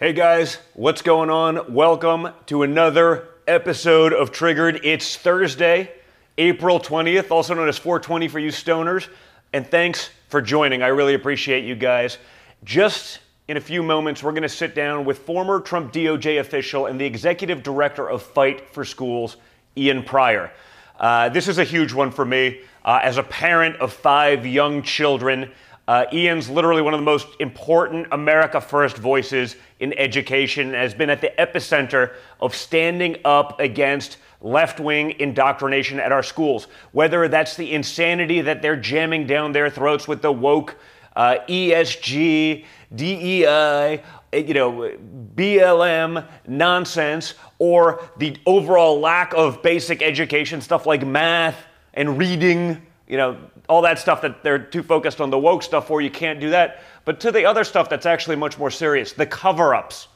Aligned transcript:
Hey 0.00 0.12
guys, 0.12 0.58
what's 0.74 1.02
going 1.02 1.28
on? 1.28 1.74
Welcome 1.74 2.28
to 2.46 2.62
another 2.62 3.30
episode 3.48 4.12
of 4.12 4.30
Triggered. 4.30 4.82
It's 4.84 5.16
Thursday, 5.16 5.90
April 6.38 6.78
20th, 6.78 7.32
also 7.32 7.54
known 7.54 7.68
as 7.68 7.78
420 7.78 8.28
for 8.28 8.38
you 8.38 8.52
stoners. 8.52 9.08
And 9.52 9.66
thanks 9.66 10.10
for 10.28 10.40
joining. 10.40 10.84
I 10.84 10.86
really 10.86 11.14
appreciate 11.14 11.64
you 11.64 11.74
guys. 11.74 12.18
Just 12.62 13.18
in 13.48 13.56
a 13.56 13.60
few 13.60 13.82
moments, 13.82 14.22
we're 14.22 14.30
going 14.30 14.44
to 14.44 14.48
sit 14.48 14.76
down 14.76 15.04
with 15.04 15.18
former 15.18 15.58
Trump 15.60 15.92
DOJ 15.92 16.38
official 16.38 16.86
and 16.86 17.00
the 17.00 17.04
executive 17.04 17.64
director 17.64 18.08
of 18.08 18.22
Fight 18.22 18.70
for 18.70 18.84
Schools, 18.84 19.36
Ian 19.76 20.04
Prior. 20.04 20.52
Uh, 21.00 21.28
this 21.28 21.48
is 21.48 21.58
a 21.58 21.64
huge 21.64 21.92
one 21.92 22.12
for 22.12 22.24
me. 22.24 22.60
Uh, 22.84 23.00
as 23.02 23.16
a 23.16 23.24
parent 23.24 23.74
of 23.78 23.92
five 23.92 24.46
young 24.46 24.80
children, 24.80 25.50
uh, 25.88 26.04
Ian's 26.12 26.50
literally 26.50 26.82
one 26.82 26.92
of 26.92 27.00
the 27.00 27.04
most 27.04 27.26
important 27.40 28.08
America 28.12 28.60
First 28.60 28.98
voices 28.98 29.56
in 29.80 29.98
education, 29.98 30.74
has 30.74 30.92
been 30.92 31.08
at 31.08 31.22
the 31.22 31.32
epicenter 31.38 32.12
of 32.40 32.54
standing 32.54 33.16
up 33.24 33.58
against 33.58 34.18
left 34.42 34.80
wing 34.80 35.18
indoctrination 35.18 35.98
at 35.98 36.12
our 36.12 36.22
schools. 36.22 36.68
Whether 36.92 37.26
that's 37.26 37.56
the 37.56 37.72
insanity 37.72 38.42
that 38.42 38.60
they're 38.60 38.76
jamming 38.76 39.26
down 39.26 39.52
their 39.52 39.70
throats 39.70 40.06
with 40.06 40.20
the 40.20 40.30
woke 40.30 40.76
uh, 41.16 41.38
ESG, 41.48 42.66
DEI, 42.94 44.02
you 44.34 44.54
know, 44.54 44.92
BLM 45.34 46.28
nonsense, 46.46 47.32
or 47.58 48.06
the 48.18 48.36
overall 48.44 49.00
lack 49.00 49.32
of 49.32 49.62
basic 49.62 50.02
education, 50.02 50.60
stuff 50.60 50.84
like 50.84 51.06
math 51.06 51.64
and 51.94 52.18
reading 52.18 52.82
you 53.08 53.16
know, 53.16 53.38
all 53.68 53.82
that 53.82 53.98
stuff 53.98 54.22
that 54.22 54.42
they're 54.42 54.58
too 54.58 54.82
focused 54.82 55.20
on 55.20 55.30
the 55.30 55.38
woke 55.38 55.62
stuff 55.62 55.86
for, 55.86 56.00
you 56.00 56.10
can't 56.10 56.40
do 56.40 56.50
that. 56.50 56.82
But 57.04 57.20
to 57.20 57.30
the 57.30 57.44
other 57.44 57.64
stuff 57.64 57.88
that's 57.88 58.06
actually 58.06 58.36
much 58.36 58.58
more 58.58 58.70
serious, 58.70 59.12
the 59.12 59.26
cover 59.26 59.74
ups 59.74 60.08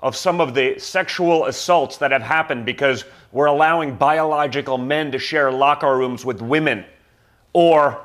of 0.00 0.16
some 0.16 0.40
of 0.40 0.54
the 0.54 0.78
sexual 0.78 1.46
assaults 1.46 1.96
that 1.98 2.10
have 2.10 2.22
happened 2.22 2.66
because 2.66 3.04
we're 3.30 3.46
allowing 3.46 3.94
biological 3.94 4.78
men 4.78 5.12
to 5.12 5.18
share 5.18 5.52
locker 5.52 5.96
rooms 5.96 6.24
with 6.24 6.40
women 6.40 6.84
or 7.52 8.04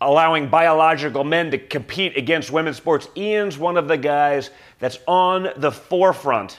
allowing 0.00 0.48
biological 0.48 1.24
men 1.24 1.50
to 1.50 1.58
compete 1.58 2.16
against 2.16 2.50
women's 2.50 2.76
sports. 2.76 3.08
Ian's 3.16 3.58
one 3.58 3.76
of 3.76 3.88
the 3.88 3.96
guys 3.96 4.50
that's 4.78 4.98
on 5.06 5.48
the 5.56 5.72
forefront 5.72 6.58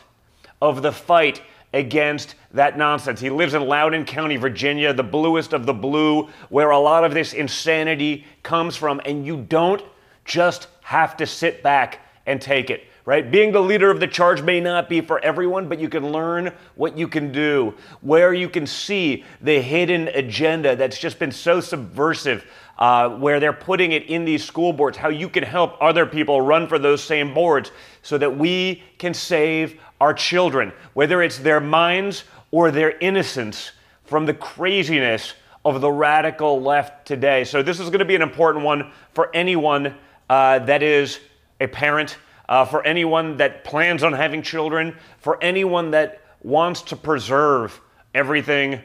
of 0.62 0.82
the 0.82 0.92
fight 0.92 1.42
against 1.76 2.36
that 2.54 2.78
nonsense. 2.78 3.20
He 3.20 3.30
lives 3.30 3.54
in 3.54 3.68
Loudoun 3.68 4.06
County, 4.06 4.38
Virginia, 4.38 4.94
the 4.94 5.04
bluest 5.04 5.52
of 5.52 5.66
the 5.66 5.74
blue, 5.74 6.30
where 6.50 6.72
a 6.72 6.80
lot 6.80 7.04
of 7.04 7.14
this 7.14 7.34
insanity 7.34 8.26
comes 8.44 8.78
from. 8.78 9.02
And 9.06 9.26
you 9.26 9.42
don't 9.42 9.84
just 10.24 10.68
have 10.82 11.18
to 11.18 11.28
sit 11.28 11.62
back 11.62 12.00
and 12.26 12.42
take 12.42 12.70
it, 12.70 12.86
right? 13.04 13.30
Being 13.30 13.52
the 13.52 13.60
leader 13.60 13.92
of 13.92 14.00
the 14.00 14.08
charge 14.08 14.42
may 14.42 14.62
not 14.62 14.88
be 14.88 15.02
for 15.02 15.20
everyone, 15.20 15.68
but 15.68 15.78
you 15.78 15.90
can 15.90 16.14
learn 16.14 16.54
what 16.76 16.98
you 16.98 17.10
can 17.10 17.34
do, 17.34 17.74
where 18.00 18.34
you 18.34 18.48
can 18.48 18.66
see 18.66 19.26
the 19.42 19.60
hidden 19.60 20.08
agenda 20.08 20.78
that's 20.78 20.98
just 20.98 21.20
been 21.20 21.32
so 21.32 21.60
subversive. 21.60 22.46
Uh, 22.78 23.08
where 23.20 23.40
they're 23.40 23.54
putting 23.54 23.94
it 23.94 24.04
in 24.08 24.26
these 24.26 24.44
school 24.44 24.74
boards, 24.74 24.98
how 24.98 25.08
you 25.08 25.30
can 25.30 25.44
help 25.44 25.78
other 25.80 26.06
people 26.06 26.42
run 26.42 26.68
for 26.68 26.78
those 26.78 27.02
same 27.02 27.34
boards 27.34 27.72
so 28.02 28.18
that 28.18 28.38
we 28.38 28.84
can 28.98 29.14
save 29.14 29.80
our 30.00 30.14
children, 30.14 30.74
whether 30.94 31.22
it's 31.22 31.38
their 31.38 31.60
minds 31.60 32.24
or 32.52 32.72
their 32.72 32.98
innocence 33.00 33.72
from 34.04 34.26
the 34.26 34.34
craziness 34.34 35.34
of 35.64 35.82
the 35.82 35.92
radical 35.92 36.62
left 36.62 37.08
today. 37.08 37.44
So, 37.44 37.64
this 37.64 37.80
is 37.80 37.90
going 37.90 38.00
to 38.00 38.06
be 38.06 38.16
an 38.16 38.22
important 38.22 38.64
one 38.64 38.92
for 39.14 39.36
anyone 39.36 39.96
uh, 40.30 40.60
that 40.60 40.84
is 40.84 41.20
a 41.60 41.68
parent, 41.68 42.18
uh, 42.48 42.66
for 42.66 42.86
anyone 42.86 43.38
that 43.38 43.64
plans 43.64 44.04
on 44.04 44.14
having 44.14 44.42
children, 44.42 44.96
for 45.20 45.42
anyone 45.44 45.92
that 45.92 46.22
wants 46.44 46.84
to 46.84 46.96
preserve 46.96 47.80
everything 48.14 48.82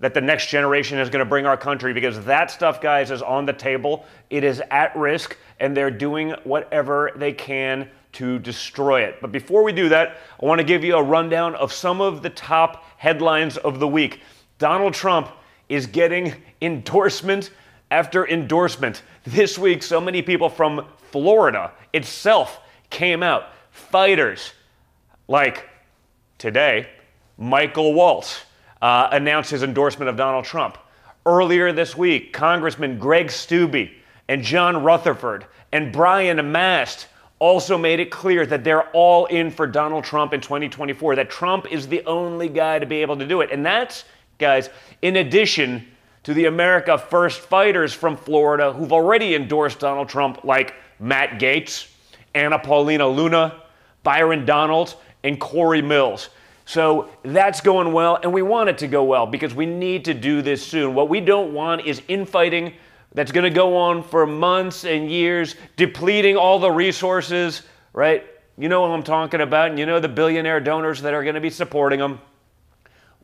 that 0.00 0.14
the 0.14 0.20
next 0.20 0.48
generation 0.48 0.98
is 0.98 1.08
going 1.08 1.24
to 1.24 1.28
bring 1.28 1.46
our 1.46 1.56
country 1.56 1.92
because 1.92 2.22
that 2.24 2.50
stuff, 2.50 2.80
guys, 2.80 3.10
is 3.10 3.22
on 3.22 3.46
the 3.46 3.52
table. 3.52 4.04
It 4.28 4.44
is 4.44 4.62
at 4.70 4.94
risk, 4.96 5.36
and 5.58 5.76
they're 5.76 5.90
doing 5.90 6.30
whatever 6.44 7.12
they 7.16 7.32
can 7.32 7.88
to 8.16 8.38
destroy 8.38 9.02
it. 9.02 9.20
But 9.20 9.30
before 9.30 9.62
we 9.62 9.72
do 9.72 9.90
that, 9.90 10.16
I 10.42 10.46
want 10.46 10.58
to 10.58 10.64
give 10.64 10.82
you 10.82 10.96
a 10.96 11.02
rundown 11.02 11.54
of 11.54 11.70
some 11.70 12.00
of 12.00 12.22
the 12.22 12.30
top 12.30 12.84
headlines 12.96 13.58
of 13.58 13.78
the 13.78 13.86
week. 13.86 14.20
Donald 14.58 14.94
Trump 14.94 15.28
is 15.68 15.86
getting 15.86 16.32
endorsement 16.62 17.50
after 17.90 18.26
endorsement. 18.26 19.02
This 19.24 19.58
week, 19.58 19.82
so 19.82 20.00
many 20.00 20.22
people 20.22 20.48
from 20.48 20.86
Florida 21.10 21.72
itself 21.92 22.60
came 22.88 23.22
out. 23.22 23.48
Fighters 23.70 24.52
like 25.28 25.68
today, 26.38 26.88
Michael 27.36 27.92
Waltz 27.92 28.40
uh, 28.80 29.10
announced 29.12 29.50
his 29.50 29.62
endorsement 29.62 30.08
of 30.08 30.16
Donald 30.16 30.46
Trump. 30.46 30.78
Earlier 31.26 31.70
this 31.70 31.94
week, 31.94 32.32
Congressman 32.32 32.98
Greg 32.98 33.26
Steube 33.26 33.90
and 34.26 34.42
John 34.42 34.82
Rutherford 34.82 35.44
and 35.70 35.92
Brian 35.92 36.50
Mast 36.50 37.08
also 37.38 37.76
made 37.76 38.00
it 38.00 38.10
clear 38.10 38.46
that 38.46 38.64
they're 38.64 38.88
all 38.90 39.26
in 39.26 39.50
for 39.50 39.66
Donald 39.66 40.04
Trump 40.04 40.32
in 40.32 40.40
2024, 40.40 41.16
that 41.16 41.30
Trump 41.30 41.70
is 41.70 41.86
the 41.86 42.04
only 42.06 42.48
guy 42.48 42.78
to 42.78 42.86
be 42.86 42.96
able 43.02 43.16
to 43.16 43.26
do 43.26 43.40
it. 43.40 43.50
And 43.50 43.64
that's, 43.64 44.04
guys, 44.38 44.70
in 45.02 45.16
addition 45.16 45.86
to 46.22 46.34
the 46.34 46.46
America 46.46 46.98
First 46.98 47.40
fighters 47.40 47.92
from 47.92 48.16
Florida 48.16 48.72
who've 48.72 48.92
already 48.92 49.34
endorsed 49.34 49.78
Donald 49.78 50.08
Trump, 50.08 50.44
like 50.44 50.74
Matt 50.98 51.38
Gaetz, 51.38 51.88
Anna 52.34 52.58
Paulina 52.58 53.06
Luna, 53.06 53.62
Byron 54.02 54.44
Donalds, 54.44 54.96
and 55.22 55.38
Corey 55.38 55.82
Mills. 55.82 56.30
So 56.64 57.08
that's 57.22 57.60
going 57.60 57.92
well, 57.92 58.18
and 58.22 58.32
we 58.32 58.42
want 58.42 58.68
it 58.68 58.78
to 58.78 58.88
go 58.88 59.04
well 59.04 59.26
because 59.26 59.54
we 59.54 59.66
need 59.66 60.04
to 60.06 60.14
do 60.14 60.42
this 60.42 60.66
soon. 60.66 60.94
What 60.94 61.08
we 61.08 61.20
don't 61.20 61.54
want 61.54 61.86
is 61.86 62.02
infighting 62.08 62.72
that's 63.16 63.32
going 63.32 63.44
to 63.44 63.50
go 63.50 63.78
on 63.78 64.02
for 64.02 64.26
months 64.26 64.84
and 64.84 65.10
years, 65.10 65.56
depleting 65.76 66.36
all 66.36 66.58
the 66.58 66.70
resources, 66.70 67.62
right? 67.94 68.26
You 68.58 68.68
know 68.68 68.82
what 68.82 68.90
I'm 68.90 69.02
talking 69.02 69.40
about, 69.40 69.70
and 69.70 69.78
you 69.78 69.86
know 69.86 70.00
the 70.00 70.08
billionaire 70.08 70.60
donors 70.60 71.00
that 71.00 71.14
are 71.14 71.22
going 71.22 71.34
to 71.34 71.40
be 71.40 71.48
supporting 71.48 71.98
them. 71.98 72.20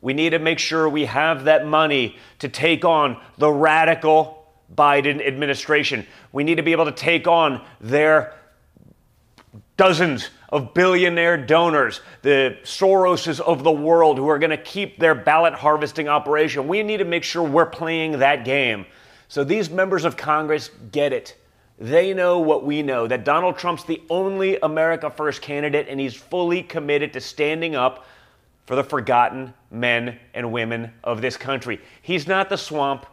We 0.01 0.13
need 0.13 0.31
to 0.31 0.39
make 0.39 0.57
sure 0.57 0.89
we 0.89 1.05
have 1.05 1.43
that 1.43 1.67
money 1.67 2.17
to 2.39 2.49
take 2.49 2.83
on 2.83 3.21
the 3.37 3.51
radical 3.51 4.47
Biden 4.75 5.25
administration. 5.25 6.07
We 6.31 6.43
need 6.43 6.55
to 6.55 6.63
be 6.63 6.71
able 6.71 6.85
to 6.85 6.91
take 6.91 7.27
on 7.27 7.63
their 7.79 8.33
dozens 9.77 10.31
of 10.49 10.73
billionaire 10.73 11.37
donors, 11.37 12.01
the 12.23 12.57
Soroses 12.63 13.39
of 13.39 13.63
the 13.63 13.71
world 13.71 14.17
who 14.17 14.27
are 14.27 14.39
going 14.39 14.49
to 14.49 14.57
keep 14.57 14.97
their 14.97 15.13
ballot 15.13 15.53
harvesting 15.53 16.07
operation. 16.07 16.67
We 16.67 16.81
need 16.81 16.97
to 16.97 17.05
make 17.05 17.23
sure 17.23 17.43
we're 17.43 17.67
playing 17.67 18.19
that 18.19 18.43
game. 18.43 18.87
So 19.33 19.43
these 19.43 19.71
members 19.71 20.05
of 20.05 20.15
Congress 20.15 20.69
get 20.91 21.11
it. 21.11 21.35
They 21.79 22.13
know 22.13 22.37
what 22.37 22.63
we 22.63 22.83
know 22.83 23.07
that 23.07 23.25
Donald 23.25 23.57
Trump's 23.57 23.83
the 23.83 23.99
only 24.07 24.59
America 24.61 25.09
First 25.09 25.41
candidate, 25.41 25.87
and 25.89 25.99
he's 25.99 26.13
fully 26.13 26.61
committed 26.61 27.13
to 27.13 27.19
standing 27.19 27.73
up 27.73 28.05
for 28.67 28.75
the 28.75 28.83
forgotten 28.83 29.55
men 29.71 30.19
and 30.35 30.51
women 30.51 30.93
of 31.03 31.21
this 31.21 31.35
country. 31.35 31.81
He's 32.03 32.27
not 32.27 32.47
the 32.47 32.57
swamp. 32.57 33.07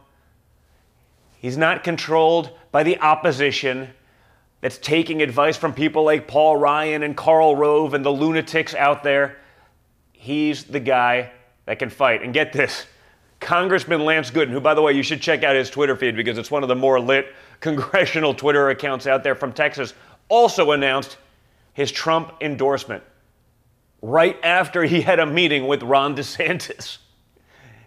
He's 1.39 1.57
not 1.57 1.83
controlled 1.83 2.51
by 2.71 2.83
the 2.83 2.99
opposition 2.99 3.89
that's 4.61 4.77
taking 4.77 5.23
advice 5.23 5.57
from 5.57 5.73
people 5.73 6.03
like 6.03 6.27
Paul 6.27 6.55
Ryan 6.55 7.01
and 7.01 7.17
Karl 7.17 7.55
Rove 7.55 7.95
and 7.95 8.05
the 8.05 8.13
lunatics 8.13 8.75
out 8.75 9.01
there. 9.01 9.37
He's 10.11 10.65
the 10.65 10.79
guy 10.79 11.31
that 11.65 11.79
can 11.79 11.89
fight. 11.89 12.21
And 12.21 12.31
get 12.31 12.53
this 12.53 12.85
Congressman 13.41 14.05
Lance 14.05 14.31
Gooden, 14.31 14.51
who, 14.51 14.61
by 14.61 14.73
the 14.73 14.81
way, 14.81 14.93
you 14.93 15.03
should 15.03 15.21
check 15.21 15.43
out 15.43 15.55
his 15.55 15.69
Twitter 15.69 15.95
feed 15.95 16.15
because 16.15 16.37
it's 16.37 16.51
one 16.51 16.63
of 16.63 16.69
the 16.69 16.75
more 16.75 16.99
lit 16.99 17.33
congressional 17.59 18.33
Twitter 18.33 18.69
accounts 18.69 19.07
out 19.07 19.23
there 19.23 19.35
from 19.35 19.51
Texas, 19.51 19.93
also 20.29 20.71
announced 20.71 21.17
his 21.73 21.91
Trump 21.91 22.33
endorsement 22.39 23.03
right 24.01 24.37
after 24.43 24.83
he 24.83 25.01
had 25.01 25.19
a 25.19 25.25
meeting 25.25 25.67
with 25.67 25.83
Ron 25.83 26.15
DeSantis. 26.15 26.99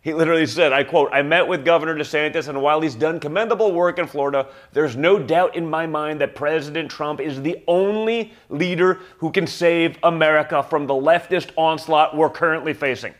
He 0.02 0.12
literally 0.12 0.46
said, 0.46 0.72
I 0.72 0.84
quote, 0.84 1.08
I 1.12 1.22
met 1.22 1.48
with 1.48 1.64
Governor 1.64 1.96
DeSantis, 1.96 2.48
and 2.48 2.60
while 2.60 2.80
he's 2.80 2.94
done 2.94 3.18
commendable 3.18 3.72
work 3.72 3.98
in 3.98 4.06
Florida, 4.06 4.48
there's 4.72 4.96
no 4.96 5.18
doubt 5.18 5.56
in 5.56 5.68
my 5.68 5.86
mind 5.86 6.20
that 6.20 6.34
President 6.34 6.90
Trump 6.90 7.20
is 7.20 7.40
the 7.40 7.62
only 7.66 8.34
leader 8.50 9.00
who 9.18 9.32
can 9.32 9.46
save 9.46 9.96
America 10.02 10.62
from 10.62 10.86
the 10.86 10.94
leftist 10.94 11.50
onslaught 11.56 12.14
we're 12.14 12.28
currently 12.28 12.74
facing 12.74 13.14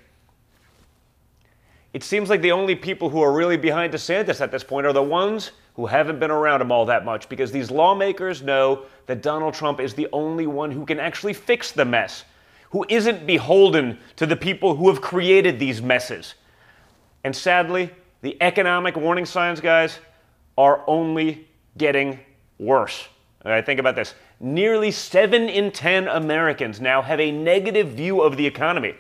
it 1.95 2.03
seems 2.03 2.29
like 2.29 2.43
the 2.43 2.51
only 2.51 2.75
people 2.75 3.09
who 3.09 3.23
are 3.23 3.33
really 3.33 3.57
behind 3.57 3.93
DeSantis 3.93 4.41
at 4.41 4.51
this 4.51 4.65
point 4.65 4.85
are 4.85 4.93
the 4.93 5.03
ones 5.03 5.53
who 5.75 5.87
haven't 5.87 6.19
been 6.19 6.31
around 6.31 6.61
him 6.61 6.73
all 6.73 6.85
that 6.87 7.05
much 7.05 7.29
because 7.29 7.53
these 7.53 7.71
lawmakers 7.71 8.43
know 8.43 8.83
that 9.07 9.23
Donald 9.23 9.55
Trump 9.55 9.79
is 9.79 9.95
the 9.95 10.09
only 10.13 10.49
one 10.49 10.73
who 10.73 10.85
can 10.85 10.99
actually 10.99 11.33
fix 11.33 11.71
the 11.71 11.85
mess, 11.85 12.25
who 12.71 12.85
isn't 12.89 13.29
beholden 13.29 13.97
to 14.17 14.27
the 14.27 14.35
people 14.35 14.75
who 14.75 14.89
have 14.89 15.01
created 15.01 15.61
these 15.61 15.81
messes. 15.81 16.35
And 17.23 17.35
sadly, 17.35 17.91
the 18.23 18.37
economic 18.43 18.97
warning 18.97 19.25
signs, 19.25 19.61
guys, 19.61 20.01
are 20.59 20.83
only 20.89 21.47
getting 21.79 22.19
worse. 22.59 23.07
All 23.45 23.53
right, 23.53 23.65
think 23.65 23.79
about 23.79 23.95
this. 23.95 24.15
nearly 24.41 24.91
7 24.91 25.49
in 25.49 25.71
10 25.71 26.09
Americans 26.09 26.81
now 26.81 27.03
have 27.03 27.21
a 27.21 27.31
negative 27.31 27.91
view 27.91 28.21
of 28.21 28.37
the 28.37 28.47
economy. 28.47 28.97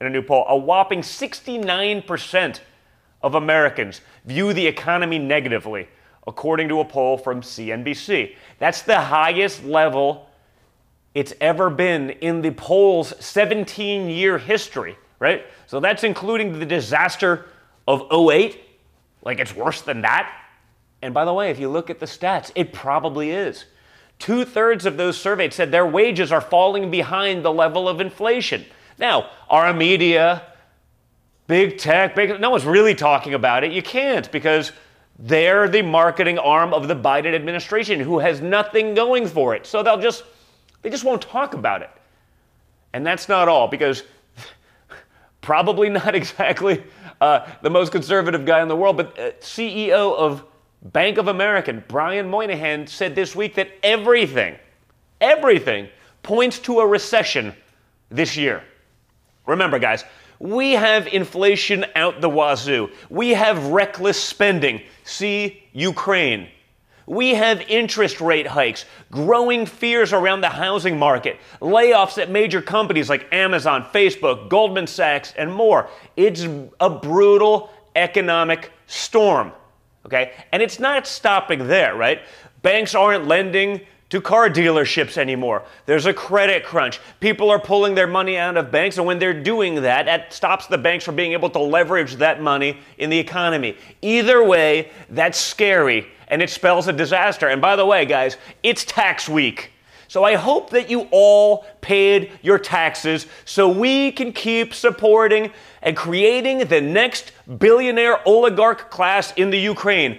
In 0.00 0.06
a 0.06 0.10
new 0.10 0.22
poll, 0.22 0.44
a 0.48 0.56
whopping 0.56 1.00
69% 1.00 2.60
of 3.22 3.34
Americans 3.34 4.00
view 4.24 4.52
the 4.52 4.66
economy 4.66 5.18
negatively, 5.18 5.88
according 6.26 6.68
to 6.68 6.80
a 6.80 6.84
poll 6.84 7.18
from 7.18 7.40
CNBC. 7.40 8.36
That's 8.58 8.82
the 8.82 9.00
highest 9.00 9.64
level 9.64 10.28
it's 11.14 11.34
ever 11.40 11.68
been 11.68 12.10
in 12.10 12.42
the 12.42 12.52
poll's 12.52 13.12
17 13.18 14.08
year 14.08 14.38
history, 14.38 14.96
right? 15.18 15.44
So 15.66 15.80
that's 15.80 16.04
including 16.04 16.58
the 16.58 16.66
disaster 16.66 17.46
of 17.88 18.06
08. 18.12 18.60
Like 19.22 19.40
it's 19.40 19.54
worse 19.54 19.80
than 19.80 20.02
that. 20.02 20.32
And 21.02 21.12
by 21.12 21.24
the 21.24 21.34
way, 21.34 21.50
if 21.50 21.58
you 21.58 21.68
look 21.68 21.90
at 21.90 21.98
the 21.98 22.06
stats, 22.06 22.52
it 22.54 22.72
probably 22.72 23.30
is. 23.30 23.64
Two 24.18 24.44
thirds 24.44 24.84
of 24.84 24.96
those 24.96 25.18
surveyed 25.18 25.52
said 25.52 25.70
their 25.70 25.86
wages 25.86 26.32
are 26.32 26.40
falling 26.40 26.90
behind 26.90 27.44
the 27.44 27.52
level 27.52 27.88
of 27.88 28.00
inflation. 28.00 28.64
Now, 28.98 29.30
our 29.48 29.72
media, 29.72 30.42
big 31.46 31.78
tech, 31.78 32.14
big, 32.14 32.40
no 32.40 32.50
one's 32.50 32.64
really 32.64 32.94
talking 32.94 33.34
about 33.34 33.64
it. 33.64 33.72
You 33.72 33.82
can't 33.82 34.30
because 34.32 34.72
they're 35.18 35.68
the 35.68 35.82
marketing 35.82 36.38
arm 36.38 36.72
of 36.72 36.88
the 36.88 36.94
Biden 36.96 37.34
administration 37.34 38.00
who 38.00 38.18
has 38.18 38.40
nothing 38.40 38.94
going 38.94 39.26
for 39.26 39.54
it. 39.54 39.66
So 39.66 39.82
they'll 39.82 40.00
just, 40.00 40.24
they 40.82 40.90
just 40.90 41.04
won't 41.04 41.22
talk 41.22 41.54
about 41.54 41.82
it. 41.82 41.90
And 42.92 43.06
that's 43.06 43.28
not 43.28 43.48
all 43.48 43.68
because 43.68 44.04
probably 45.40 45.88
not 45.88 46.14
exactly 46.14 46.82
uh, 47.20 47.50
the 47.62 47.70
most 47.70 47.92
conservative 47.92 48.44
guy 48.44 48.62
in 48.62 48.68
the 48.68 48.76
world, 48.76 48.96
but 48.96 49.18
uh, 49.18 49.32
CEO 49.40 50.16
of 50.16 50.44
Bank 50.82 51.18
of 51.18 51.26
America, 51.26 51.72
Brian 51.72 52.28
Moynihan, 52.28 52.86
said 52.86 53.14
this 53.14 53.34
week 53.34 53.54
that 53.56 53.68
everything, 53.82 54.56
everything 55.20 55.88
points 56.22 56.60
to 56.60 56.78
a 56.80 56.86
recession 56.86 57.52
this 58.10 58.36
year. 58.36 58.62
Remember, 59.48 59.78
guys, 59.78 60.04
we 60.38 60.72
have 60.72 61.08
inflation 61.08 61.86
out 61.96 62.20
the 62.20 62.28
wazoo. 62.28 62.90
We 63.08 63.30
have 63.30 63.66
reckless 63.68 64.22
spending. 64.22 64.82
See 65.04 65.64
Ukraine. 65.72 66.48
We 67.06 67.30
have 67.30 67.62
interest 67.62 68.20
rate 68.20 68.46
hikes, 68.46 68.84
growing 69.10 69.64
fears 69.64 70.12
around 70.12 70.42
the 70.42 70.50
housing 70.50 70.98
market, 70.98 71.38
layoffs 71.62 72.18
at 72.18 72.30
major 72.30 72.60
companies 72.60 73.08
like 73.08 73.26
Amazon, 73.32 73.86
Facebook, 73.94 74.50
Goldman 74.50 74.86
Sachs, 74.86 75.32
and 75.38 75.52
more. 75.52 75.88
It's 76.16 76.46
a 76.78 76.90
brutal 76.90 77.70
economic 77.96 78.70
storm. 78.86 79.52
Okay? 80.04 80.32
And 80.52 80.62
it's 80.62 80.78
not 80.78 81.06
stopping 81.06 81.66
there, 81.66 81.96
right? 81.96 82.20
Banks 82.60 82.94
aren't 82.94 83.26
lending 83.26 83.80
to 84.10 84.20
car 84.20 84.48
dealerships 84.48 85.18
anymore. 85.18 85.64
There's 85.86 86.06
a 86.06 86.14
credit 86.14 86.64
crunch. 86.64 86.98
People 87.20 87.50
are 87.50 87.58
pulling 87.58 87.94
their 87.94 88.06
money 88.06 88.38
out 88.38 88.56
of 88.56 88.70
banks, 88.70 88.96
and 88.96 89.06
when 89.06 89.18
they're 89.18 89.42
doing 89.42 89.82
that, 89.82 90.06
that 90.06 90.32
stops 90.32 90.66
the 90.66 90.78
banks 90.78 91.04
from 91.04 91.16
being 91.16 91.32
able 91.32 91.50
to 91.50 91.58
leverage 91.58 92.16
that 92.16 92.40
money 92.40 92.78
in 92.96 93.10
the 93.10 93.18
economy. 93.18 93.76
Either 94.00 94.42
way, 94.42 94.90
that's 95.10 95.38
scary, 95.38 96.06
and 96.28 96.40
it 96.40 96.48
spells 96.50 96.88
a 96.88 96.92
disaster. 96.92 97.48
And 97.48 97.60
by 97.60 97.76
the 97.76 97.84
way, 97.84 98.06
guys, 98.06 98.38
it's 98.62 98.84
tax 98.84 99.28
week. 99.28 99.72
So 100.08 100.24
I 100.24 100.36
hope 100.36 100.70
that 100.70 100.88
you 100.88 101.06
all 101.10 101.66
paid 101.82 102.32
your 102.40 102.58
taxes 102.58 103.26
so 103.44 103.68
we 103.68 104.10
can 104.10 104.32
keep 104.32 104.72
supporting 104.72 105.52
and 105.82 105.94
creating 105.94 106.60
the 106.60 106.80
next 106.80 107.32
billionaire 107.58 108.26
oligarch 108.26 108.90
class 108.90 109.34
in 109.36 109.50
the 109.50 109.58
Ukraine. 109.58 110.18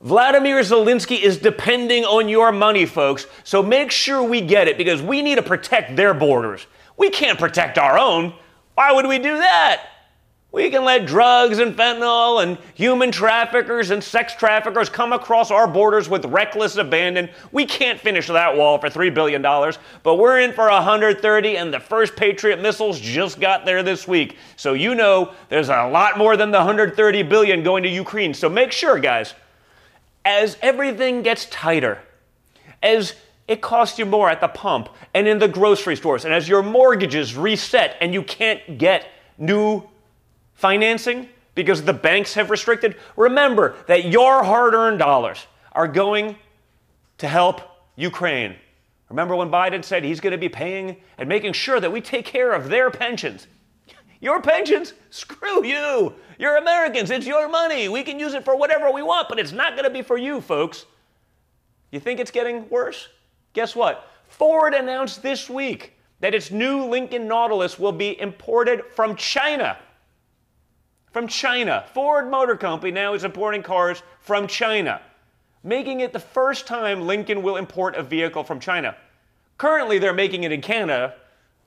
Vladimir 0.00 0.60
Zelensky 0.60 1.20
is 1.20 1.38
depending 1.38 2.04
on 2.04 2.28
your 2.28 2.52
money, 2.52 2.86
folks, 2.86 3.26
so 3.42 3.64
make 3.64 3.90
sure 3.90 4.22
we 4.22 4.40
get 4.40 4.68
it 4.68 4.78
because 4.78 5.02
we 5.02 5.22
need 5.22 5.34
to 5.34 5.42
protect 5.42 5.96
their 5.96 6.14
borders. 6.14 6.68
We 6.96 7.10
can't 7.10 7.38
protect 7.38 7.78
our 7.78 7.98
own. 7.98 8.32
Why 8.74 8.92
would 8.92 9.08
we 9.08 9.18
do 9.18 9.36
that? 9.38 9.82
We 10.52 10.70
can 10.70 10.84
let 10.84 11.04
drugs 11.04 11.58
and 11.58 11.76
fentanyl 11.76 12.42
and 12.42 12.58
human 12.74 13.10
traffickers 13.10 13.90
and 13.90 14.02
sex 14.02 14.34
traffickers 14.34 14.88
come 14.88 15.12
across 15.12 15.50
our 15.50 15.66
borders 15.66 16.08
with 16.08 16.24
reckless 16.24 16.76
abandon. 16.76 17.28
We 17.50 17.66
can't 17.66 18.00
finish 18.00 18.28
that 18.28 18.56
wall 18.56 18.78
for 18.78 18.88
$3 18.88 19.12
billion, 19.12 19.42
but 19.42 20.14
we're 20.14 20.38
in 20.40 20.52
for 20.52 20.70
130 20.70 21.56
and 21.56 21.74
the 21.74 21.80
first 21.80 22.16
Patriot 22.16 22.62
missiles 22.62 22.98
just 22.98 23.40
got 23.40 23.66
there 23.66 23.82
this 23.82 24.08
week. 24.08 24.36
So 24.56 24.72
you 24.72 24.94
know 24.94 25.34
there's 25.48 25.68
a 25.68 25.88
lot 25.88 26.16
more 26.16 26.36
than 26.36 26.52
the 26.52 26.58
130 26.58 27.22
billion 27.24 27.62
going 27.62 27.82
to 27.82 27.88
Ukraine. 27.90 28.32
So 28.32 28.48
make 28.48 28.72
sure, 28.72 28.98
guys, 28.98 29.34
as 30.24 30.56
everything 30.62 31.22
gets 31.22 31.46
tighter, 31.46 31.98
as 32.82 33.14
it 33.46 33.60
costs 33.60 33.98
you 33.98 34.04
more 34.04 34.28
at 34.28 34.40
the 34.40 34.48
pump 34.48 34.90
and 35.14 35.26
in 35.26 35.38
the 35.38 35.48
grocery 35.48 35.96
stores, 35.96 36.24
and 36.24 36.34
as 36.34 36.48
your 36.48 36.62
mortgages 36.62 37.34
reset 37.34 37.96
and 38.00 38.12
you 38.12 38.22
can't 38.22 38.78
get 38.78 39.06
new 39.38 39.82
financing 40.54 41.28
because 41.54 41.82
the 41.82 41.92
banks 41.92 42.34
have 42.34 42.50
restricted, 42.50 42.96
remember 43.16 43.76
that 43.86 44.04
your 44.06 44.44
hard 44.44 44.74
earned 44.74 44.98
dollars 44.98 45.46
are 45.72 45.88
going 45.88 46.36
to 47.18 47.26
help 47.26 47.62
Ukraine. 47.96 48.54
Remember 49.08 49.34
when 49.34 49.50
Biden 49.50 49.82
said 49.82 50.04
he's 50.04 50.20
going 50.20 50.32
to 50.32 50.38
be 50.38 50.48
paying 50.48 50.96
and 51.16 51.28
making 51.28 51.54
sure 51.54 51.80
that 51.80 51.90
we 51.90 52.00
take 52.00 52.26
care 52.26 52.52
of 52.52 52.68
their 52.68 52.90
pensions? 52.90 53.46
Your 54.20 54.42
pensions? 54.42 54.92
Screw 55.10 55.64
you. 55.64 56.14
You're 56.38 56.56
Americans. 56.56 57.10
It's 57.10 57.26
your 57.26 57.48
money. 57.48 57.88
We 57.88 58.04
can 58.04 58.20
use 58.20 58.32
it 58.32 58.44
for 58.44 58.56
whatever 58.56 58.90
we 58.92 59.02
want, 59.02 59.28
but 59.28 59.40
it's 59.40 59.52
not 59.52 59.72
going 59.72 59.84
to 59.84 59.90
be 59.90 60.02
for 60.02 60.16
you, 60.16 60.40
folks. 60.40 60.86
You 61.90 61.98
think 61.98 62.20
it's 62.20 62.30
getting 62.30 62.68
worse? 62.68 63.08
Guess 63.54 63.74
what? 63.74 64.08
Ford 64.28 64.72
announced 64.72 65.22
this 65.22 65.50
week 65.50 65.94
that 66.20 66.34
its 66.34 66.50
new 66.50 66.84
Lincoln 66.84 67.26
Nautilus 67.26 67.78
will 67.78 67.92
be 67.92 68.20
imported 68.20 68.84
from 68.94 69.16
China. 69.16 69.78
From 71.12 71.26
China. 71.26 71.84
Ford 71.92 72.30
Motor 72.30 72.56
Company 72.56 72.92
now 72.92 73.14
is 73.14 73.24
importing 73.24 73.62
cars 73.62 74.02
from 74.20 74.46
China, 74.46 75.00
making 75.64 76.00
it 76.00 76.12
the 76.12 76.20
first 76.20 76.66
time 76.66 77.06
Lincoln 77.06 77.42
will 77.42 77.56
import 77.56 77.96
a 77.96 78.02
vehicle 78.02 78.44
from 78.44 78.60
China. 78.60 78.96
Currently, 79.56 79.98
they're 79.98 80.12
making 80.12 80.44
it 80.44 80.52
in 80.52 80.60
Canada. 80.60 81.14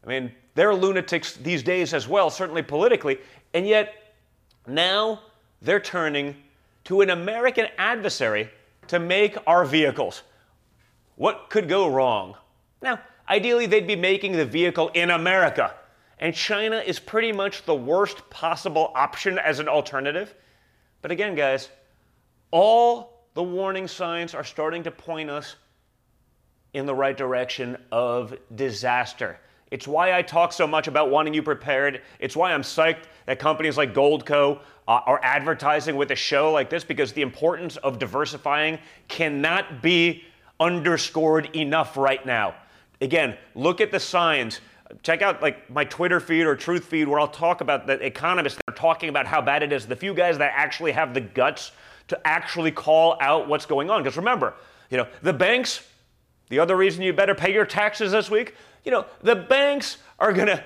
I 0.06 0.08
mean, 0.08 0.32
they're 0.56 0.74
lunatics 0.74 1.36
these 1.36 1.64
days 1.64 1.94
as 1.94 2.08
well, 2.08 2.30
certainly 2.30 2.62
politically, 2.62 3.18
and 3.54 3.68
yet 3.68 4.01
now 4.68 5.22
they're 5.62 5.80
turning 5.80 6.36
to 6.86 7.02
an 7.02 7.10
American 7.10 7.68
adversary 7.78 8.50
to 8.88 9.00
make 9.00 9.38
our 9.48 9.66
vehicles. 9.66 10.24
What 11.16 11.50
could 11.50 11.70
go 11.70 11.88
wrong? 11.88 12.36
Now, 12.82 13.00
ideally, 13.30 13.66
they'd 13.66 13.88
be 13.88 13.96
making 13.96 14.34
the 14.34 14.46
vehicle 14.46 14.90
in 14.90 15.12
America, 15.12 15.76
and 16.20 16.34
China 16.34 16.78
is 16.78 17.00
pretty 17.00 17.32
much 17.32 17.64
the 17.64 17.76
worst 17.76 18.30
possible 18.30 18.92
option 18.96 19.38
as 19.38 19.60
an 19.60 19.68
alternative. 19.68 20.34
But 21.02 21.12
again, 21.12 21.36
guys, 21.36 21.70
all 22.52 23.26
the 23.34 23.44
warning 23.44 23.88
signs 23.88 24.34
are 24.36 24.44
starting 24.44 24.84
to 24.84 24.92
point 24.92 25.30
us 25.30 25.56
in 26.74 26.86
the 26.86 26.96
right 26.96 27.16
direction 27.16 27.78
of 27.92 28.38
disaster. 28.56 29.40
It's 29.72 29.88
why 29.88 30.14
I 30.14 30.22
talk 30.22 30.52
so 30.52 30.68
much 30.68 30.88
about 30.88 31.10
wanting 31.10 31.34
you 31.34 31.42
prepared. 31.42 32.02
It's 32.20 32.36
why 32.36 32.54
I'm 32.54 32.62
psyched 32.62 33.06
that 33.26 33.40
companies 33.40 33.78
like 33.78 33.94
Goldco 33.94 34.60
uh, 34.88 34.92
are 35.06 35.20
advertising 35.24 35.96
with 35.96 36.12
a 36.12 36.16
show 36.16 36.52
like 36.52 36.70
this 36.70 36.84
because 36.84 37.14
the 37.14 37.22
importance 37.22 37.78
of 37.78 37.98
diversifying 37.98 38.80
cannot 39.08 39.82
be 39.82 40.26
underscored 40.60 41.56
enough 41.56 41.96
right 41.96 42.26
now. 42.26 42.54
Again, 43.00 43.38
look 43.56 43.80
at 43.80 43.92
the 43.92 44.00
signs. 44.00 44.60
Check 45.04 45.22
out 45.22 45.42
like 45.42 45.70
my 45.70 45.86
Twitter 45.86 46.20
feed 46.20 46.44
or 46.44 46.56
Truth 46.56 46.84
feed 46.86 47.08
where 47.08 47.20
I'll 47.20 47.28
talk 47.28 47.62
about 47.62 47.88
the 47.88 47.94
economists 48.06 48.56
that 48.56 48.64
are 48.68 48.76
talking 48.76 49.08
about 49.08 49.26
how 49.26 49.42
bad 49.42 49.64
it 49.64 49.72
is. 49.72 49.88
The 49.88 49.96
few 49.96 50.14
guys 50.14 50.38
that 50.40 50.52
actually 50.54 50.92
have 50.92 51.14
the 51.14 51.22
guts 51.22 51.72
to 52.10 52.28
actually 52.28 52.72
call 52.72 53.18
out 53.22 53.48
what's 53.48 53.66
going 53.66 53.90
on. 53.90 54.04
Because 54.04 54.18
remember, 54.18 54.54
you 54.90 54.98
know, 54.98 55.08
the 55.22 55.32
banks, 55.32 55.88
the 56.50 56.60
other 56.60 56.76
reason 56.76 57.02
you 57.02 57.14
better 57.14 57.34
pay 57.34 57.54
your 57.54 57.66
taxes 57.66 58.12
this 58.12 58.30
week, 58.30 58.54
you 58.84 58.92
know, 58.92 59.06
the 59.22 59.36
banks 59.36 59.98
are 60.20 60.34
going 60.34 60.48
to 60.48 60.64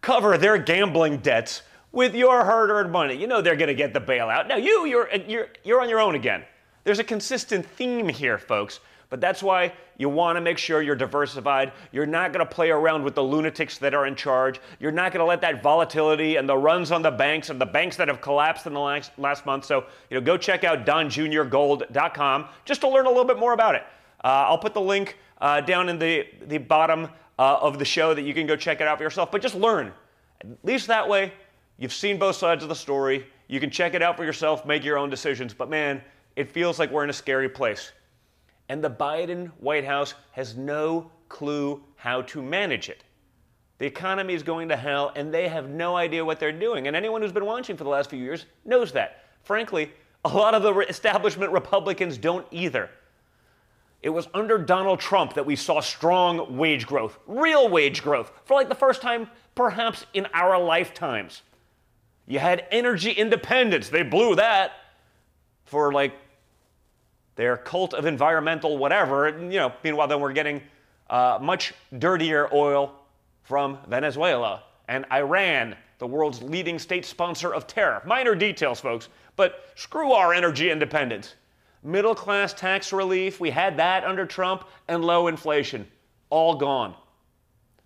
cover 0.00 0.38
their 0.38 0.58
gambling 0.58 1.18
debts 1.18 1.62
with 1.92 2.14
your 2.14 2.44
hard-earned 2.44 2.92
money. 2.92 3.14
You 3.14 3.26
know 3.26 3.40
they're 3.40 3.56
going 3.56 3.68
to 3.68 3.74
get 3.74 3.92
the 3.92 4.00
bailout. 4.00 4.48
Now 4.48 4.56
you, 4.56 4.86
you're, 4.86 5.08
you're, 5.26 5.48
you're 5.64 5.80
on 5.80 5.88
your 5.88 6.00
own 6.00 6.14
again. 6.14 6.44
There's 6.84 6.98
a 6.98 7.04
consistent 7.04 7.66
theme 7.66 8.08
here, 8.08 8.38
folks. 8.38 8.80
But 9.10 9.22
that's 9.22 9.42
why 9.42 9.72
you 9.96 10.10
want 10.10 10.36
to 10.36 10.40
make 10.40 10.58
sure 10.58 10.82
you're 10.82 10.94
diversified. 10.94 11.72
You're 11.92 12.06
not 12.06 12.32
going 12.32 12.46
to 12.46 12.54
play 12.54 12.70
around 12.70 13.04
with 13.04 13.14
the 13.14 13.22
lunatics 13.22 13.78
that 13.78 13.94
are 13.94 14.06
in 14.06 14.14
charge. 14.14 14.60
You're 14.80 14.92
not 14.92 15.12
going 15.12 15.20
to 15.20 15.24
let 15.24 15.40
that 15.40 15.62
volatility 15.62 16.36
and 16.36 16.46
the 16.46 16.56
runs 16.56 16.92
on 16.92 17.00
the 17.00 17.10
banks 17.10 17.48
and 17.48 17.58
the 17.58 17.66
banks 17.66 17.96
that 17.96 18.08
have 18.08 18.20
collapsed 18.20 18.66
in 18.66 18.74
the 18.74 18.80
last, 18.80 19.12
last 19.18 19.46
month. 19.46 19.64
So, 19.64 19.86
you 20.10 20.18
know, 20.18 20.20
go 20.20 20.36
check 20.36 20.62
out 20.62 20.84
donjuniorgold.com 20.84 22.46
just 22.66 22.82
to 22.82 22.88
learn 22.88 23.06
a 23.06 23.08
little 23.08 23.24
bit 23.24 23.38
more 23.38 23.54
about 23.54 23.74
it. 23.76 23.82
Uh, 24.22 24.44
I'll 24.48 24.58
put 24.58 24.74
the 24.74 24.80
link 24.80 25.16
uh, 25.40 25.60
down 25.60 25.88
in 25.88 25.98
the, 25.98 26.26
the 26.46 26.58
bottom 26.58 27.08
uh, 27.38 27.58
of 27.60 27.78
the 27.78 27.84
show 27.84 28.14
that 28.14 28.22
you 28.22 28.34
can 28.34 28.46
go 28.46 28.56
check 28.56 28.80
it 28.80 28.86
out 28.88 28.98
for 28.98 29.04
yourself. 29.04 29.30
But 29.30 29.42
just 29.42 29.54
learn. 29.54 29.92
At 30.40 30.48
least 30.62 30.86
that 30.88 31.08
way, 31.08 31.32
you've 31.78 31.92
seen 31.92 32.18
both 32.18 32.36
sides 32.36 32.62
of 32.62 32.68
the 32.68 32.74
story. 32.74 33.26
You 33.48 33.60
can 33.60 33.70
check 33.70 33.94
it 33.94 34.02
out 34.02 34.16
for 34.16 34.24
yourself, 34.24 34.66
make 34.66 34.84
your 34.84 34.98
own 34.98 35.10
decisions. 35.10 35.54
But 35.54 35.70
man, 35.70 36.02
it 36.36 36.50
feels 36.50 36.78
like 36.78 36.90
we're 36.90 37.04
in 37.04 37.10
a 37.10 37.14
scary 37.14 37.48
place. 37.48 37.92
and 38.68 38.82
the 38.82 38.90
Biden 38.90 39.48
White 39.58 39.84
House 39.84 40.14
has 40.32 40.56
no 40.56 41.10
clue 41.28 41.82
how 41.96 42.22
to 42.22 42.42
manage 42.42 42.88
it. 42.88 43.04
The 43.78 43.86
economy 43.86 44.34
is 44.34 44.42
going 44.42 44.68
to 44.68 44.76
hell, 44.76 45.12
and 45.14 45.32
they 45.32 45.48
have 45.48 45.68
no 45.70 45.96
idea 45.96 46.24
what 46.24 46.40
they're 46.40 46.52
doing. 46.52 46.86
And 46.86 46.96
anyone 46.96 47.22
who's 47.22 47.32
been 47.32 47.46
watching 47.46 47.76
for 47.76 47.84
the 47.84 47.90
last 47.90 48.10
few 48.10 48.18
years 48.18 48.46
knows 48.64 48.92
that. 48.92 49.24
Frankly, 49.42 49.92
a 50.24 50.28
lot 50.28 50.54
of 50.54 50.62
the 50.62 50.74
establishment 50.88 51.52
Republicans 51.52 52.18
don't 52.18 52.46
either. 52.50 52.90
It 54.02 54.10
was 54.10 54.28
under 54.32 54.58
Donald 54.58 55.00
Trump 55.00 55.34
that 55.34 55.44
we 55.44 55.56
saw 55.56 55.80
strong 55.80 56.56
wage 56.56 56.86
growth, 56.86 57.18
real 57.26 57.68
wage 57.68 58.02
growth, 58.02 58.30
for 58.44 58.54
like 58.54 58.68
the 58.68 58.74
first 58.74 59.02
time 59.02 59.28
perhaps 59.54 60.06
in 60.14 60.26
our 60.32 60.58
lifetimes. 60.58 61.42
You 62.26 62.38
had 62.38 62.66
energy 62.70 63.10
independence, 63.10 63.88
they 63.88 64.02
blew 64.02 64.36
that 64.36 64.72
for 65.64 65.92
like 65.92 66.12
their 67.34 67.56
cult 67.56 67.94
of 67.94 68.06
environmental 68.06 68.78
whatever. 68.78 69.26
And, 69.26 69.52
you 69.52 69.58
know, 69.58 69.72
meanwhile, 69.82 70.06
then 70.06 70.20
we're 70.20 70.32
getting 70.32 70.62
uh, 71.10 71.38
much 71.40 71.72
dirtier 71.98 72.48
oil 72.52 72.94
from 73.42 73.78
Venezuela 73.88 74.62
and 74.88 75.04
Iran, 75.12 75.76
the 75.98 76.06
world's 76.06 76.42
leading 76.42 76.78
state 76.78 77.04
sponsor 77.04 77.52
of 77.52 77.66
terror. 77.66 78.02
Minor 78.06 78.34
details, 78.34 78.80
folks, 78.80 79.08
but 79.36 79.66
screw 79.74 80.12
our 80.12 80.32
energy 80.32 80.70
independence 80.70 81.34
middle 81.82 82.14
class 82.14 82.52
tax 82.52 82.92
relief, 82.92 83.40
we 83.40 83.50
had 83.50 83.76
that 83.76 84.04
under 84.04 84.26
Trump, 84.26 84.64
and 84.88 85.04
low 85.04 85.28
inflation. 85.28 85.86
All 86.30 86.54
gone. 86.56 86.94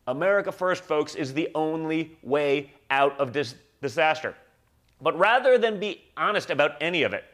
America 0.07 0.51
First, 0.51 0.83
folks, 0.83 1.15
is 1.15 1.33
the 1.33 1.49
only 1.55 2.17
way 2.23 2.73
out 2.91 3.19
of 3.19 3.33
this 3.33 3.55
disaster. 3.81 4.35
But 5.01 5.19
rather 5.19 5.59
than 5.59 5.81
be 5.81 6.03
honest 6.17 6.51
about 6.51 6.73
any 6.81 7.03
of 7.03 7.13
it, 7.13 7.25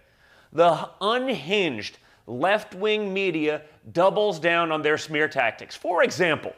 the 0.52 0.88
unhinged 1.00 1.98
left 2.26 2.74
wing 2.74 3.12
media 3.12 3.62
doubles 3.92 4.38
down 4.38 4.70
on 4.70 4.82
their 4.82 4.98
smear 4.98 5.28
tactics. 5.28 5.74
For 5.74 6.02
example, 6.02 6.54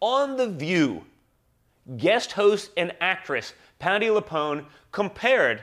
on 0.00 0.36
The 0.36 0.48
View, 0.48 1.04
guest 1.96 2.32
host 2.32 2.70
and 2.76 2.92
actress 3.00 3.52
Patti 3.78 4.06
LuPone 4.06 4.66
compared 4.92 5.62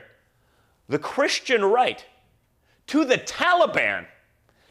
the 0.88 0.98
Christian 0.98 1.64
right 1.64 2.04
to 2.88 3.04
the 3.04 3.18
Taliban. 3.18 4.06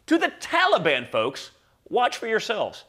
To 0.06 0.18
the 0.18 0.28
Taliban, 0.40 1.08
folks. 1.10 1.50
Watch 1.88 2.16
for 2.18 2.26
yourselves. 2.26 2.84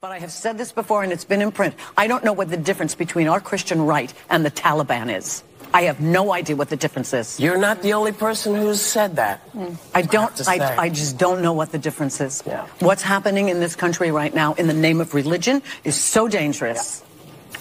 But 0.00 0.12
I 0.12 0.18
have 0.18 0.32
said 0.32 0.56
this 0.56 0.72
before 0.72 1.02
and 1.02 1.12
it's 1.12 1.26
been 1.26 1.42
in 1.42 1.52
print. 1.52 1.74
I 1.96 2.06
don't 2.06 2.24
know 2.24 2.32
what 2.32 2.48
the 2.48 2.56
difference 2.56 2.94
between 2.94 3.28
our 3.28 3.40
Christian 3.40 3.82
right 3.82 4.12
and 4.30 4.44
the 4.44 4.50
Taliban 4.50 5.14
is. 5.14 5.42
I 5.74 5.82
have 5.82 6.00
no 6.00 6.32
idea 6.32 6.56
what 6.56 6.70
the 6.70 6.76
difference 6.76 7.12
is. 7.12 7.38
You're 7.38 7.58
not 7.58 7.82
the 7.82 7.92
only 7.92 8.12
person 8.12 8.54
who's 8.54 8.80
said 8.80 9.16
that. 9.16 9.46
Mm. 9.52 9.76
I 9.94 10.02
don't, 10.02 10.48
I, 10.48 10.56
I, 10.56 10.76
I, 10.84 10.88
just 10.88 11.16
don't 11.18 11.42
know 11.42 11.52
what 11.52 11.70
the 11.70 11.78
difference 11.78 12.20
is. 12.20 12.42
Yeah. 12.46 12.66
What's 12.80 13.02
happening 13.02 13.50
in 13.50 13.60
this 13.60 13.76
country 13.76 14.10
right 14.10 14.34
now 14.34 14.54
in 14.54 14.66
the 14.66 14.74
name 14.74 15.00
of 15.00 15.14
religion 15.14 15.62
is 15.84 16.00
so 16.00 16.26
dangerous. 16.26 17.04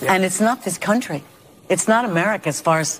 Yeah. 0.01 0.05
Yeah. 0.05 0.13
And 0.13 0.23
it's 0.23 0.39
not 0.39 0.63
this 0.63 0.77
country. 0.77 1.23
It's 1.67 1.87
not 1.87 2.05
America 2.05 2.47
as 2.49 2.61
far 2.61 2.79
as 2.79 2.99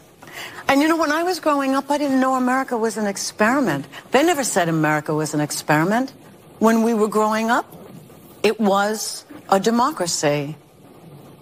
and 0.70 0.82
you 0.82 0.88
know, 0.88 0.98
when 0.98 1.12
I 1.12 1.24
was 1.24 1.40
growing 1.40 1.74
up, 1.74 1.90
I 1.90 1.98
didn't 1.98 2.20
know 2.22 2.36
America 2.36 2.78
was 2.78 2.96
an 2.96 3.08
experiment. 3.08 3.88
They 4.12 4.24
never 4.24 4.44
said 4.44 4.70
America 4.70 5.14
was 5.16 5.34
an 5.34 5.42
experiment. 5.42 6.14
When 6.60 6.84
we 6.84 6.94
were 6.94 7.08
growing 7.08 7.50
up, 7.50 7.66
it 8.44 8.60
was 8.60 9.26
a 9.50 9.60
democracy. 9.60 10.56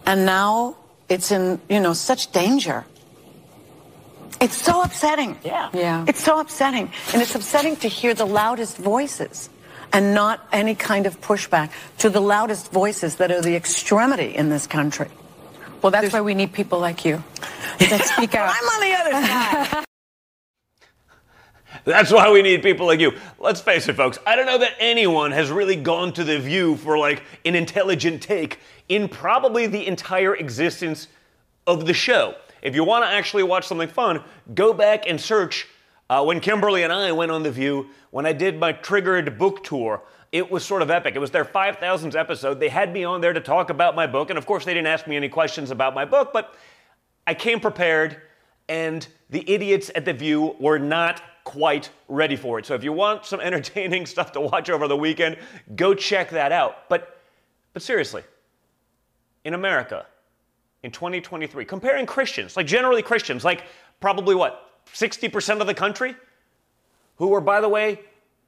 And 0.06 0.26
now 0.26 0.78
it's 1.10 1.32
in, 1.32 1.60
you 1.68 1.82
know, 1.82 1.92
such 1.92 2.32
danger. 2.32 2.86
It's 4.40 4.56
so 4.56 4.82
upsetting. 4.82 5.38
Yeah. 5.44 5.70
Yeah. 5.74 6.06
It's 6.08 6.24
so 6.24 6.40
upsetting. 6.40 6.90
And 7.12 7.22
it's 7.22 7.36
upsetting 7.36 7.76
to 7.78 7.90
hear 7.90 8.14
the 8.14 8.26
loudest 8.26 8.78
voices 8.78 9.50
and 9.92 10.14
not 10.14 10.48
any 10.52 10.76
kind 10.76 11.06
of 11.06 11.20
pushback 11.20 11.72
to 11.98 12.10
the 12.10 12.22
loudest 12.22 12.72
voices 12.72 13.16
that 13.18 13.32
are 13.32 13.42
the 13.42 13.56
extremity 13.56 14.36
in 14.36 14.50
this 14.50 14.68
country. 14.68 15.10
Well, 15.82 15.92
that's 15.92 16.04
There's, 16.04 16.14
why 16.14 16.22
we 16.22 16.34
need 16.34 16.54
people 16.54 16.80
like 16.80 17.06
you 17.06 17.24
that 17.80 18.04
speak 18.04 18.34
out. 18.36 18.50
I'm 18.50 18.66
on 18.66 18.82
the 18.82 18.94
other 18.96 19.28
side. 19.28 19.84
That's 21.86 22.12
why 22.12 22.30
we 22.32 22.42
need 22.42 22.64
people 22.64 22.86
like 22.86 23.00
you. 23.00 23.14
Let's 23.40 23.62
face 23.62 23.88
it, 23.88 23.96
folks. 23.96 24.18
I 24.26 24.36
don't 24.36 24.46
know 24.46 24.58
that 24.58 24.74
anyone 24.80 25.32
has 25.32 25.52
really 25.52 25.76
gone 25.76 26.12
to 26.14 26.24
the 26.24 26.40
view 26.40 26.76
for 26.78 26.98
like 26.98 27.24
an 27.46 27.56
intelligent 27.56 28.22
take 28.22 28.60
in 28.90 29.08
probably 29.08 29.68
the 29.68 29.86
entire 29.88 30.36
existence 30.36 31.08
of 31.66 31.86
the 31.86 31.94
show. 31.94 32.36
If 32.62 32.76
you 32.76 32.84
want 32.84 33.06
to 33.06 33.10
actually 33.10 33.44
watch 33.44 33.68
something 33.68 33.88
fun, 33.88 34.22
go 34.54 34.74
back 34.74 35.08
and 35.08 35.22
search 35.22 35.68
uh, 36.10 36.24
when 36.24 36.40
Kimberly 36.40 36.84
and 36.84 36.92
I 36.92 37.12
went 37.12 37.32
on 37.32 37.44
the 37.44 37.52
view 37.52 37.88
when 38.12 38.26
I 38.26 38.34
did 38.34 38.60
my 38.60 38.72
triggered 38.72 39.38
book 39.38 39.64
tour 39.64 40.02
it 40.32 40.52
was 40.52 40.66
sort 40.66 40.82
of 40.82 40.90
epic. 40.90 41.16
It 41.16 41.20
was 41.20 41.32
their 41.32 41.46
5,000th 41.46 42.16
episode. 42.16 42.60
They 42.60 42.70
had 42.70 42.92
me 42.92 43.04
on 43.04 43.22
there 43.22 43.34
to 43.34 43.40
talk 43.40 43.70
about 43.70 43.96
my 43.96 44.08
book. 44.08 44.30
And 44.30 44.38
of 44.38 44.46
course, 44.46 44.66
they 44.66 44.74
didn't 44.74 44.88
ask 44.88 45.08
me 45.08 45.16
any 45.16 45.30
questions 45.30 45.72
about 45.72 45.96
my 45.96 46.06
book, 46.06 46.34
but 46.34 46.56
I 47.26 47.34
came 47.34 47.60
prepared, 47.60 48.22
and 48.70 49.08
the 49.30 49.50
idiots 49.50 49.92
at 49.96 50.06
The 50.06 50.14
View 50.14 50.56
were 50.60 50.80
not 50.80 51.22
quite 51.44 51.90
ready 52.10 52.36
for 52.36 52.60
it. 52.60 52.66
So 52.66 52.76
if 52.76 52.84
you 52.84 52.92
want 52.92 53.26
some 53.26 53.40
entertaining 53.42 54.06
stuff 54.06 54.32
to 54.34 54.42
watch 54.42 54.70
over 54.70 54.88
the 54.88 54.98
weekend, 54.98 55.38
go 55.76 55.94
check 55.94 56.30
that 56.32 56.52
out. 56.52 56.90
But, 56.90 57.22
but 57.74 57.82
seriously, 57.82 58.24
in 59.46 59.54
America, 59.54 60.06
in 60.84 60.92
2023, 60.92 61.66
comparing 61.66 62.06
Christians, 62.06 62.58
like 62.58 62.68
generally 62.68 63.02
Christians, 63.02 63.46
like 63.46 63.64
probably 64.00 64.36
what, 64.36 64.72
60% 64.94 65.62
of 65.62 65.68
the 65.68 65.74
country, 65.74 66.16
who 67.18 67.28
were, 67.28 67.42
by 67.42 67.62
the 67.62 67.70
way, 67.70 68.02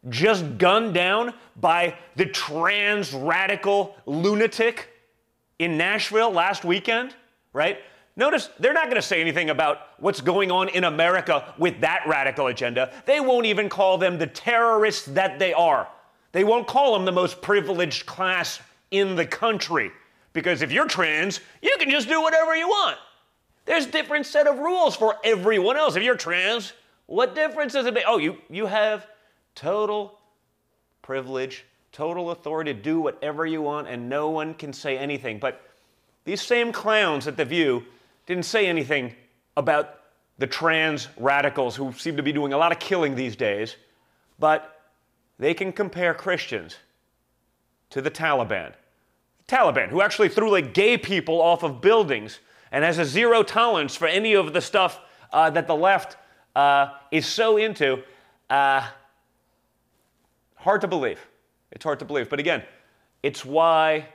just 0.08 0.58
gunned 0.58 0.94
down 0.94 1.34
by 1.58 1.96
the 2.16 2.26
trans 2.26 3.14
radical 3.14 3.96
lunatic 4.06 4.90
in 5.60 5.78
Nashville 5.78 6.32
last 6.32 6.64
weekend, 6.64 7.14
right? 7.52 7.80
Notice 8.16 8.50
they're 8.60 8.74
not 8.74 8.86
going 8.86 8.96
to 8.96 9.02
say 9.02 9.22
anything 9.22 9.50
about 9.50 9.80
what's 10.00 10.22
going 10.22 10.52
on 10.52 10.70
in 10.70 10.86
America 10.86 11.54
with 11.58 11.82
that 11.82 12.04
radical 12.08 12.48
agenda. 12.48 12.92
They 13.06 13.20
won't 13.20 13.46
even 13.46 13.70
call 13.70 13.98
them 13.98 14.18
the 14.18 14.28
terrorists 14.28 15.06
that 15.08 15.40
they 15.40 15.54
are. 15.54 15.88
They 16.32 16.44
won't 16.44 16.68
call 16.68 16.94
them 16.94 17.06
the 17.06 17.12
most 17.12 17.42
privileged 17.42 18.06
class 18.06 18.60
in 18.92 19.16
the 19.16 19.26
country. 19.26 19.92
Because 20.34 20.62
if 20.62 20.72
you're 20.72 20.88
trans, 20.88 21.40
you 21.62 21.76
can 21.80 21.90
just 21.90 22.08
do 22.08 22.22
whatever 22.22 22.56
you 22.56 22.68
want. 22.68 22.98
There's 23.66 23.86
a 23.86 23.92
different 23.92 24.26
set 24.26 24.48
of 24.48 24.60
rules 24.60 24.96
for 24.96 25.16
everyone 25.24 25.78
else. 25.78 25.96
If 25.96 26.04
you're 26.04 26.16
trans, 26.16 26.74
what 27.06 27.36
difference 27.36 27.74
does 27.74 27.86
it 27.86 27.94
make? 27.94 28.04
Oh, 28.08 28.18
you, 28.18 28.38
you 28.50 28.66
have 28.66 29.08
total 29.56 30.20
privilege, 31.02 31.66
total 31.92 32.32
authority 32.32 32.74
to 32.74 32.80
do 32.80 33.00
whatever 33.00 33.46
you 33.46 33.62
want, 33.62 33.88
and 33.88 34.10
no 34.10 34.30
one 34.30 34.54
can 34.54 34.72
say 34.72 34.98
anything. 34.98 35.40
But 35.40 35.62
these 36.26 36.42
same 36.42 36.72
clowns 36.72 37.28
at 37.28 37.38
The 37.38 37.46
View 37.46 37.84
didn't 38.26 38.46
say 38.46 38.68
anything 38.68 39.16
about 39.58 39.96
the 40.38 40.48
trans 40.48 41.08
radicals 41.18 41.76
who 41.76 41.92
seem 41.94 42.16
to 42.18 42.24
be 42.24 42.32
doing 42.32 42.54
a 42.54 42.58
lot 42.58 42.72
of 42.72 42.80
killing 42.80 43.16
these 43.16 43.36
days, 43.36 43.76
but 44.38 44.82
they 45.38 45.54
can 45.54 45.72
compare 45.72 46.14
Christians 46.14 46.78
to 47.90 48.02
the 48.02 48.12
Taliban. 48.12 48.74
The 49.48 49.56
Taliban, 49.56 49.90
who 49.90 50.02
actually 50.02 50.30
threw 50.30 50.52
like 50.52 50.74
gay 50.74 50.98
people 50.98 51.42
off 51.42 51.64
of 51.64 51.82
buildings 51.82 52.40
and 52.72 52.84
has 52.84 53.00
a 53.00 53.06
zero 53.06 53.44
tolerance 53.44 53.96
for 53.96 54.08
any 54.08 54.34
of 54.34 54.54
the 54.54 54.62
stuff 54.62 55.00
uh, 55.34 55.50
that 55.50 55.68
the 55.68 55.76
left 55.76 56.18
uh, 56.56 56.94
is 57.12 57.26
so 57.26 57.58
into. 57.58 58.04
Uh, 58.50 58.88
Hard 60.60 60.82
to 60.82 60.88
believe. 60.88 61.26
It's 61.72 61.84
hard 61.84 62.00
to 62.00 62.06
believe. 62.06 62.30
But 62.30 62.40
again, 62.40 62.64
it's 63.24 63.46
why 63.46 64.08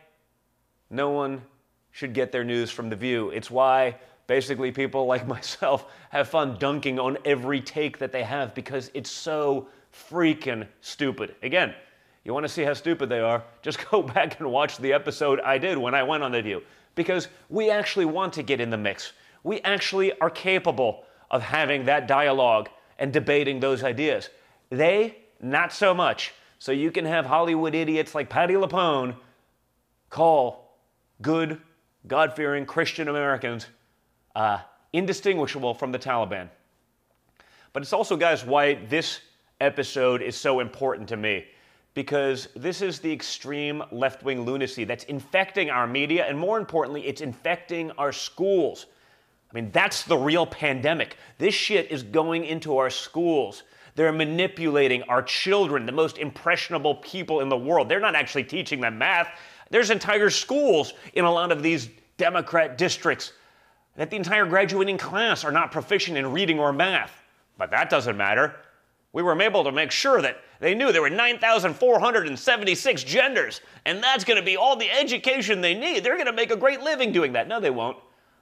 no 0.90 1.10
one 1.10 1.42
should 1.90 2.12
get 2.12 2.32
their 2.32 2.44
news 2.44 2.70
from 2.70 2.90
The 2.90 2.96
View. 2.96 3.30
It's 3.30 3.50
why 3.50 3.96
basically 4.26 4.70
people 4.70 5.06
like 5.14 5.26
myself 5.26 5.86
have 6.10 6.28
fun 6.28 6.56
dunking 6.58 6.98
on 6.98 7.16
every 7.24 7.60
take 7.60 7.98
that 7.98 8.12
they 8.12 8.22
have 8.22 8.54
because 8.54 8.90
it's 8.92 9.10
so 9.10 9.68
freaking 9.92 10.66
stupid. 10.82 11.34
Again, 11.42 11.74
you 12.24 12.34
want 12.34 12.44
to 12.44 12.48
see 12.48 12.62
how 12.62 12.74
stupid 12.74 13.08
they 13.08 13.20
are? 13.20 13.42
Just 13.62 13.88
go 13.90 14.02
back 14.14 14.38
and 14.38 14.52
watch 14.52 14.76
the 14.76 14.92
episode 14.92 15.40
I 15.40 15.56
did 15.56 15.78
when 15.78 15.94
I 15.94 16.02
went 16.02 16.22
on 16.22 16.32
The 16.32 16.42
View 16.42 16.62
because 16.94 17.28
we 17.48 17.70
actually 17.70 18.04
want 18.04 18.34
to 18.34 18.42
get 18.42 18.60
in 18.60 18.68
the 18.68 18.76
mix. 18.76 19.12
We 19.44 19.60
actually 19.62 20.18
are 20.20 20.30
capable 20.30 21.04
of 21.30 21.40
having 21.40 21.86
that 21.86 22.06
dialogue 22.06 22.68
and 22.98 23.12
debating 23.12 23.60
those 23.60 23.82
ideas. 23.82 24.28
They 24.68 25.23
not 25.44 25.72
so 25.72 25.94
much. 25.94 26.32
So 26.58 26.72
you 26.72 26.90
can 26.90 27.04
have 27.04 27.26
Hollywood 27.26 27.74
idiots 27.74 28.14
like 28.14 28.28
Patti 28.28 28.54
LuPone 28.54 29.14
call 30.08 30.78
good, 31.20 31.60
God 32.06 32.34
fearing 32.34 32.66
Christian 32.66 33.08
Americans 33.08 33.66
uh, 34.34 34.58
indistinguishable 34.92 35.74
from 35.74 35.92
the 35.92 35.98
Taliban. 35.98 36.48
But 37.72 37.82
it's 37.82 37.92
also, 37.92 38.16
guys, 38.16 38.44
why 38.44 38.74
this 38.74 39.20
episode 39.60 40.22
is 40.22 40.36
so 40.36 40.60
important 40.60 41.08
to 41.08 41.16
me. 41.16 41.44
Because 41.92 42.48
this 42.56 42.82
is 42.82 42.98
the 42.98 43.12
extreme 43.12 43.82
left 43.92 44.24
wing 44.24 44.42
lunacy 44.42 44.84
that's 44.84 45.04
infecting 45.04 45.70
our 45.70 45.86
media, 45.86 46.24
and 46.26 46.36
more 46.36 46.58
importantly, 46.58 47.06
it's 47.06 47.20
infecting 47.20 47.90
our 47.92 48.10
schools. 48.12 48.86
I 49.50 49.54
mean, 49.54 49.70
that's 49.70 50.02
the 50.02 50.16
real 50.16 50.46
pandemic. 50.46 51.16
This 51.38 51.54
shit 51.54 51.92
is 51.92 52.02
going 52.02 52.44
into 52.44 52.78
our 52.78 52.90
schools. 52.90 53.62
They're 53.94 54.12
manipulating 54.12 55.02
our 55.04 55.22
children, 55.22 55.86
the 55.86 55.92
most 55.92 56.18
impressionable 56.18 56.96
people 56.96 57.40
in 57.40 57.48
the 57.48 57.56
world. 57.56 57.88
They're 57.88 58.00
not 58.00 58.16
actually 58.16 58.44
teaching 58.44 58.80
them 58.80 58.98
math. 58.98 59.28
There's 59.70 59.90
entire 59.90 60.30
schools 60.30 60.94
in 61.14 61.24
a 61.24 61.30
lot 61.30 61.52
of 61.52 61.62
these 61.62 61.88
Democrat 62.16 62.76
districts 62.76 63.32
that 63.96 64.10
the 64.10 64.16
entire 64.16 64.46
graduating 64.46 64.98
class 64.98 65.44
are 65.44 65.52
not 65.52 65.70
proficient 65.70 66.16
in 66.16 66.32
reading 66.32 66.58
or 66.58 66.72
math. 66.72 67.12
But 67.56 67.70
that 67.70 67.88
doesn't 67.88 68.16
matter. 68.16 68.56
We 69.12 69.22
were 69.22 69.40
able 69.40 69.62
to 69.62 69.70
make 69.70 69.92
sure 69.92 70.20
that 70.22 70.38
they 70.58 70.74
knew 70.74 70.90
there 70.90 71.02
were 71.02 71.10
9,476 71.10 73.04
genders, 73.04 73.60
and 73.84 74.02
that's 74.02 74.24
going 74.24 74.40
to 74.40 74.44
be 74.44 74.56
all 74.56 74.74
the 74.74 74.90
education 74.90 75.60
they 75.60 75.74
need. 75.74 76.02
They're 76.02 76.16
going 76.16 76.26
to 76.26 76.32
make 76.32 76.50
a 76.50 76.56
great 76.56 76.80
living 76.80 77.12
doing 77.12 77.32
that. 77.34 77.46
No, 77.46 77.60
they 77.60 77.70
won't. 77.70 77.96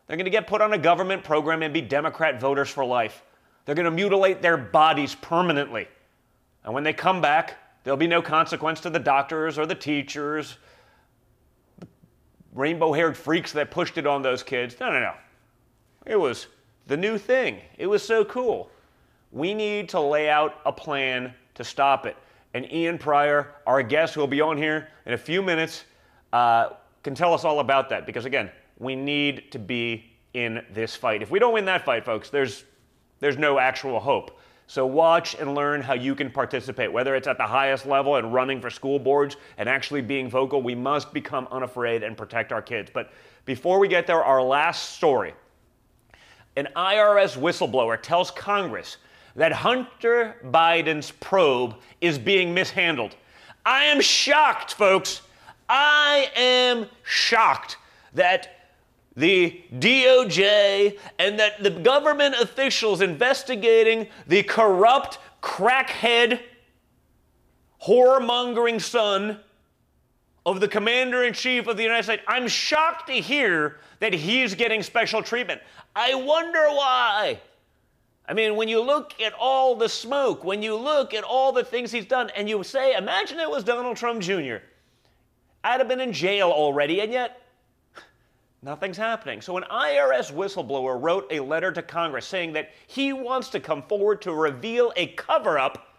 They're 0.07 0.17
going 0.17 0.25
to 0.25 0.31
get 0.31 0.47
put 0.47 0.63
on 0.63 0.73
a 0.73 0.79
government 0.79 1.25
program 1.25 1.63
and 1.63 1.75
be 1.75 1.83
Democrat 1.83 2.41
voters 2.41 2.71
for 2.71 2.87
life. 2.87 3.23
They're 3.64 3.75
going 3.75 3.85
to 3.85 3.90
mutilate 3.90 4.42
their 4.42 4.57
bodies 4.57 5.14
permanently. 5.14 5.88
And 6.64 6.75
when 6.75 6.85
they 6.85 6.92
come 6.92 7.21
back, 7.21 7.57
there'll 7.85 7.97
be 7.97 8.07
no 8.07 8.23
consequence 8.23 8.81
to 8.81 8.90
the 8.90 8.99
doctors 8.99 9.59
or 9.59 9.66
the 9.66 9.75
teachers, 9.75 10.57
the 11.78 11.87
rainbow 12.54 12.92
haired 12.92 13.16
freaks 13.16 13.52
that 13.52 13.71
pushed 13.71 13.99
it 13.99 14.07
on 14.07 14.23
those 14.23 14.42
kids. 14.42 14.76
No, 14.81 14.90
no, 14.90 15.00
no. 15.00 15.14
It 16.07 16.16
was 16.16 16.49
the 16.87 16.97
new 16.97 17.19
thing. 17.19 17.61
It 17.78 17.87
was 17.87 18.02
so 18.02 18.25
cool. 18.25 18.71
We 19.31 19.54
need 19.54 19.88
to 19.90 20.00
lay 20.00 20.28
out 20.28 20.61
a 20.66 20.73
plan 20.73 21.33
to 21.54 21.64
stop 21.64 22.07
it. 22.07 22.16
And 22.54 22.71
Ian 22.71 22.99
Prior, 22.99 23.54
our 23.66 23.83
guest 23.83 24.14
who 24.14 24.21
will 24.21 24.26
be 24.26 24.40
on 24.40 24.57
here 24.57 24.88
in 25.07 25.14
a 25.14 25.19
few 25.19 25.42
minutes, 25.42 25.85
uh, 26.33 26.71
can 27.02 27.14
tell 27.14 27.33
us 27.35 27.45
all 27.45 27.61
about 27.61 27.88
that 27.88 28.07
because, 28.07 28.25
again, 28.25 28.50
we 28.78 28.95
need 28.95 29.50
to 29.52 29.59
be 29.59 30.04
in 30.35 30.64
this 30.73 30.95
fight. 30.95 31.23
If 31.23 31.31
we 31.31 31.38
don't 31.38 31.52
win 31.52 31.64
that 31.66 31.85
fight, 31.85 32.04
folks, 32.04 32.31
there's, 32.31 32.64
there's 33.23 33.38
no 33.38 33.61
actual 33.61 34.00
hope. 34.00 34.37
So 34.67 34.85
watch 34.85 35.37
and 35.37 35.55
learn 35.55 35.81
how 35.81 35.95
you 35.95 36.17
can 36.17 36.29
participate, 36.29 36.93
whether 36.93 37.14
it's 37.14 37.29
at 37.29 37.38
the 37.38 37.47
highest 37.47 37.87
level 37.87 38.17
and 38.17 38.35
running 38.35 38.61
for 38.61 38.69
school 38.69 38.99
boards 38.99 39.37
and 39.59 39.69
actually 39.69 40.02
being 40.02 40.29
vocal. 40.29 40.61
We 40.61 40.75
must 40.75 41.12
become 41.12 41.47
unafraid 41.52 42.02
and 42.02 42.17
protect 42.17 42.52
our 42.52 42.61
kids. 42.61 42.91
But 42.93 43.12
before 43.45 43.79
we 43.79 43.87
get 43.87 44.09
there, 44.09 44.25
our 44.25 44.43
last 44.43 44.97
story. 44.97 45.35
An 46.57 46.67
IRS 46.75 47.38
whistleblower 47.38 48.00
tells 48.02 48.33
Congress 48.33 48.97
that 49.37 49.52
Hunter 49.52 50.37
Biden's 50.47 51.12
probe 51.12 51.76
is 52.00 52.19
being 52.19 52.52
mishandled. 52.52 53.14
I 53.64 53.85
am 53.85 54.00
shocked, 54.00 54.75
folks. 54.75 55.23
I 55.69 56.29
am 56.35 56.87
shocked 57.05 57.76
that 58.14 58.62
the 59.16 59.62
DOJ 59.75 60.99
and 61.19 61.38
that 61.38 61.62
the 61.62 61.71
government 61.71 62.35
officials 62.40 63.00
investigating 63.00 64.07
the 64.26 64.42
corrupt, 64.42 65.19
crackhead, 65.42 66.40
whoremongering 67.87 68.81
son 68.81 69.38
of 70.47 70.61
the 70.61 70.69
commander 70.69 71.25
in 71.25 71.33
chief 71.33 71.66
of 71.66 71.76
the 71.76 71.83
United 71.83 72.04
States, 72.04 72.23
I'm 72.26 72.49
shocked 72.49 73.09
to 73.09 73.14
hear 73.14 73.78
that 74.00 74.12
he's 74.12 74.54
getting 74.54 74.83
special 74.83 75.23
treatment. 75.23 75.61
I 75.95 76.14
wonder 76.14 76.64
why. 76.69 77.40
I 78.26 78.35
mean, 78.35 78.57
when 78.57 78.69
you 78.69 78.81
look 78.81 79.21
at 79.21 79.35
all 79.35 79.75
the 79.75 79.88
smoke, 79.88 80.42
when 80.42 80.62
you 80.62 80.76
look 80.76 81.12
at 81.12 81.23
all 81.23 81.52
the 81.52 81.64
things 81.64 81.92
he's 81.92 82.07
done, 82.07 82.31
and 82.37 82.49
you 82.49 82.62
say, 82.64 82.97
imagine 82.97 83.38
it 83.38 83.50
was 83.50 83.62
Donald 83.62 83.97
Trump 83.97 84.23
Jr., 84.23 84.57
I'd 85.64 85.78
have 85.78 85.88
been 85.88 86.00
in 86.00 86.12
jail 86.12 86.50
already, 86.50 87.00
and 87.00 87.12
yet 87.12 87.42
nothing's 88.62 88.97
happening. 88.97 89.40
So, 89.40 89.57
an 89.57 89.64
IRS 89.71 90.33
whistleblower 90.33 91.00
wrote 91.00 91.26
a 91.31 91.40
letter 91.40 91.73
to 91.73 91.83
Congress 91.83 92.26
saying 92.26 92.52
that 92.52 92.71
he 92.87 93.12
wants 93.12 93.49
to 93.50 93.61
come 93.61 93.83
forward 93.83 94.23
to 94.23 94.33
reveal 94.33 94.92
a 94.97 95.09
cover 95.09 95.59
up 95.59 95.97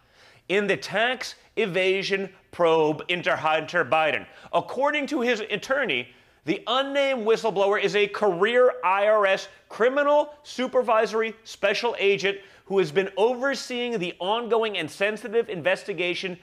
in 0.49 0.67
the 0.67 0.77
tax 0.77 1.35
evasion 1.55 2.29
probe 2.51 3.03
into 3.09 3.35
Hunter 3.35 3.83
Biden. 3.85 4.25
According 4.53 5.07
to 5.07 5.21
his 5.21 5.41
attorney, 5.41 6.09
the 6.45 6.61
unnamed 6.67 7.25
whistleblower 7.25 7.81
is 7.81 7.95
a 7.95 8.07
career 8.07 8.73
IRS 8.83 9.47
criminal 9.69 10.33
supervisory 10.43 11.33
special 11.43 11.95
agent 11.99 12.37
who 12.65 12.79
has 12.79 12.91
been 12.91 13.09
overseeing 13.17 13.97
the 13.99 14.13
ongoing 14.19 14.77
and 14.77 14.89
sensitive 14.89 15.49
investigation 15.49 16.37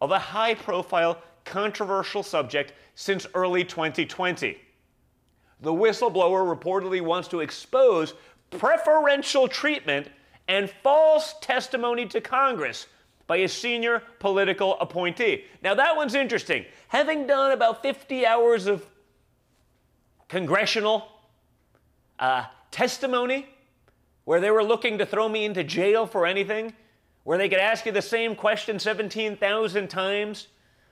of 0.00 0.12
a 0.12 0.18
high 0.18 0.54
profile, 0.54 1.22
controversial 1.44 2.22
subject 2.22 2.72
since 2.94 3.26
early 3.34 3.64
2020. 3.64 4.58
The 5.60 5.72
whistleblower 5.72 6.56
reportedly 6.56 7.00
wants 7.00 7.28
to 7.28 7.40
expose 7.40 8.14
preferential 8.50 9.48
treatment 9.48 10.08
and 10.46 10.70
false 10.82 11.34
testimony 11.40 12.06
to 12.06 12.20
Congress 12.20 12.86
by 13.26 13.36
a 13.38 13.48
senior 13.48 14.02
political 14.18 14.78
appointee. 14.80 15.44
Now, 15.62 15.74
that 15.74 15.96
one's 15.96 16.14
interesting. 16.14 16.64
Having 16.88 17.26
done 17.26 17.52
about 17.52 17.82
50 17.82 18.24
hours 18.24 18.66
of 18.66 18.86
congressional 20.28 21.08
uh, 22.18 22.44
testimony 22.70 23.46
where 24.24 24.40
they 24.40 24.50
were 24.50 24.64
looking 24.64 24.98
to 24.98 25.06
throw 25.06 25.28
me 25.28 25.44
into 25.44 25.64
jail 25.64 26.06
for 26.06 26.26
anything, 26.26 26.72
where 27.24 27.38
they 27.38 27.48
could 27.48 27.58
ask 27.58 27.86
you 27.86 27.92
the 27.92 28.02
same 28.02 28.34
question 28.34 28.78
17,000 28.78 29.88
times, 29.88 30.48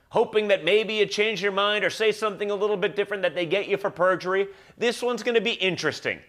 hoping 0.09 0.47
that 0.47 0.63
maybe 0.63 0.95
you 0.95 1.05
change 1.05 1.41
your 1.41 1.51
mind 1.51 1.83
or 1.83 1.89
say 1.89 2.11
something 2.11 2.51
a 2.51 2.55
little 2.55 2.77
bit 2.77 2.95
different 2.95 3.23
that 3.23 3.35
they 3.35 3.45
get 3.45 3.67
you 3.67 3.77
for 3.77 3.89
perjury. 3.89 4.47
This 4.77 5.01
one's 5.01 5.23
going 5.23 5.35
to 5.35 5.41
be 5.41 5.53
interesting 5.53 6.19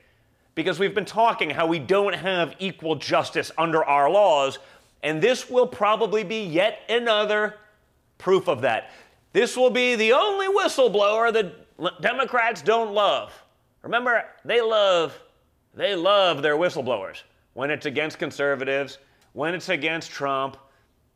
because 0.54 0.78
we've 0.78 0.94
been 0.94 1.04
talking 1.04 1.50
how 1.50 1.66
we 1.66 1.78
don't 1.78 2.14
have 2.14 2.54
equal 2.58 2.96
justice 2.96 3.52
under 3.56 3.84
our 3.84 4.10
laws, 4.10 4.58
and 5.02 5.22
this 5.22 5.48
will 5.48 5.66
probably 5.66 6.24
be 6.24 6.42
yet 6.42 6.80
another 6.88 7.54
proof 8.18 8.48
of 8.48 8.62
that. 8.62 8.90
This 9.32 9.56
will 9.56 9.70
be 9.70 9.94
the 9.94 10.12
only 10.12 10.48
whistleblower 10.48 11.32
that 11.32 12.00
Democrats 12.00 12.62
don't 12.62 12.92
love. 12.92 13.32
Remember, 13.82 14.24
they 14.44 14.60
love 14.60 15.16
they 15.74 15.94
love 15.94 16.42
their 16.42 16.56
whistleblowers 16.56 17.22
when 17.54 17.70
it's 17.70 17.86
against 17.86 18.18
conservatives, 18.18 18.98
when 19.32 19.54
it's 19.54 19.68
against 19.68 20.10
Trump. 20.10 20.56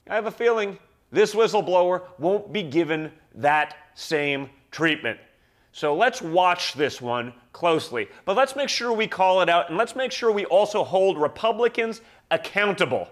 I 0.08 0.14
have 0.14 0.26
a 0.26 0.30
feeling 0.30 0.78
this 1.12 1.34
whistleblower 1.34 2.02
won't 2.18 2.52
be 2.52 2.62
given 2.62 3.12
that 3.34 3.76
same 3.94 4.48
treatment. 4.70 5.20
So 5.72 5.94
let's 5.94 6.20
watch 6.20 6.74
this 6.74 7.00
one 7.00 7.32
closely. 7.52 8.08
But 8.24 8.36
let's 8.36 8.56
make 8.56 8.68
sure 8.68 8.92
we 8.92 9.06
call 9.06 9.42
it 9.42 9.48
out 9.48 9.68
and 9.68 9.78
let's 9.78 9.94
make 9.94 10.12
sure 10.12 10.32
we 10.32 10.44
also 10.46 10.82
hold 10.82 11.18
Republicans 11.18 12.00
accountable. 12.30 13.08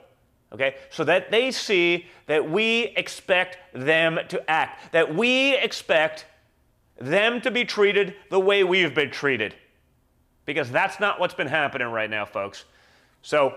Okay? 0.52 0.76
So 0.90 1.04
that 1.04 1.30
they 1.30 1.50
see 1.50 2.06
that 2.26 2.50
we 2.50 2.92
expect 2.96 3.58
them 3.72 4.18
to 4.28 4.50
act, 4.50 4.92
that 4.92 5.14
we 5.14 5.56
expect 5.56 6.26
them 6.98 7.40
to 7.40 7.50
be 7.50 7.64
treated 7.64 8.14
the 8.30 8.40
way 8.40 8.64
we've 8.64 8.94
been 8.94 9.10
treated. 9.10 9.54
Because 10.44 10.70
that's 10.70 11.00
not 11.00 11.20
what's 11.20 11.34
been 11.34 11.46
happening 11.46 11.88
right 11.88 12.10
now, 12.10 12.26
folks. 12.26 12.64
So 13.22 13.54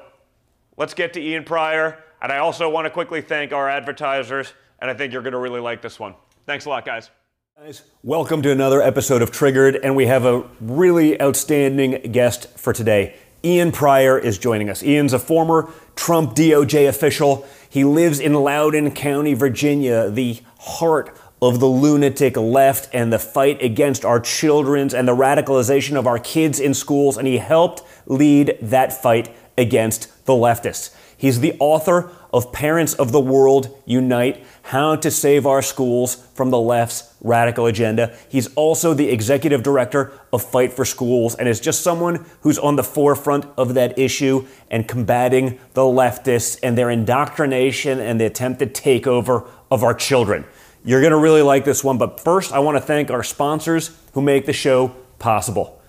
let's 0.77 0.93
get 0.93 1.13
to 1.13 1.21
Ian 1.21 1.43
Prior. 1.43 2.03
And 2.21 2.31
I 2.31 2.37
also 2.37 2.69
want 2.69 2.85
to 2.85 2.89
quickly 2.89 3.21
thank 3.21 3.51
our 3.51 3.69
advertisers, 3.69 4.53
and 4.79 4.89
I 4.89 4.93
think 4.93 5.11
you're 5.13 5.21
going 5.21 5.33
to 5.33 5.39
really 5.39 5.59
like 5.59 5.81
this 5.81 5.99
one. 5.99 6.15
Thanks 6.45 6.65
a 6.65 6.69
lot, 6.69 6.85
guys. 6.85 7.09
Guys, 7.57 7.83
welcome 8.01 8.41
to 8.41 8.51
another 8.51 8.81
episode 8.81 9.21
of 9.21 9.31
Triggered, 9.31 9.75
and 9.83 9.95
we 9.95 10.07
have 10.07 10.25
a 10.25 10.43
really 10.59 11.21
outstanding 11.21 12.11
guest 12.11 12.57
for 12.57 12.73
today. 12.73 13.15
Ian 13.43 13.71
Prior 13.71 14.17
is 14.17 14.37
joining 14.37 14.69
us. 14.69 14.81
Ian's 14.81 15.13
a 15.13 15.19
former 15.19 15.69
Trump 15.95 16.33
DOJ 16.33 16.87
official. 16.87 17.45
He 17.69 17.83
lives 17.83 18.19
in 18.19 18.33
Loudoun 18.33 18.91
County, 18.91 19.33
Virginia, 19.33 20.09
the 20.09 20.39
heart 20.59 21.15
of 21.41 21.59
the 21.59 21.67
lunatic 21.67 22.37
left 22.37 22.87
and 22.93 23.11
the 23.11 23.19
fight 23.19 23.61
against 23.61 24.05
our 24.05 24.21
children's 24.21 24.93
and 24.93 25.05
the 25.05 25.15
radicalization 25.15 25.97
of 25.97 26.07
our 26.07 26.17
kids 26.17 26.57
in 26.57 26.73
schools, 26.73 27.17
and 27.17 27.27
he 27.27 27.37
helped 27.37 27.81
lead 28.05 28.57
that 28.61 28.93
fight 28.93 29.29
against 29.57 30.25
the 30.25 30.33
leftists. 30.33 30.95
He's 31.15 31.39
the 31.39 31.55
author 31.59 32.11
of 32.33 32.51
Parents 32.51 32.93
of 32.95 33.11
the 33.11 33.19
World 33.19 33.73
Unite 33.85 34.43
How 34.63 34.95
to 34.97 35.09
Save 35.09 35.45
Our 35.45 35.61
Schools 35.61 36.15
from 36.33 36.49
the 36.49 36.59
Left's 36.59 37.13
Radical 37.21 37.65
Agenda. 37.65 38.13
He's 38.27 38.53
also 38.55 38.93
the 38.93 39.09
executive 39.09 39.63
director 39.63 40.11
of 40.33 40.43
Fight 40.43 40.73
for 40.73 40.83
Schools 40.83 41.35
and 41.35 41.47
is 41.47 41.61
just 41.61 41.81
someone 41.81 42.25
who's 42.41 42.57
on 42.57 42.75
the 42.75 42.83
forefront 42.83 43.45
of 43.55 43.73
that 43.75 43.97
issue 43.97 44.45
and 44.69 44.87
combating 44.87 45.59
the 45.75 45.81
leftists 45.81 46.59
and 46.61 46.77
their 46.77 46.89
indoctrination 46.89 47.99
and 47.99 48.19
the 48.19 48.25
attempted 48.25 48.73
takeover 48.73 49.47
of 49.71 49.83
our 49.83 49.93
children. 49.93 50.43
You're 50.83 50.99
going 50.99 51.11
to 51.11 51.17
really 51.17 51.43
like 51.43 51.63
this 51.63 51.83
one, 51.83 51.97
but 51.97 52.19
first, 52.19 52.51
I 52.51 52.59
want 52.59 52.75
to 52.75 52.81
thank 52.81 53.09
our 53.09 53.23
sponsors 53.23 53.97
who 54.13 54.21
make 54.21 54.45
the 54.45 54.51
show 54.51 54.89
possible. 55.19 55.79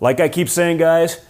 Like 0.00 0.20
I 0.20 0.28
keep 0.28 0.50
saying, 0.50 0.76
guys, 0.76 1.24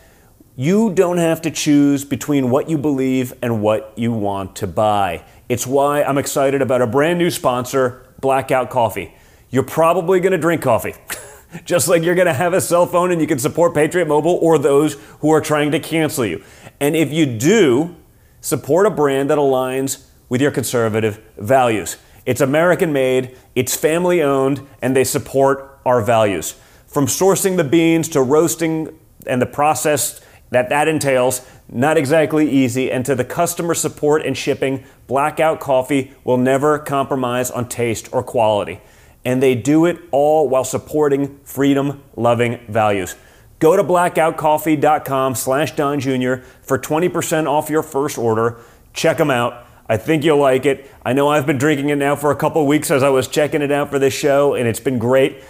you 0.56 0.92
don't 0.92 1.18
have 1.18 1.42
to 1.42 1.50
choose 1.50 2.04
between 2.04 2.50
what 2.50 2.70
you 2.70 2.78
believe 2.78 3.32
and 3.42 3.60
what 3.60 3.92
you 3.96 4.12
want 4.12 4.54
to 4.56 4.66
buy. 4.66 5.24
It's 5.48 5.66
why 5.66 6.02
I'm 6.02 6.18
excited 6.18 6.62
about 6.62 6.80
a 6.80 6.86
brand 6.86 7.18
new 7.18 7.30
sponsor, 7.30 8.06
Blackout 8.20 8.70
Coffee. 8.70 9.14
You're 9.50 9.64
probably 9.64 10.20
going 10.20 10.32
to 10.32 10.38
drink 10.38 10.62
coffee. 10.62 10.94
Just 11.64 11.88
like 11.88 12.02
you're 12.02 12.14
going 12.14 12.26
to 12.26 12.34
have 12.34 12.52
a 12.52 12.60
cell 12.60 12.86
phone 12.86 13.12
and 13.12 13.20
you 13.20 13.26
can 13.26 13.38
support 13.38 13.74
Patriot 13.74 14.06
Mobile 14.06 14.38
or 14.42 14.58
those 14.58 14.94
who 15.20 15.30
are 15.30 15.40
trying 15.40 15.70
to 15.72 15.80
cancel 15.80 16.24
you. 16.24 16.42
And 16.80 16.96
if 16.96 17.12
you 17.12 17.26
do, 17.26 17.94
support 18.40 18.86
a 18.86 18.90
brand 18.90 19.30
that 19.30 19.38
aligns 19.38 20.06
with 20.28 20.40
your 20.40 20.50
conservative 20.50 21.20
values. 21.36 21.96
It's 22.26 22.40
American 22.40 22.92
made, 22.92 23.36
it's 23.54 23.76
family 23.76 24.22
owned, 24.22 24.66
and 24.80 24.96
they 24.96 25.04
support 25.04 25.80
our 25.84 26.00
values. 26.00 26.54
From 26.86 27.06
sourcing 27.06 27.56
the 27.56 27.64
beans 27.64 28.08
to 28.10 28.22
roasting 28.22 28.98
and 29.26 29.40
the 29.40 29.46
process 29.46 30.23
that 30.54 30.68
that 30.68 30.88
entails, 30.88 31.46
not 31.68 31.96
exactly 31.96 32.48
easy, 32.48 32.90
and 32.90 33.04
to 33.06 33.14
the 33.14 33.24
customer 33.24 33.74
support 33.74 34.24
and 34.24 34.36
shipping, 34.36 34.84
Blackout 35.06 35.60
Coffee 35.60 36.14
will 36.22 36.38
never 36.38 36.78
compromise 36.78 37.50
on 37.50 37.68
taste 37.68 38.08
or 38.12 38.22
quality. 38.22 38.80
And 39.24 39.42
they 39.42 39.54
do 39.54 39.84
it 39.86 39.98
all 40.10 40.48
while 40.48 40.64
supporting 40.64 41.38
freedom 41.44 42.02
loving 42.14 42.60
values. 42.68 43.16
Go 43.58 43.76
to 43.76 43.82
blackoutcoffee.com 43.82 45.34
slash 45.34 45.74
Don 45.74 45.98
Jr. 45.98 46.36
for 46.62 46.78
20% 46.78 47.48
off 47.48 47.70
your 47.70 47.82
first 47.82 48.18
order. 48.18 48.60
Check 48.92 49.16
them 49.16 49.30
out. 49.30 49.66
I 49.88 49.96
think 49.96 50.24
you'll 50.24 50.38
like 50.38 50.66
it. 50.66 50.90
I 51.04 51.12
know 51.12 51.28
I've 51.28 51.46
been 51.46 51.58
drinking 51.58 51.88
it 51.88 51.96
now 51.96 52.16
for 52.16 52.30
a 52.30 52.36
couple 52.36 52.66
weeks 52.66 52.90
as 52.90 53.02
I 53.02 53.08
was 53.08 53.28
checking 53.28 53.62
it 53.62 53.72
out 53.72 53.90
for 53.90 53.98
this 53.98 54.14
show, 54.14 54.54
and 54.54 54.68
it's 54.68 54.80
been 54.80 54.98
great. 54.98 55.42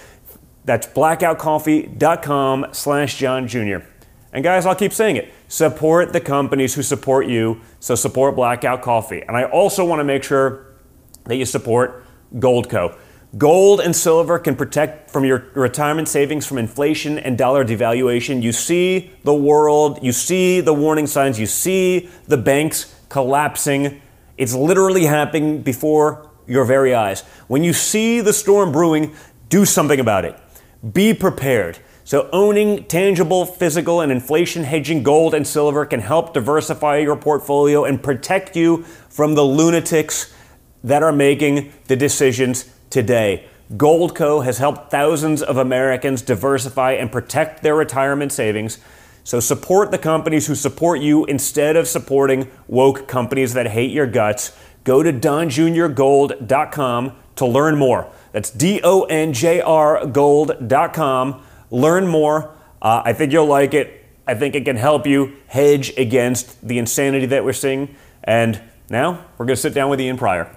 That's 0.65 0.87
blackoutcoffee.com 0.87 2.67
slash 2.73 3.21
Don 3.21 3.47
Jr. 3.47 3.79
And 4.35 4.43
guys, 4.43 4.67
I'll 4.67 4.75
keep 4.75 4.93
saying 4.93 5.17
it. 5.17 5.33
Support 5.47 6.13
the 6.13 6.21
companies 6.21 6.75
who 6.75 6.83
support 6.83 7.29
you, 7.29 7.61
so 7.79 7.95
support 7.95 8.35
Blackout 8.35 8.83
Coffee. 8.83 9.23
And 9.23 9.37
I 9.37 9.45
also 9.45 9.85
want 9.85 10.01
to 10.01 10.05
make 10.05 10.25
sure 10.25 10.67
that 11.27 11.37
you 11.37 11.45
support 11.45 12.05
Goldco. 12.35 12.99
Gold 13.39 13.81
and 13.81 13.95
silver 13.95 14.41
can 14.41 14.57
protect 14.57 15.11
from 15.11 15.25
your 15.25 15.47
retirement 15.55 16.09
savings 16.09 16.47
from 16.47 16.59
inflation 16.59 17.17
and 17.17 17.39
dollar 17.39 17.65
devaluation. 17.65 18.43
You 18.43 18.51
see 18.51 19.13
the 19.23 19.35
world, 19.35 20.01
you 20.03 20.11
see 20.11 20.61
the 20.61 20.75
warning 20.75 21.07
signs, 21.07 21.39
you 21.39 21.47
see 21.47 22.11
the 22.27 22.37
banks 22.37 22.93
collapsing. 23.09 24.03
It's 24.37 24.55
literally 24.55 25.05
happening 25.05 25.63
before 25.63 26.29
your 26.47 26.65
very 26.65 26.93
eyes. 26.93 27.23
When 27.47 27.63
you 27.63 27.73
see 27.73 28.21
the 28.21 28.33
storm 28.33 28.73
brewing, 28.73 29.15
do 29.49 29.65
something 29.65 30.01
about 30.01 30.25
it. 30.25 30.37
Be 30.93 31.15
prepared. 31.15 31.79
So, 32.07 32.29
owning 32.33 32.85
tangible, 32.85 33.47
physical, 33.47 34.03
and 34.03 34.13
inflation 34.13 34.65
hedging 34.65 35.03
gold 35.03 35.33
and 35.33 35.47
silver 35.47 35.87
can 35.87 36.01
help 36.01 36.35
diversify 36.35 36.99
your 36.99 37.17
portfolio 37.17 37.85
and 37.85 38.03
protect 38.03 38.57
you 38.57 38.83
from 39.09 39.35
the 39.35 39.45
lunatics 39.45 40.35
that 40.83 41.03
are 41.03 41.13
making 41.13 41.73
the 41.89 41.97
decisions 41.97 42.71
today. 42.91 43.49
Goldco 43.73 44.45
has 44.45 44.59
helped 44.59 44.91
thousands 44.91 45.43
of 45.43 45.57
Americans 45.57 46.21
diversify 46.21 46.93
and 46.93 47.11
protect 47.11 47.63
their 47.63 47.75
retirement 47.75 48.33
savings. 48.33 48.77
So 49.25 49.41
support 49.41 49.91
the 49.91 49.97
companies 49.97 50.47
who 50.47 50.55
support 50.55 51.01
you 51.01 51.25
instead 51.25 51.77
of 51.77 51.89
supporting 51.89 52.51
woke 52.69 53.09
companies 53.09 53.55
that 53.55 53.69
hate 53.69 53.91
your 53.91 54.07
guts. 54.07 54.55
Go 54.85 55.03
to 55.03 55.11
donjrgold.com 55.11 57.13
to 57.37 57.47
learn 57.47 57.79
more. 57.79 58.13
That's 58.33 58.51
D 58.51 58.83
O 58.85 59.05
N 59.05 59.33
J 59.33 59.63
R 59.63 60.05
gold.com. 60.05 61.43
Learn 61.75 62.07
more. 62.07 62.55
Uh, 62.81 63.03
I 63.05 63.13
think 63.13 63.33
you'll 63.33 63.47
like 63.49 63.75
it. 63.75 64.05
I 64.29 64.35
think 64.35 64.55
it 64.55 64.65
can 64.65 64.77
help 64.77 65.09
you 65.09 65.35
hedge 65.49 65.93
against 65.99 66.67
the 66.67 66.79
insanity 66.79 67.27
that 67.27 67.45
we're 67.45 67.53
seeing. 67.53 67.97
And 68.23 68.63
now 68.89 69.25
we're 69.37 69.47
going 69.47 69.57
to 69.57 69.61
sit 69.61 69.75
down 69.75 69.91
with 69.91 70.01
Ian 70.01 70.17
Prior. 70.17 70.55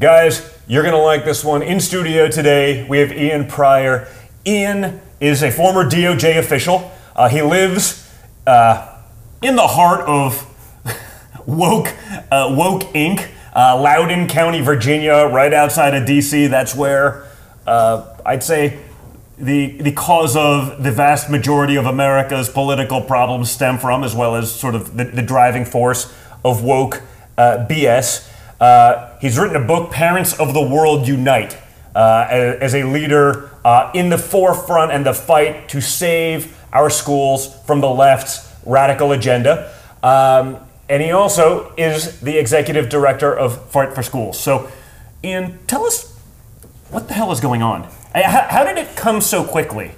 Guys, 0.00 0.52
you're 0.66 0.82
going 0.82 0.94
to 0.94 1.00
like 1.00 1.24
this 1.24 1.44
one. 1.44 1.62
In 1.62 1.78
studio 1.78 2.28
today, 2.28 2.84
we 2.88 2.98
have 2.98 3.12
Ian 3.12 3.46
Prior. 3.46 4.08
Ian 4.44 5.00
is 5.20 5.44
a 5.44 5.52
former 5.52 5.88
DOJ 5.88 6.36
official. 6.36 6.90
Uh, 7.14 7.28
he 7.28 7.40
lives 7.40 8.12
uh, 8.44 9.02
in 9.40 9.54
the 9.54 9.68
heart 9.68 10.00
of 10.00 10.52
woke, 11.46 11.94
uh, 12.32 12.52
woke 12.58 12.82
Inc., 12.92 13.30
uh, 13.54 13.80
Loudoun 13.80 14.26
County, 14.26 14.60
Virginia, 14.60 15.28
right 15.28 15.54
outside 15.54 15.94
of 15.94 16.08
DC. 16.08 16.50
That's 16.50 16.74
where 16.74 17.24
uh, 17.68 18.16
I'd 18.26 18.42
say 18.42 18.80
the, 19.38 19.76
the 19.82 19.92
cause 19.92 20.36
of 20.36 20.82
the 20.82 20.90
vast 20.90 21.28
majority 21.28 21.76
of 21.76 21.86
America's 21.86 22.48
political 22.48 23.02
problems 23.02 23.50
stem 23.50 23.78
from, 23.78 24.02
as 24.02 24.14
well 24.14 24.34
as 24.34 24.50
sort 24.52 24.74
of 24.74 24.96
the, 24.96 25.04
the 25.04 25.22
driving 25.22 25.64
force 25.64 26.12
of 26.44 26.62
woke 26.62 27.02
uh, 27.36 27.66
BS. 27.68 28.30
Uh, 28.60 29.16
he's 29.20 29.38
written 29.38 29.56
a 29.56 29.66
book, 29.66 29.90
Parents 29.90 30.38
of 30.38 30.54
the 30.54 30.62
World 30.62 31.06
Unite, 31.06 31.58
uh, 31.94 32.26
as 32.30 32.74
a 32.74 32.84
leader 32.84 33.50
uh, 33.64 33.90
in 33.94 34.08
the 34.08 34.18
forefront 34.18 34.92
and 34.92 35.04
the 35.04 35.12
fight 35.12 35.68
to 35.68 35.80
save 35.80 36.56
our 36.72 36.88
schools 36.88 37.54
from 37.66 37.80
the 37.80 37.88
left's 37.88 38.50
radical 38.64 39.12
agenda. 39.12 39.72
Um, 40.02 40.58
and 40.88 41.02
he 41.02 41.10
also 41.10 41.74
is 41.76 42.20
the 42.20 42.38
executive 42.38 42.88
director 42.88 43.36
of 43.36 43.70
Fight 43.70 43.94
for 43.94 44.02
Schools. 44.02 44.38
So, 44.38 44.70
Ian, 45.24 45.58
tell 45.66 45.84
us 45.84 46.14
what 46.90 47.08
the 47.08 47.14
hell 47.14 47.32
is 47.32 47.40
going 47.40 47.62
on? 47.62 47.90
How, 48.24 48.46
how 48.48 48.64
did 48.64 48.78
it 48.78 48.96
come 48.96 49.20
so 49.20 49.44
quickly? 49.44 49.92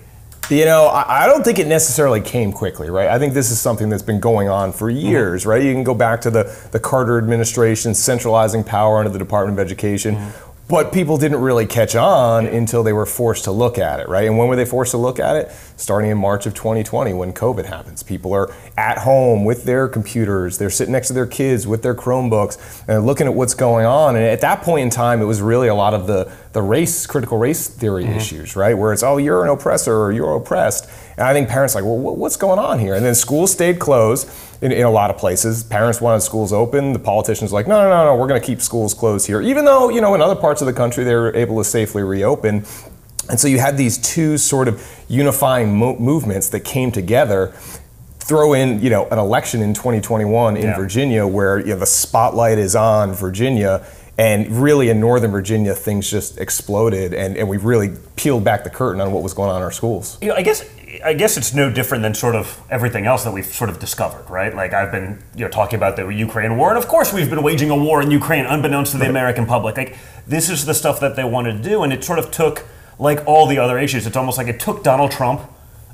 You 0.51 0.65
know, 0.65 0.89
I 0.89 1.27
don't 1.27 1.45
think 1.45 1.59
it 1.59 1.67
necessarily 1.67 2.23
came 2.23 2.53
quickly, 2.53 2.89
right? 2.89 3.09
I 3.09 3.19
think 3.19 3.35
this 3.35 3.51
is 3.51 3.61
something 3.61 3.91
that's 3.91 4.03
been 4.03 4.19
going 4.19 4.49
on 4.49 4.73
for 4.73 4.91
mm-hmm. 4.91 5.07
years, 5.07 5.43
mm-hmm. 5.43 5.51
right? 5.51 5.63
You 5.63 5.75
can 5.75 5.85
go 5.85 5.95
back 5.95 6.23
to 6.23 6.31
the, 6.31 6.69
the 6.73 6.81
Carter 6.81 7.19
administration 7.19 7.95
centralizing 7.95 8.65
power 8.65 8.99
under 8.99 9.11
the 9.11 9.19
Department 9.19 9.59
of 9.59 9.65
Education. 9.65 10.15
Mm-hmm. 10.15 10.49
But 10.69 10.93
people 10.93 11.17
didn't 11.17 11.41
really 11.41 11.65
catch 11.65 11.97
on 11.97 12.47
until 12.47 12.83
they 12.83 12.93
were 12.93 13.07
forced 13.07 13.45
to 13.45 13.53
look 13.53 13.79
at 13.79 14.01
it, 14.01 14.09
right? 14.09 14.27
And 14.27 14.37
when 14.37 14.49
were 14.49 14.57
they 14.57 14.67
forced 14.67 14.91
to 14.91 14.99
look 14.99 15.19
at 15.19 15.35
it? 15.37 15.51
Starting 15.79 16.11
in 16.11 16.19
March 16.19 16.45
of 16.45 16.53
2020 16.53 17.15
when 17.15 17.33
COVID 17.33 17.65
happens. 17.65 18.03
People 18.03 18.35
are 18.35 18.53
at 18.77 18.99
home 18.99 19.47
with 19.47 19.65
their 19.65 19.89
computers, 19.89 20.59
they're 20.59 20.69
sitting 20.69 20.93
next 20.93 21.09
to 21.09 21.15
their 21.15 21.27
kids 21.27 21.67
with 21.67 21.83
their 21.83 21.95
Chromebooks 21.95 22.85
and 22.87 23.07
looking 23.07 23.27
at 23.27 23.33
what's 23.33 23.55
going 23.55 23.87
on. 23.87 24.15
And 24.15 24.27
at 24.27 24.43
that 24.43 24.61
point 24.61 24.83
in 24.83 24.91
time, 24.91 25.23
it 25.23 25.25
was 25.25 25.41
really 25.41 25.69
a 25.69 25.75
lot 25.75 25.95
of 25.95 26.07
the, 26.07 26.31
the 26.53 26.63
race, 26.63 27.07
critical 27.07 27.39
race 27.39 27.69
theory 27.69 28.05
mm-hmm. 28.05 28.15
issues, 28.15 28.57
right? 28.57 28.77
Where 28.77 28.93
it's, 28.93 29.03
oh, 29.03 29.19
you're 29.19 29.45
an 29.45 29.51
oppressor 29.51 29.95
or 29.95 30.13
you're 30.13 30.37
oppressed. 30.37 30.89
And 31.17 31.27
I 31.27 31.33
think 31.33 31.49
parents 31.49 31.75
are 31.75 31.83
like, 31.83 31.87
well, 31.87 32.17
what's 32.17 32.37
going 32.37 32.59
on 32.59 32.79
here? 32.79 32.95
And 32.95 33.05
then 33.05 33.15
schools 33.15 33.53
stayed 33.53 33.79
closed 33.79 34.31
in, 34.63 34.73
in 34.73 34.85
a 34.85 34.91
lot 34.91 35.11
of 35.11 35.19
places. 35.19 35.63
Parents 35.63 36.01
wanted 36.01 36.21
schools 36.23 36.53
open. 36.53 36.93
The 36.93 36.99
politicians 36.99 37.53
were 37.53 37.59
like, 37.59 37.67
no, 37.67 37.83
no, 37.83 37.91
no, 37.91 38.05
no, 38.07 38.17
we're 38.17 38.29
going 38.29 38.41
to 38.41 38.47
keep 38.47 38.63
schools 38.63 38.95
closed 38.95 39.27
here. 39.27 39.43
Even 39.43 39.65
though, 39.65 39.91
you 39.91 40.01
know, 40.01 40.15
in 40.15 40.23
other 40.23 40.37
parts 40.37 40.63
of 40.63 40.67
the 40.67 40.73
country, 40.73 41.05
they 41.05 41.15
were 41.15 41.35
able 41.37 41.59
to 41.59 41.65
safely 41.65 42.03
reopen. 42.03 42.65
And 43.29 43.39
so 43.39 43.47
you 43.47 43.59
had 43.59 43.77
these 43.77 43.99
two 43.99 44.39
sort 44.39 44.69
of 44.69 45.05
unifying 45.09 45.77
mo- 45.77 45.99
movements 45.99 46.49
that 46.49 46.61
came 46.61 46.91
together 46.91 47.53
throw 48.21 48.53
in 48.53 48.79
you 48.83 48.91
know 48.91 49.09
an 49.09 49.19
election 49.19 49.63
in 49.63 49.73
2021 49.73 50.57
in 50.57 50.63
yeah. 50.63 50.77
Virginia 50.77 51.27
where 51.27 51.59
you 51.61 51.69
know 51.69 51.79
the 51.79 51.87
spotlight 51.87 52.59
is 52.59 52.77
on 52.77 53.15
Virginia 53.15 53.87
and 54.19 54.51
really 54.61 54.91
in 54.91 54.99
Northern 54.99 55.31
Virginia 55.31 55.75
things 55.75 56.11
just 56.11 56.39
exploded 56.39 57.15
and, 57.15 57.37
and 57.37 57.49
we 57.49 57.57
really 57.57 57.97
peeled 58.17 58.43
back 58.43 58.65
the 58.65 58.71
curtain 58.71 59.01
on 59.01 59.13
what 59.13 59.23
was 59.23 59.33
going 59.33 59.49
on 59.49 59.57
in 59.57 59.63
our 59.63 59.71
schools. 59.71 60.19
You 60.21 60.29
know, 60.29 60.35
I 60.35 60.43
guess 60.43 60.69
I 61.05 61.15
guess 61.15 61.37
it's 61.37 61.55
no 61.55 61.71
different 61.71 62.03
than 62.03 62.15
sort 62.15 62.35
of 62.35 62.61
everything 62.71 63.07
else 63.07 63.25
that 63.25 63.33
we've 63.33 63.47
sort 63.47 63.71
of 63.71 63.79
discovered, 63.79 64.29
right? 64.29 64.55
Like 64.55 64.73
I've 64.73 64.91
been, 64.91 65.23
you 65.35 65.45
know, 65.45 65.51
talking 65.51 65.77
about 65.77 65.97
the 65.97 66.09
Ukraine 66.09 66.57
war, 66.57 66.71
and 66.71 66.79
of 66.79 66.89
course 66.89 67.13
we've 67.13 67.31
been 67.31 67.43
waging 67.43 67.71
a 67.71 67.77
war 67.77 68.03
in 68.03 68.11
Ukraine, 68.11 68.47
unbeknownst 68.47 68.93
to 68.93 68.99
the 68.99 69.09
American 69.09 69.47
public. 69.47 69.77
Like 69.77 69.97
this 70.27 70.51
is 70.51 70.67
the 70.67 70.75
stuff 70.75 70.99
that 71.01 71.15
they 71.15 71.25
wanted 71.25 71.63
to 71.63 71.69
do, 71.69 71.83
and 71.83 71.93
it 71.93 72.03
sort 72.03 72.19
of 72.19 72.31
took, 72.31 72.67
like 72.99 73.23
all 73.27 73.47
the 73.47 73.59
other 73.59 73.79
issues, 73.79 74.07
it's 74.07 74.17
almost 74.17 74.39
like 74.39 74.49
it 74.49 74.59
took 74.59 74.83
Donald 74.83 75.13
Trump 75.13 75.43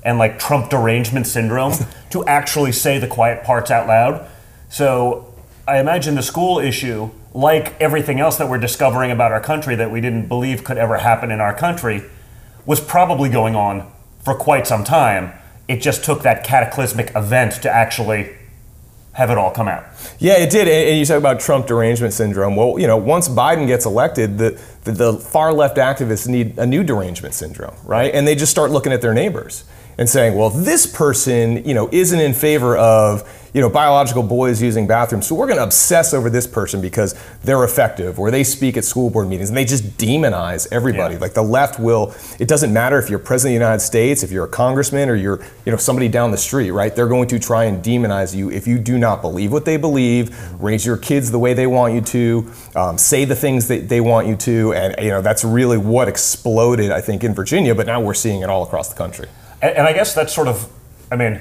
and 0.02 0.18
like 0.18 0.38
Trump 0.38 0.70
derangement 0.70 1.26
syndrome 1.26 1.74
to 2.10 2.24
actually 2.26 2.72
say 2.72 2.98
the 2.98 3.08
quiet 3.08 3.44
parts 3.44 3.70
out 3.70 3.86
loud. 3.86 4.26
So 4.70 5.34
I 5.66 5.78
imagine 5.78 6.14
the 6.14 6.22
school 6.22 6.58
issue, 6.58 7.10
like 7.34 7.78
everything 7.80 8.20
else 8.20 8.38
that 8.38 8.48
we're 8.48 8.58
discovering 8.58 9.10
about 9.10 9.32
our 9.32 9.40
country 9.40 9.74
that 9.74 9.90
we 9.90 10.00
didn't 10.00 10.28
believe 10.28 10.62
could 10.62 10.78
ever 10.78 10.98
happen 10.98 11.32
in 11.32 11.40
our 11.40 11.54
country, 11.54 12.02
was 12.64 12.80
probably 12.80 13.28
going 13.28 13.56
on 13.56 13.90
for 14.20 14.34
quite 14.34 14.66
some 14.66 14.84
time. 14.84 15.32
It 15.66 15.82
just 15.82 16.04
took 16.04 16.22
that 16.22 16.44
cataclysmic 16.44 17.10
event 17.16 17.54
to 17.62 17.70
actually 17.70 18.34
have 19.12 19.30
it 19.30 19.38
all 19.38 19.50
come 19.50 19.68
out. 19.68 19.84
Yeah, 20.18 20.38
it 20.38 20.50
did. 20.50 20.68
And 20.68 20.98
you 20.98 21.04
talk 21.04 21.18
about 21.18 21.40
Trump 21.40 21.66
derangement 21.66 22.12
syndrome. 22.14 22.56
Well, 22.56 22.78
you 22.78 22.86
know, 22.86 22.96
once 22.96 23.28
Biden 23.28 23.66
gets 23.66 23.86
elected, 23.86 24.38
the, 24.38 24.60
the, 24.84 24.92
the 24.92 25.12
far 25.14 25.52
left 25.52 25.76
activists 25.76 26.26
need 26.26 26.58
a 26.58 26.66
new 26.66 26.82
derangement 26.82 27.34
syndrome, 27.34 27.74
right? 27.84 28.14
And 28.14 28.26
they 28.26 28.34
just 28.34 28.50
start 28.50 28.70
looking 28.70 28.92
at 28.92 29.02
their 29.02 29.14
neighbors 29.14 29.64
and 29.98 30.08
saying, 30.08 30.36
well, 30.36 30.50
this 30.50 30.86
person, 30.86 31.64
you 31.64 31.74
know, 31.74 31.88
isn't 31.92 32.20
in 32.20 32.34
favor 32.34 32.76
of, 32.76 33.28
you 33.54 33.60
know, 33.60 33.70
biological 33.70 34.24
boys 34.24 34.60
using 34.60 34.84
bathrooms. 34.88 35.28
So 35.28 35.36
we're 35.36 35.46
going 35.46 35.58
to 35.58 35.62
obsess 35.62 36.12
over 36.12 36.28
this 36.28 36.44
person 36.44 36.80
because 36.80 37.14
they're 37.44 37.62
effective 37.62 38.18
or 38.18 38.32
they 38.32 38.42
speak 38.42 38.76
at 38.76 38.84
school 38.84 39.10
board 39.10 39.28
meetings 39.28 39.48
and 39.48 39.56
they 39.56 39.64
just 39.64 39.96
demonize 39.96 40.66
everybody. 40.72 41.14
Yeah. 41.14 41.20
Like 41.20 41.34
the 41.34 41.42
left 41.42 41.78
will, 41.78 42.12
it 42.40 42.48
doesn't 42.48 42.72
matter 42.72 42.98
if 42.98 43.08
you're 43.08 43.20
president 43.20 43.54
of 43.54 43.60
the 43.60 43.64
United 43.64 43.84
States, 43.84 44.24
if 44.24 44.32
you're 44.32 44.46
a 44.46 44.48
congressman 44.48 45.08
or 45.08 45.14
you're, 45.14 45.40
you 45.64 45.70
know, 45.70 45.78
somebody 45.78 46.08
down 46.08 46.32
the 46.32 46.36
street, 46.36 46.72
right? 46.72 46.96
They're 46.96 47.06
going 47.06 47.28
to 47.28 47.38
try 47.38 47.64
and 47.64 47.82
demonize 47.82 48.34
you 48.34 48.50
if 48.50 48.66
you 48.66 48.76
do 48.76 48.98
not 48.98 49.22
believe 49.22 49.52
what 49.52 49.64
they 49.64 49.76
believe, 49.76 50.36
raise 50.60 50.84
your 50.84 50.96
kids 50.96 51.30
the 51.30 51.38
way 51.38 51.54
they 51.54 51.68
want 51.68 51.94
you 51.94 52.00
to, 52.00 52.50
um, 52.74 52.98
say 52.98 53.24
the 53.24 53.36
things 53.36 53.68
that 53.68 53.88
they 53.88 54.00
want 54.00 54.26
you 54.26 54.34
to. 54.34 54.74
And, 54.74 54.96
you 54.98 55.10
know, 55.10 55.22
that's 55.22 55.44
really 55.44 55.78
what 55.78 56.08
exploded, 56.08 56.90
I 56.90 57.00
think, 57.00 57.22
in 57.22 57.34
Virginia, 57.34 57.76
but 57.76 57.86
now 57.86 58.00
we're 58.00 58.14
seeing 58.14 58.40
it 58.42 58.50
all 58.50 58.64
across 58.64 58.88
the 58.88 58.96
country. 58.96 59.28
And, 59.64 59.78
and 59.78 59.86
I 59.86 59.94
guess 59.94 60.14
that's 60.14 60.34
sort 60.34 60.46
of, 60.46 60.70
I 61.10 61.16
mean, 61.16 61.40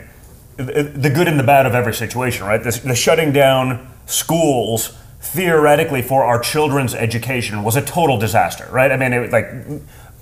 the, 0.55 1.11
good 1.13 1.27
and 1.27 1.37
the 1.37 1.43
bad 1.43 1.65
of 1.65 1.75
every 1.75 1.93
situation, 1.93 2.45
right? 2.45 2.63
The, 2.63 2.71
the 2.85 2.95
shutting 2.95 3.33
down 3.33 3.91
schools 4.05 4.97
theoretically 5.19 6.01
for 6.01 6.23
our 6.23 6.39
children's 6.39 6.95
education 6.95 7.63
was 7.63 7.75
a 7.75 7.81
total 7.81 8.17
disaster, 8.17 8.67
right? 8.71 8.91
I 8.91 8.97
mean, 8.97 9.13
it 9.13 9.31
like 9.31 9.51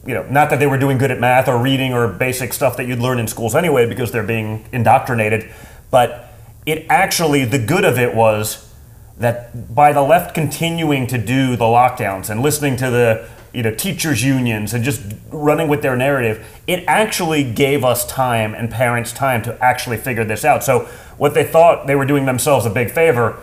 you 0.05 0.15
know, 0.15 0.25
not 0.29 0.49
that 0.49 0.57
they 0.57 0.65
were 0.65 0.79
doing 0.79 0.97
good 0.97 1.11
at 1.11 1.19
math 1.19 1.47
or 1.47 1.61
reading 1.61 1.93
or 1.93 2.07
basic 2.07 2.53
stuff 2.53 2.75
that 2.77 2.87
you'd 2.87 2.99
learn 2.99 3.19
in 3.19 3.27
schools 3.27 3.53
anyway 3.53 3.87
because 3.87 4.11
they're 4.11 4.23
being 4.23 4.65
indoctrinated, 4.71 5.51
but 5.91 6.33
it 6.65 6.87
actually 6.89 7.45
the 7.45 7.59
good 7.59 7.85
of 7.85 7.99
it 7.99 8.15
was 8.15 8.73
that 9.17 9.75
by 9.75 9.93
the 9.93 10.01
left 10.01 10.33
continuing 10.33 11.05
to 11.05 11.19
do 11.19 11.55
the 11.55 11.65
lockdowns 11.65 12.31
and 12.31 12.41
listening 12.41 12.75
to 12.77 12.89
the 12.89 13.29
you 13.53 13.63
know 13.63 13.73
teachers 13.73 14.23
unions 14.23 14.73
and 14.73 14.83
just 14.83 15.01
running 15.29 15.67
with 15.67 15.81
their 15.81 15.95
narrative 15.95 16.45
it 16.67 16.83
actually 16.87 17.43
gave 17.43 17.83
us 17.83 18.05
time 18.05 18.53
and 18.53 18.69
parents 18.69 19.11
time 19.11 19.41
to 19.41 19.57
actually 19.63 19.97
figure 19.97 20.23
this 20.23 20.45
out 20.45 20.63
so 20.63 20.81
what 21.17 21.33
they 21.33 21.43
thought 21.43 21.87
they 21.87 21.95
were 21.95 22.05
doing 22.05 22.25
themselves 22.25 22.65
a 22.65 22.69
big 22.69 22.89
favor 22.89 23.37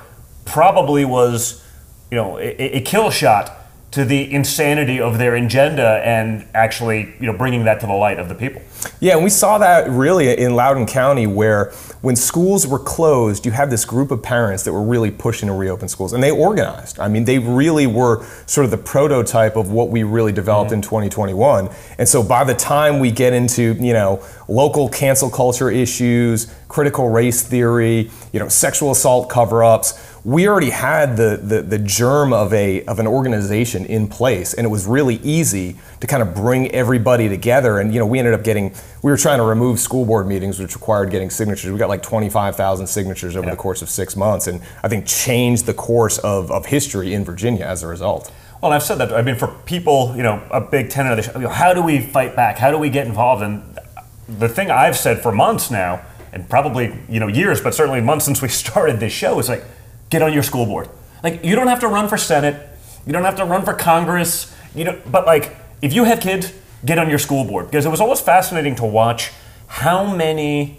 probably 0.44 1.04
was 1.04 1.64
you 2.10 2.16
know 2.16 2.38
a, 2.38 2.76
a 2.76 2.80
kill 2.80 3.10
shot 3.10 3.58
to 3.90 4.04
the 4.04 4.32
insanity 4.32 5.00
of 5.00 5.18
their 5.18 5.34
agenda 5.34 6.00
and 6.04 6.46
actually 6.54 7.14
you 7.20 7.26
know 7.26 7.32
bringing 7.32 7.64
that 7.64 7.80
to 7.80 7.86
the 7.86 7.92
light 7.92 8.18
of 8.18 8.28
the 8.28 8.34
people. 8.34 8.60
Yeah, 9.00 9.14
and 9.14 9.24
we 9.24 9.30
saw 9.30 9.58
that 9.58 9.88
really 9.90 10.36
in 10.36 10.54
Loudoun 10.54 10.86
County 10.86 11.26
where 11.26 11.72
when 12.00 12.14
schools 12.14 12.66
were 12.66 12.78
closed, 12.78 13.44
you 13.44 13.52
had 13.52 13.70
this 13.70 13.84
group 13.84 14.10
of 14.10 14.22
parents 14.22 14.62
that 14.64 14.72
were 14.72 14.82
really 14.82 15.10
pushing 15.10 15.48
to 15.48 15.52
reopen 15.52 15.88
schools 15.88 16.12
and 16.12 16.22
they 16.22 16.30
organized. 16.30 17.00
I 17.00 17.08
mean, 17.08 17.24
they 17.24 17.38
really 17.38 17.86
were 17.86 18.24
sort 18.46 18.64
of 18.64 18.70
the 18.70 18.78
prototype 18.78 19.56
of 19.56 19.70
what 19.70 19.88
we 19.88 20.04
really 20.04 20.32
developed 20.32 20.70
mm-hmm. 20.70 20.78
in 20.78 20.82
2021. 20.82 21.68
And 21.98 22.08
so 22.08 22.22
by 22.22 22.44
the 22.44 22.54
time 22.54 23.00
we 23.00 23.10
get 23.10 23.32
into, 23.32 23.74
you 23.74 23.92
know, 23.92 24.24
local 24.46 24.88
cancel 24.88 25.28
culture 25.28 25.70
issues, 25.70 26.52
critical 26.68 27.08
race 27.08 27.42
theory, 27.42 28.10
you 28.32 28.38
know, 28.38 28.48
sexual 28.48 28.90
assault 28.90 29.30
cover-ups, 29.30 30.04
we 30.24 30.46
already 30.46 30.70
had 30.70 31.16
the, 31.16 31.40
the, 31.42 31.62
the 31.62 31.78
germ 31.78 32.32
of, 32.32 32.52
a, 32.52 32.84
of 32.84 32.98
an 32.98 33.06
organization 33.06 33.86
in 33.86 34.06
place, 34.06 34.52
and 34.52 34.66
it 34.66 34.68
was 34.68 34.86
really 34.86 35.16
easy 35.16 35.76
to 36.00 36.06
kind 36.06 36.22
of 36.22 36.34
bring 36.34 36.70
everybody 36.72 37.28
together. 37.28 37.78
And 37.78 37.94
you 37.94 37.98
know, 37.98 38.06
we 38.06 38.18
ended 38.18 38.34
up 38.34 38.44
getting, 38.44 38.74
we 39.02 39.10
were 39.10 39.16
trying 39.16 39.38
to 39.38 39.44
remove 39.44 39.80
school 39.80 40.04
board 40.04 40.26
meetings, 40.26 40.58
which 40.58 40.74
required 40.74 41.10
getting 41.10 41.30
signatures. 41.30 41.72
We 41.72 41.78
got 41.78 41.88
like 41.88 42.02
25,000 42.02 42.86
signatures 42.86 43.36
over 43.36 43.46
yeah. 43.46 43.52
the 43.52 43.56
course 43.56 43.80
of 43.80 43.88
six 43.88 44.16
months, 44.16 44.46
and 44.46 44.60
I 44.82 44.88
think 44.88 45.06
changed 45.06 45.64
the 45.64 45.74
course 45.74 46.18
of, 46.18 46.50
of 46.50 46.66
history 46.66 47.14
in 47.14 47.24
Virginia 47.24 47.64
as 47.64 47.82
a 47.82 47.86
result. 47.86 48.30
Well, 48.60 48.72
I've 48.72 48.82
said 48.82 48.96
that. 48.96 49.12
I 49.12 49.22
mean, 49.22 49.36
for 49.36 49.48
people, 49.66 50.14
you 50.16 50.22
know, 50.24 50.42
a 50.50 50.60
big 50.60 50.90
tenet 50.90 51.12
of 51.12 51.24
this, 51.24 51.34
you 51.34 51.42
know, 51.42 51.48
how 51.48 51.72
do 51.72 51.82
we 51.82 52.00
fight 52.00 52.34
back? 52.34 52.58
How 52.58 52.70
do 52.70 52.78
we 52.78 52.90
get 52.90 53.06
involved? 53.06 53.42
And 53.42 53.62
the 54.28 54.48
thing 54.48 54.70
I've 54.70 54.96
said 54.96 55.22
for 55.22 55.30
months 55.30 55.70
now, 55.70 56.04
and 56.32 56.48
probably 56.48 56.98
you 57.08 57.20
know 57.20 57.28
years, 57.28 57.60
but 57.60 57.74
certainly 57.74 58.00
months 58.00 58.24
since 58.24 58.42
we 58.42 58.48
started 58.64 59.00
this 59.00 59.12
show, 59.12 59.38
is 59.38 59.48
like 59.48 59.64
get 60.10 60.22
on 60.22 60.32
your 60.32 60.42
school 60.42 60.66
board. 60.66 60.88
Like 61.22 61.44
you 61.44 61.56
don't 61.56 61.68
have 61.68 61.80
to 61.80 61.88
run 61.88 62.08
for 62.08 62.16
Senate, 62.16 62.68
you 63.06 63.12
don't 63.12 63.24
have 63.24 63.36
to 63.36 63.44
run 63.44 63.64
for 63.64 63.74
Congress, 63.74 64.54
you 64.74 64.84
know, 64.84 65.00
but 65.06 65.26
like 65.26 65.56
if 65.82 65.92
you 65.92 66.04
have 66.04 66.20
kids, 66.20 66.52
get 66.84 66.98
on 66.98 67.08
your 67.08 67.18
school 67.18 67.44
board 67.44 67.66
because 67.66 67.84
it 67.86 67.88
was 67.88 68.00
always 68.00 68.20
fascinating 68.20 68.74
to 68.76 68.84
watch 68.84 69.32
how 69.66 70.14
many 70.14 70.78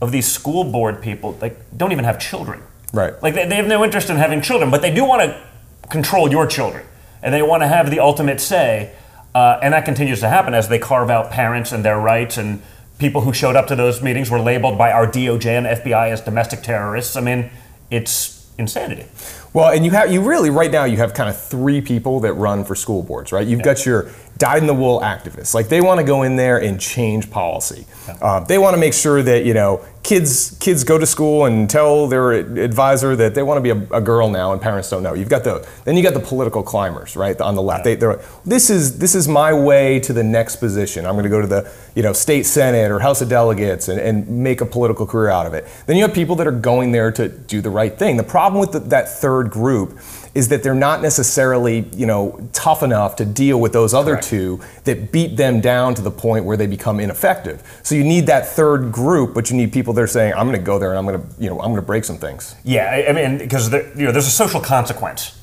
of 0.00 0.12
these 0.12 0.30
school 0.30 0.64
board 0.64 1.02
people 1.02 1.36
like 1.40 1.58
don't 1.76 1.92
even 1.92 2.04
have 2.04 2.18
children. 2.18 2.62
Right. 2.92 3.20
Like 3.22 3.34
they, 3.34 3.46
they 3.46 3.56
have 3.56 3.66
no 3.66 3.84
interest 3.84 4.10
in 4.10 4.16
having 4.16 4.40
children, 4.40 4.70
but 4.70 4.82
they 4.82 4.92
do 4.92 5.04
want 5.04 5.22
to 5.22 5.88
control 5.88 6.30
your 6.30 6.46
children 6.46 6.84
and 7.22 7.34
they 7.34 7.42
want 7.42 7.62
to 7.62 7.68
have 7.68 7.90
the 7.90 8.00
ultimate 8.00 8.40
say. 8.40 8.92
Uh, 9.34 9.58
and 9.62 9.74
that 9.74 9.84
continues 9.84 10.20
to 10.20 10.28
happen 10.28 10.54
as 10.54 10.68
they 10.68 10.78
carve 10.78 11.10
out 11.10 11.30
parents 11.30 11.70
and 11.70 11.84
their 11.84 11.98
rights 11.98 12.38
and 12.38 12.62
people 12.98 13.20
who 13.20 13.32
showed 13.32 13.56
up 13.56 13.66
to 13.68 13.76
those 13.76 14.02
meetings 14.02 14.30
were 14.30 14.40
labeled 14.40 14.76
by 14.76 14.90
our 14.92 15.06
DOJ 15.06 15.46
and 15.46 15.66
FBI 15.66 16.10
as 16.10 16.20
domestic 16.20 16.62
terrorists. 16.62 17.16
I 17.16 17.20
mean, 17.20 17.50
it's 17.90 18.46
insanity. 18.58 19.06
Well, 19.52 19.72
and 19.72 19.84
you 19.84 19.92
have 19.92 20.12
you 20.12 20.20
really 20.20 20.50
right 20.50 20.70
now 20.70 20.84
you 20.84 20.98
have 20.98 21.14
kind 21.14 21.30
of 21.30 21.40
three 21.40 21.80
people 21.80 22.20
that 22.20 22.34
run 22.34 22.64
for 22.64 22.74
school 22.74 23.02
boards, 23.02 23.32
right? 23.32 23.46
You've 23.46 23.60
yeah. 23.60 23.64
got 23.64 23.86
your 23.86 24.10
dyed 24.38 24.62
in 24.62 24.66
the 24.66 24.74
wool 24.74 25.00
activists, 25.00 25.52
like 25.52 25.68
they 25.68 25.80
want 25.80 25.98
to 25.98 26.04
go 26.04 26.22
in 26.22 26.36
there 26.36 26.58
and 26.58 26.80
change 26.80 27.30
policy. 27.30 27.84
Uh, 28.22 28.40
they 28.40 28.56
want 28.56 28.74
to 28.74 28.80
make 28.80 28.94
sure 28.94 29.22
that 29.22 29.44
you 29.44 29.52
know 29.52 29.84
kids 30.02 30.56
kids 30.60 30.84
go 30.84 30.96
to 30.96 31.04
school 31.04 31.44
and 31.44 31.68
tell 31.68 32.06
their 32.06 32.32
advisor 32.32 33.14
that 33.16 33.34
they 33.34 33.42
want 33.42 33.58
to 33.58 33.62
be 33.62 33.70
a, 33.70 33.98
a, 33.98 34.00
girl 34.00 34.30
now, 34.30 34.52
and 34.52 34.62
parents 34.62 34.88
don't 34.88 35.02
know. 35.02 35.12
You've 35.12 35.28
got 35.28 35.44
the 35.44 35.68
then 35.84 35.96
you 35.96 36.02
got 36.02 36.14
the 36.14 36.20
political 36.20 36.62
climbers, 36.62 37.16
right, 37.16 37.38
on 37.40 37.54
the 37.54 37.62
left. 37.62 37.84
They, 37.84 37.98
are 38.00 38.22
this 38.44 38.70
is 38.70 38.98
this 38.98 39.14
is 39.14 39.28
my 39.28 39.52
way 39.52 40.00
to 40.00 40.12
the 40.12 40.22
next 40.24 40.56
position. 40.56 41.04
I'm 41.04 41.14
going 41.14 41.24
to 41.24 41.30
go 41.30 41.40
to 41.40 41.46
the 41.46 41.70
you 41.94 42.02
know 42.02 42.12
state 42.12 42.46
senate 42.46 42.90
or 42.90 43.00
House 43.00 43.20
of 43.20 43.28
Delegates 43.28 43.88
and, 43.88 44.00
and 44.00 44.28
make 44.28 44.60
a 44.60 44.66
political 44.66 45.06
career 45.06 45.30
out 45.30 45.46
of 45.46 45.54
it. 45.54 45.66
Then 45.86 45.96
you 45.96 46.02
have 46.02 46.14
people 46.14 46.36
that 46.36 46.46
are 46.46 46.52
going 46.52 46.92
there 46.92 47.10
to 47.12 47.28
do 47.28 47.60
the 47.60 47.70
right 47.70 47.96
thing. 47.96 48.16
The 48.16 48.22
problem 48.22 48.60
with 48.60 48.72
the, 48.72 48.80
that 48.80 49.08
third 49.08 49.50
group 49.50 49.98
is 50.38 50.46
that 50.46 50.62
they're 50.62 50.72
not 50.72 51.02
necessarily, 51.02 51.80
you 51.96 52.06
know, 52.06 52.48
tough 52.52 52.84
enough 52.84 53.16
to 53.16 53.24
deal 53.24 53.60
with 53.60 53.72
those 53.72 53.92
other 53.92 54.12
Correct. 54.12 54.28
two 54.28 54.60
that 54.84 55.10
beat 55.10 55.36
them 55.36 55.60
down 55.60 55.96
to 55.96 56.02
the 56.02 56.12
point 56.12 56.44
where 56.44 56.56
they 56.56 56.68
become 56.68 57.00
ineffective. 57.00 57.80
So 57.82 57.96
you 57.96 58.04
need 58.04 58.26
that 58.26 58.46
third 58.46 58.92
group, 58.92 59.34
but 59.34 59.50
you 59.50 59.56
need 59.56 59.72
people 59.72 59.92
that 59.94 60.00
are 60.00 60.06
saying, 60.06 60.34
"I'm 60.34 60.46
going 60.46 60.56
to 60.56 60.64
go 60.64 60.78
there 60.78 60.90
and 60.90 60.98
I'm 60.98 61.06
going 61.06 61.20
to, 61.20 61.42
you 61.42 61.50
know, 61.50 61.58
I'm 61.58 61.70
going 61.70 61.82
to 61.82 61.82
break 61.82 62.04
some 62.04 62.18
things." 62.18 62.54
Yeah, 62.62 63.04
I, 63.08 63.12
mean, 63.12 63.38
because 63.38 63.72
you 63.72 64.06
know, 64.06 64.12
there's 64.12 64.28
a 64.28 64.30
social 64.30 64.60
consequence 64.60 65.36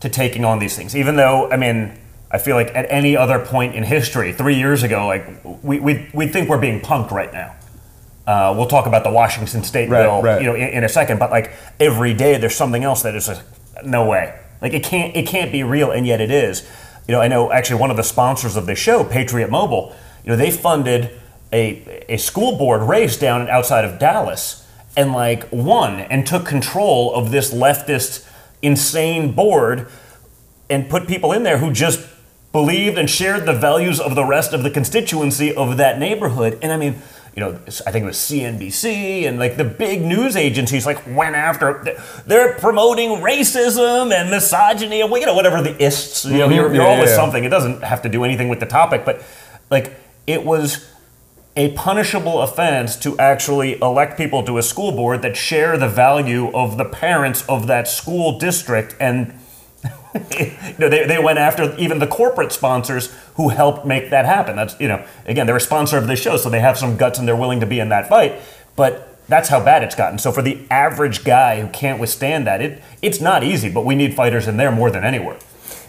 to 0.00 0.08
taking 0.08 0.42
on 0.46 0.58
these 0.58 0.74
things. 0.74 0.96
Even 0.96 1.16
though, 1.16 1.50
I 1.50 1.58
mean, 1.58 1.98
I 2.30 2.38
feel 2.38 2.56
like 2.56 2.74
at 2.74 2.86
any 2.88 3.18
other 3.18 3.44
point 3.44 3.74
in 3.74 3.82
history, 3.82 4.32
three 4.32 4.56
years 4.56 4.82
ago, 4.82 5.06
like 5.06 5.26
we 5.62 5.80
we, 5.80 6.08
we 6.14 6.28
think 6.28 6.48
we're 6.48 6.58
being 6.58 6.80
punked 6.80 7.10
right 7.10 7.30
now. 7.30 7.56
Uh, 8.26 8.54
we'll 8.56 8.68
talk 8.68 8.86
about 8.86 9.04
the 9.04 9.10
Washington 9.10 9.64
State 9.64 9.90
right, 9.90 10.02
bill, 10.02 10.22
right. 10.22 10.40
you 10.40 10.46
know, 10.46 10.54
in, 10.54 10.68
in, 10.68 10.84
a 10.84 10.88
second. 10.88 11.18
But 11.18 11.30
like 11.30 11.52
every 11.78 12.14
day, 12.14 12.38
there's 12.38 12.54
something 12.54 12.84
else 12.84 13.02
that 13.02 13.14
is 13.14 13.28
like, 13.28 13.38
no 13.84 14.06
way. 14.06 14.38
Like 14.60 14.72
it 14.72 14.84
can't 14.84 15.16
it 15.16 15.26
can't 15.26 15.52
be 15.52 15.62
real, 15.62 15.90
and 15.90 16.06
yet 16.06 16.20
it 16.20 16.30
is. 16.30 16.68
You 17.08 17.12
know, 17.12 17.20
I 17.20 17.28
know 17.28 17.50
actually 17.50 17.80
one 17.80 17.90
of 17.90 17.96
the 17.96 18.02
sponsors 18.02 18.56
of 18.56 18.66
the 18.66 18.74
show, 18.74 19.04
Patriot 19.04 19.50
Mobile. 19.50 19.94
You 20.24 20.30
know, 20.30 20.36
they 20.36 20.50
funded 20.50 21.18
a 21.52 22.04
a 22.08 22.16
school 22.18 22.56
board 22.56 22.82
race 22.82 23.16
down 23.16 23.48
outside 23.48 23.84
of 23.84 23.98
Dallas, 23.98 24.66
and 24.96 25.12
like 25.12 25.50
won 25.50 26.00
and 26.00 26.26
took 26.26 26.44
control 26.44 27.14
of 27.14 27.30
this 27.30 27.52
leftist 27.52 28.26
insane 28.62 29.32
board, 29.32 29.88
and 30.68 30.88
put 30.90 31.08
people 31.08 31.32
in 31.32 31.42
there 31.42 31.58
who 31.58 31.72
just 31.72 32.06
believed 32.52 32.98
and 32.98 33.08
shared 33.08 33.46
the 33.46 33.52
values 33.52 34.00
of 34.00 34.14
the 34.14 34.24
rest 34.24 34.52
of 34.52 34.62
the 34.62 34.70
constituency 34.70 35.54
of 35.54 35.76
that 35.76 35.98
neighborhood. 35.98 36.58
And 36.60 36.72
I 36.72 36.76
mean 36.76 37.00
you 37.40 37.46
know, 37.46 37.58
I 37.86 37.90
think 37.90 38.02
it 38.02 38.06
was 38.06 38.18
CNBC 38.18 39.26
and 39.26 39.38
like 39.38 39.56
the 39.56 39.64
big 39.64 40.02
news 40.02 40.36
agencies 40.36 40.84
like 40.84 41.06
went 41.06 41.34
after. 41.34 41.96
They're 42.26 42.52
promoting 42.58 43.22
racism 43.22 44.12
and 44.12 44.30
misogyny 44.30 45.00
and 45.00 45.10
you 45.10 45.24
know 45.24 45.34
whatever 45.34 45.62
the 45.62 45.82
ists. 45.82 46.26
You 46.26 46.32
know, 46.32 46.46
mm-hmm. 46.46 46.54
you're, 46.54 46.74
you're 46.74 46.82
yeah, 46.82 46.88
always 46.88 47.08
yeah. 47.08 47.16
something. 47.16 47.42
It 47.42 47.48
doesn't 47.48 47.82
have 47.82 48.02
to 48.02 48.10
do 48.10 48.24
anything 48.24 48.50
with 48.50 48.60
the 48.60 48.66
topic, 48.66 49.06
but 49.06 49.22
like 49.70 49.94
it 50.26 50.44
was 50.44 50.86
a 51.56 51.72
punishable 51.72 52.42
offense 52.42 52.94
to 52.96 53.18
actually 53.18 53.80
elect 53.80 54.18
people 54.18 54.42
to 54.44 54.58
a 54.58 54.62
school 54.62 54.92
board 54.92 55.22
that 55.22 55.34
share 55.34 55.78
the 55.78 55.88
value 55.88 56.50
of 56.54 56.76
the 56.76 56.84
parents 56.84 57.42
of 57.48 57.68
that 57.68 57.88
school 57.88 58.38
district 58.38 58.94
and 59.00 59.32
you 60.38 60.74
know, 60.78 60.88
they, 60.88 61.06
they 61.06 61.18
went 61.18 61.38
after 61.38 61.74
even 61.76 61.98
the 61.98 62.06
corporate 62.06 62.52
sponsors 62.52 63.14
who 63.34 63.50
helped 63.50 63.86
make 63.86 64.10
that 64.10 64.24
happen. 64.24 64.56
That's 64.56 64.78
you 64.80 64.88
know, 64.88 65.04
again, 65.26 65.46
they're 65.46 65.56
a 65.56 65.60
sponsor 65.60 65.98
of 65.98 66.06
this 66.06 66.20
show, 66.20 66.36
so 66.36 66.50
they 66.50 66.60
have 66.60 66.76
some 66.76 66.96
guts 66.96 67.18
and 67.18 67.28
they're 67.28 67.36
willing 67.36 67.60
to 67.60 67.66
be 67.66 67.78
in 67.78 67.88
that 67.90 68.08
fight. 68.08 68.40
But 68.76 69.18
that's 69.28 69.48
how 69.48 69.64
bad 69.64 69.82
it's 69.82 69.94
gotten. 69.94 70.18
So 70.18 70.32
for 70.32 70.42
the 70.42 70.66
average 70.70 71.24
guy 71.24 71.60
who 71.60 71.68
can't 71.68 72.00
withstand 72.00 72.46
that, 72.46 72.60
it 72.60 72.82
it's 73.00 73.20
not 73.20 73.44
easy. 73.44 73.70
But 73.70 73.84
we 73.84 73.94
need 73.94 74.14
fighters 74.14 74.48
in 74.48 74.56
there 74.56 74.72
more 74.72 74.90
than 74.90 75.04
anywhere. 75.04 75.38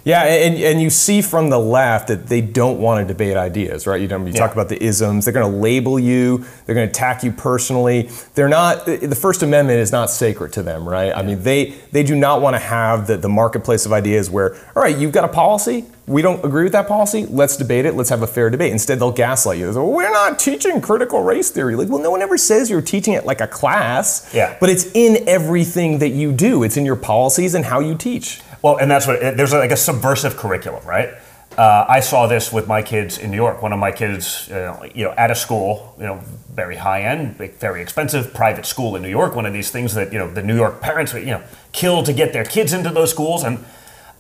Yeah, 0.04 0.24
and, 0.24 0.56
and 0.58 0.82
you 0.82 0.90
see 0.90 1.22
from 1.22 1.50
the 1.50 1.60
left 1.60 2.08
that 2.08 2.28
they 2.28 2.42
don't 2.42 2.80
want 2.80 3.08
to 3.08 3.14
debate 3.14 3.38
ideas, 3.38 3.86
right? 3.86 4.02
You 4.02 4.08
know, 4.08 4.18
you 4.18 4.28
yeah. 4.28 4.40
talk 4.40 4.52
about 4.52 4.70
the 4.70 4.82
isms. 4.82 5.26
They're 5.26 5.34
going 5.34 5.52
to 5.52 5.58
label 5.58 6.00
you. 6.00 6.46
They're 6.66 6.76
going 6.76 6.88
to 6.88 6.92
attack 6.92 7.24
you 7.24 7.32
personally. 7.32 8.10
They're 8.34 8.50
not. 8.50 8.86
The 8.86 9.16
First 9.16 9.44
Amendment 9.44 9.80
is 9.80 9.92
not 9.92 10.10
sacred 10.10 10.54
to 10.54 10.64
them, 10.64 10.90
right? 10.90 11.08
Yeah. 11.08 11.20
I 11.20 11.22
mean, 11.22 11.44
they 11.44 11.76
they 11.92 12.04
do 12.04 12.16
not 12.16 12.42
want 12.42 12.56
to 12.56 12.60
have 12.60 13.08
the, 13.08 13.18
the 13.18 13.30
marketplace 13.30 13.86
of 13.86 13.94
ideas 13.94 14.30
where, 14.30 14.56
all 14.76 14.82
right, 14.82 14.98
you've 14.98 15.12
got 15.12 15.24
a 15.24 15.28
policy. 15.28 15.86
We 16.08 16.22
don't 16.22 16.44
agree 16.44 16.64
with 16.64 16.74
that 16.74 16.88
policy. 16.88 17.26
Let's 17.28 17.56
debate 17.56 17.86
it. 17.86 17.94
Let's 17.94 18.10
have 18.10 18.24
a 18.24 18.28
fair 18.28 18.50
debate. 18.50 18.72
Instead, 18.72 19.00
they'll 19.00 19.12
gaslight 19.12 19.60
you. 19.60 19.72
Well, 19.72 19.92
we're 19.92 20.12
not 20.12 20.40
teaching 20.40 20.82
critical 20.82 21.24
race 21.24 21.52
theory. 21.52 21.76
Like, 21.76 21.90
well, 21.90 22.02
no 22.02 22.12
one 22.12 22.22
ever 22.22 22.38
says 22.38 22.70
you're 22.70 22.82
teaching 22.82 23.14
it 23.14 23.26
like 23.26 23.40
a 23.40 23.48
class. 23.48 24.30
Yeah. 24.34 24.58
But 24.60 24.70
it's 24.70 24.92
in 24.94 25.30
everything 25.30 26.00
that 26.00 26.10
you 26.10 26.32
do. 26.32 26.64
It's 26.64 26.76
in 26.76 26.86
your 26.86 26.96
policies 26.96 27.54
and 27.54 27.64
how 27.64 27.80
you 27.80 27.96
teach. 27.96 28.42
Well, 28.62 28.78
and 28.78 28.90
that's 28.92 29.08
what 29.08 29.20
there's 29.20 29.54
like 29.54 29.72
a 29.72 29.78
subversive 29.78 30.38
curriculum, 30.38 30.86
right? 30.86 31.10
Uh, 31.58 31.86
I 31.90 32.00
saw 32.00 32.28
this 32.28 32.54
with 32.54 32.68
my 32.68 32.82
kids 32.82 33.18
in 33.18 33.30
New 33.30 33.38
York. 33.38 33.62
One 33.62 33.74
of 33.74 33.80
my 33.80 33.92
kids, 33.92 34.48
you 34.48 34.56
know, 34.56 34.84
you 34.96 35.04
know, 35.06 35.12
at 35.12 35.32
a 35.32 35.36
school, 35.36 35.96
you 35.98 36.06
know, 36.06 36.22
very 36.54 36.78
high 36.78 37.04
end, 37.04 37.36
very 37.36 37.82
expensive 37.82 38.34
private 38.34 38.66
school 38.66 38.96
in 38.96 39.02
New 39.02 39.10
York. 39.10 39.36
One 39.36 39.46
of 39.46 39.52
these 39.52 39.70
things 39.70 39.94
that 39.96 40.14
you 40.14 40.20
know 40.20 40.32
the 40.32 40.44
New 40.44 40.56
York 40.56 40.80
parents, 40.80 41.14
you 41.14 41.26
know, 41.26 41.44
kill 41.74 42.04
to 42.04 42.14
get 42.14 42.32
their 42.34 42.46
kids 42.46 42.72
into 42.72 42.90
those 42.90 43.10
schools. 43.10 43.44
And 43.44 43.66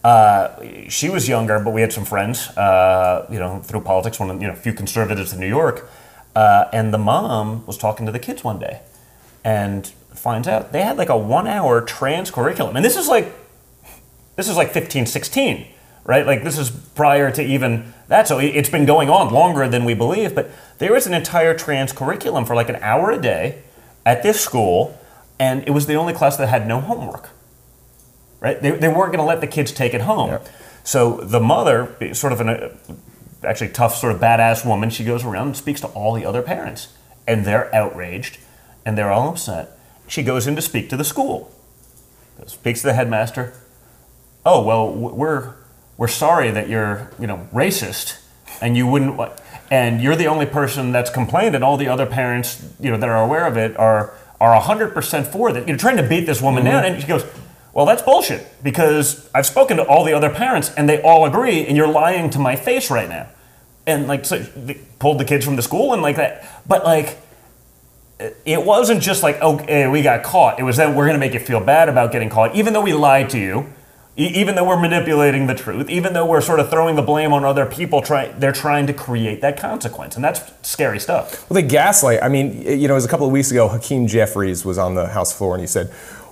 uh, 0.03 0.89
she 0.89 1.09
was 1.09 1.29
younger, 1.29 1.59
but 1.59 1.71
we 1.71 1.81
had 1.81 1.93
some 1.93 2.05
friends, 2.05 2.49
uh, 2.57 3.27
you 3.31 3.39
know, 3.39 3.59
through 3.59 3.81
politics. 3.81 4.19
One, 4.19 4.29
of, 4.29 4.41
you 4.41 4.47
know, 4.47 4.55
few 4.55 4.73
conservatives 4.73 5.31
in 5.31 5.39
New 5.39 5.47
York, 5.47 5.89
uh, 6.35 6.65
and 6.73 6.93
the 6.93 6.97
mom 6.97 7.65
was 7.65 7.77
talking 7.77 8.05
to 8.07 8.11
the 8.11 8.19
kids 8.19 8.43
one 8.43 8.59
day, 8.59 8.81
and 9.43 9.87
finds 10.13 10.47
out 10.47 10.71
they 10.73 10.81
had 10.81 10.97
like 10.97 11.09
a 11.09 11.17
one 11.17 11.47
hour 11.47 11.79
trans 11.81 12.29
curriculum. 12.29 12.75
And 12.75 12.83
this 12.83 12.97
is 12.97 13.07
like, 13.07 13.33
this 14.35 14.47
is 14.49 14.55
like 14.57 14.71
15, 14.71 15.05
16, 15.05 15.67
right? 16.05 16.25
Like 16.25 16.43
this 16.43 16.57
is 16.57 16.69
prior 16.69 17.31
to 17.31 17.43
even 17.43 17.93
that. 18.07 18.27
So 18.27 18.39
it- 18.39 18.55
it's 18.55 18.69
been 18.69 18.85
going 18.85 19.09
on 19.09 19.33
longer 19.33 19.67
than 19.67 19.85
we 19.85 19.93
believe. 19.93 20.33
But 20.35 20.49
there 20.79 20.93
was 20.93 21.05
an 21.07 21.13
entire 21.13 21.53
trans 21.53 21.91
curriculum 21.93 22.45
for 22.45 22.55
like 22.55 22.69
an 22.69 22.77
hour 22.77 23.11
a 23.11 23.21
day 23.21 23.59
at 24.05 24.23
this 24.23 24.39
school. 24.41 24.97
And 25.39 25.63
it 25.67 25.71
was 25.71 25.85
the 25.87 25.95
only 25.95 26.13
class 26.13 26.37
that 26.37 26.47
had 26.47 26.67
no 26.67 26.81
homework 26.81 27.29
right? 28.41 28.59
They, 28.59 28.71
they 28.71 28.87
weren't 28.87 29.13
going 29.13 29.19
to 29.19 29.23
let 29.23 29.39
the 29.39 29.45
kids 29.47 29.71
take 29.71 29.93
it 29.93 30.01
home. 30.01 30.39
So 30.83 31.17
the 31.17 31.39
mother, 31.39 31.95
sort 32.13 32.33
of 32.33 32.41
an 32.41 32.49
uh, 32.49 32.75
actually 33.43 33.69
tough, 33.69 33.95
sort 33.95 34.13
of 34.13 34.19
badass 34.19 34.65
woman, 34.65 34.89
she 34.89 35.03
goes 35.03 35.23
around 35.23 35.47
and 35.49 35.55
speaks 35.55 35.79
to 35.81 35.87
all 35.89 36.13
the 36.15 36.25
other 36.25 36.41
parents, 36.41 36.87
and 37.27 37.45
they're 37.45 37.73
outraged, 37.73 38.39
and 38.83 38.97
they're 38.97 39.11
all 39.11 39.29
upset. 39.29 39.77
She 40.07 40.23
goes 40.23 40.47
in 40.47 40.55
to 40.55 40.61
speak 40.63 40.89
to 40.89 40.97
the 40.97 41.03
school, 41.03 41.51
speaks 42.47 42.81
to 42.81 42.87
the 42.87 42.93
headmaster. 42.93 43.53
Oh 44.45 44.63
well, 44.63 44.91
we're 44.91 45.53
we're 45.97 46.07
sorry 46.07 46.51
that 46.51 46.67
you're 46.69 47.11
you 47.19 47.27
know 47.27 47.47
racist, 47.53 48.19
and 48.61 48.75
you 48.75 48.87
wouldn't. 48.87 49.19
And 49.69 50.01
you're 50.01 50.17
the 50.17 50.27
only 50.27 50.45
person 50.45 50.91
that's 50.91 51.09
complained, 51.09 51.55
and 51.55 51.63
all 51.63 51.77
the 51.77 51.87
other 51.87 52.05
parents, 52.05 52.61
you 52.79 52.91
know, 52.91 52.97
that 52.97 53.07
are 53.07 53.23
aware 53.23 53.45
of 53.47 53.55
it 53.55 53.77
are 53.77 54.13
are 54.39 54.59
hundred 54.59 54.93
percent 54.93 55.27
for 55.27 55.53
that. 55.53 55.67
You're 55.67 55.77
trying 55.77 55.97
to 55.97 56.07
beat 56.07 56.25
this 56.25 56.41
woman 56.41 56.63
mm-hmm. 56.63 56.73
down, 56.73 56.85
and 56.85 57.01
she 57.01 57.07
goes, 57.07 57.23
"Well, 57.71 57.85
that's 57.85 58.01
bullshit 58.01 58.45
because 58.63 59.29
I've 59.33 59.45
spoken 59.45 59.77
to 59.77 59.83
all 59.83 60.03
the 60.03 60.13
other 60.13 60.29
parents, 60.29 60.71
and 60.75 60.89
they 60.89 61.01
all 61.01 61.25
agree, 61.25 61.65
and 61.65 61.77
you're 61.77 61.87
lying 61.87 62.29
to 62.31 62.39
my 62.39 62.55
face 62.55 62.91
right 62.91 63.07
now." 63.07 63.29
And 63.87 64.07
like, 64.07 64.25
so 64.25 64.45
pulled 64.99 65.19
the 65.19 65.25
kids 65.25 65.45
from 65.45 65.55
the 65.55 65.61
school, 65.61 65.93
and 65.93 66.01
like 66.01 66.17
that. 66.17 66.45
But 66.67 66.83
like, 66.83 67.17
it 68.45 68.65
wasn't 68.65 69.01
just 69.01 69.23
like, 69.23 69.41
okay, 69.41 69.87
we 69.87 70.01
got 70.01 70.23
caught. 70.23 70.59
It 70.59 70.63
was 70.63 70.77
that 70.77 70.89
we're 70.89 71.05
going 71.05 71.15
to 71.15 71.19
make 71.19 71.33
you 71.33 71.39
feel 71.39 71.59
bad 71.59 71.89
about 71.89 72.11
getting 72.11 72.29
caught, 72.29 72.55
even 72.55 72.73
though 72.73 72.81
we 72.81 72.93
lied 72.93 73.29
to 73.31 73.39
you, 73.39 73.71
even 74.17 74.55
though 74.55 74.67
we're 74.67 74.79
manipulating 74.79 75.47
the 75.47 75.55
truth, 75.55 75.89
even 75.89 76.13
though 76.13 76.25
we're 76.25 76.41
sort 76.41 76.59
of 76.59 76.69
throwing 76.69 76.95
the 76.95 77.01
blame 77.01 77.31
on 77.33 77.45
other 77.45 77.65
people. 77.65 78.01
Try, 78.01 78.27
they're 78.27 78.51
trying 78.51 78.87
to 78.87 78.93
create 78.93 79.41
that 79.41 79.57
consequence, 79.57 80.15
and 80.15 80.23
that's 80.23 80.41
scary 80.61 80.99
stuff. 80.99 81.49
Well, 81.49 81.55
they 81.55 81.67
gaslight. 81.67 82.21
I 82.21 82.27
mean, 82.27 82.61
you 82.61 82.87
know, 82.87 82.93
it 82.93 82.97
was 82.97 83.05
a 83.05 83.09
couple 83.09 83.25
of 83.25 83.31
weeks 83.31 83.51
ago. 83.51 83.69
Hakeem 83.69 84.07
Jeffries 84.07 84.65
was 84.65 84.77
on 84.77 84.95
the 84.95 85.07
House 85.07 85.31
floor, 85.35 85.53
and 85.55 85.61
he 85.61 85.67
said, 85.67 85.91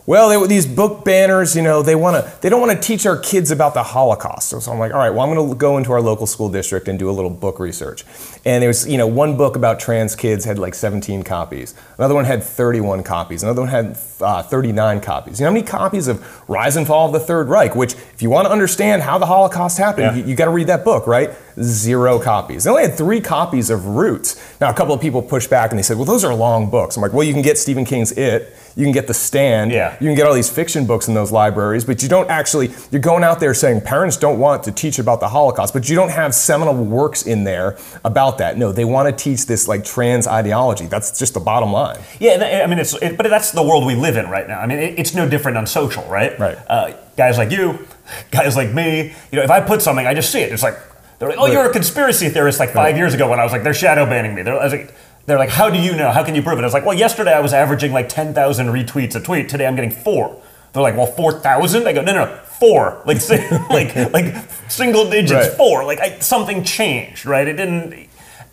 "Well, 0.09 0.27
they, 0.29 0.47
these 0.47 0.65
book 0.65 1.05
banners, 1.05 1.55
you 1.55 1.61
know, 1.61 1.83
they 1.83 1.93
want 1.93 2.15
to, 2.17 2.41
they 2.41 2.49
don't 2.49 2.59
want 2.59 2.71
to 2.71 2.79
teach 2.87 3.05
our 3.05 3.17
kids 3.17 3.51
about 3.51 3.75
the 3.75 3.83
Holocaust." 3.83 4.49
So, 4.49 4.59
so 4.59 4.71
I'm 4.71 4.79
like, 4.79 4.91
"All 4.91 4.97
right, 4.97 5.11
well, 5.11 5.21
I'm 5.21 5.35
going 5.35 5.49
to 5.49 5.55
go 5.55 5.77
into 5.77 5.91
our 5.91 6.01
local 6.01 6.25
school 6.25 6.49
district 6.49 6.87
and 6.87 6.97
do 6.97 7.09
a 7.09 7.15
little 7.19 7.29
book 7.29 7.59
research." 7.59 8.03
And 8.45 8.61
there 8.63 8.69
was, 8.69 8.87
you 8.87 8.97
know, 8.97 9.05
one 9.05 9.37
book 9.37 9.55
about 9.55 9.79
trans 9.79 10.15
kids 10.15 10.45
had 10.45 10.57
like 10.57 10.73
17 10.73 11.23
copies. 11.23 11.75
Another 11.97 12.15
one 12.15 12.25
had 12.25 12.41
31 12.41 13.03
copies. 13.03 13.43
Another 13.43 13.61
one 13.61 13.69
had 13.69 13.97
uh, 14.21 14.41
39 14.41 15.01
copies. 15.01 15.39
You 15.39 15.43
know 15.43 15.51
how 15.51 15.53
many 15.53 15.65
copies 15.65 16.07
of 16.07 16.49
Rise 16.49 16.75
and 16.77 16.87
Fall 16.87 17.07
of 17.07 17.13
the 17.13 17.19
Third 17.19 17.49
Reich? 17.49 17.75
Which, 17.75 17.93
if 17.93 18.21
you 18.21 18.29
want 18.29 18.47
to 18.47 18.51
understand 18.51 19.01
how 19.03 19.17
the 19.17 19.25
Holocaust 19.25 19.77
happened, 19.77 20.15
Yeah. 20.15 20.23
you, 20.23 20.29
you 20.29 20.35
got 20.35 20.45
to 20.45 20.51
read 20.51 20.67
that 20.67 20.83
book, 20.83 21.05
right? 21.05 21.31
Zero 21.61 22.17
copies. 22.19 22.63
They 22.63 22.69
only 22.69 22.83
had 22.83 22.95
three 22.95 23.19
copies 23.21 23.69
of 23.69 23.85
Roots. 23.85 24.37
Now, 24.61 24.69
a 24.69 24.73
couple 24.73 24.93
of 24.95 25.01
people 25.01 25.21
pushed 25.21 25.49
back 25.49 25.71
and 25.71 25.77
they 25.77 25.83
said, 25.83 25.97
well, 25.97 26.05
those 26.05 26.23
are 26.23 26.33
long 26.33 26.69
books. 26.69 26.95
I'm 26.95 27.01
like, 27.01 27.11
well, 27.13 27.23
you 27.27 27.33
can 27.33 27.41
get 27.41 27.57
Stephen 27.57 27.83
King's 27.85 28.13
It, 28.13 28.55
you 28.75 28.85
can 28.85 28.91
get 28.93 29.07
The 29.07 29.13
Stand, 29.13 29.71
Yeah. 29.71 29.93
you 29.99 30.07
can 30.07 30.15
get 30.15 30.25
all 30.27 30.33
these 30.33 30.49
fiction 30.49 30.85
books 30.85 31.07
in 31.07 31.13
those 31.13 31.31
libraries, 31.31 31.83
but 31.85 32.01
you 32.03 32.09
don't 32.09 32.29
actually, 32.29 32.71
you're 32.91 33.01
going 33.01 33.23
out 33.23 33.39
there 33.39 33.53
saying 33.53 33.81
parents 33.81 34.17
don't 34.17 34.39
want 34.39 34.63
to 34.63 34.71
teach 34.71 34.99
about 34.99 35.19
the 35.19 35.27
Holocaust, 35.27 35.73
but 35.73 35.89
you 35.89 35.95
don't 35.95 36.11
have 36.11 36.33
seminal 36.33 36.73
works 36.75 37.23
in 37.23 37.43
there 37.43 37.77
about 38.05 38.37
that. 38.37 38.57
No, 38.57 38.71
they 38.71 38.85
want 38.85 39.09
to 39.09 39.23
teach 39.23 39.45
this 39.45 39.67
like 39.67 39.83
trans 39.83 40.27
ideology. 40.27 40.85
That's 40.87 41.17
just 41.17 41.33
the 41.33 41.39
bottom 41.39 41.71
line. 41.71 41.99
Yeah, 42.19 42.61
I 42.63 42.67
mean, 42.67 42.79
it's 42.79 42.93
it, 43.01 43.17
but 43.17 43.27
that's 43.29 43.51
the 43.51 43.63
world 43.63 43.85
we 43.85 43.95
live 43.95 44.17
in 44.17 44.29
right 44.29 44.47
now. 44.47 44.59
I 44.59 44.65
mean, 44.67 44.79
it, 44.79 44.99
it's 44.99 45.13
no 45.13 45.27
different 45.27 45.57
on 45.57 45.67
social, 45.67 46.03
right? 46.05 46.37
Right. 46.39 46.57
Uh, 46.67 46.93
guys 47.17 47.37
like 47.37 47.51
you, 47.51 47.85
guys 48.31 48.55
like 48.55 48.73
me. 48.73 49.13
You 49.31 49.37
know, 49.37 49.43
if 49.43 49.51
I 49.51 49.61
put 49.61 49.81
something, 49.81 50.05
I 50.07 50.13
just 50.13 50.31
see 50.31 50.41
it. 50.41 50.51
It's 50.51 50.63
like 50.63 50.77
they're 51.19 51.29
like, 51.29 51.37
"Oh, 51.39 51.47
you're 51.47 51.65
a 51.69 51.73
conspiracy 51.73 52.29
theorist." 52.29 52.59
Like 52.59 52.71
five 52.71 52.95
years 52.97 53.13
ago, 53.13 53.29
when 53.29 53.39
I 53.39 53.43
was 53.43 53.51
like, 53.51 53.63
"They're 53.63 53.73
shadow 53.73 54.05
banning 54.05 54.35
me." 54.35 54.41
They're, 54.41 54.59
I 54.59 54.63
was 54.63 54.73
like, 54.73 54.93
they're 55.29 55.37
like, 55.37 55.49
"How 55.49 55.69
do 55.69 55.79
you 55.79 55.95
know? 55.95 56.11
How 56.11 56.23
can 56.23 56.35
you 56.35 56.41
prove 56.41 56.57
it?" 56.59 56.61
I 56.61 56.65
was 56.65 56.73
like, 56.73 56.85
"Well, 56.85 56.97
yesterday 56.97 57.33
I 57.33 57.39
was 57.39 57.53
averaging 57.53 57.91
like 57.93 58.09
ten 58.09 58.33
thousand 58.33 58.67
retweets 58.67 59.15
a 59.15 59.19
tweet. 59.19 59.49
Today 59.49 59.67
I'm 59.67 59.75
getting 59.75 59.91
four. 59.91 60.41
They're 60.73 60.83
like, 60.83 60.95
"Well, 60.97 61.05
four 61.07 61.33
thousand? 61.33 61.87
I 61.87 61.93
go, 61.93 62.01
"No, 62.01 62.13
no, 62.13 62.25
no, 62.25 62.35
four. 62.59 63.01
Like, 63.05 63.21
like, 63.69 63.95
like 64.13 64.35
single 64.69 65.09
digits, 65.09 65.47
Right. 65.47 65.57
four. 65.57 65.85
Like, 65.85 65.99
I, 65.99 66.19
something 66.19 66.63
changed, 66.63 67.25
right? 67.25 67.47
It 67.47 67.53
didn't." 67.57 68.07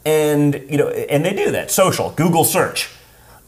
And 0.05 0.55
you 0.71 0.77
know, 0.79 0.89
and 0.89 1.25
they 1.25 1.35
do 1.35 1.51
that. 1.53 1.71
Social, 1.71 2.11
Google 2.11 2.45
search. 2.45 2.91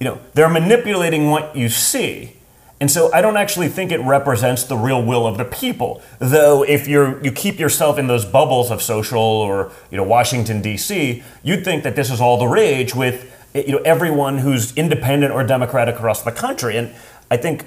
You 0.01 0.05
know, 0.07 0.21
they're 0.35 0.49
manipulating 0.49 1.31
what 1.31 1.55
you 1.57 1.69
see. 1.69 2.33
And 2.81 2.91
so 2.91 3.13
I 3.13 3.21
don't 3.21 3.37
actually 3.37 3.69
think 3.69 3.91
it 3.91 4.01
represents 4.01 4.63
the 4.63 4.77
real 4.77 5.05
will 5.05 5.27
of 5.27 5.37
the 5.37 5.45
people. 5.45 6.01
Though 6.21 6.63
if 6.63 6.87
you're 6.87 7.23
you 7.25 7.33
keep 7.33 7.59
yourself 7.59 7.99
in 7.99 8.07
those 8.07 8.25
bubbles 8.25 8.71
of 8.71 8.83
social 8.83 9.21
or 9.21 9.73
you 9.91 9.97
know 9.97 10.05
Washington 10.05 10.63
D.C., 10.63 11.23
you'd 11.43 11.65
think 11.65 11.83
that 11.83 11.97
this 11.97 12.11
is 12.11 12.21
all 12.21 12.39
the 12.39 12.47
rage 12.47 12.95
with 12.95 13.35
eh, 13.55 13.65
you 13.67 13.73
know 13.73 13.83
everyone 13.85 14.39
who's 14.39 14.77
independent 14.77 15.33
or 15.33 15.43
democratic 15.43 15.97
across 15.97 16.23
the 16.23 16.31
country. 16.31 16.77
And 16.77 16.95
I 17.31 17.37
think 17.37 17.65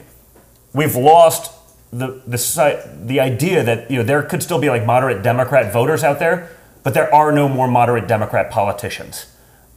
we've 0.73 0.95
lost 0.95 1.51
the 1.91 2.21
the 2.25 3.01
the 3.03 3.19
idea 3.19 3.63
that 3.63 3.91
you 3.91 3.97
know 3.97 4.03
there 4.03 4.23
could 4.23 4.41
still 4.41 4.59
be 4.59 4.69
like 4.69 4.85
moderate 4.85 5.21
Democrat 5.21 5.73
voters 5.73 6.05
out 6.05 6.19
there, 6.19 6.55
but 6.83 6.93
there 6.93 7.13
are 7.13 7.33
no 7.33 7.49
more 7.49 7.67
moderate 7.67 8.07
Democrat 8.07 8.49
politicians, 8.49 9.25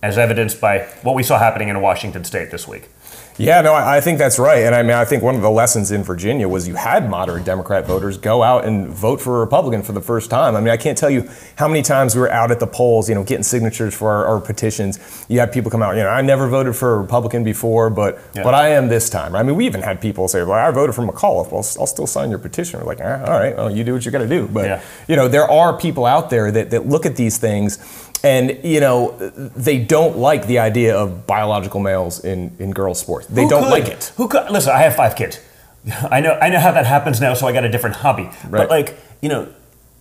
as 0.01 0.17
evidenced 0.17 0.61
by 0.61 0.85
what 1.03 1.17
we 1.17 1.25
saw 1.25 1.41
happening 1.41 1.69
in 1.69 1.81
Washington 1.81 2.23
State 2.23 2.53
this 2.53 2.69
week. 2.69 2.89
Yeah, 3.37 3.63
no, 3.63 3.73
I, 3.75 3.97
I 3.97 4.01
think 4.01 4.19
that's 4.19 4.39
right. 4.39 4.59
And 4.63 4.75
I 4.77 4.83
mean, 4.83 4.93
I 4.93 5.05
think 5.05 5.23
one 5.23 5.35
of 5.35 5.43
the 5.43 5.51
lessons 5.51 5.91
in 5.91 6.05
Virginia 6.05 6.49
was 6.49 6.69
you 6.69 6.77
had 6.77 7.11
moderate 7.11 7.45
Democrat 7.45 7.85
voters 7.85 8.17
go 8.17 8.45
out 8.45 8.65
and 8.65 8.89
vote 8.89 9.21
for 9.21 9.39
a 9.39 9.41
Republican 9.41 9.83
for 9.83 9.93
the 9.93 10.01
first 10.01 10.31
time. 10.31 10.55
I 10.55 10.61
mean, 10.61 10.69
I 10.71 10.77
can't 10.77 10.97
tell 10.97 11.11
you 11.11 11.29
how 11.57 11.67
many 11.67 11.83
times 11.83 12.15
we 12.15 12.21
were 12.21 12.31
out 12.31 12.53
at 12.53 12.61
the 12.61 12.67
polls, 12.69 13.09
you 13.09 13.15
know, 13.17 13.25
getting 13.25 13.43
signatures 13.43 13.93
for 13.93 14.09
our, 14.09 14.27
our 14.27 14.41
petitions. 14.41 15.27
You 15.29 15.41
had 15.41 15.51
people 15.53 15.69
come 15.71 15.83
out, 15.83 15.97
you 15.97 16.03
know, 16.05 16.11
I 16.11 16.23
never 16.23 16.49
voted 16.49 16.77
for 16.77 16.95
a 16.95 16.99
Republican 17.01 17.43
before, 17.43 17.91
but 17.91 18.21
Yeah. 18.35 18.45
but 18.45 18.55
I 18.55 18.69
am 18.69 18.87
this 18.89 19.11
time. 19.11 19.35
I 19.35 19.43
mean, 19.43 19.57
we 19.57 19.67
even 19.67 19.83
had 19.83 20.01
people 20.01 20.29
say, 20.29 20.43
well, 20.45 20.53
I 20.53 20.71
voted 20.71 20.95
for 20.95 21.03
McAuliffe. 21.03 21.51
Well, 21.51 21.67
I'll 21.81 21.87
still 21.89 22.07
sign 22.07 22.31
your 22.31 22.39
petition. 22.39 22.79
We're 22.79 22.87
like, 22.87 23.01
ah, 23.03 23.25
all 23.25 23.39
right, 23.39 23.57
well, 23.57 23.71
you 23.71 23.83
do 23.83 23.95
what 23.95 24.05
you 24.05 24.13
got 24.13 24.19
to 24.19 24.29
do. 24.29 24.47
But, 24.47 24.65
Yeah. 24.67 24.81
you 25.09 25.17
know, 25.17 25.27
there 25.27 25.51
are 25.51 25.77
people 25.77 26.07
out 26.07 26.31
there 26.31 26.53
that, 26.53 26.71
that 26.71 26.87
look 26.87 27.05
at 27.05 27.17
these 27.17 27.37
things 27.39 27.79
and, 28.25 28.59
you 28.65 28.81
know, 28.81 29.13
they 29.55 29.79
don't 29.79 30.17
like 30.17 30.47
the 30.47 30.59
idea 30.59 30.97
of 30.97 31.27
biological 31.27 31.79
males 31.79 32.25
in, 32.25 32.57
in 32.59 32.73
girls' 32.73 32.99
sports. 32.99 33.27
They 33.27 33.43
Who 33.43 33.51
don't 33.51 33.63
could? 33.65 33.71
like 33.71 33.89
it. 33.89 34.13
Who 34.17 34.27
could? 34.29 34.51
Listen, 34.51 34.73
I 34.73 34.79
have 34.79 34.97
five 34.97 35.15
kids. 35.15 35.41
I 36.11 36.21
know. 36.21 36.33
I 36.41 36.49
know 36.49 36.59
how 36.59 36.73
that 36.73 36.87
happens 36.87 37.21
now, 37.21 37.35
so 37.35 37.47
I 37.47 37.53
got 37.53 37.65
a 37.65 37.69
different 37.69 37.97
hobby. 37.97 38.25
Right. 38.25 38.51
But 38.51 38.71
like, 38.71 38.99
you 39.21 39.29
know, 39.29 39.53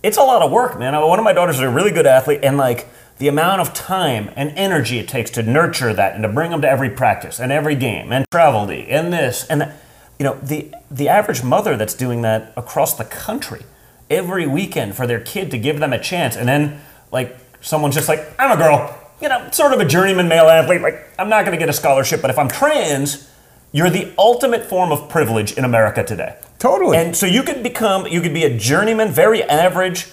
it's 0.01 0.17
a 0.17 0.23
lot 0.23 0.41
of 0.41 0.49
work, 0.49 0.79
man. 0.79 0.93
One 0.93 1.19
of 1.19 1.25
my 1.25 1.33
daughters 1.33 1.57
is 1.57 1.61
a 1.61 1.69
really 1.69 1.91
good 1.91 2.07
athlete, 2.07 2.39
and 2.41 2.57
like 2.57 2.87
the 3.17 3.27
amount 3.27 3.59
of 3.59 3.73
time 3.73 4.31
and 4.35 4.51
energy 4.57 4.97
it 4.99 5.07
takes 5.07 5.29
to 5.31 5.43
nurture 5.43 5.93
that 5.93 6.13
and 6.13 6.23
to 6.23 6.29
bring 6.29 6.51
them 6.51 6.61
to 6.61 6.69
every 6.69 6.89
practice 6.89 7.39
and 7.39 7.51
every 7.51 7.75
game 7.75 8.11
and 8.11 8.25
travel 8.31 8.65
to 8.67 8.73
and 8.73 9.11
this 9.11 9.45
and 9.47 9.61
that. 9.61 9.75
You 10.19 10.25
know, 10.25 10.39
the 10.41 10.73
the 10.89 11.09
average 11.09 11.43
mother 11.43 11.75
that's 11.75 11.95
doing 11.95 12.21
that 12.21 12.53
across 12.55 12.95
the 12.95 13.03
country 13.03 13.63
every 14.09 14.47
weekend 14.47 14.95
for 14.95 15.05
their 15.05 15.19
kid 15.19 15.51
to 15.51 15.57
give 15.57 15.79
them 15.79 15.91
a 15.91 15.99
chance, 15.99 16.37
and 16.37 16.47
then 16.47 16.79
like 17.11 17.37
someone's 17.63 17.95
just 17.95 18.07
like, 18.07 18.31
I'm 18.37 18.51
a 18.51 18.57
girl. 18.57 18.99
You 19.21 19.29
know, 19.29 19.49
sort 19.51 19.73
of 19.73 19.79
a 19.79 19.85
journeyman 19.85 20.27
male 20.27 20.49
athlete. 20.49 20.81
Like, 20.81 21.09
I'm 21.17 21.29
not 21.29 21.45
going 21.45 21.57
to 21.57 21.59
get 21.59 21.69
a 21.69 21.73
scholarship, 21.73 22.21
but 22.21 22.29
if 22.29 22.37
I'm 22.37 22.49
trans, 22.49 23.29
you're 23.71 23.89
the 23.89 24.13
ultimate 24.17 24.65
form 24.65 24.91
of 24.91 25.09
privilege 25.09 25.53
in 25.53 25.65
America 25.65 26.03
today. 26.03 26.37
Totally. 26.59 26.97
And 26.97 27.15
so 27.15 27.25
you 27.25 27.41
could 27.41 27.63
become, 27.63 28.05
you 28.05 28.21
could 28.21 28.33
be 28.33 28.43
a 28.43 28.55
journeyman, 28.55 29.11
very 29.11 29.41
average, 29.43 30.07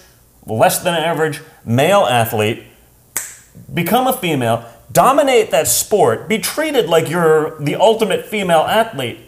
less 0.46 0.82
than 0.82 0.94
average 0.94 1.42
male 1.64 2.06
athlete, 2.06 2.64
become 3.72 4.06
a 4.06 4.12
female, 4.12 4.64
dominate 4.90 5.50
that 5.50 5.68
sport, 5.68 6.28
be 6.28 6.38
treated 6.38 6.88
like 6.88 7.10
you're 7.10 7.58
the 7.60 7.74
ultimate 7.74 8.24
female 8.26 8.60
athlete, 8.60 9.18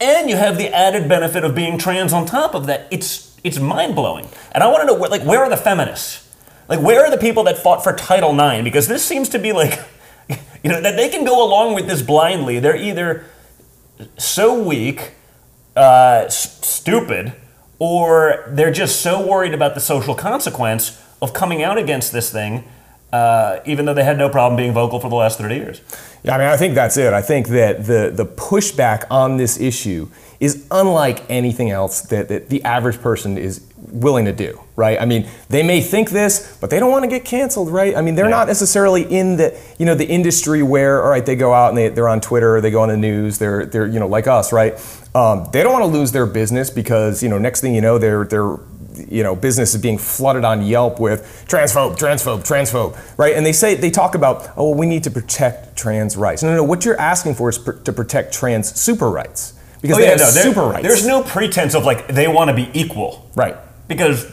and 0.00 0.30
you 0.30 0.36
have 0.36 0.56
the 0.56 0.68
added 0.68 1.08
benefit 1.08 1.44
of 1.44 1.54
being 1.54 1.76
trans 1.76 2.12
on 2.12 2.24
top 2.24 2.54
of 2.54 2.66
that. 2.66 2.86
It's 2.90 3.38
it's 3.42 3.58
mind 3.58 3.94
blowing. 3.94 4.28
And 4.52 4.62
I 4.62 4.68
want 4.68 4.82
to 4.82 4.86
know, 4.86 4.94
where, 4.94 5.10
like, 5.10 5.22
where 5.22 5.40
are 5.40 5.48
the 5.48 5.56
feminists? 5.56 6.29
Like, 6.70 6.80
where 6.80 7.04
are 7.04 7.10
the 7.10 7.18
people 7.18 7.42
that 7.44 7.58
fought 7.58 7.82
for 7.82 7.92
Title 7.92 8.30
IX? 8.38 8.62
Because 8.62 8.86
this 8.86 9.04
seems 9.04 9.28
to 9.30 9.40
be 9.40 9.52
like, 9.52 9.80
you 10.62 10.70
know, 10.70 10.80
that 10.80 10.96
they 10.96 11.08
can 11.08 11.24
go 11.24 11.44
along 11.44 11.74
with 11.74 11.88
this 11.88 12.00
blindly. 12.00 12.60
They're 12.60 12.76
either 12.76 13.24
so 14.16 14.62
weak, 14.62 15.12
uh, 15.76 16.22
s- 16.26 16.64
stupid, 16.64 17.32
or 17.80 18.44
they're 18.48 18.70
just 18.70 19.00
so 19.00 19.26
worried 19.26 19.52
about 19.52 19.74
the 19.74 19.80
social 19.80 20.14
consequence 20.14 21.02
of 21.20 21.32
coming 21.32 21.60
out 21.60 21.76
against 21.76 22.12
this 22.12 22.30
thing, 22.30 22.62
uh, 23.12 23.58
even 23.66 23.84
though 23.84 23.94
they 23.94 24.04
had 24.04 24.16
no 24.16 24.28
problem 24.28 24.56
being 24.56 24.72
vocal 24.72 25.00
for 25.00 25.10
the 25.10 25.16
last 25.16 25.38
30 25.38 25.56
years. 25.56 25.80
Yeah, 26.22 26.36
I 26.36 26.38
mean, 26.38 26.46
I 26.46 26.56
think 26.56 26.74
that's 26.76 26.96
it. 26.96 27.12
I 27.12 27.22
think 27.22 27.48
that 27.48 27.86
the, 27.86 28.12
the 28.14 28.26
pushback 28.26 29.04
on 29.10 29.38
this 29.38 29.58
issue 29.58 30.08
is 30.38 30.66
unlike 30.70 31.28
anything 31.28 31.70
else 31.70 32.02
that, 32.02 32.28
that 32.28 32.48
the 32.48 32.62
average 32.62 33.00
person 33.00 33.36
is 33.36 33.60
willing 33.92 34.24
to 34.26 34.32
do, 34.32 34.60
right? 34.76 35.00
I 35.00 35.04
mean, 35.04 35.28
they 35.48 35.62
may 35.62 35.80
think 35.80 36.10
this, 36.10 36.56
but 36.60 36.70
they 36.70 36.78
don't 36.78 36.90
want 36.90 37.04
to 37.04 37.08
get 37.10 37.24
canceled, 37.24 37.70
right? 37.70 37.96
I 37.96 38.02
mean, 38.02 38.14
they're 38.14 38.28
not 38.28 38.46
necessarily 38.48 39.02
in 39.02 39.36
the, 39.36 39.58
you 39.78 39.86
know, 39.86 39.94
the 39.94 40.06
industry 40.06 40.62
where, 40.62 41.02
all 41.02 41.10
right, 41.10 41.24
they 41.24 41.36
go 41.36 41.52
out 41.52 41.68
and 41.70 41.78
they, 41.78 41.88
they're 41.88 42.08
on 42.08 42.20
Twitter, 42.20 42.60
they 42.60 42.70
go 42.70 42.80
on 42.82 42.88
the 42.88 42.96
news, 42.96 43.38
they're, 43.38 43.66
they're, 43.66 43.86
you 43.86 43.98
know, 44.00 44.06
like 44.08 44.26
us, 44.26 44.52
right? 44.52 44.74
Um, 45.14 45.48
they 45.52 45.62
don't 45.62 45.72
want 45.72 45.82
to 45.84 45.98
lose 45.98 46.12
their 46.12 46.26
business 46.26 46.70
because, 46.70 47.22
you 47.22 47.28
know, 47.28 47.38
next 47.38 47.60
thing 47.60 47.74
you 47.74 47.80
know, 47.80 47.98
they're, 47.98 48.24
they're, 48.24 48.56
you 49.08 49.22
know, 49.22 49.34
business 49.34 49.74
is 49.74 49.80
being 49.80 49.96
flooded 49.98 50.44
on 50.44 50.62
Yelp 50.62 51.00
with 51.00 51.44
transphobe, 51.48 51.96
transphobe, 51.98 52.40
transphobe, 52.46 53.18
right? 53.18 53.34
And 53.34 53.46
they 53.46 53.52
say 53.52 53.74
they 53.74 53.90
talk 53.90 54.14
about, 54.14 54.50
oh, 54.56 54.70
well, 54.70 54.74
we 54.74 54.86
need 54.86 55.04
to 55.04 55.10
protect 55.10 55.76
trans 55.76 56.16
rights. 56.16 56.42
No, 56.42 56.50
no, 56.50 56.56
no. 56.56 56.64
What 56.64 56.84
you're 56.84 56.98
asking 57.00 57.34
for 57.34 57.48
is 57.48 57.56
pr- 57.58 57.72
to 57.72 57.92
protect 57.92 58.34
trans 58.34 58.74
super 58.78 59.08
rights 59.10 59.54
because 59.80 59.96
Oh, 59.96 60.00
they 60.00 60.06
yeah, 60.06 60.10
have 60.18 60.20
no, 60.20 60.26
super 60.42 60.62
rights. 60.62 60.82
There's 60.86 61.06
no 61.06 61.22
pretense 61.22 61.74
of 61.74 61.84
like 61.84 62.08
they 62.08 62.28
want 62.28 62.50
to 62.50 62.54
be 62.54 62.68
equal. 62.78 63.30
right. 63.34 63.56
Because 63.90 64.32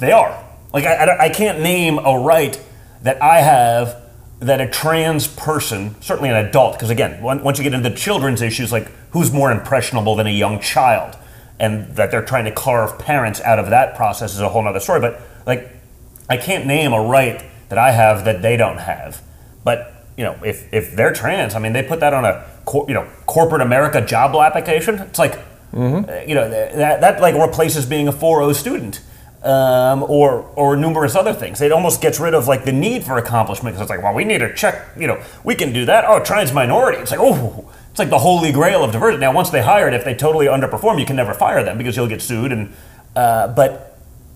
they 0.00 0.10
are. 0.10 0.44
Like 0.74 0.84
I, 0.84 0.94
I, 0.94 1.24
I 1.26 1.28
can't 1.28 1.60
name 1.60 1.98
a 1.98 2.18
right 2.18 2.60
that 3.02 3.22
I 3.22 3.40
have 3.40 4.02
that 4.40 4.60
a 4.60 4.68
trans 4.68 5.28
person, 5.28 5.94
certainly 6.02 6.30
an 6.30 6.36
adult, 6.36 6.74
because 6.74 6.90
again, 6.90 7.22
once 7.22 7.58
you 7.58 7.64
get 7.64 7.74
into 7.74 7.90
children's 7.94 8.42
issues, 8.42 8.72
like 8.72 8.88
who's 9.12 9.32
more 9.32 9.52
impressionable 9.52 10.16
than 10.16 10.26
a 10.26 10.32
young 10.32 10.60
child, 10.60 11.16
and 11.60 11.94
that 11.94 12.10
they're 12.10 12.24
trying 12.24 12.44
to 12.44 12.50
carve 12.50 12.98
parents 12.98 13.40
out 13.42 13.60
of 13.60 13.70
that 13.70 13.96
process 13.96 14.34
is 14.34 14.40
a 14.40 14.48
whole 14.48 14.66
other 14.66 14.80
story. 14.80 15.00
But 15.00 15.20
like, 15.46 15.70
I 16.28 16.36
can't 16.36 16.66
name 16.66 16.92
a 16.92 17.00
right 17.00 17.44
that 17.68 17.78
I 17.78 17.92
have 17.92 18.24
that 18.24 18.42
they 18.42 18.56
don't 18.56 18.78
have. 18.78 19.22
But 19.62 20.06
you 20.16 20.24
know, 20.24 20.36
if 20.44 20.72
if 20.74 20.96
they're 20.96 21.12
trans, 21.12 21.54
I 21.54 21.60
mean, 21.60 21.72
they 21.72 21.84
put 21.84 22.00
that 22.00 22.12
on 22.12 22.24
a 22.24 22.44
you 22.88 22.94
know 22.94 23.08
corporate 23.26 23.62
America 23.62 24.04
job 24.04 24.34
application. 24.34 24.98
It's 24.98 25.20
like 25.20 25.38
Mm-hmm. 25.72 26.10
uh, 26.10 26.20
you 26.26 26.34
know 26.34 26.48
that 26.48 27.00
that 27.00 27.20
like 27.20 27.34
replaces 27.34 27.84
being 27.86 28.08
a 28.08 28.12
4.0 28.12 28.54
student. 28.54 29.00
Um, 29.40 30.02
or 30.02 30.50
or 30.56 30.76
numerous 30.76 31.14
other 31.14 31.32
things. 31.32 31.60
It 31.60 31.70
almost 31.70 32.02
gets 32.02 32.18
rid 32.18 32.34
of 32.34 32.48
like 32.48 32.64
the 32.64 32.72
need 32.72 33.04
for 33.04 33.18
accomplishment 33.18 33.76
because 33.76 33.82
it's 33.82 33.90
like, 33.90 34.02
well, 34.02 34.12
we 34.12 34.24
need 34.24 34.38
to 34.38 34.52
check. 34.52 34.88
You 34.98 35.06
know, 35.06 35.22
we 35.44 35.54
can 35.54 35.72
do 35.72 35.84
that. 35.84 36.04
Oh, 36.08 36.18
trans 36.18 36.52
minority. 36.52 36.98
It's 36.98 37.12
like, 37.12 37.20
oh, 37.22 37.70
it's 37.88 38.00
like 38.00 38.10
the 38.10 38.18
holy 38.18 38.50
grail 38.50 38.82
of 38.82 38.90
diversity. 38.90 39.20
Now, 39.20 39.32
once 39.32 39.50
they 39.50 39.62
hire 39.62 39.86
it, 39.86 39.94
if 39.94 40.04
they 40.04 40.12
totally 40.12 40.46
underperform, 40.46 40.98
you 40.98 41.06
can 41.06 41.14
never 41.14 41.34
fire 41.34 41.62
them 41.62 41.78
because 41.78 41.96
you'll 41.96 42.08
get 42.08 42.20
sued. 42.20 42.50
And 42.50 42.74
uh, 43.14 43.46
but 43.54 43.87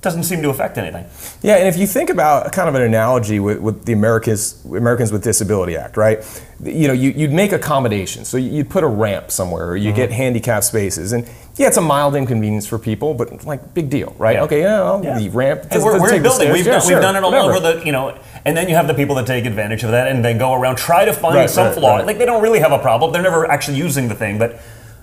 doesn't 0.03 0.25
seem 0.25 0.43
to 0.43 0.51
affect 0.51 0.79
anything. 0.79 1.07
Yeah, 1.43 1.57
and 1.57 1.69
if 1.69 1.77
you 1.79 1.87
think 1.87 2.11
about 2.11 2.53
kind 2.53 2.69
of 2.69 2.75
an 2.75 2.83
analogy 2.83 3.39
with, 3.41 3.59
with 3.61 3.85
the 3.85 3.93
Americans 3.93 4.63
Americans 4.65 5.13
with 5.13 5.23
Disability 5.23 5.77
Act, 5.77 5.97
right? 5.97 6.19
You 6.63 6.89
know, 6.89 6.93
you, 6.95 7.11
you'd 7.11 7.33
make 7.33 7.53
accommodations. 7.53 8.29
So 8.29 8.37
you'd 8.37 8.69
put 8.69 8.83
a 8.85 8.89
ramp 8.89 9.31
somewhere, 9.31 9.69
or 9.71 9.77
you 9.77 9.89
Mm-hmm. 9.91 9.97
get 9.97 10.11
handicapped 10.11 10.65
spaces, 10.65 11.13
and 11.13 11.29
yeah, 11.57 11.69
it's 11.69 11.77
a 11.77 11.81
mild 11.81 12.17
inconvenience 12.17 12.67
for 12.67 12.79
people, 12.79 13.15
but 13.15 13.45
like 13.45 13.75
big 13.75 13.91
deal, 13.91 14.15
right? 14.19 14.35
Yeah. 14.37 14.43
Okay, 14.45 14.61
yeah, 14.63 14.81
well, 14.81 15.05
Yeah. 15.05 15.19
the 15.19 15.29
ramp. 15.31 15.69
Doesn't- 15.71 15.85
we're, 15.85 16.01
we're 16.01 16.21
building. 16.23 16.51
We've, 16.53 16.67
Yeah, 16.67 16.73
done, 16.73 16.81
sure, 16.83 16.91
we've 16.97 17.03
done 17.03 17.17
it 17.17 17.23
all 17.25 17.31
whatever. 17.31 17.55
over 17.67 17.79
the, 17.81 17.87
you 17.87 17.93
know, 17.93 18.19
and 18.45 18.57
then 18.57 18.69
you 18.69 18.75
have 18.75 18.87
the 18.89 18.95
people 18.95 19.15
that 19.17 19.27
take 19.27 19.45
advantage 19.47 19.85
of 19.85 19.91
that 19.93 20.09
and 20.09 20.25
then 20.25 20.37
go 20.39 20.53
around 20.53 20.77
try 20.77 21.05
to 21.05 21.13
find 21.13 21.35
Right, 21.37 21.49
some 21.51 21.67
right, 21.67 21.75
flaw. 21.75 21.97
right. 21.97 22.07
Like 22.07 22.19
they 22.19 22.27
don't 22.27 22.43
really 22.43 22.59
have 22.61 22.73
a 22.73 22.79
problem. 22.79 23.13
They're 23.13 23.23
never 23.23 23.49
actually 23.49 23.77
using 23.79 24.09
the 24.09 24.15
thing, 24.17 24.39
but 24.39 24.61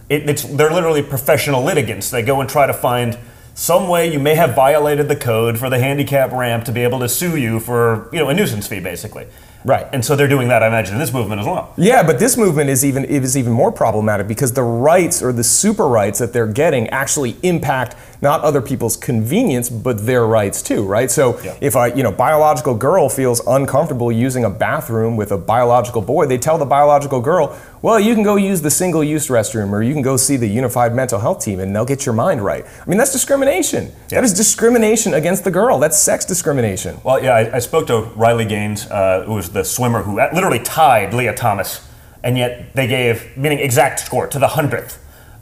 it, 0.09 0.27
it's 0.29 0.43
they're 0.43 0.71
literally 0.73 1.03
professional 1.03 1.63
litigants. 1.63 2.09
They 2.09 2.21
go 2.23 2.41
and 2.41 2.49
try 2.49 2.65
to 2.67 2.73
find 2.73 3.17
some 3.59 3.89
way 3.89 4.09
you 4.09 4.19
may 4.19 4.35
have 4.35 4.55
violated 4.55 5.09
the 5.09 5.15
code 5.17 5.57
for 5.57 5.69
the 5.69 5.77
handicap 5.77 6.31
ramp 6.31 6.63
to 6.63 6.71
be 6.71 6.81
able 6.81 6.97
to 6.97 7.09
sue 7.09 7.35
you 7.35 7.59
for 7.59 8.09
you 8.13 8.19
know 8.19 8.29
a 8.29 8.33
nuisance 8.33 8.67
fee, 8.67 8.79
basically. 8.79 9.27
Right. 9.65 9.85
And 9.91 10.05
so 10.05 10.15
they're 10.15 10.29
doing 10.29 10.47
that, 10.47 10.63
I 10.63 10.67
imagine, 10.67 10.93
in 10.93 10.99
this 11.01 11.11
movement 11.11 11.41
as 11.41 11.45
well. 11.45 11.73
Yeah, 11.75 12.01
but 12.01 12.19
this 12.19 12.37
movement 12.37 12.69
is 12.69 12.85
even 12.85 13.03
it 13.03 13.25
is 13.25 13.35
even 13.35 13.51
more 13.51 13.73
problematic 13.73 14.29
because 14.29 14.53
the 14.53 14.63
rights 14.63 15.21
or 15.21 15.33
the 15.33 15.43
super 15.43 15.89
rights 15.89 16.19
that 16.19 16.31
they're 16.31 16.47
getting 16.47 16.87
actually 16.89 17.35
impact 17.43 17.97
not 18.21 18.41
other 18.41 18.61
people's 18.61 18.97
convenience 18.97 19.69
but 19.69 20.05
their 20.05 20.25
rights 20.25 20.61
too, 20.61 20.83
right? 20.83 21.09
So 21.09 21.39
Yeah. 21.43 21.53
if 21.61 21.75
a 21.75 21.91
you 21.95 22.03
know 22.03 22.11
biological 22.11 22.75
girl 22.75 23.07
feels 23.09 23.41
uncomfortable 23.47 24.11
using 24.11 24.43
a 24.45 24.49
bathroom 24.49 25.15
with 25.15 25.31
a 25.31 25.37
biological 25.37 26.01
boy, 26.01 26.25
they 26.25 26.37
tell 26.37 26.57
the 26.57 26.65
biological 26.65 27.21
girl, 27.21 27.55
"Well, 27.81 27.99
you 27.99 28.13
can 28.13 28.23
go 28.23 28.35
use 28.35 28.61
the 28.61 28.69
single-use 28.71 29.27
restroom 29.27 29.71
or 29.71 29.81
you 29.81 29.93
can 29.93 30.01
go 30.01 30.17
see 30.17 30.35
the 30.37 30.47
unified 30.47 30.93
mental 30.93 31.19
health 31.19 31.39
team 31.43 31.59
and 31.59 31.73
they'll 31.73 31.85
get 31.85 32.05
your 32.05 32.13
mind 32.13 32.43
right." 32.43 32.65
I 32.85 32.89
mean, 32.89 32.97
that's 32.97 33.11
discrimination. 33.13 33.91
Yeah. 34.09 34.19
That 34.19 34.25
is 34.25 34.33
discrimination 34.33 35.13
against 35.13 35.43
the 35.43 35.51
girl. 35.51 35.79
That's 35.79 35.97
sex 35.97 36.25
discrimination. 36.25 36.97
Well, 37.03 37.23
yeah, 37.23 37.35
I, 37.35 37.55
I 37.55 37.59
spoke 37.59 37.87
to 37.87 38.07
Riley 38.15 38.45
Gaines, 38.45 38.85
uh, 38.91 39.23
who 39.25 39.35
was 39.35 39.49
the 39.49 39.63
swimmer 39.63 40.03
who 40.03 40.15
literally 40.33 40.59
tied 40.59 41.13
Lia 41.13 41.33
Thomas, 41.33 41.81
and 42.23 42.37
yet 42.37 42.75
they 42.75 42.85
gave, 42.87 43.29
meaning 43.37 43.59
exact 43.59 44.01
score, 44.01 44.27
to 44.27 44.39
the 44.39 44.49
hundredth, 44.49 44.99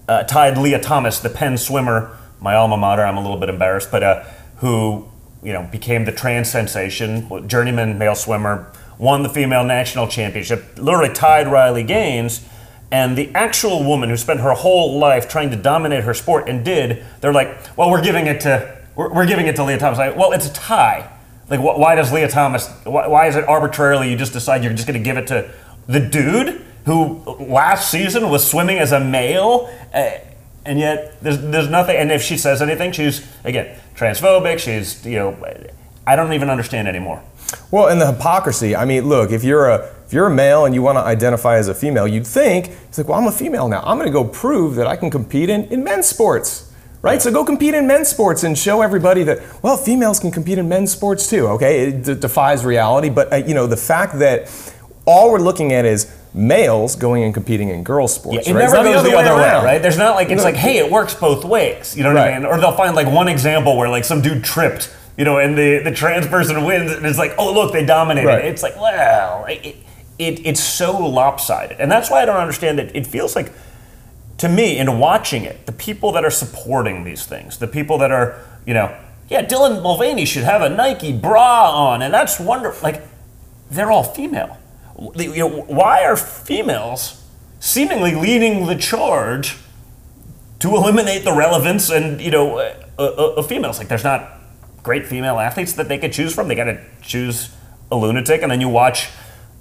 uh, 0.08 0.24
tied 0.24 0.58
Lia 0.60 0.80
Thomas, 0.80 1.20
the 1.20 1.30
Penn 1.30 1.58
swimmer, 1.58 2.12
my 2.40 2.56
alma 2.56 2.78
mater. 2.78 3.04
I'm 3.04 3.18
a 3.18 3.22
little 3.22 3.38
bit 3.38 3.50
embarrassed, 3.50 3.92
but 3.92 4.04
uh, 4.04 4.24
who 4.58 5.08
you 5.44 5.54
know 5.54 5.68
became 5.72 6.06
the 6.06 6.12
trans 6.12 6.50
sensation, 6.50 7.48
journeyman 7.48 7.98
male 7.98 8.16
swimmer, 8.16 8.72
won 8.98 9.24
the 9.24 9.30
female 9.30 9.64
national 9.64 10.08
championship, 10.08 10.78
literally 10.78 11.14
tied 11.14 11.48
Riley 11.48 11.84
Gaines. 11.84 12.46
And 12.90 13.18
the 13.18 13.30
actual 13.36 13.84
woman 13.84 14.10
who 14.10 14.16
spent 14.16 14.40
her 14.40 14.54
whole 14.54 14.98
life 14.98 15.28
trying 15.28 15.50
to 15.52 15.58
dominate 15.58 16.06
her 16.06 16.14
sport 16.14 16.48
and 16.48 16.64
did, 16.64 17.04
they're 17.20 17.34
like, 17.34 17.78
well, 17.78 17.92
we're 17.92 18.04
giving 18.04 18.28
it 18.28 18.40
to 18.42 18.78
we're, 18.96 19.14
we're 19.14 19.28
giving 19.28 19.48
it 19.48 19.56
to 19.58 19.64
Lia 19.64 19.78
Thomas. 19.78 20.00
Like, 20.00 20.16
well, 20.18 20.32
it's 20.32 20.48
a 20.48 20.54
tie. 20.54 21.12
Like, 21.50 21.60
wh- 21.60 21.78
why 21.78 21.96
does 21.96 22.12
Lia 22.12 22.28
Thomas? 22.28 22.70
Why, 22.84 23.08
why 23.08 23.28
is 23.28 23.36
it 23.36 23.48
arbitrarily? 23.48 24.10
You 24.10 24.18
just 24.18 24.34
decide 24.34 24.64
you're 24.64 24.74
just 24.74 24.88
going 24.88 25.00
to 25.00 25.04
give 25.04 25.18
it 25.18 25.28
to 25.28 25.50
the 25.88 26.00
dude 26.00 26.66
who 26.86 27.22
last 27.40 27.92
season 27.92 28.30
was 28.30 28.50
swimming 28.50 28.78
as 28.78 28.92
a 28.92 29.00
male, 29.00 29.70
uh, 29.94 30.12
and 30.68 30.80
yet 30.80 31.22
there's 31.22 31.40
there's 31.42 31.70
nothing. 31.70 31.96
And 31.96 32.12
if 32.12 32.22
she 32.22 32.38
says 32.38 32.62
anything, 32.62 32.92
she's 32.92 33.26
again 33.44 33.80
transphobic. 33.96 34.60
She's 34.60 35.06
you 35.06 35.18
know, 35.18 35.38
I 36.06 36.16
don't 36.16 36.34
even 36.34 36.50
understand 36.50 36.88
anymore. 36.88 37.24
Well, 37.72 37.88
and 37.88 38.00
the 38.00 38.12
hypocrisy. 38.12 38.76
I 38.76 38.86
mean, 38.86 39.08
look, 39.08 39.32
if 39.32 39.44
you're 39.44 39.70
a 39.70 39.94
if 40.06 40.14
you're 40.14 40.28
a 40.28 40.34
male 40.34 40.66
and 40.66 40.74
you 40.74 40.82
want 40.82 40.98
to 40.98 41.02
identify 41.02 41.58
as 41.58 41.68
a 41.68 41.76
female, 41.76 42.08
you'd 42.08 42.28
think 42.28 42.70
it's 42.88 42.98
like, 42.98 43.08
well, 43.10 43.20
I'm 43.20 43.28
a 43.28 43.32
female 43.32 43.68
now. 43.68 43.82
I'm 43.84 43.98
going 43.98 44.08
to 44.08 44.14
go 44.14 44.24
prove 44.24 44.76
that 44.76 44.88
I 44.88 44.96
can 44.96 45.10
compete 45.10 45.50
in, 45.50 45.66
in 45.66 45.84
men's 45.84 46.06
sports, 46.06 46.72
right? 47.02 47.22
So 47.22 47.30
go 47.32 47.44
compete 47.44 47.74
in 47.74 47.88
men's 47.88 48.08
sports 48.08 48.44
and 48.44 48.58
show 48.58 48.82
everybody 48.82 49.24
that 49.24 49.40
well, 49.64 49.76
females 49.76 50.20
can 50.20 50.32
compete 50.32 50.58
in 50.58 50.70
men's 50.70 50.92
sports 50.92 51.30
too. 51.30 51.48
Okay, 51.48 51.90
it 51.90 52.04
d- 52.04 52.16
defies 52.16 52.64
reality, 52.64 53.10
but 53.10 53.32
uh, 53.34 53.38
you 53.38 53.54
know 53.54 53.68
the 53.68 53.78
fact 53.78 54.20
that 54.20 54.48
all 55.08 55.32
we're 55.32 55.40
looking 55.40 55.74
at 55.74 55.86
is 55.86 56.14
males 56.34 56.96
going 56.96 57.24
and 57.24 57.34
competing 57.34 57.70
in 57.70 57.84
girls' 57.84 58.14
sports. 58.14 58.48
It 58.48 58.54
right? 58.54 58.70
Never 58.70 58.84
goes 58.84 59.04
the 59.04 59.16
other 59.18 59.34
way, 59.36 59.42
around. 59.44 59.64
right? 59.64 59.82
There's 59.82 59.98
not 59.98 60.16
like 60.16 60.30
it's 60.30 60.40
No. 60.44 60.44
like, 60.44 60.56
hey, 60.56 60.78
it 60.78 60.92
works 60.92 61.16
both 61.16 61.44
ways. 61.46 61.96
You 61.98 62.04
know 62.04 62.14
what 62.14 62.22
I 62.22 62.38
mean? 62.38 62.46
Or 62.46 62.60
they'll 62.60 62.74
find 62.74 62.96
like 62.96 63.08
one 63.08 63.28
example 63.28 63.76
where 63.78 63.90
like 63.90 64.04
some 64.04 64.22
dude 64.22 64.44
tripped, 64.44 64.94
you 65.18 65.26
know, 65.26 65.40
and 65.40 65.58
the 65.58 65.80
the 65.80 65.92
trans 65.92 66.28
person 66.28 66.64
wins, 66.66 66.92
and 66.92 67.06
it's 67.06 67.18
like, 67.18 67.34
oh 67.40 67.52
look, 67.54 67.72
they 67.74 67.86
dominated. 67.86 68.28
Right. 68.28 68.46
It's 68.46 68.62
like, 68.62 68.76
well, 68.76 69.46
it, 69.46 69.78
it 70.20 70.46
it's 70.46 70.62
so 70.64 70.98
lopsided, 71.08 71.80
and 71.80 71.90
that's 71.92 72.12
why 72.12 72.22
I 72.22 72.26
don't 72.26 72.38
understand 72.38 72.80
it. 72.80 72.92
It 72.96 73.08
feels 73.08 73.36
like 73.36 73.52
to 74.40 74.50
me 74.50 74.78
in 74.78 75.00
watching 75.00 75.44
it, 75.46 75.66
the 75.66 75.72
people 75.72 76.12
that 76.12 76.24
are 76.24 76.30
supporting 76.30 77.04
these 77.06 77.26
things, 77.26 77.58
the 77.58 77.66
people 77.68 77.98
that 77.98 78.12
are, 78.12 78.40
you 78.68 78.74
know, 78.76 78.96
yeah, 79.30 79.44
Dylan 79.44 79.82
Mulvaney 79.82 80.26
should 80.26 80.44
have 80.44 80.62
a 80.62 80.70
Nike 80.70 81.12
bra 81.12 81.72
on, 81.72 82.02
and 82.04 82.14
that's 82.14 82.40
wonderful. 82.40 82.84
Like, 82.84 83.02
they're 83.72 83.90
all 83.92 84.04
female. 84.04 84.58
You 85.16 85.36
know, 85.36 85.62
why 85.62 86.04
are 86.04 86.18
females 86.18 87.24
seemingly 87.60 88.16
leading 88.16 88.66
the 88.66 88.76
charge 88.76 89.58
to 90.60 90.76
eliminate 90.76 91.24
the 91.24 91.34
relevance 91.34 91.90
and 91.90 92.20
you 92.20 92.32
know 92.32 92.58
uh, 92.58 92.76
uh, 92.98 93.36
of 93.36 93.48
females? 93.48 93.78
Like, 93.78 93.88
there's 93.88 94.04
not 94.04 94.40
great 94.84 95.06
female 95.06 95.40
athletes 95.40 95.74
that 95.74 95.88
they 95.88 95.98
could 95.98 96.14
choose 96.14 96.34
from. 96.34 96.48
They 96.48 96.56
got 96.56 96.66
to 96.66 96.82
choose 97.02 97.56
a 97.92 97.96
lunatic, 97.96 98.42
and 98.42 98.52
then 98.52 98.62
you 98.62 98.70
watch, 98.70 99.10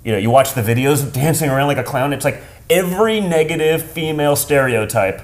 you 0.04 0.12
know, 0.12 0.18
you 0.18 0.30
watch 0.30 0.54
the 0.54 0.62
videos 0.62 1.12
dancing 1.12 1.50
around 1.50 1.66
like 1.66 1.78
a 1.78 1.84
clown. 1.84 2.12
It's 2.12 2.24
like 2.24 2.40
every 2.70 3.20
negative 3.20 3.82
female 3.82 4.36
stereotype 4.36 5.20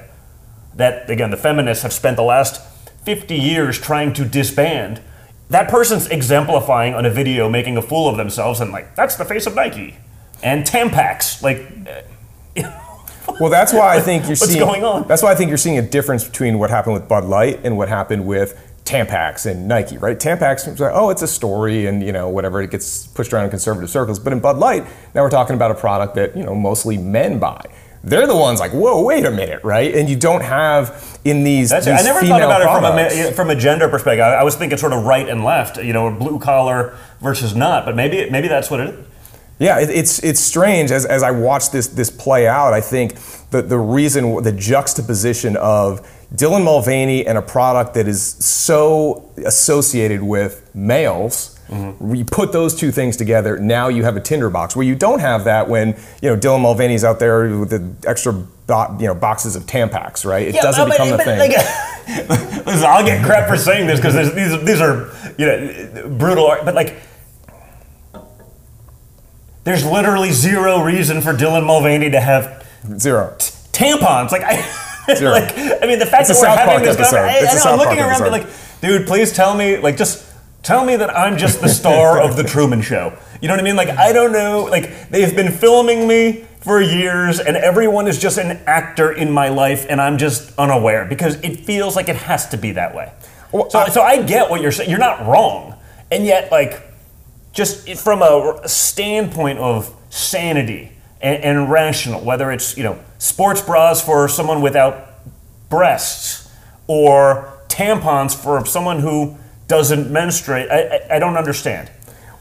that 0.75 1.09
again 1.11 1.31
the 1.31 1.37
feminists 1.37 1.83
have 1.83 1.93
spent 1.93 2.17
the 2.17 2.23
last 2.23 2.61
50 3.05 3.35
years 3.35 3.79
trying 3.79 4.13
to 4.15 4.25
disband. 4.25 5.01
That 5.51 5.69
person's 5.69 6.07
exemplifying 6.09 6.95
on 6.95 7.05
a 7.05 7.11
video 7.11 7.49
making 7.51 7.77
a 7.77 7.83
fool 7.83 8.09
of 8.09 8.17
themselves, 8.17 8.61
and 8.61 8.73
like 8.73 8.95
that's 8.97 9.17
the 9.17 9.25
face 9.25 9.47
of 9.47 9.55
Nike 9.55 9.97
and 10.43 10.65
Tampax. 10.65 11.43
Like, 11.43 11.67
uh, 11.89 12.79
Well, 13.41 13.51
that's 13.51 13.73
why 13.73 13.97
I 13.97 14.01
think 14.01 14.25
you're 14.25 14.31
What's 14.31 14.49
seeing. 14.49 14.59
going 14.59 14.83
on? 14.83 15.07
That's 15.07 15.23
why 15.23 15.31
I 15.31 15.35
think 15.37 15.49
you're 15.49 15.57
seeing 15.59 15.79
a 15.79 15.83
difference 15.83 16.25
between 16.25 16.59
what 16.59 16.71
happened 16.71 16.95
with 16.95 17.09
Bud 17.09 17.25
Light 17.25 17.61
and 17.65 17.77
what 17.77 17.89
happened 17.89 18.27
with 18.27 18.59
Tampax 18.85 19.49
and 19.49 19.69
Nike, 19.69 19.97
right? 19.97 20.19
Tampax 20.19 20.69
was 20.69 20.81
like, 20.81 20.91
oh, 20.93 21.11
it's 21.11 21.23
a 21.23 21.29
story, 21.29 21.87
and 21.87 22.03
you 22.03 22.11
know, 22.13 22.29
whatever, 22.29 22.61
it 22.61 22.71
gets 22.73 23.07
pushed 23.07 23.33
around 23.33 23.45
in 23.45 23.51
conservative 23.51 23.89
circles. 23.91 24.19
But 24.19 24.33
in 24.33 24.41
Bud 24.41 24.57
Light, 24.59 24.85
now 25.15 25.23
we're 25.23 25.31
talking 25.31 25.55
about 25.55 25.71
a 25.71 25.75
product 25.75 26.17
that 26.17 26.37
you 26.37 26.43
know 26.45 26.55
mostly 26.55 26.99
men 26.99 27.39
buy. 27.39 27.65
They're 28.05 28.27
the 28.27 28.37
ones 28.37 28.59
like, 28.59 28.73
whoa, 28.73 29.03
wait 29.03 29.25
a 29.25 29.31
minute, 29.31 29.63
right? 29.63 29.95
And 29.95 30.11
you 30.11 30.17
don't 30.17 30.43
have 30.43 31.21
in 31.25 31.45
these. 31.45 31.71
That's 31.71 31.87
these 31.87 32.01
I 32.01 32.03
never 32.03 32.27
thought 32.27 32.43
about 32.43 32.61
it 32.61 33.11
from 33.11 33.29
a, 33.29 33.33
from 33.33 33.51
a 33.51 33.55
gender 33.55 33.89
perspective. 33.89 34.25
I 34.25 34.35
I 34.35 34.43
was 34.43 34.57
thinking 34.57 34.77
sort 34.77 34.93
of 34.93 35.05
right 35.05 35.29
and 35.29 35.45
left, 35.45 35.77
you 35.77 35.93
know, 35.93 36.11
blue 36.11 36.39
collar 36.39 36.97
versus 37.21 37.55
not. 37.55 37.85
But 37.85 37.95
maybe 37.95 38.29
maybe 38.29 38.49
that's 38.49 38.71
what 38.71 38.81
it 38.81 38.95
is. 38.95 39.07
Yeah, 39.59 39.79
it, 39.79 39.91
it's 39.91 40.19
it's 40.25 40.41
strange 40.41 40.91
as, 40.91 41.07
as 41.07 41.23
I 41.23 41.31
watch 41.31 41.71
this 41.71 41.87
this 41.87 42.11
play 42.11 42.49
out. 42.49 42.73
I 42.73 42.81
think 42.81 43.15
the 43.51 43.63
the 43.63 43.79
reason 43.79 44.43
the 44.43 44.51
juxtaposition 44.51 45.57
of 45.57 46.01
Dylan 46.35 46.65
Mulvaney 46.65 47.25
and 47.25 47.39
a 47.39 47.43
product 47.43 47.95
that 47.95 48.09
is 48.09 48.23
so 48.23 49.31
associated 49.45 50.23
with 50.23 50.69
males. 50.75 51.59
Mm-hmm. 51.73 52.15
You 52.15 52.25
put 52.25 52.53
those 52.53 52.75
two 52.75 52.91
things 52.93 53.17
together, 53.17 53.59
now 53.59 53.89
you 53.89 54.05
have 54.05 54.17
a 54.17 54.21
tinderbox 54.21 54.77
where 54.77 54.85
you 54.85 54.95
don't 54.95 55.21
have 55.21 55.45
that 55.45 55.69
when 55.69 55.97
you 56.21 56.29
know 56.31 56.37
Dylan 56.37 56.61
Mulvaney's 56.61 57.03
out 57.05 57.19
there 57.19 57.49
with 57.59 57.71
the 57.71 58.09
extra 58.09 58.33
bo- 58.33 58.97
you 59.01 59.07
know 59.07 59.15
boxes 59.15 59.57
of 59.57 59.63
Tampax, 59.65 60.25
right? 60.27 60.49
It 60.49 60.55
doesn't 60.55 60.83
no, 60.89 60.89
but- 60.89 60.93
become 60.93 61.11
the 61.11 61.17
but, 61.17 61.25
thing. 61.25 61.39
like, 61.39 61.57
listen, 62.67 62.85
I'll 62.85 63.05
get 63.07 63.25
crap 63.25 63.49
for 63.49 63.57
saying 63.57 63.87
this 63.87 63.99
because 64.01 64.35
these 64.35 64.63
these 64.65 64.81
are 64.81 65.11
you 65.39 65.47
know 65.47 66.09
brutal, 66.19 66.55
but 66.65 66.75
like. 66.75 66.97
There's 69.65 69.85
literally 69.87 70.33
zero 70.33 70.83
reason 70.83 71.21
for 71.21 71.33
Dylan 71.33 71.65
Mulvaney 71.65 72.11
to 72.11 72.21
have 72.21 72.67
Zero. 72.99 73.35
tampons. 73.73 74.33
Like 74.33 74.43
I, 74.43 75.15
Zero. 75.15 75.31
like 75.33 75.53
I 75.57 75.87
mean, 75.87 76.01
the 76.01 76.07
fact 76.07 76.29
It's 76.29 76.41
that 76.41 76.49
we're 76.49 76.57
South 76.57 76.59
having 76.59 76.75
Park 76.75 76.83
this 76.83 76.97
episode. 76.97 77.17
conversation, 77.19 77.45
It's 77.57 77.65
a 77.65 77.69
I, 77.69 77.73
I 77.73 77.77
know, 77.77 77.83
I'm 77.83 77.89
looking 77.89 78.03
Park 78.03 78.21
around, 78.21 78.35
episode. 78.35 78.49
be 78.81 78.91
like, 78.91 78.99
dude, 78.99 79.07
please 79.07 79.33
tell 79.33 79.55
me, 79.55 79.77
like, 79.79 79.97
just 79.97 80.27
tell 80.63 80.85
me 80.85 80.97
that 80.97 81.17
I'm 81.17 81.37
just 81.39 81.61
the 81.61 81.69
star 81.69 82.21
of 82.21 82.37
the 82.37 82.43
Truman 82.43 82.83
Show. 82.83 83.17
You 83.41 83.49
know 83.49 83.55
what 83.55 83.61
I 83.61 83.65
mean? 83.65 83.77
Like, 83.77 83.89
I 83.91 84.13
don't 84.13 84.33
know. 84.33 84.65
Like, 84.71 85.09
they've 85.11 85.35
been 85.35 85.51
filming 85.53 86.07
me 86.07 86.45
for 86.61 86.81
years, 86.81 87.41
and 87.41 87.57
everyone 87.57 88.07
is 88.07 88.19
just 88.19 88.39
an 88.39 88.61
actor 88.67 89.11
in 89.11 89.31
my 89.33 89.49
life, 89.49 89.85
and 89.89 90.01
I'm 90.01 90.17
just 90.19 90.57
unaware 90.59 91.05
because 91.05 91.35
it 91.43 91.57
feels 91.61 91.97
like 91.97 92.09
it 92.09 92.17
has 92.17 92.49
to 92.51 92.57
be 92.57 92.73
that 92.73 92.95
way. 92.95 93.13
Well, 93.51 93.69
so, 93.71 93.79
I- 93.81 93.89
so 93.89 94.03
I 94.03 94.23
get 94.23 94.49
what 94.51 94.61
you're 94.61 94.71
saying. 94.73 94.89
You're 94.89 94.99
not 95.01 95.27
wrong, 95.27 95.75
and 96.11 96.25
yet, 96.25 96.53
like, 96.53 96.81
just 97.53 97.89
from 97.99 98.23
a 98.23 98.67
standpoint 98.67 99.59
of 99.59 99.93
sanity 100.11 100.93
and, 101.21 101.43
and 101.43 101.71
rational, 101.71 102.21
whether 102.25 102.51
it's 102.51 102.77
you 102.79 102.83
know 102.83 102.99
sports 103.19 103.61
bras 103.61 104.01
for 104.03 104.27
someone 104.29 104.63
without 104.63 105.09
breasts 105.69 106.49
or 106.87 107.59
tampons 107.69 108.35
for 108.35 108.65
someone 108.65 109.01
who 109.01 109.37
doesn't 109.73 110.11
menstruate, 110.11 110.71
I, 110.71 110.81
I, 110.81 111.17
I 111.17 111.19
don't 111.19 111.39
understand. 111.39 111.91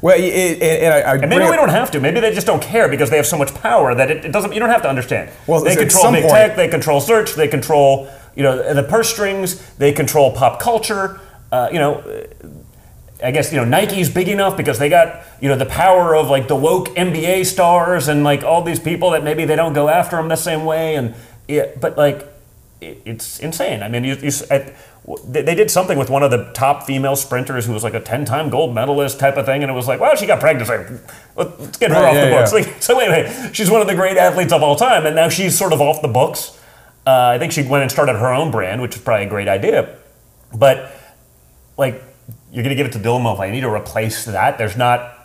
Well, 0.02 0.18
it, 0.18 0.24
it, 0.24 0.84
and 0.84 0.94
I, 0.94 1.00
I 1.00 1.14
And 1.14 1.30
maybe 1.30 1.46
we 1.46 1.56
don't 1.56 1.70
have 1.70 1.92
to. 1.92 2.00
Maybe 2.02 2.20
they 2.20 2.34
just 2.34 2.46
don't 2.46 2.62
care 2.62 2.90
because 2.90 3.10
they 3.10 3.16
have 3.16 3.26
so 3.26 3.38
much 3.38 3.54
power 3.54 3.96
that 3.96 4.12
it, 4.12 4.26
it 4.26 4.32
doesn't. 4.34 4.52
You 4.52 4.60
don't 4.60 4.70
have 4.70 4.82
to 4.82 4.90
understand. 4.90 5.30
Well, 5.48 5.64
they 5.64 5.76
control 5.78 6.12
big 6.12 6.24
point- 6.24 6.34
tech. 6.34 6.56
They 6.58 6.68
control 6.68 7.00
search. 7.00 7.36
They 7.36 7.48
control 7.48 8.10
you 8.36 8.44
know 8.44 8.74
the 8.74 8.84
purse 8.84 9.10
strings. 9.14 9.62
They 9.78 9.94
control 9.94 10.34
pop 10.34 10.60
culture. 10.60 11.22
Uh, 11.52 11.70
you 11.72 11.80
know, 11.80 12.04
I 13.24 13.32
guess 13.32 13.54
you 13.54 13.60
know 13.60 13.66
Nike's 13.66 14.10
big 14.10 14.28
enough 14.28 14.58
because 14.58 14.78
they 14.80 14.90
got 14.90 15.24
you 15.40 15.48
know 15.48 15.56
the 15.56 15.68
power 15.68 16.16
of 16.16 16.30
like 16.30 16.48
the 16.48 16.56
woke 16.56 16.90
NBA 16.90 17.46
stars 17.46 18.08
and 18.08 18.24
like 18.24 18.44
all 18.44 18.64
these 18.64 18.80
people 18.80 19.12
that 19.12 19.24
maybe 19.24 19.46
they 19.46 19.56
don't 19.56 19.74
go 19.74 19.88
after 19.88 20.18
them 20.18 20.28
the 20.28 20.36
same 20.36 20.66
way 20.66 20.96
and 20.96 21.14
yeah, 21.48 21.68
but 21.80 21.96
like 21.96 22.28
it, 22.82 23.02
it's 23.06 23.40
insane. 23.40 23.84
I 23.84 23.88
mean, 23.88 24.04
you, 24.04 24.16
you 24.16 24.32
I- 24.50 24.74
they 25.28 25.56
did 25.56 25.72
something 25.72 25.98
with 25.98 26.10
one 26.10 26.22
of 26.24 26.30
the 26.32 26.52
top 26.54 26.84
female 26.84 27.16
sprinters 27.16 27.66
who 27.66 27.74
was 27.74 27.84
like 27.84 27.96
a 27.96 28.00
ten-time 28.00 28.50
gold 28.50 28.74
medalist 28.76 29.20
type 29.20 29.36
of 29.36 29.46
thing, 29.48 29.64
and 29.64 29.72
it 29.72 29.74
was 29.74 29.88
like, 29.88 30.00
well, 30.00 30.16
she 30.16 30.28
got 30.28 30.40
pregnant. 30.40 30.70
Like, 30.70 30.90
let's 31.36 31.78
get 31.78 31.90
her 31.92 31.96
Right, 31.98 32.10
off 32.10 32.14
yeah, 32.14 32.26
the 32.26 32.32
books. 32.36 32.54
yeah. 32.54 32.60
Like, 32.60 32.82
so 32.82 32.98
wait, 32.98 33.10
wait, 33.10 33.56
she's 33.56 33.70
one 33.72 33.82
of 33.82 33.88
the 33.88 33.96
great 33.96 34.18
athletes 34.18 34.54
of 34.54 34.62
all 34.62 34.76
time, 34.76 35.06
and 35.08 35.16
now 35.16 35.28
she's 35.28 35.58
sort 35.58 35.74
of 35.74 35.82
off 35.82 36.02
the 36.02 36.08
books. 36.08 36.58
Uh, 37.08 37.32
I 37.34 37.40
think 37.40 37.52
she 37.52 37.64
went 37.64 37.82
and 37.82 37.92
started 37.92 38.14
her 38.14 38.32
own 38.32 38.52
brand, 38.52 38.80
which 38.82 38.96
is 38.96 39.02
probably 39.02 39.26
a 39.26 39.30
great 39.30 39.48
idea, 39.48 39.98
but 40.54 40.94
like 41.78 42.04
you're 42.52 42.64
going 42.64 42.76
to 42.76 42.82
give 42.82 42.86
it 42.86 42.92
to 42.94 43.00
Dylan 43.00 43.24
Mulvaney 43.24 43.62
to 43.62 43.70
replace 43.74 44.26
that. 44.26 44.58
There's 44.60 44.78
not 44.78 45.21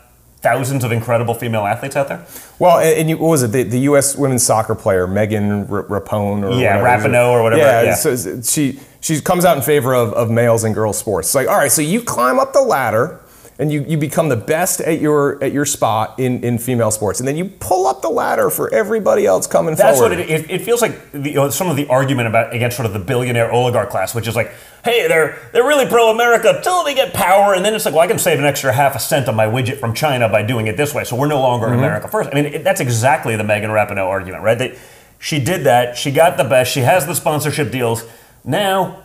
thousands 0.47 0.83
of 0.83 0.91
incredible 0.91 1.33
female 1.33 1.65
athletes 1.65 1.95
out 1.95 2.07
there. 2.07 2.25
Well, 2.59 2.79
and, 2.79 3.09
you, 3.09 3.17
what 3.17 3.29
was 3.29 3.43
it? 3.43 3.51
The, 3.51 3.63
the 3.63 3.79
U.S. 3.91 4.15
women's 4.15 4.43
soccer 4.43 4.75
player 4.75 5.05
Megan 5.07 5.67
Rapone 5.67 6.43
or 6.43 6.59
Yeah. 6.59 6.81
Rapinoe 6.81 7.31
or 7.31 7.43
whatever, 7.43 7.61
Yeah, 7.61 7.81
yeah. 7.83 7.95
So 7.95 8.41
she 8.41 8.79
she 8.99 9.21
comes 9.21 9.45
out 9.45 9.57
in 9.57 9.63
favor 9.63 9.93
of, 9.93 10.13
of 10.13 10.29
males 10.29 10.63
and 10.63 10.73
girls 10.73 10.97
sports. 10.97 11.27
It's 11.29 11.35
like, 11.35 11.47
all 11.47 11.57
right, 11.57 11.71
so 11.71 11.81
you 11.81 12.01
climb 12.01 12.39
up 12.39 12.51
the 12.53 12.61
ladder 12.61 13.19
and 13.59 13.71
you, 13.71 13.83
you 13.87 13.97
become 13.97 14.29
the 14.29 14.35
best 14.37 14.81
at 14.81 15.01
your 15.01 15.41
at 15.43 15.51
your 15.51 15.65
spot 15.65 16.19
in, 16.19 16.43
in 16.43 16.57
female 16.59 16.91
sports, 16.91 17.19
and 17.19 17.27
then 17.27 17.35
you 17.37 17.45
pull 17.59 17.86
up 17.86 17.86
the 18.07 18.13
ladder 18.13 18.49
for 18.49 18.73
everybody 18.73 19.25
else 19.25 19.47
coming 19.47 19.75
That's 19.75 19.97
forward. 19.99 20.17
That's 20.17 20.29
what 20.29 20.39
it, 20.39 20.49
it, 20.49 20.61
it 20.61 20.65
feels 20.65 20.81
like. 20.81 21.11
The, 21.11 21.29
you 21.29 21.35
know, 21.35 21.49
some 21.49 21.69
of 21.69 21.75
the 21.75 21.87
argument 21.87 22.27
about 22.27 22.53
against 22.53 22.77
sort 22.77 22.85
of 22.85 22.93
the 22.93 22.99
billionaire 22.99 23.51
oligarch 23.51 23.89
class, 23.89 24.15
which 24.15 24.27
is 24.27 24.35
like, 24.35 24.51
hey, 24.83 25.07
they're 25.07 25.37
they're 25.51 25.67
really 25.67 25.85
pro 25.85 26.09
America 26.11 26.53
until 26.55 26.83
they 26.83 26.93
get 26.95 27.13
power, 27.13 27.53
and 27.53 27.63
then 27.65 27.73
it's 27.73 27.85
like, 27.85 27.93
well, 27.93 28.03
I 28.03 28.07
can 28.07 28.19
save 28.19 28.39
an 28.39 28.45
extra 28.45 28.71
half 28.71 28.95
a 28.95 28.99
cent 28.99 29.27
on 29.27 29.35
my 29.35 29.45
widget 29.45 29.79
from 29.79 29.93
China 29.93 30.29
by 30.29 30.41
doing 30.43 30.67
it 30.67 30.77
this 30.77 30.93
way, 30.93 31.03
so 31.03 31.15
we're 31.15 31.27
no 31.27 31.41
longer 31.41 31.67
Mm-hmm. 31.67 31.79
America 31.79 32.07
first. 32.07 32.29
I 32.31 32.35
mean, 32.35 32.45
it, 32.45 32.63
that's 32.63 32.79
exactly 32.79 33.35
the 33.35 33.43
Megan 33.43 33.69
Rapinoe 33.71 34.07
argument, 34.07 34.43
right? 34.43 34.57
They, 34.57 34.77
she 35.19 35.43
did 35.43 35.65
that. 35.65 35.97
She 35.97 36.11
got 36.11 36.37
the 36.37 36.43
best. 36.43 36.71
She 36.71 36.81
has 36.81 37.05
the 37.05 37.15
sponsorship 37.15 37.71
deals. 37.71 38.05
Now, 38.45 39.03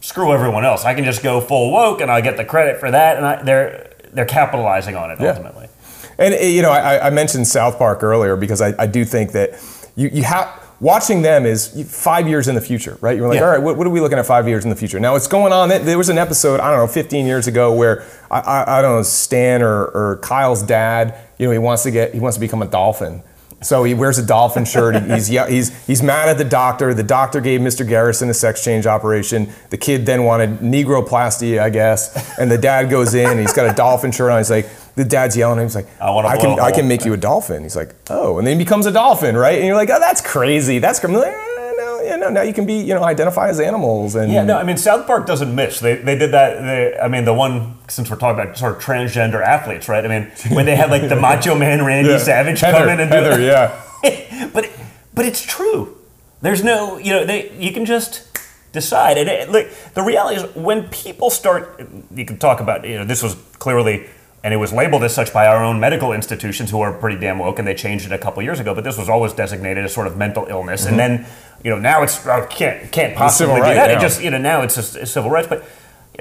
screw 0.00 0.32
everyone 0.32 0.64
else. 0.64 0.84
I 0.84 0.92
can 0.94 1.04
just 1.04 1.22
go 1.22 1.40
full 1.40 1.72
woke, 1.72 2.00
and 2.00 2.10
I 2.10 2.20
get 2.20 2.36
the 2.36 2.44
credit 2.44 2.78
for 2.80 2.90
that, 2.90 3.16
and 3.16 3.24
I, 3.26 3.42
they're 3.42 3.90
they're 4.12 4.24
capitalizing 4.26 4.94
on 4.96 5.10
it 5.10 5.18
Yeah. 5.20 5.30
ultimately. 5.30 5.63
And 6.18 6.34
uh, 6.34 6.38
you 6.38 6.62
know, 6.62 6.70
I, 6.70 7.06
I 7.06 7.10
mentioned 7.10 7.46
South 7.46 7.78
Park 7.78 8.02
earlier 8.02 8.36
because 8.36 8.60
I, 8.60 8.74
I 8.78 8.86
do 8.86 9.04
think 9.04 9.32
that 9.32 9.50
you, 9.96 10.08
you 10.12 10.22
have 10.24 10.60
watching 10.80 11.22
them 11.22 11.46
is 11.46 11.68
five 11.90 12.28
years 12.28 12.48
in 12.48 12.54
the 12.54 12.60
future, 12.60 12.98
right? 13.00 13.16
You're 13.16 13.28
like, 13.28 13.36
Yeah. 13.38 13.44
all 13.44 13.50
right, 13.50 13.62
what, 13.62 13.76
what 13.76 13.86
are 13.86 13.90
we 13.90 14.00
looking 14.00 14.18
at 14.18 14.26
five 14.26 14.46
years 14.48 14.64
in 14.64 14.70
the 14.70 14.76
future? 14.76 14.98
Now, 15.00 15.14
it's 15.14 15.28
going 15.28 15.52
on. 15.52 15.68
There 15.68 15.96
was 15.96 16.08
an 16.08 16.18
episode 16.18 16.60
I 16.60 16.70
don't 16.70 16.80
know, 16.80 16.86
15 16.92 17.26
years 17.26 17.46
ago 17.46 17.72
where 17.72 18.04
I, 18.30 18.40
I, 18.40 18.78
I 18.78 18.82
don't 18.82 18.96
know 18.96 19.02
Stan 19.02 19.62
or, 19.62 19.84
or 19.86 20.18
Kyle's 20.22 20.62
dad. 20.62 21.16
You 21.38 21.46
know, 21.46 21.52
he 21.52 21.58
wants 21.58 21.84
to 21.84 21.90
get 21.90 22.12
he 22.14 22.20
wants 22.20 22.36
to 22.36 22.40
become 22.40 22.62
a 22.62 22.66
dolphin. 22.66 23.22
So 23.62 23.82
he 23.82 23.94
wears 23.94 24.18
a 24.18 24.26
dolphin 24.26 24.66
shirt. 24.66 24.94
He's 25.04 25.28
he's 25.28 25.86
he's 25.86 26.02
mad 26.02 26.28
at 26.28 26.36
the 26.36 26.44
doctor. 26.44 26.92
The 26.92 27.02
doctor 27.02 27.40
gave 27.40 27.60
Mr. 27.60 27.88
Garrison 27.88 28.28
a 28.28 28.34
sex 28.34 28.62
change 28.62 28.84
operation. 28.86 29.50
The 29.70 29.78
kid 29.78 30.04
then 30.04 30.24
wanted 30.24 30.58
negroplasty, 30.58 31.58
I 31.58 31.70
guess. 31.70 32.38
And 32.38 32.50
the 32.50 32.58
dad 32.58 32.90
goes 32.90 33.14
in. 33.14 33.30
And 33.30 33.40
he's 33.40 33.54
got 33.54 33.70
a 33.70 33.74
dolphin 33.74 34.12
shirt 34.12 34.30
on. 34.30 34.38
He's 34.38 34.50
like, 34.50 34.68
the 34.96 35.04
dad's 35.04 35.36
yelling 35.36 35.58
at 35.58 35.62
him. 35.62 35.66
He's 35.68 35.74
like, 35.74 35.88
I 36.00 36.08
I 36.10 36.36
can 36.36 36.58
I 36.58 36.62
hole." 36.64 36.72
can 36.72 36.88
make 36.88 37.04
you 37.04 37.12
a 37.12 37.16
dolphin. 37.16 37.62
He's 37.62 37.76
like, 37.76 37.94
oh, 38.10 38.38
and 38.38 38.46
then 38.46 38.58
he 38.58 38.64
becomes 38.64 38.86
a 38.86 38.92
dolphin, 38.92 39.36
right? 39.36 39.58
And 39.58 39.66
you're 39.66 39.76
like, 39.76 39.90
oh, 39.90 39.98
that's 39.98 40.20
crazy. 40.20 40.78
That's 40.78 41.00
crazy. 41.00 41.16
Like, 41.16 41.26
eh, 41.32 41.72
no, 41.78 42.00
yeah, 42.02 42.16
no. 42.16 42.28
Now 42.30 42.42
you 42.42 42.52
can 42.52 42.64
be, 42.66 42.74
you 42.74 42.94
know, 42.94 43.02
identify 43.02 43.48
as 43.48 43.58
animals 43.60 44.14
and 44.14 44.32
Yeah, 44.32 44.44
no, 44.44 44.56
I 44.56 44.62
mean 44.64 44.76
South 44.76 45.06
Park 45.06 45.26
doesn't 45.26 45.52
miss. 45.54 45.80
They, 45.80 45.96
they 45.96 46.16
did 46.16 46.30
that. 46.32 46.60
They, 46.62 46.98
I 46.98 47.08
mean 47.08 47.24
the 47.24 47.34
one 47.34 47.76
since 47.88 48.08
we're 48.10 48.16
talking 48.16 48.40
about 48.42 48.56
sort 48.56 48.76
of 48.76 48.82
transgender 48.82 49.42
athletes, 49.42 49.88
right? 49.88 50.04
I 50.04 50.08
mean 50.08 50.30
when 50.54 50.66
they 50.66 50.76
had 50.76 50.90
like 50.90 51.08
the 51.08 51.16
Macho 51.20 51.54
Man 51.56 51.84
Randy 51.84 52.10
Yeah. 52.10 52.18
Savage 52.18 52.60
Heather, 52.60 52.78
come 52.78 52.88
in 52.90 53.00
and 53.00 53.10
do 53.10 53.16
Heather, 53.16 53.40
it. 53.40 53.46
yeah. 53.46 54.50
but 54.52 54.70
but 55.14 55.24
it's 55.26 55.42
true. 55.44 55.96
There's 56.42 56.62
no, 56.62 56.98
you 56.98 57.12
know, 57.12 57.24
they 57.24 57.50
you 57.58 57.72
can 57.72 57.84
just 57.86 58.28
decide. 58.72 59.16
And 59.16 59.28
it, 59.28 59.50
like 59.50 59.70
the 59.94 60.02
reality 60.02 60.36
is, 60.42 60.54
when 60.54 60.88
people 60.88 61.30
start, 61.30 61.80
you 62.14 62.24
can 62.26 62.36
talk 62.38 62.60
about, 62.60 62.86
you 62.86 62.98
know, 62.98 63.04
this 63.04 63.22
was 63.22 63.34
clearly, 63.58 64.04
and 64.44 64.52
it 64.52 64.58
was 64.58 64.74
labeled 64.74 65.02
as 65.02 65.14
such 65.14 65.32
by 65.32 65.46
our 65.46 65.64
own 65.64 65.80
medical 65.80 66.12
institutions, 66.12 66.70
who 66.70 66.82
are 66.82 66.92
pretty 66.92 67.18
damn 67.18 67.38
woke, 67.38 67.58
and 67.58 67.66
they 67.66 67.74
changed 67.74 68.04
it 68.04 68.12
a 68.12 68.18
couple 68.18 68.42
years 68.42 68.60
ago. 68.60 68.74
But 68.74 68.84
this 68.84 68.98
was 68.98 69.08
always 69.08 69.32
designated 69.32 69.86
as 69.86 69.94
sort 69.94 70.06
of 70.06 70.18
mental 70.18 70.46
illness, 70.48 70.84
and 70.84 70.98
mm-hmm. 70.98 71.24
then, 71.24 71.26
you 71.64 71.70
know, 71.70 71.78
now 71.78 72.02
it's 72.02 72.24
oh, 72.26 72.46
can't 72.50 72.92
can't 72.92 73.16
possibly 73.16 73.54
be 73.54 73.60
right 73.62 73.74
that. 73.74 73.90
It 73.90 74.00
just, 74.00 74.22
you 74.22 74.30
know, 74.30 74.36
now 74.36 74.60
it's 74.60 74.74
just 74.74 75.06
civil 75.06 75.30
rights. 75.30 75.48
But 75.48 75.64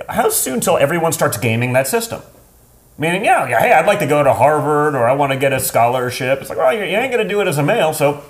how 0.07 0.29
soon 0.29 0.61
till 0.61 0.77
everyone 0.77 1.11
starts 1.11 1.37
gaming 1.37 1.73
that 1.73 1.85
system? 1.85 2.21
Meaning, 2.97 3.25
yeah, 3.25 3.49
yeah, 3.49 3.59
hey, 3.59 3.73
I'd 3.73 3.87
like 3.87 3.99
to 3.99 4.07
go 4.07 4.23
to 4.23 4.33
Harvard 4.33 4.95
or 4.95 5.05
I 5.05 5.13
want 5.13 5.33
to 5.33 5.37
get 5.37 5.51
a 5.51 5.59
scholarship. 5.59 6.39
It's 6.39 6.49
like, 6.49 6.57
well, 6.57 6.73
you 6.73 6.85
you 6.85 6.95
ain't 6.95 7.11
going 7.11 7.27
to 7.27 7.29
do 7.29 7.41
it 7.41 7.47
as 7.47 7.57
a 7.57 7.63
male, 7.63 7.93
so 7.93 8.23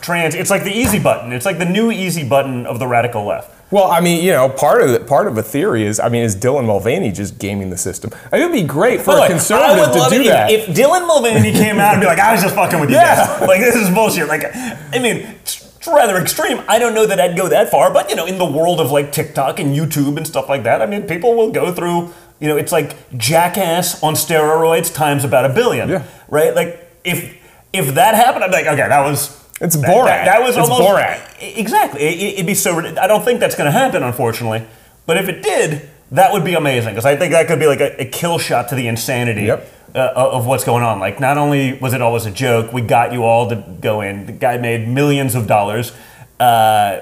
trans. 0.00 0.34
It's 0.34 0.48
like 0.48 0.64
the 0.64 0.72
easy 0.72 0.98
button. 0.98 1.34
It's 1.34 1.44
like 1.44 1.58
the 1.58 1.66
new 1.66 1.90
easy 1.90 2.26
button 2.26 2.64
of 2.64 2.78
the 2.78 2.86
radical 2.86 3.26
left. 3.26 3.59
Well, 3.70 3.90
I 3.90 4.00
mean, 4.00 4.24
you 4.24 4.32
know, 4.32 4.48
part 4.48 4.82
of 4.82 4.90
the, 4.90 5.00
part 5.00 5.28
of 5.28 5.38
a 5.38 5.42
theory 5.42 5.84
is, 5.84 6.00
I 6.00 6.08
mean, 6.08 6.24
is 6.24 6.34
Dylan 6.34 6.66
Mulvaney 6.66 7.12
just 7.12 7.38
gaming 7.38 7.70
the 7.70 7.76
system? 7.78 8.10
I 8.32 8.36
mean, 8.36 8.42
it 8.42 8.50
would 8.50 8.56
be 8.62 8.66
great 8.66 9.00
for 9.00 9.06
By 9.06 9.12
a 9.12 9.20
way, 9.20 9.24
I 9.26 9.28
conservative 9.28 9.92
to 9.92 10.10
do 10.16 10.20
it 10.22 10.24
that. 10.24 10.50
If, 10.50 10.68
if 10.70 10.76
Dylan 10.76 11.06
Mulvaney 11.06 11.52
came 11.52 11.78
out 11.78 11.92
and 11.94 12.00
be 12.00 12.06
like, 12.06 12.18
I 12.18 12.32
was 12.32 12.42
just 12.42 12.54
fucking 12.56 12.80
with 12.80 12.90
you 12.90 12.96
Yeah. 12.96 13.26
guys. 13.38 13.48
Like, 13.48 13.60
this 13.60 13.76
is 13.76 13.88
bullshit. 13.90 14.26
Like, 14.26 14.44
I 14.54 14.98
mean, 15.00 15.18
it's 15.18 15.66
it's 15.80 15.86
rather 15.88 16.18
extreme. 16.18 16.60
I 16.68 16.78
don't 16.78 16.92
know 16.94 17.06
that 17.06 17.18
I'd 17.18 17.36
go 17.38 17.48
that 17.48 17.70
far, 17.70 17.90
but, 17.90 18.10
you 18.10 18.16
know, 18.16 18.26
in 18.26 18.36
the 18.36 18.44
world 18.44 18.80
of 18.80 18.90
like 18.90 19.12
TikTok 19.12 19.58
and 19.60 19.74
YouTube 19.74 20.18
and 20.18 20.26
stuff 20.26 20.46
like 20.46 20.64
that, 20.64 20.82
I 20.82 20.86
mean, 20.86 21.04
people 21.04 21.34
will 21.34 21.50
go 21.52 21.72
through, 21.72 22.12
you 22.38 22.48
know, 22.48 22.58
it's 22.58 22.70
like 22.70 22.96
jackass 23.16 24.02
on 24.02 24.12
steroids 24.12 24.92
times 24.92 25.24
about 25.24 25.46
a 25.46 25.54
billion. 25.54 25.88
Yeah. 25.88 26.02
Right? 26.28 26.54
Like, 26.54 26.86
if 27.02 27.34
if 27.72 27.94
that 27.94 28.14
happened, 28.14 28.44
I'd 28.44 28.50
be 28.50 28.56
like, 28.58 28.66
okay, 28.66 28.88
that 28.88 29.00
was. 29.02 29.39
It's 29.60 29.76
Borat. 29.76 30.04
That, 30.06 30.24
that 30.24 30.40
was 30.40 30.56
It's 30.56 30.68
almost 30.68 30.88
Borat. 30.88 31.58
Exactly. 31.58 32.00
It, 32.00 32.34
it'd 32.34 32.46
be 32.46 32.54
so. 32.54 32.78
I 32.78 33.06
don't 33.06 33.24
think 33.24 33.40
that's 33.40 33.54
going 33.54 33.66
to 33.66 33.72
happen, 33.78 34.02
unfortunately. 34.02 34.66
But 35.06 35.18
if 35.18 35.28
it 35.28 35.42
did, 35.42 35.88
that 36.12 36.32
would 36.32 36.44
be 36.44 36.54
amazing 36.54 36.90
because 36.92 37.04
I 37.04 37.16
think 37.16 37.32
that 37.32 37.46
could 37.46 37.58
be 37.58 37.66
like 37.66 37.80
a, 37.80 38.00
a 38.00 38.04
kill 38.04 38.38
shot 38.38 38.68
to 38.70 38.74
the 38.74 38.88
insanity 38.88 39.42
Yep. 39.42 39.72
uh, 39.94 40.12
of 40.16 40.46
what's 40.46 40.64
going 40.64 40.82
on. 40.82 40.98
Like, 40.98 41.20
not 41.20 41.36
only 41.36 41.74
was 41.74 41.92
it 41.92 42.00
always 42.00 42.26
a 42.26 42.30
joke, 42.30 42.72
we 42.72 42.80
got 42.80 43.12
you 43.12 43.24
all 43.24 43.48
to 43.48 43.56
go 43.80 44.00
in. 44.00 44.26
The 44.26 44.32
guy 44.32 44.56
made 44.56 44.88
millions 44.88 45.34
of 45.34 45.46
dollars 45.46 45.92
uh, 46.38 47.00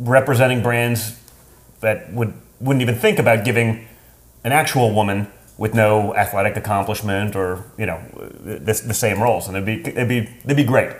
representing 0.00 0.62
brands 0.62 1.18
that 1.80 2.12
would 2.12 2.34
wouldn't 2.60 2.82
even 2.82 2.96
think 2.96 3.20
about 3.20 3.44
giving 3.44 3.86
an 4.42 4.50
actual 4.50 4.92
woman 4.92 5.28
with 5.58 5.74
no 5.74 6.14
athletic 6.16 6.56
accomplishment 6.56 7.36
or 7.36 7.64
you 7.76 7.86
know 7.86 8.00
the, 8.42 8.58
the 8.86 8.94
same 8.94 9.22
roles, 9.22 9.46
and 9.46 9.56
it'd 9.56 9.66
be 9.66 9.80
it'd 9.90 10.08
be 10.08 10.28
it'd 10.44 10.56
be 10.56 10.64
great. 10.64 10.90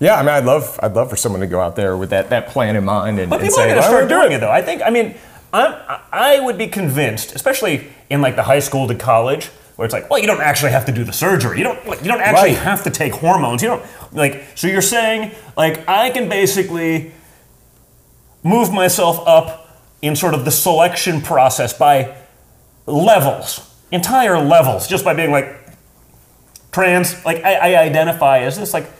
Yeah, 0.00 0.14
I 0.16 0.20
mean, 0.22 0.30
I'd 0.30 0.44
love, 0.44 0.78
I'd 0.82 0.94
love 0.94 1.10
for 1.10 1.16
someone 1.16 1.40
to 1.40 1.46
go 1.46 1.60
out 1.60 1.76
there 1.76 1.96
with 1.96 2.10
that, 2.10 2.30
that 2.30 2.48
plan 2.48 2.76
in 2.76 2.84
mind 2.84 3.18
and, 3.18 3.28
But 3.30 3.40
and 3.40 3.48
people 3.48 3.60
are 3.60 3.64
say, 3.64 3.70
going 3.70 3.82
to 3.82 3.88
start 3.88 4.08
doing 4.08 4.32
it, 4.32 4.38
though. 4.40 4.50
I 4.50 4.62
think. 4.62 4.82
I 4.84 4.90
mean, 4.90 5.14
I'm, 5.52 5.74
I 6.12 6.40
would 6.40 6.56
be 6.58 6.66
convinced, 6.66 7.34
especially 7.34 7.88
in 8.10 8.20
like 8.20 8.36
the 8.36 8.42
high 8.42 8.60
school 8.60 8.88
to 8.88 8.94
college, 8.94 9.46
where 9.76 9.84
it's 9.86 9.92
like, 9.92 10.08
well, 10.10 10.18
you 10.18 10.26
don't 10.26 10.40
actually 10.40 10.72
have 10.72 10.84
to 10.86 10.92
do 10.92 11.04
the 11.04 11.12
surgery. 11.12 11.58
You 11.58 11.64
don't. 11.64 11.86
Like, 11.86 12.00
you 12.02 12.08
don't 12.08 12.20
actually 12.20 12.50
Right. 12.50 12.58
have 12.58 12.82
to 12.84 12.90
take 12.90 13.12
hormones. 13.14 13.62
You 13.62 13.68
don't 13.68 13.84
like. 14.12 14.44
So 14.54 14.66
you're 14.66 14.82
saying 14.82 15.32
like 15.56 15.86
I 15.88 16.10
can 16.10 16.28
basically 16.28 17.12
move 18.42 18.72
myself 18.72 19.22
up 19.26 19.78
in 20.02 20.16
sort 20.16 20.34
of 20.34 20.44
the 20.44 20.50
selection 20.50 21.20
process 21.20 21.72
by 21.72 22.16
levels, 22.86 23.60
entire 23.90 24.38
levels, 24.38 24.88
just 24.88 25.04
by 25.04 25.14
being 25.14 25.30
like 25.30 25.56
trans. 26.72 27.24
Like 27.24 27.44
I, 27.44 27.74
I 27.74 27.82
identify 27.82 28.40
as 28.40 28.58
this. 28.58 28.74
Like 28.74 28.90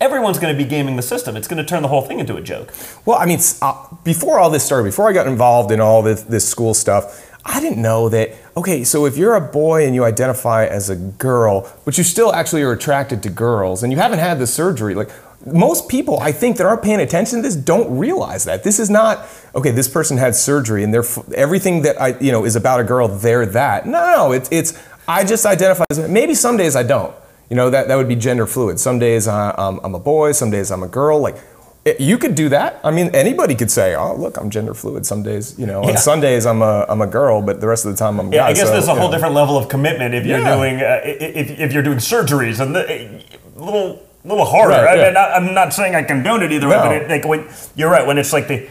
everyone's 0.00 0.38
going 0.38 0.56
to 0.56 0.62
be 0.62 0.68
gaming 0.68 0.96
the 0.96 1.02
system. 1.02 1.36
It's 1.36 1.46
going 1.46 1.62
to 1.62 1.68
turn 1.68 1.82
the 1.82 1.88
whole 1.88 2.02
thing 2.02 2.18
into 2.18 2.36
a 2.36 2.40
joke. 2.40 2.72
Well, 3.04 3.18
I 3.18 3.26
mean, 3.26 3.38
uh, 3.60 3.86
before 4.04 4.38
all 4.38 4.50
this 4.50 4.64
started, 4.64 4.84
before 4.84 5.08
I 5.08 5.12
got 5.12 5.26
involved 5.26 5.70
in 5.70 5.80
all 5.80 6.02
this, 6.02 6.22
this 6.22 6.48
school 6.48 6.74
stuff, 6.74 7.26
I 7.44 7.60
didn't 7.60 7.80
know 7.80 8.08
that, 8.10 8.34
okay, 8.56 8.84
so 8.84 9.06
if 9.06 9.16
you're 9.16 9.34
a 9.34 9.40
boy 9.40 9.86
and 9.86 9.94
you 9.94 10.04
identify 10.04 10.66
as 10.66 10.90
a 10.90 10.96
girl, 10.96 11.70
but 11.84 11.96
you 11.96 12.04
still 12.04 12.34
actually 12.34 12.62
are 12.62 12.72
attracted 12.72 13.22
to 13.22 13.30
girls 13.30 13.82
and 13.82 13.92
you 13.92 13.98
haven't 13.98 14.18
had 14.18 14.38
the 14.38 14.46
surgery, 14.46 14.94
like, 14.94 15.10
most 15.46 15.88
people, 15.88 16.20
I 16.20 16.32
think, 16.32 16.58
that 16.58 16.66
aren't 16.66 16.82
paying 16.82 17.00
attention 17.00 17.38
to 17.38 17.42
this 17.42 17.56
don't 17.56 17.96
realize 17.98 18.44
that. 18.44 18.62
This 18.62 18.78
is 18.78 18.90
not, 18.90 19.26
okay, 19.54 19.70
this 19.70 19.88
person 19.88 20.18
had 20.18 20.36
surgery 20.36 20.84
and 20.84 20.92
they're, 20.92 21.04
everything 21.34 21.80
that 21.82 21.98
I, 21.98 22.18
you 22.18 22.30
know, 22.30 22.44
is 22.44 22.56
about 22.56 22.80
a 22.80 22.84
girl, 22.84 23.08
they're 23.08 23.46
that. 23.46 23.86
No, 23.86 23.92
no, 23.92 24.16
no, 24.16 24.32
it's, 24.32 24.50
it's 24.52 24.78
I 25.08 25.24
just 25.24 25.46
identify 25.46 25.84
as, 25.90 26.10
maybe 26.10 26.34
some 26.34 26.58
days 26.58 26.76
I 26.76 26.82
don't. 26.82 27.14
You 27.50 27.56
know, 27.56 27.68
that, 27.70 27.88
that 27.88 27.96
would 27.96 28.08
be 28.08 28.14
gender 28.16 28.46
fluid. 28.46 28.78
Some 28.80 28.98
days 29.00 29.26
I, 29.28 29.50
um, 29.50 29.80
I'm 29.82 29.94
a 29.94 29.98
boy, 29.98 30.32
some 30.32 30.50
days 30.50 30.70
I'm 30.70 30.82
a 30.84 30.88
girl. 30.88 31.18
Like, 31.20 31.36
it- 31.84 31.98
you 32.00 32.16
could 32.16 32.34
do 32.36 32.48
that. 32.50 32.78
I 32.84 32.90
mean, 32.92 33.10
anybody 33.14 33.54
could 33.56 33.70
say, 33.70 33.94
"Oh, 33.96 34.14
look, 34.14 34.36
I'm 34.36 34.50
gender 34.50 34.72
fluid." 34.74 35.04
Some 35.06 35.22
days, 35.22 35.58
you 35.58 35.66
know, 35.66 35.82
Yeah. 35.82 35.90
on 35.92 35.96
Sundays 35.96 36.46
I'm 36.46 36.62
a 36.62 36.84
I'm 36.88 37.00
a 37.00 37.06
girl, 37.06 37.42
but 37.42 37.60
the 37.60 37.66
rest 37.66 37.84
of 37.86 37.90
the 37.92 37.96
time 37.98 38.20
I'm 38.20 38.28
a 38.28 38.30
Yeah, 38.30 38.42
guy. 38.42 38.48
I 38.48 38.52
guess 38.52 38.66
so, 38.66 38.72
there's 38.72 38.86
a 38.88 38.94
whole 38.94 39.08
know. 39.08 39.12
different 39.14 39.34
level 39.34 39.56
of 39.56 39.68
commitment 39.68 40.14
if 40.14 40.24
you're 40.26 40.38
Yeah. 40.38 40.54
doing 40.56 40.76
uh, 40.80 41.00
if, 41.04 41.58
if 41.58 41.72
you're 41.72 41.82
doing 41.82 41.98
surgeries 41.98 42.60
and 42.60 42.76
the, 42.76 42.82
a 42.92 43.24
little 43.56 43.98
little 44.24 44.44
harder. 44.44 44.74
Right, 44.74 44.88
I 44.88 44.94
yeah. 45.00 45.08
mean, 45.08 45.16
I, 45.16 45.32
I'm 45.36 45.54
not 45.54 45.72
saying 45.72 45.94
I 45.94 46.02
condone 46.02 46.42
it 46.42 46.52
either 46.52 46.68
way, 46.68 46.76
but 46.76 46.92
it, 46.92 47.08
like 47.08 47.24
when 47.26 47.48
you're 47.74 47.90
right 47.90 48.06
when 48.06 48.18
it's 48.18 48.32
like 48.32 48.46
the 48.48 48.68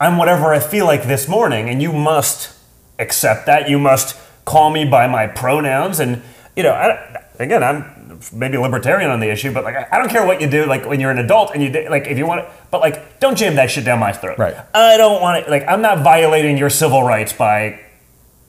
I'm 0.00 0.16
whatever 0.18 0.52
I 0.54 0.58
feel 0.58 0.86
like 0.86 1.04
this 1.06 1.28
morning, 1.28 1.68
and 1.68 1.80
you 1.82 1.92
must 1.92 2.50
accept 2.98 3.44
that. 3.46 3.68
You 3.68 3.78
must 3.78 4.16
call 4.46 4.70
me 4.70 4.84
by 4.86 5.06
my 5.06 5.26
pronouns, 5.26 6.00
and 6.00 6.22
you 6.56 6.62
know, 6.62 6.72
I, 6.72 7.24
again, 7.38 7.62
I'm 7.62 8.20
maybe 8.32 8.58
libertarian 8.58 9.10
on 9.10 9.20
the 9.20 9.30
issue, 9.30 9.52
but 9.52 9.64
like 9.64 9.92
I 9.92 9.98
don't 9.98 10.08
care 10.08 10.26
what 10.26 10.40
you 10.40 10.48
do. 10.48 10.66
Like 10.66 10.86
when 10.86 11.00
you're 11.00 11.10
an 11.10 11.18
adult 11.18 11.52
and 11.54 11.62
you 11.62 11.70
do- 11.70 11.88
like 11.88 12.06
if 12.06 12.18
you 12.18 12.26
want, 12.26 12.44
to, 12.44 12.52
but 12.70 12.80
like 12.80 13.20
don't 13.20 13.36
jam 13.36 13.56
that 13.56 13.70
shit 13.70 13.84
down 13.84 13.98
my 13.98 14.12
throat. 14.12 14.38
Right. 14.38 14.56
I 14.74 14.96
don't 14.96 15.20
want 15.20 15.44
it. 15.44 15.50
Like 15.50 15.64
I'm 15.68 15.82
not 15.82 16.02
violating 16.02 16.56
your 16.56 16.70
civil 16.70 17.02
rights 17.02 17.32
by 17.32 17.80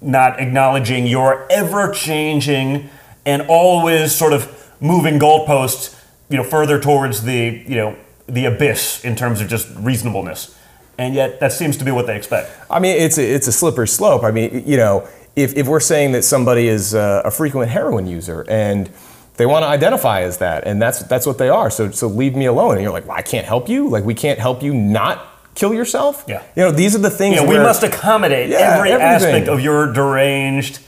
not 0.01 0.39
acknowledging 0.39 1.07
your 1.07 1.47
ever 1.51 1.91
changing 1.91 2.89
and 3.25 3.41
always 3.47 4.13
sort 4.13 4.33
of 4.33 4.71
moving 4.79 5.19
goalposts, 5.19 5.99
you 6.29 6.38
know, 6.38 6.43
further 6.43 6.79
towards 6.79 7.23
the, 7.23 7.63
you 7.67 7.75
know, 7.75 7.95
the 8.27 8.45
abyss 8.45 9.03
in 9.03 9.15
terms 9.15 9.41
of 9.41 9.47
just 9.47 9.67
reasonableness. 9.77 10.57
And 10.97 11.13
yet 11.13 11.39
that 11.39 11.51
seems 11.51 11.77
to 11.77 11.85
be 11.85 11.91
what 11.91 12.07
they 12.07 12.15
expect. 12.15 12.51
I 12.69 12.79
mean, 12.79 12.99
it's 12.99 13.17
a, 13.17 13.23
it's 13.23 13.47
a 13.47 13.51
slippery 13.51 13.88
slope. 13.88 14.23
I 14.23 14.31
mean, 14.31 14.63
you 14.65 14.77
know, 14.77 15.07
if, 15.38 15.55
if 15.55 15.67
we're 15.67 15.79
saying 15.79 16.11
that 16.13 16.23
somebody 16.23 16.67
is 16.67 16.93
uh, 16.95 17.21
a 17.23 17.31
frequent 17.31 17.69
heroin 17.69 18.07
user 18.07 18.43
and 18.49 18.89
they 19.38 19.45
want 19.45 19.61
to 19.63 19.67
identify 19.67 20.21
as 20.21 20.39
that, 20.39 20.65
and 20.65 20.81
that's 20.81 21.03
that's 21.03 21.27
what 21.27 21.38
they 21.38 21.47
are. 21.47 21.69
So 21.69 21.91
so 21.91 22.07
leave 22.07 22.35
me 22.35 22.47
alone. 22.47 22.73
And 22.73 22.81
you're 22.81 22.91
like, 22.91 23.07
well, 23.07 23.15
I 23.17 23.21
can't 23.21 23.45
help 23.45 23.69
you. 23.69 23.88
Like 23.88 24.03
we 24.03 24.15
can't 24.15 24.39
help 24.39 24.63
you 24.63 24.73
not 24.73 25.25
kill 25.53 25.73
yourself. 25.75 26.25
Yeah. 26.27 26.41
You 26.55 26.63
know, 26.63 26.71
these 26.71 26.95
are 26.95 26.99
the 26.99 27.11
things. 27.11 27.35
You 27.35 27.43
know, 27.43 27.49
we 27.49 27.57
must 27.59 27.83
accommodate 27.83 28.49
Yeah, 28.49 28.77
every 28.77 28.91
everything. 28.91 29.13
aspect 29.27 29.47
of 29.47 29.59
your 29.59 29.93
deranged, 29.93 30.79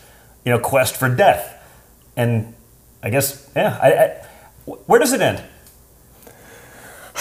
you 0.46 0.52
know, 0.52 0.60
quest 0.60 0.96
for 0.98 1.14
death. 1.14 1.56
And 2.18 2.54
I 3.04 3.12
guess, 3.12 3.50
yeah, 3.56 3.80
I, 3.82 3.90
I, 3.94 4.74
where 4.88 5.00
does 5.00 5.14
it 5.14 5.22
end? 5.22 5.44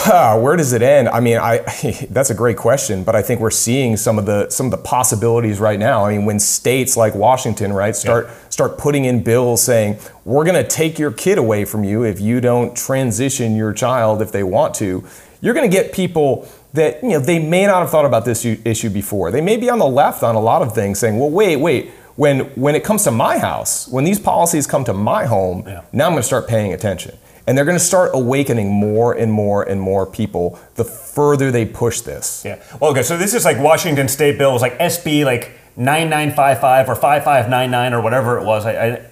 Ah, 0.06 0.38
where 0.38 0.56
does 0.56 0.72
it 0.72 0.80
end? 0.80 1.08
I 1.08 1.20
mean, 1.20 1.38
I 1.38 1.58
that's 2.10 2.30
a 2.30 2.34
great 2.34 2.56
question, 2.56 3.04
but 3.04 3.14
I 3.16 3.22
think 3.22 3.40
we're 3.40 3.50
seeing 3.50 3.96
some 3.96 4.18
of 4.18 4.26
the 4.26 4.48
some 4.50 4.66
of 4.66 4.70
the 4.72 4.78
possibilities 4.78 5.58
right 5.60 5.78
now. 5.78 6.04
I 6.04 6.16
mean, 6.16 6.24
when 6.24 6.38
states 6.38 6.96
like 6.96 7.14
Washington, 7.14 7.72
right, 7.72 7.94
start 7.96 8.28
start 8.48 8.78
putting 8.78 9.04
in 9.06 9.22
bills 9.22 9.62
saying 9.62 9.98
we're 10.24 10.44
going 10.44 10.62
to 10.62 10.68
take 10.68 10.98
your 10.98 11.10
kid 11.10 11.38
away 11.38 11.64
from 11.64 11.84
you 11.84 12.04
if 12.04 12.20
you 12.20 12.40
don't 12.40 12.76
transition 12.76 13.56
your 13.56 13.72
child 13.72 14.22
if 14.22 14.30
they 14.32 14.42
want 14.42 14.74
to, 14.76 15.04
you're 15.40 15.54
going 15.54 15.68
to 15.68 15.74
get 15.76 15.92
people 15.92 16.48
that 16.74 17.02
you 17.02 17.10
know 17.10 17.18
they 17.18 17.38
may 17.38 17.66
not 17.66 17.80
have 17.80 17.90
thought 17.90 18.04
about 18.06 18.24
this 18.24 18.44
issue 18.44 18.90
before. 18.90 19.30
They 19.30 19.40
may 19.40 19.56
be 19.56 19.68
on 19.68 19.78
the 19.78 19.86
left 19.86 20.22
on 20.22 20.34
a 20.36 20.40
lot 20.40 20.62
of 20.62 20.74
things, 20.74 20.98
saying, 20.98 21.18
"Well, 21.18 21.30
wait, 21.30 21.56
wait." 21.56 21.90
When 22.16 22.40
when 22.56 22.74
it 22.74 22.82
comes 22.82 23.04
to 23.04 23.12
my 23.12 23.38
house, 23.38 23.86
when 23.86 24.02
these 24.02 24.18
policies 24.18 24.66
come 24.66 24.82
to 24.86 24.92
my 24.92 25.24
home, 25.24 25.62
Yeah. 25.64 25.82
now 25.92 26.06
I'm 26.06 26.12
going 26.14 26.20
to 26.22 26.26
start 26.26 26.48
paying 26.48 26.72
attention. 26.72 27.16
And 27.48 27.56
they're 27.56 27.64
going 27.64 27.78
to 27.78 27.82
start 27.82 28.10
awakening 28.12 28.70
more 28.70 29.14
and 29.14 29.32
more 29.32 29.62
and 29.62 29.80
more 29.80 30.04
people 30.04 30.60
the 30.74 30.84
further 30.84 31.50
they 31.50 31.64
push 31.64 32.02
this. 32.02 32.42
Yeah. 32.44 32.62
Well, 32.78 32.90
okay. 32.90 33.02
So 33.02 33.16
this 33.16 33.32
is 33.32 33.46
like 33.46 33.58
Washington 33.58 34.06
State 34.06 34.36
bill. 34.36 34.50
It 34.50 34.52
was 34.52 34.60
like 34.60 34.78
SB 34.78 35.24
like 35.24 35.52
9955 35.74 36.90
or 36.90 36.94
5599 36.94 37.94
or 37.94 38.02
whatever 38.02 38.38
it 38.38 38.44
was. 38.44 38.66
I, 38.66 38.72
I, 38.72 39.06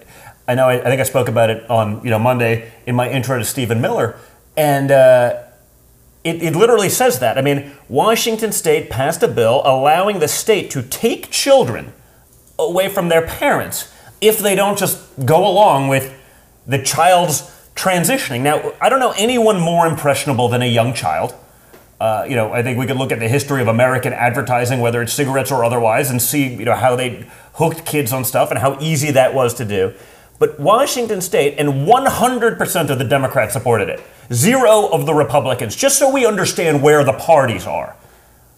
I 0.49 0.55
know. 0.55 0.69
I, 0.69 0.75
I 0.75 0.85
think 0.85 1.01
I 1.01 1.05
spoke 1.05 1.29
about 1.29 1.49
it 1.49 1.69
on 1.71 2.05
you 2.05 2.11
know 2.11 2.19
Monday 2.19 2.71
in 2.85 2.95
my 2.95 3.11
intro 3.11 3.39
to 3.39 3.45
Stephen 3.45 3.81
Miller, 3.81 4.19
and 4.55 4.91
uh, 4.91 5.43
it, 6.23 6.43
it 6.43 6.55
literally 6.55 6.91
says 6.91 7.21
that. 7.21 7.39
I 7.39 7.41
mean, 7.41 7.73
Washington 7.89 8.53
State 8.53 8.91
passed 8.91 9.23
a 9.23 9.29
bill 9.29 9.63
allowing 9.65 10.19
the 10.19 10.29
state 10.29 10.71
to 10.73 10.83
take 10.83 11.31
children 11.31 11.95
away 12.59 12.91
from 12.91 13.09
their 13.09 13.27
parents 13.27 13.91
if 14.21 14.39
they 14.39 14.55
don't 14.55 14.79
just 14.79 15.01
go 15.25 15.39
along 15.49 15.89
with 15.89 16.15
the 16.67 16.83
child's 16.83 17.51
transitioning. 17.77 18.41
Now, 18.41 18.73
I 18.81 18.89
don't 18.89 18.99
know 18.99 19.15
anyone 19.17 19.61
more 19.61 19.87
impressionable 19.87 20.49
than 20.49 20.63
a 20.63 20.67
young 20.67 20.95
child. 20.95 21.35
Uh, 22.01 22.27
you 22.29 22.35
know, 22.35 22.53
I 22.53 22.63
think 22.63 22.79
we 22.79 22.87
could 22.87 22.97
look 22.97 23.13
at 23.13 23.21
the 23.21 23.29
history 23.29 23.63
of 23.63 23.69
American 23.69 24.13
advertising, 24.13 24.81
whether 24.81 25.01
it's 25.01 25.13
cigarettes 25.13 25.53
or 25.53 25.65
otherwise, 25.65 26.11
and 26.11 26.21
see 26.21 26.55
you 26.55 26.65
know 26.65 26.75
how 26.75 26.97
they 26.97 27.27
hooked 27.55 27.87
kids 27.87 28.13
on 28.13 28.25
stuff 28.25 28.51
and 28.51 28.59
how 28.59 28.79
easy 28.81 29.11
that 29.13 29.33
was 29.33 29.55
to 29.55 29.65
do. 29.65 29.95
But 30.39 30.61
Washington 30.61 31.23
State 31.23 31.55
and 31.59 31.87
100% 31.87 32.91
of 32.91 32.99
the 32.99 33.05
Democrats 33.05 33.55
supported 33.55 33.89
it. 33.89 34.03
Zero 34.31 34.89
of 34.89 35.07
the 35.07 35.15
Republicans, 35.15 35.75
just 35.75 35.99
so 35.99 36.13
we 36.13 36.27
understand 36.27 36.83
where 36.83 37.05
the 37.05 37.15
parties 37.15 37.67
are. 37.67 37.97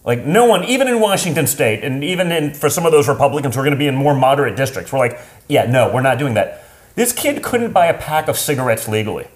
Like 0.03 0.25
no 0.25 0.45
one, 0.45 0.65
even 0.65 0.87
in 0.87 0.99
Washington 0.99 1.47
State, 1.47 1.83
and 1.83 2.03
even 2.03 2.31
in 2.31 2.53
for 2.53 2.69
some 2.69 2.85
of 2.85 2.91
those 2.91 3.07
Republicans 3.07 3.55
who 3.55 3.61
are 3.61 3.63
going 3.63 3.75
to 3.75 3.79
be 3.79 3.87
in 3.87 3.95
more 3.95 4.15
moderate 4.15 4.57
districts, 4.57 4.91
we're 4.91 4.99
like, 4.99 5.19
yeah, 5.47 5.65
no, 5.65 5.93
we're 5.93 6.01
not 6.01 6.19
doing 6.19 6.33
that. 6.33 6.65
This 6.99 7.13
kid 7.13 7.41
couldn't 7.41 7.71
buy 7.71 7.85
a 7.85 7.97
pack 7.97 8.27
of 8.27 8.37
cigarettes 8.37 8.85
legally, 8.89 9.29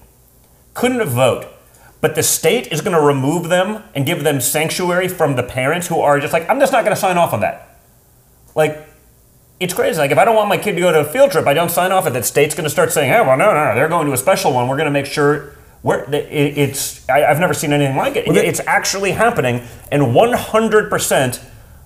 couldn't 0.73 1.01
vote, 1.07 1.45
but 2.01 2.13
the 2.13 2.21
state 2.21 2.67
is 2.73 2.81
going 2.81 2.91
to 2.93 2.99
remove 2.99 3.47
them 3.47 3.83
and 3.95 4.05
give 4.05 4.25
them 4.25 4.41
sanctuary 4.41 5.07
from 5.07 5.37
the 5.37 5.43
parents 5.43 5.87
who 5.87 6.01
are 6.01 6.19
just 6.19 6.33
like, 6.33 6.49
I'm 6.49 6.59
just 6.59 6.73
not 6.73 6.83
going 6.83 6.93
to 6.93 6.99
sign 6.99 7.17
off 7.17 7.31
on 7.31 7.39
that. 7.39 7.79
Like, 8.53 8.85
it's 9.61 9.73
crazy. 9.73 9.97
Like, 9.97 10.11
if 10.11 10.17
I 10.17 10.25
don't 10.25 10.35
want 10.35 10.49
my 10.49 10.57
kid 10.57 10.73
to 10.73 10.81
go 10.81 10.91
to 10.91 10.99
a 10.99 11.05
field 11.05 11.31
trip, 11.31 11.47
I 11.47 11.53
don't 11.53 11.71
sign 11.71 11.93
off. 11.93 12.05
And 12.05 12.13
that 12.17 12.25
state's 12.25 12.53
going 12.53 12.65
to 12.65 12.69
start 12.69 12.91
saying, 12.91 13.09
"Hey, 13.09 13.21
well, 13.21 13.37
no, 13.37 13.53
no, 13.53 13.69
no, 13.69 13.75
they're 13.75 13.87
going 13.87 14.07
to 14.07 14.11
a 14.11 14.17
special 14.17 14.51
one. 14.51 14.67
We're 14.67 14.75
going 14.75 14.87
to 14.87 14.91
make 14.91 15.05
sure." 15.05 15.55
We're, 15.83 16.03
it's 16.11 17.07
I, 17.09 17.23
I've 17.23 17.39
never 17.39 17.53
seen 17.53 17.71
anything 17.71 17.95
like 17.95 18.17
it. 18.17 18.25
they- 18.33 18.45
it's 18.45 18.59
actually 18.67 19.11
happening, 19.11 19.65
and 19.89 20.01
100% 20.13 21.39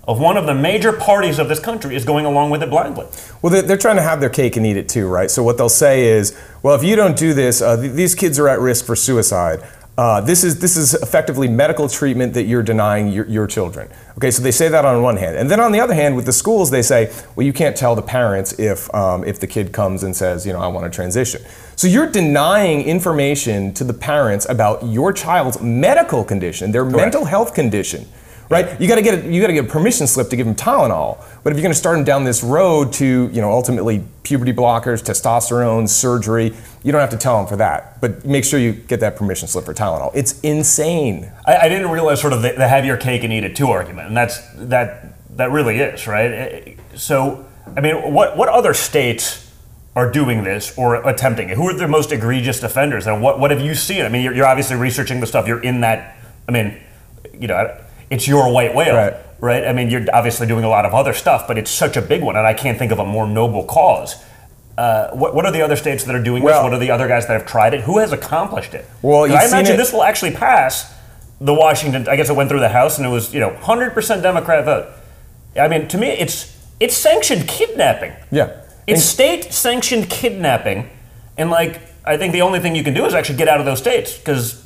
of 0.07 0.19
one 0.19 0.37
of 0.37 0.45
the 0.45 0.55
major 0.55 0.93
parties 0.93 1.37
of 1.37 1.49
this 1.49 1.59
country 1.59 1.95
is 1.95 2.05
going 2.05 2.25
along 2.25 2.49
with 2.49 2.63
it 2.63 2.69
blindly. 2.69 3.05
Well, 3.41 3.51
they're, 3.51 3.61
they're 3.61 3.77
trying 3.77 3.97
to 3.97 4.01
have 4.01 4.21
their 4.21 4.29
cake 4.29 4.55
and 4.55 4.65
eat 4.65 4.77
it 4.77 4.87
too, 4.87 5.07
right? 5.07 5.29
So 5.29 5.43
what 5.43 5.57
they'll 5.57 5.67
say 5.67 6.05
is, 6.05 6.39
well, 6.63 6.75
if 6.75 6.83
you 6.83 6.95
don't 6.95 7.17
do 7.17 7.33
this, 7.33 7.61
uh, 7.61 7.75
th- 7.75 7.91
these 7.91 8.15
kids 8.15 8.39
are 8.39 8.47
at 8.47 8.59
risk 8.59 8.85
for 8.85 8.95
suicide. 8.95 9.61
Uh, 9.97 10.21
this 10.21 10.43
is 10.43 10.59
this 10.59 10.77
is 10.77 10.93
effectively 10.93 11.47
medical 11.47 11.89
treatment 11.89 12.35
that 12.35 12.43
you're 12.43 12.61
denying 12.61 13.07
your, 13.07 13.25
your 13.25 13.47
children. 13.47 13.89
Okay, 14.15 14.29
so 14.29 14.43
they 14.43 14.51
say 14.51 14.69
that 14.69 14.85
on 14.85 15.01
one 15.01 15.17
hand, 15.17 15.35
and 15.35 15.49
then 15.49 15.59
on 15.59 15.71
the 15.71 15.79
other 15.79 15.95
hand, 15.95 16.15
with 16.15 16.27
the 16.27 16.31
schools, 16.31 16.69
they 16.69 16.83
say, 16.83 17.11
well, 17.35 17.47
you 17.47 17.51
can't 17.51 17.75
tell 17.75 17.95
the 17.95 18.03
parents 18.03 18.59
if 18.59 18.93
um, 18.93 19.23
if 19.23 19.39
the 19.39 19.47
kid 19.47 19.73
comes 19.73 20.03
and 20.03 20.15
says, 20.15 20.45
you 20.45 20.53
know, 20.53 20.59
I 20.59 20.67
want 20.67 20.85
to 20.85 20.95
transition. 20.95 21.41
So 21.75 21.87
you're 21.87 22.11
denying 22.11 22.83
information 22.83 23.73
to 23.73 23.83
the 23.83 23.93
parents 23.93 24.47
about 24.47 24.85
your 24.85 25.11
child's 25.11 25.59
medical 25.61 26.23
condition, 26.23 26.71
their 26.71 26.85
mental 26.85 27.25
health 27.25 27.55
condition 27.55 28.07
right? 28.49 28.79
You 28.79 28.87
got 28.87 28.95
to 28.95 29.01
get 29.01 29.25
a, 29.25 29.31
you 29.31 29.41
got 29.41 29.47
to 29.47 29.53
get 29.53 29.65
a 29.65 29.67
permission 29.67 30.07
slip 30.07 30.29
to 30.29 30.35
give 30.35 30.45
them 30.45 30.55
Tylenol. 30.55 31.17
But 31.43 31.51
if 31.51 31.57
you're 31.57 31.63
going 31.63 31.73
to 31.73 31.79
start 31.79 31.97
them 31.97 32.05
down 32.05 32.23
this 32.23 32.43
road 32.43 32.93
to 32.93 33.29
you 33.31 33.41
know 33.41 33.51
ultimately 33.51 34.03
puberty 34.23 34.53
blockers, 34.53 35.03
testosterone, 35.03 35.87
surgery, 35.87 36.53
you 36.83 36.91
don't 36.91 37.01
have 37.01 37.09
to 37.11 37.17
tell 37.17 37.37
them 37.37 37.47
for 37.47 37.57
that. 37.57 37.99
But 38.01 38.25
make 38.25 38.43
sure 38.45 38.59
you 38.59 38.73
get 38.73 38.99
that 38.99 39.15
permission 39.15 39.47
slip 39.47 39.65
for 39.65 39.73
Tylenol. 39.73 40.11
It's 40.13 40.39
insane. 40.41 41.31
I, 41.45 41.57
I 41.57 41.69
didn't 41.69 41.89
realize 41.91 42.21
sort 42.21 42.33
of 42.33 42.41
the, 42.41 42.53
the 42.53 42.67
have 42.67 42.85
your 42.85 42.97
cake 42.97 43.23
and 43.23 43.33
eat 43.33 43.43
it 43.43 43.55
too 43.55 43.67
argument, 43.69 44.07
and 44.07 44.17
that's 44.17 44.39
that 44.55 45.13
that 45.37 45.51
really 45.51 45.79
is 45.79 46.07
right. 46.07 46.31
Eh, 46.31 46.73
So, 46.95 47.45
I 47.75 47.81
mean, 47.81 48.13
what 48.13 48.37
what 48.37 48.49
other 48.49 48.73
states 48.73 49.43
are 49.95 50.11
doing 50.11 50.43
this 50.43 50.77
or 50.77 50.95
attempting 51.09 51.49
it? 51.49 51.57
Who 51.57 51.67
are 51.69 51.73
the 51.73 51.87
most 51.87 52.11
egregious 52.11 52.61
offenders? 52.61 53.07
And 53.07 53.19
what, 53.19 53.39
what 53.39 53.49
have 53.49 53.61
you 53.61 53.73
seen? 53.73 54.05
I 54.05 54.09
mean, 54.09 54.21
you're, 54.21 54.33
you're 54.35 54.45
obviously 54.45 54.75
researching 54.75 55.19
the 55.21 55.25
stuff. 55.25 55.47
You're 55.47 55.63
in 55.63 55.81
that. 55.81 56.17
I 56.47 56.51
mean, 56.51 56.79
you 57.33 57.47
know, 57.47 57.75
it's 58.09 58.27
your 58.27 58.51
white 58.51 58.73
whale, 58.75 58.95
Right. 58.95 59.13
right? 59.39 59.65
I 59.67 59.73
mean, 59.73 59.89
you're 59.89 60.05
obviously 60.13 60.47
doing 60.47 60.63
a 60.63 60.69
lot 60.69 60.85
of 60.85 60.93
other 60.93 61.13
stuff, 61.13 61.47
but 61.47 61.57
it's 61.57 61.71
such 61.71 61.97
a 61.97 62.01
big 62.01 62.21
one, 62.23 62.35
and 62.37 62.45
I 62.47 62.53
can't 62.53 62.77
think 62.77 62.91
of 62.91 62.99
a 62.99 63.05
more 63.05 63.27
noble 63.27 63.63
cause. 63.63 64.15
Uh, 64.77 65.09
what, 65.11 65.33
what 65.33 65.45
are 65.45 65.51
the 65.51 65.61
other 65.61 65.75
states 65.75 66.03
that 66.03 66.15
are 66.15 66.21
doing 66.23 66.43
Well- 66.43 66.61
this? 66.61 66.63
What 66.63 66.73
are 66.73 66.79
the 66.79 66.91
other 66.91 67.07
guys 67.07 67.25
that 67.27 67.33
have 67.33 67.45
tried 67.47 67.73
it? 67.73 67.81
Who 67.81 67.97
has 67.97 68.11
accomplished 68.13 68.73
it? 68.73 68.85
Well, 69.01 69.23
I 69.23 69.45
imagine 69.45 69.75
this 69.77 69.91
will 69.91 70.03
actually 70.03 70.31
pass 70.31 70.93
the 71.41 71.53
Washington. 71.53 72.07
I 72.07 72.15
guess 72.15 72.29
it 72.29 72.35
went 72.35 72.49
through 72.49 72.59
the 72.61 72.69
House, 72.69 72.97
and 72.97 73.05
it 73.05 73.09
was 73.09 73.33
you 73.33 73.39
know 73.39 73.49
100% 73.51 74.21
Democrat 74.21 74.65
vote. 74.65 74.87
I 75.59 75.67
mean, 75.67 75.87
to 75.87 75.97
me, 75.97 76.09
it's 76.09 76.55
it's 76.79 76.95
sanctioned 76.95 77.47
kidnapping. 77.47 78.13
Yeah. 78.31 78.51
It's 78.85 79.03
state 79.03 79.51
sanctioned 79.51 80.09
kidnapping, 80.09 80.89
and 81.37 81.49
like 81.49 81.81
I 82.05 82.15
think 82.17 82.31
the 82.33 82.41
only 82.43 82.59
thing 82.59 82.75
you 82.75 82.83
can 82.83 82.93
do 82.93 83.03
is 83.05 83.13
actually 83.15 83.37
get 83.37 83.47
out 83.49 83.59
of 83.59 83.65
those 83.65 83.79
states 83.79 84.15
because 84.17 84.63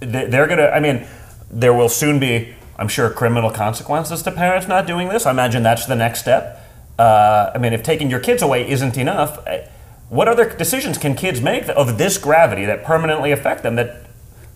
they're 0.00 0.46
gonna. 0.48 0.66
I 0.66 0.80
mean, 0.80 1.06
there 1.50 1.72
will 1.72 1.88
soon 1.88 2.18
be, 2.18 2.54
I'm 2.78 2.88
sure, 2.88 3.10
criminal 3.10 3.50
consequences 3.50 4.22
to 4.22 4.30
parents 4.32 4.68
not 4.68 4.86
doing 4.86 5.08
this. 5.08 5.26
I 5.26 5.30
imagine 5.30 5.62
that's 5.62 5.86
the 5.86 5.96
next 5.96 6.20
step. 6.20 6.62
Uh, 6.98 7.50
I 7.54 7.58
mean, 7.58 7.72
if 7.72 7.82
taking 7.82 8.10
your 8.10 8.20
kids 8.20 8.42
away 8.42 8.68
isn't 8.68 8.96
enough, 8.96 9.46
eh, 9.46 9.66
what 10.08 10.28
other 10.28 10.48
decisions 10.48 10.98
can 10.98 11.14
kids 11.14 11.40
make 11.40 11.68
of 11.68 11.98
this 11.98 12.16
gravity 12.18 12.64
that 12.64 12.84
permanently 12.84 13.32
affect 13.32 13.62
them? 13.62 13.76
That 13.76 14.06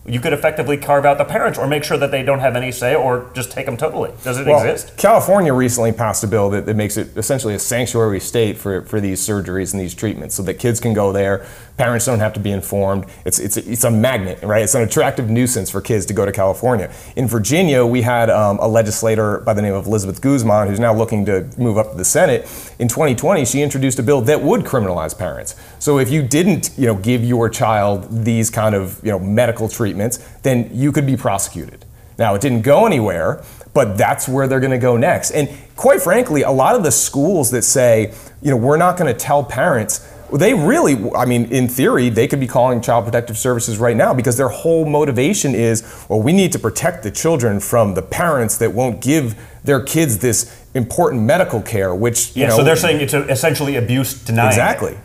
you 0.06 0.18
could 0.18 0.32
effectively 0.32 0.76
carve 0.78 1.04
out 1.04 1.18
the 1.18 1.24
parents 1.24 1.58
or 1.58 1.66
make 1.66 1.84
sure 1.84 1.98
that 1.98 2.10
they 2.10 2.22
don't 2.22 2.38
have 2.40 2.56
any 2.56 2.72
say 2.72 2.94
or 2.94 3.30
just 3.34 3.50
take 3.50 3.66
them 3.66 3.76
totally. 3.76 4.10
Does 4.24 4.38
it 4.38 4.46
Well, 4.46 4.64
exist? 4.64 4.96
California 4.96 5.52
recently 5.52 5.92
passed 5.92 6.24
a 6.24 6.26
bill 6.26 6.48
that, 6.50 6.64
that 6.66 6.74
makes 6.74 6.96
it 6.96 7.16
essentially 7.16 7.54
a 7.54 7.58
sanctuary 7.58 8.18
state 8.18 8.56
for, 8.56 8.82
for 8.82 9.00
these 9.00 9.20
surgeries 9.20 9.72
and 9.72 9.80
these 9.80 9.94
treatments 9.94 10.34
so 10.34 10.42
that 10.44 10.54
kids 10.54 10.80
can 10.80 10.94
go 10.94 11.12
there. 11.12 11.46
Parents 11.80 12.04
don't 12.04 12.18
have 12.18 12.34
to 12.34 12.40
be 12.40 12.50
informed. 12.50 13.06
It's, 13.24 13.38
it's, 13.38 13.56
it's 13.56 13.84
a 13.84 13.90
magnet, 13.90 14.42
right? 14.42 14.62
It's 14.62 14.74
an 14.74 14.82
attractive 14.82 15.30
nuisance 15.30 15.70
for 15.70 15.80
kids 15.80 16.04
to 16.04 16.12
go 16.12 16.26
to 16.26 16.30
California. 16.30 16.92
In 17.16 17.26
Virginia, 17.26 17.86
we 17.86 18.02
had 18.02 18.28
um, 18.28 18.58
a 18.58 18.68
legislator 18.68 19.38
by 19.38 19.54
the 19.54 19.62
name 19.62 19.72
of 19.72 19.86
Elizabeth 19.86 20.20
Guzman 20.20 20.68
who's 20.68 20.78
now 20.78 20.92
looking 20.92 21.24
to 21.24 21.48
move 21.56 21.78
up 21.78 21.92
to 21.92 21.96
the 21.96 22.04
Senate. 22.04 22.42
In 22.78 22.86
2020, 22.86 23.46
she 23.46 23.62
introduced 23.62 23.98
a 23.98 24.02
bill 24.02 24.20
that 24.20 24.42
would 24.42 24.60
criminalize 24.60 25.16
parents. 25.16 25.56
So 25.78 25.98
if 25.98 26.10
you 26.10 26.22
didn't, 26.22 26.70
you 26.76 26.84
know, 26.84 26.96
give 26.96 27.24
your 27.24 27.48
child 27.48 28.26
these 28.26 28.50
kind 28.50 28.74
of, 28.74 29.00
you 29.02 29.10
know, 29.10 29.18
medical 29.18 29.66
treatments, 29.66 30.18
then 30.42 30.68
you 30.74 30.92
could 30.92 31.06
be 31.06 31.16
prosecuted. 31.16 31.86
Now, 32.18 32.34
it 32.34 32.42
didn't 32.42 32.60
go 32.60 32.84
anywhere, 32.84 33.42
but 33.72 33.96
that's 33.96 34.28
where 34.28 34.46
they're 34.46 34.60
going 34.60 34.70
to 34.70 34.78
go 34.78 34.98
next. 34.98 35.30
And 35.30 35.48
quite 35.76 36.02
frankly, 36.02 36.42
a 36.42 36.50
lot 36.50 36.76
of 36.76 36.82
the 36.82 36.92
schools 36.92 37.50
that 37.52 37.62
say, 37.62 38.12
you 38.42 38.50
know, 38.50 38.56
we're 38.58 38.76
not 38.76 38.98
going 38.98 39.10
to 39.10 39.18
tell 39.18 39.42
parents, 39.42 40.06
they 40.32 40.54
really, 40.54 41.10
I 41.12 41.24
mean, 41.24 41.46
in 41.52 41.68
theory, 41.68 42.08
they 42.08 42.26
could 42.28 42.40
be 42.40 42.46
calling 42.46 42.80
Child 42.80 43.04
Protective 43.04 43.36
Services 43.38 43.78
right 43.78 43.96
now 43.96 44.14
because 44.14 44.36
their 44.36 44.48
whole 44.48 44.84
motivation 44.84 45.54
is, 45.54 45.82
well, 46.08 46.20
we 46.22 46.32
need 46.32 46.52
to 46.52 46.58
protect 46.58 47.02
the 47.02 47.10
children 47.10 47.60
from 47.60 47.94
the 47.94 48.02
parents 48.02 48.56
that 48.58 48.72
won't 48.72 49.00
give 49.00 49.34
their 49.64 49.80
kids 49.80 50.18
this 50.18 50.64
important 50.74 51.22
medical 51.22 51.60
care, 51.60 51.94
which, 51.94 52.34
you 52.36 52.42
Yeah, 52.42 52.48
know. 52.48 52.56
so 52.58 52.64
they're 52.64 52.76
saying 52.76 53.00
it's 53.00 53.14
a, 53.14 53.26
essentially 53.28 53.76
abuse 53.76 54.14
denial. 54.14 54.48
Exactly. 54.48 54.96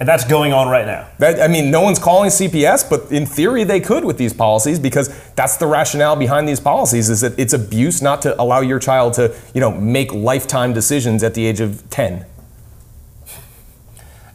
And 0.00 0.08
that's 0.08 0.24
going 0.24 0.52
on 0.52 0.68
right 0.68 0.86
now. 0.86 1.08
That, 1.18 1.40
I 1.40 1.46
mean, 1.48 1.70
no 1.70 1.80
one's 1.80 1.98
calling 2.00 2.28
CPS, 2.28 2.90
but 2.90 3.12
in 3.12 3.26
theory 3.26 3.62
they 3.64 3.80
could 3.80 4.04
with 4.04 4.18
these 4.18 4.32
policies 4.32 4.78
because 4.78 5.08
that's 5.34 5.56
the 5.56 5.66
rationale 5.66 6.16
behind 6.16 6.48
these 6.48 6.60
policies 6.60 7.08
is 7.08 7.20
that 7.20 7.38
it's 7.38 7.52
abuse 7.52 8.02
not 8.02 8.20
to 8.22 8.40
allow 8.40 8.60
your 8.60 8.80
child 8.80 9.14
to, 9.14 9.34
you 9.54 9.60
know, 9.60 9.70
make 9.70 10.12
lifetime 10.12 10.72
decisions 10.72 11.22
at 11.22 11.34
the 11.34 11.46
age 11.46 11.60
of 11.60 11.88
10. 11.90 12.26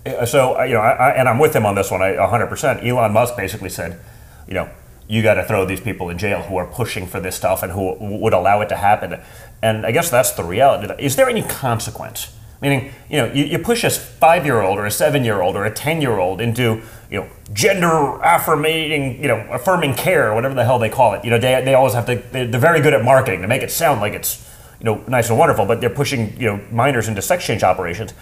Uh, 0.10 0.26
So 0.26 0.60
uh, 0.60 0.64
you 0.64 0.74
know, 0.74 0.82
I, 0.82 0.92
I, 0.92 1.10
and 1.12 1.30
I'm 1.30 1.40
with 1.40 1.56
him 1.56 1.66
on 1.66 1.76
this 1.76 1.92
one. 1.92 2.02
I 2.02 2.14
100%. 2.14 2.86
Elon 2.86 3.14
Musk 3.14 3.36
basically 3.38 3.70
said, 3.70 4.00
you 4.48 4.54
know, 4.54 4.70
you 5.08 5.24
got 5.24 5.36
to 5.36 5.44
throw 5.44 5.66
these 5.66 5.82
people 5.82 6.10
in 6.10 6.18
jail 6.18 6.42
who 6.44 6.58
are 6.58 6.68
pushing 6.68 7.08
for 7.08 7.20
this 7.20 7.36
stuff 7.36 7.64
and 7.64 7.72
who 7.72 7.96
would 8.00 8.34
allow 8.34 8.62
it 8.62 8.70
to 8.70 8.76
happen. 8.76 9.20
And 9.62 9.86
I 9.86 9.92
guess 9.92 10.10
that's 10.10 10.32
the 10.32 10.44
reality. 10.44 10.94
Is 11.04 11.16
there 11.16 11.28
any 11.28 11.42
consequence? 11.42 12.36
Meaning, 12.62 12.92
you 13.10 13.18
know, 13.18 13.32
you, 13.32 13.46
you 13.46 13.58
push 13.58 13.84
a 13.86 13.90
five-year-old 13.90 14.78
or 14.78 14.86
a 14.86 14.92
seven-year-old 14.92 15.56
or 15.56 15.64
a 15.66 15.72
ten-year-old 15.72 16.42
into, 16.42 16.82
you 17.10 17.22
know, 17.22 17.30
gender 17.54 18.20
affirming, 18.22 19.22
you 19.22 19.30
know, 19.30 19.48
affirming 19.50 19.96
care, 19.96 20.30
or 20.30 20.36
whatever 20.36 20.54
the 20.54 20.66
hell 20.66 20.78
they 20.78 20.90
call 20.90 21.14
it. 21.14 21.24
You 21.24 21.32
know, 21.32 21.40
they, 21.40 21.64
they 21.64 21.74
always 21.74 21.94
have 21.94 22.06
to. 22.08 22.16
They're, 22.32 22.48
they're 22.48 22.60
very 22.60 22.82
good 22.82 22.94
at 22.94 23.04
marketing 23.04 23.42
to 23.44 23.48
make 23.48 23.64
it 23.64 23.72
sound 23.72 24.02
like 24.02 24.12
it's, 24.14 24.46
you 24.80 24.86
know, 24.86 25.02
nice 25.08 25.30
and 25.30 25.40
wonderful. 25.40 25.66
But 25.66 25.80
they're 25.80 25.90
pushing, 25.90 26.38
you 26.38 26.48
know, 26.48 26.60
minors 26.70 27.08
into 27.08 27.22
sex 27.22 27.46
change 27.46 27.64
operations. 27.64 28.14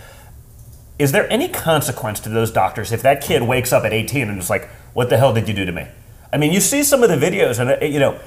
Is 0.99 1.11
there 1.11 1.31
any 1.31 1.47
consequence 1.47 2.19
to 2.21 2.29
those 2.29 2.51
doctors 2.51 2.91
if 2.91 3.01
that 3.03 3.21
kid 3.21 3.43
wakes 3.43 3.71
up 3.71 3.83
at 3.83 3.93
18 3.93 4.29
and 4.29 4.39
is 4.39 4.49
like, 4.49 4.67
"What 4.93 5.09
the 5.09 5.17
hell 5.17 5.33
did 5.33 5.47
you 5.47 5.53
do 5.53 5.65
to 5.65 5.71
me?" 5.71 5.87
I 6.33 6.37
mean, 6.37 6.51
you 6.51 6.59
see 6.59 6.83
some 6.83 7.03
of 7.03 7.09
the 7.09 7.17
videos, 7.17 7.59
and 7.59 7.69
uh, 7.69 7.85
you 7.85 7.99
know, 7.99 8.19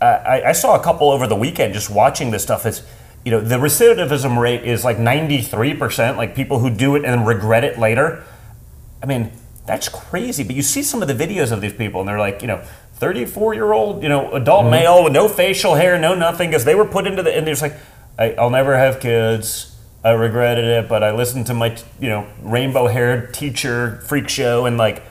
uh, 0.00 0.04
I, 0.04 0.48
I 0.48 0.52
saw 0.52 0.74
a 0.74 0.82
couple 0.82 1.10
over 1.10 1.26
the 1.26 1.36
weekend 1.36 1.74
just 1.74 1.88
watching 1.88 2.30
this 2.30 2.42
stuff. 2.42 2.66
It's 2.66 2.82
you 3.24 3.30
know, 3.30 3.40
the 3.40 3.56
recidivism 3.56 4.38
rate 4.38 4.64
is 4.64 4.84
like 4.84 4.98
93 4.98 5.74
percent. 5.74 6.16
Like 6.16 6.34
people 6.34 6.58
who 6.58 6.70
do 6.70 6.96
it 6.96 7.04
and 7.04 7.26
regret 7.26 7.64
it 7.64 7.78
later. 7.78 8.24
I 9.02 9.06
mean, 9.06 9.30
that's 9.66 9.88
crazy. 9.88 10.42
But 10.42 10.56
you 10.56 10.62
see 10.62 10.82
some 10.82 11.02
of 11.02 11.08
the 11.08 11.14
videos 11.14 11.52
of 11.52 11.60
these 11.60 11.74
people, 11.74 12.00
and 12.00 12.08
they're 12.08 12.18
like, 12.18 12.42
you 12.42 12.48
know. 12.48 12.62
34 12.96 13.52
year 13.52 13.72
old, 13.72 14.02
you 14.02 14.08
know, 14.08 14.32
adult 14.32 14.70
male 14.70 15.04
with 15.04 15.12
no 15.12 15.28
facial 15.28 15.74
hair, 15.74 15.98
no 15.98 16.14
nothing, 16.14 16.48
because 16.48 16.64
they 16.64 16.74
were 16.74 16.86
put 16.86 17.06
into 17.06 17.22
the, 17.22 17.36
and 17.36 17.46
there's 17.46 17.60
like, 17.60 17.74
I, 18.18 18.32
I'll 18.32 18.48
never 18.48 18.74
have 18.74 19.00
kids. 19.00 19.75
I 20.06 20.12
regretted 20.12 20.64
it, 20.64 20.88
but 20.88 21.02
I 21.02 21.10
listened 21.10 21.46
to 21.46 21.54
my, 21.54 21.76
you 21.98 22.08
know, 22.08 22.28
rainbow 22.40 22.86
haired 22.86 23.34
teacher 23.34 24.00
freak 24.06 24.28
show 24.28 24.64
and 24.64 24.78
like, 24.78 25.02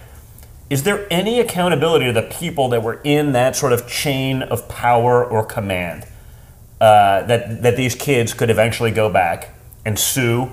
is 0.69 0.83
there 0.83 1.05
any 1.11 1.41
accountability 1.41 2.05
to 2.05 2.13
the 2.13 2.21
people 2.21 2.69
that 2.69 2.81
were 2.81 3.01
in 3.03 3.33
that 3.33 3.57
sort 3.57 3.73
of 3.73 3.87
chain 3.87 4.41
of 4.41 4.69
power 4.69 5.23
or 5.25 5.45
command 5.45 6.05
uh, 6.79 7.23
that 7.23 7.61
that 7.61 7.75
these 7.75 7.93
kids 7.93 8.33
could 8.33 8.49
eventually 8.49 8.89
go 8.89 9.09
back 9.09 9.53
and 9.83 9.99
sue? 9.99 10.49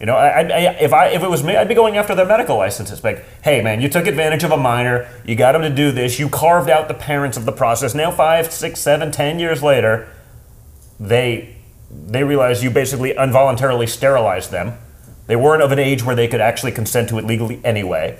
You 0.00 0.06
know, 0.06 0.16
I, 0.16 0.40
I, 0.40 0.58
if 0.80 0.92
I 0.92 1.06
if 1.10 1.22
it 1.22 1.30
was 1.30 1.44
me, 1.44 1.54
I'd 1.54 1.68
be 1.68 1.74
going 1.76 1.96
after 1.96 2.16
their 2.16 2.26
medical 2.26 2.56
licenses. 2.56 3.04
Like, 3.04 3.24
hey 3.44 3.62
man, 3.62 3.80
you 3.80 3.88
took 3.88 4.08
advantage 4.08 4.42
of 4.42 4.50
a 4.50 4.56
minor, 4.56 5.08
you 5.24 5.36
got 5.36 5.54
him 5.54 5.62
to 5.62 5.70
do 5.70 5.92
this, 5.92 6.18
you 6.18 6.28
carved 6.28 6.70
out 6.70 6.88
the 6.88 6.94
parents 6.94 7.36
of 7.36 7.44
the 7.44 7.52
process. 7.52 7.94
Now 7.94 8.10
five, 8.10 8.52
six, 8.52 8.80
seven, 8.80 9.12
ten 9.12 9.38
years 9.38 9.62
later, 9.62 10.08
they 10.98 11.59
they 11.90 12.24
realized 12.24 12.62
you 12.62 12.70
basically 12.70 13.16
involuntarily 13.16 13.86
sterilized 13.86 14.50
them. 14.50 14.74
They 15.26 15.36
weren't 15.36 15.62
of 15.62 15.72
an 15.72 15.78
age 15.78 16.04
where 16.04 16.16
they 16.16 16.28
could 16.28 16.40
actually 16.40 16.72
consent 16.72 17.08
to 17.10 17.18
it 17.18 17.24
legally 17.24 17.60
anyway. 17.64 18.18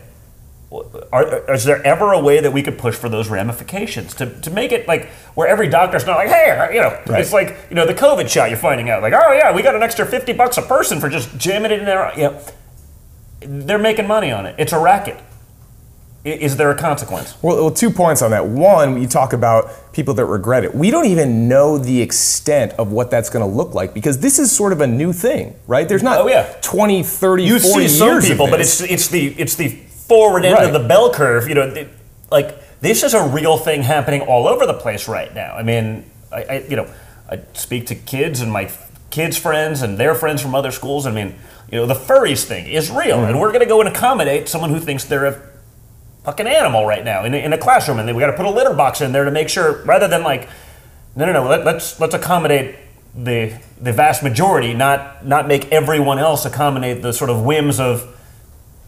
Are, 1.13 1.53
is 1.53 1.65
there 1.65 1.85
ever 1.85 2.13
a 2.13 2.21
way 2.21 2.41
that 2.41 2.53
we 2.53 2.63
could 2.63 2.79
push 2.79 2.95
for 2.95 3.09
those 3.09 3.29
ramifications 3.29 4.15
to, 4.15 4.41
to 4.43 4.51
make 4.51 4.71
it 4.71 4.87
like 4.87 5.07
where 5.35 5.49
every 5.49 5.69
doctor's 5.69 6.07
not 6.07 6.17
like, 6.17 6.29
hey, 6.29 6.71
you 6.73 6.81
know, 6.81 6.91
Right. 7.09 7.21
it's 7.21 7.33
like 7.33 7.57
you 7.71 7.75
know 7.75 7.85
the 7.87 7.95
COVID 7.95 8.29
shot. 8.29 8.51
You're 8.51 8.59
finding 8.59 8.89
out 8.89 9.03
like, 9.03 9.13
oh 9.13 9.33
yeah, 9.33 9.53
we 9.53 9.63
got 9.63 9.75
an 9.75 9.83
extra 9.83 10.07
fifty 10.07 10.33
bucks 10.33 10.59
a 10.59 10.63
person 10.63 11.01
for 11.01 11.09
just 11.09 11.37
jamming 11.37 11.73
it 11.73 11.81
in 11.81 11.87
there. 11.87 12.13
You 12.17 12.23
know, 12.23 12.41
they're 13.41 13.79
making 13.79 14.07
money 14.07 14.31
on 14.31 14.47
it. 14.47 14.55
It's 14.59 14.73
a 14.73 14.79
racket. 14.79 15.19
Is 16.23 16.59
there 16.59 16.71
a 16.71 16.77
consequence? 16.77 17.35
Well, 17.43 17.57
well, 17.57 17.71
two 17.71 17.89
points 17.91 18.21
on 18.21 18.31
that. 18.33 18.47
One, 18.47 19.01
you 19.01 19.09
talk 19.09 19.33
about 19.33 19.93
people 19.95 20.13
that 20.15 20.27
regret 20.27 20.65
it. 20.65 20.75
We 20.75 20.91
don't 20.91 21.07
even 21.07 21.49
know 21.49 21.79
the 21.79 22.03
extent 22.03 22.73
of 22.75 22.93
what 22.93 23.11
that's 23.11 23.31
going 23.31 23.49
to 23.49 23.51
look 23.51 23.73
like 23.73 23.95
because 23.95 24.19
this 24.19 24.39
is 24.39 24.53
sort 24.53 24.73
of 24.75 24.83
a 24.83 24.87
new 24.87 25.15
thing, 25.15 25.55
right? 25.67 25.89
There's 25.89 26.03
not 26.03 26.21
Oh, 26.21 26.29
yeah. 26.29 26.55
20, 26.61 27.03
30, 27.03 27.45
You 27.45 27.59
40 27.59 27.89
see 27.89 27.99
some 27.99 28.21
people, 28.21 28.49
but 28.51 28.61
it's 28.61 28.83
it's 28.83 29.09
the 29.09 29.29
it's 29.39 29.55
the 29.55 29.69
forward 29.69 30.45
end 30.45 30.57
Right. 30.57 30.67
of 30.67 30.75
the 30.75 30.87
bell 30.87 31.11
curve. 31.11 31.49
You 31.49 31.55
know, 31.55 31.63
it- 31.63 31.89
like 32.31 32.81
this 32.83 33.03
is 33.03 33.15
a 33.15 33.25
real 33.27 33.57
thing 33.57 33.83
happening 33.83 34.21
all 34.21 34.47
over 34.47 34.67
the 34.67 34.75
place 34.75 35.09
right 35.09 35.35
now. 35.35 35.55
I 35.55 35.63
mean, 35.63 36.05
I, 36.31 36.43
I 36.43 36.65
you 36.69 36.77
know, 36.77 36.87
I 37.31 37.41
speak 37.55 37.87
to 37.87 37.95
kids 37.95 38.43
and 38.43 38.53
my 38.53 38.71
kids' 39.09 39.39
friends 39.39 39.81
and 39.81 39.97
their 39.97 40.15
friends 40.15 40.43
from 40.43 40.55
other 40.55 40.71
schools. 40.71 41.07
I 41.07 41.13
mean, 41.13 41.35
you 41.73 41.79
know, 41.79 41.87
the 41.87 41.95
furries 41.95 42.45
thing 42.45 42.67
is 42.67 42.91
real, 42.91 43.17
Mm-hmm. 43.17 43.25
and 43.31 43.41
we're 43.41 43.49
going 43.53 43.61
to 43.61 43.67
go 43.67 43.81
and 43.81 43.89
accommodate 43.89 44.49
someone 44.51 44.69
who 44.71 44.81
thinks 44.81 45.05
they're 45.05 45.25
a 45.27 45.41
fucking 46.25 46.47
animal 46.47 46.87
right 46.87 47.05
now 47.05 47.25
in 47.25 47.35
in 47.35 47.53
a 47.53 47.59
classroom, 47.59 47.99
and 47.99 48.09
then 48.09 48.15
we 48.15 48.21
got 48.21 48.31
to 48.31 48.37
put 48.37 48.47
a 48.47 48.51
litter 48.51 48.75
box 48.75 49.01
in 49.01 49.13
there 49.13 49.25
to 49.25 49.31
make 49.31 49.49
sure, 49.49 49.83
rather 49.85 50.09
than 50.09 50.23
like, 50.23 50.49
no, 51.17 51.27
no, 51.27 51.33
no, 51.33 51.49
let, 51.49 51.65
let's 51.65 51.99
let's 52.01 52.15
accommodate 52.15 52.77
the 53.15 53.59
the 53.81 53.93
vast 53.93 54.23
majority, 54.23 54.75
not 54.75 55.27
not 55.27 55.49
make 55.49 55.71
everyone 55.73 56.19
else 56.19 56.45
accommodate 56.45 57.03
the 57.03 57.13
sort 57.13 57.31
of 57.31 57.43
whims 57.43 57.81
of 57.81 58.17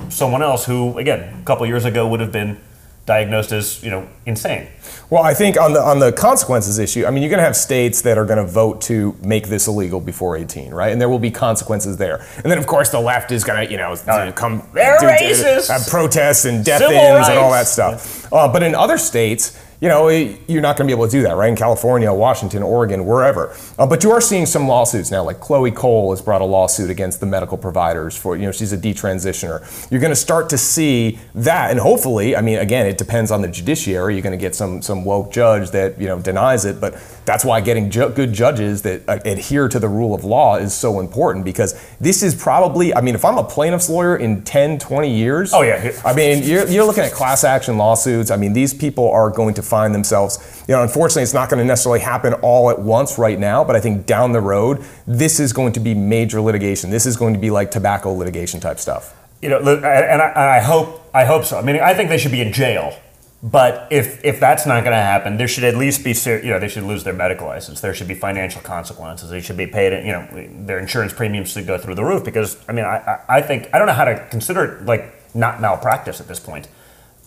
someone 0.09 0.43
else 0.43 0.65
who, 0.65 0.99
again, 0.99 1.41
a 1.41 1.45
couple 1.45 1.67
years 1.67 1.85
ago 1.85 2.07
would 2.09 2.21
have 2.21 2.33
been 2.33 2.61
diagnosed 3.07 3.53
as 3.53 3.83
you 3.83 3.91
know 3.91 4.09
insane. 4.27 4.69
Well, 5.11 5.23
I 5.23 5.35
think 5.35 5.59
on 5.61 5.73
the 5.73 5.81
on 5.81 5.99
the 5.99 6.13
consequences 6.13 6.79
issue, 6.79 7.05
I 7.05 7.11
mean, 7.11 7.23
you're 7.23 7.31
going 7.31 7.39
to 7.39 7.45
have 7.45 7.57
states 7.57 8.03
that 8.03 8.17
are 8.17 8.25
going 8.25 8.39
to 8.45 8.51
vote 8.51 8.81
to 8.83 9.17
make 9.23 9.49
this 9.49 9.67
illegal 9.67 10.01
before 10.01 10.37
18, 10.37 10.73
right? 10.73 10.93
And 10.93 11.01
there 11.01 11.09
will 11.09 11.19
be 11.19 11.31
consequences 11.31 11.97
there. 11.97 12.25
And 12.37 12.45
then, 12.45 12.59
of 12.59 12.67
course, 12.67 12.91
the 12.91 13.01
left 13.01 13.31
is 13.33 13.45
going 13.45 13.67
to, 13.67 13.71
you 13.71 13.79
know, 13.79 13.95
to 13.95 14.33
come 14.35 14.63
They're 14.73 14.99
do- 14.99 15.07
racist! 15.07 15.69
have 15.69 15.87
protests 15.87 16.45
and 16.45 16.65
death 16.65 16.81
Civil 16.81 16.97
ins 16.97 17.29
and 17.29 17.39
all 17.39 17.53
that 17.53 17.67
stuff. 17.67 18.33
Uh, 18.33 18.51
but 18.51 18.63
in 18.63 18.75
other 18.75 18.97
states, 18.97 19.59
you 19.83 19.89
know, 19.89 20.09
you're 20.09 20.63
not 20.63 20.77
going 20.77 20.87
to 20.89 20.95
be 20.95 20.97
able 20.97 21.07
to 21.07 21.11
do 21.11 21.23
that, 21.23 21.35
right? 21.35 21.49
In 21.49 21.57
California, 21.57 22.13
Washington, 22.13 22.63
Oregon, 22.63 23.05
wherever. 23.05 23.53
Uh, 23.77 23.85
but 23.85 24.05
you 24.05 24.13
are 24.13 24.21
seeing 24.21 24.47
some 24.47 24.69
lawsuits 24.69 25.11
now. 25.11 25.25
Like 25.25 25.41
Chloe 25.41 25.73
Cole 25.73 26.13
has 26.13 26.23
brought 26.23 26.41
a 26.41 26.45
lawsuit 26.45 26.89
against 26.89 27.19
the 27.19 27.27
medical 27.27 27.59
providers 27.59 28.17
for, 28.17 28.37
you 28.37 28.47
know, 28.47 28.53
she's 28.53 28.73
a 28.73 28.79
detransitioner. 28.79 29.91
You're 29.91 30.01
going 30.01 30.13
to 30.13 30.17
start 30.17 30.49
to 30.51 30.59
see 30.59 31.19
that, 31.35 31.73
and 31.73 31.81
hopefully, 31.81 32.37
I 32.37 32.43
mean, 32.43 32.61
again, 32.61 32.87
it 32.87 32.97
depends 32.97 33.33
on 33.33 33.43
the 33.43 33.49
judiciary. 33.49 34.15
You're 34.15 34.23
going 34.23 34.39
to 34.39 34.41
get 34.41 34.55
some 34.55 34.83
some 34.83 35.05
woke 35.05 35.33
judge 35.33 35.73
that 35.73 36.01
you 36.01 36.07
know 36.07 36.21
denies 36.21 36.65
it, 36.65 36.81
but 36.81 36.95
that's 37.25 37.45
why 37.45 37.61
getting 37.61 37.91
ju- 37.91 38.11
good 38.11 38.33
judges 38.33 38.83
that 38.83 39.03
uh, 39.09 39.19
adhere 39.25 39.69
to 39.69 39.79
the 39.81 39.89
rule 39.89 40.15
of 40.15 40.25
law 40.25 40.57
is 40.57 40.73
so 40.75 41.01
important 41.01 41.45
because 41.45 41.75
this 42.01 42.23
is 42.23 42.35
probably, 42.35 42.95
I 42.95 43.01
mean, 43.01 43.15
if 43.15 43.25
I'm 43.25 43.39
a 43.39 43.45
plaintiff's 43.45 43.89
lawyer 43.89 44.17
in 44.17 44.43
10, 44.43 44.79
20 44.79 45.15
years, 45.15 45.53
Oh, 45.55 45.63
yeah. 45.63 45.93
I 46.05 46.15
mean, 46.15 46.43
you're, 46.43 46.67
you're 46.69 46.85
looking 46.85 47.05
at 47.05 47.13
class 47.13 47.45
action 47.45 47.79
lawsuits. 47.79 48.31
I 48.31 48.37
mean, 48.37 48.53
these 48.53 48.75
people 48.75 49.11
are 49.11 49.31
going 49.31 49.55
to 49.55 49.63
find 49.73 49.95
themselves, 49.95 50.63
you 50.69 50.75
know, 50.75 50.83
unfortunately, 50.83 51.23
it's 51.23 51.33
not 51.33 51.49
going 51.49 51.59
to 51.59 51.65
necessarily 51.65 52.01
happen 52.01 52.35
all 52.35 52.69
at 52.69 52.79
once 52.79 53.19
right 53.19 53.39
now, 53.39 53.65
but 53.65 53.75
I 53.75 53.81
think 53.81 54.05
down 54.05 54.33
the 54.33 54.41
road, 54.55 54.85
this 55.07 55.41
is 55.41 55.55
going 55.55 55.73
to 55.73 55.81
be 55.81 55.95
major 55.95 56.43
litigation. 56.43 56.91
This 56.91 57.07
is 57.07 57.17
going 57.17 57.33
to 57.33 57.41
be 57.41 57.51
like 57.51 57.71
tobacco 57.71 58.13
litigation 58.13 58.61
type 58.61 58.79
stuff. 58.79 59.15
You 59.41 59.49
know, 59.49 59.59
and 59.59 60.23
I, 60.23 60.61
hope 60.61 60.89
I 61.15 61.25
hope 61.25 61.45
so. 61.45 61.59
I 61.59 61.63
mean, 61.63 61.77
I 61.81 61.95
think 61.95 62.11
they 62.11 62.19
should 62.19 62.31
be 62.31 62.43
in 62.43 62.53
jail. 62.53 62.95
But 63.43 63.89
if 63.91 64.25
if 64.25 64.39
that's 64.39 64.67
not 64.67 64.85
going 64.85 64.95
to 64.95 65.07
happen, 65.15 65.37
there 65.37 65.49
should 65.49 65.65
at 65.65 65.77
least 65.77 66.05
be 66.05 66.15
ser- 66.15 66.43
you 66.45 66.51
know 66.53 66.61
they 66.61 66.69
should 66.69 66.85
lose 66.85 67.03
their 67.03 67.19
medical 67.25 67.49
license. 67.49 67.81
There 67.81 67.93
should 67.93 68.07
be 68.07 68.15
financial 68.15 68.63
consequences. 68.63 69.31
They 69.31 69.41
should 69.41 69.57
be 69.57 69.67
paid. 69.67 69.91
You 70.07 70.13
know, 70.13 70.25
their 70.67 70.79
insurance 70.79 71.13
premiums 71.13 71.51
should 71.51 71.67
go 71.67 71.77
through 71.77 71.97
the 71.97 72.05
roof. 72.05 72.23
Because 72.25 72.57
I 72.69 72.73
mean, 72.73 72.85
I 72.85 72.99
I 72.99 73.39
I 73.39 73.43
think 73.43 73.69
I 73.73 73.79
don't 73.79 73.89
know 73.89 73.99
how 74.03 74.05
to 74.05 74.17
consider 74.31 74.61
it 74.65 74.85
like 74.85 75.05
not 75.35 75.61
malpractice 75.61 76.21
at 76.21 76.29
this 76.29 76.39
point. 76.39 76.69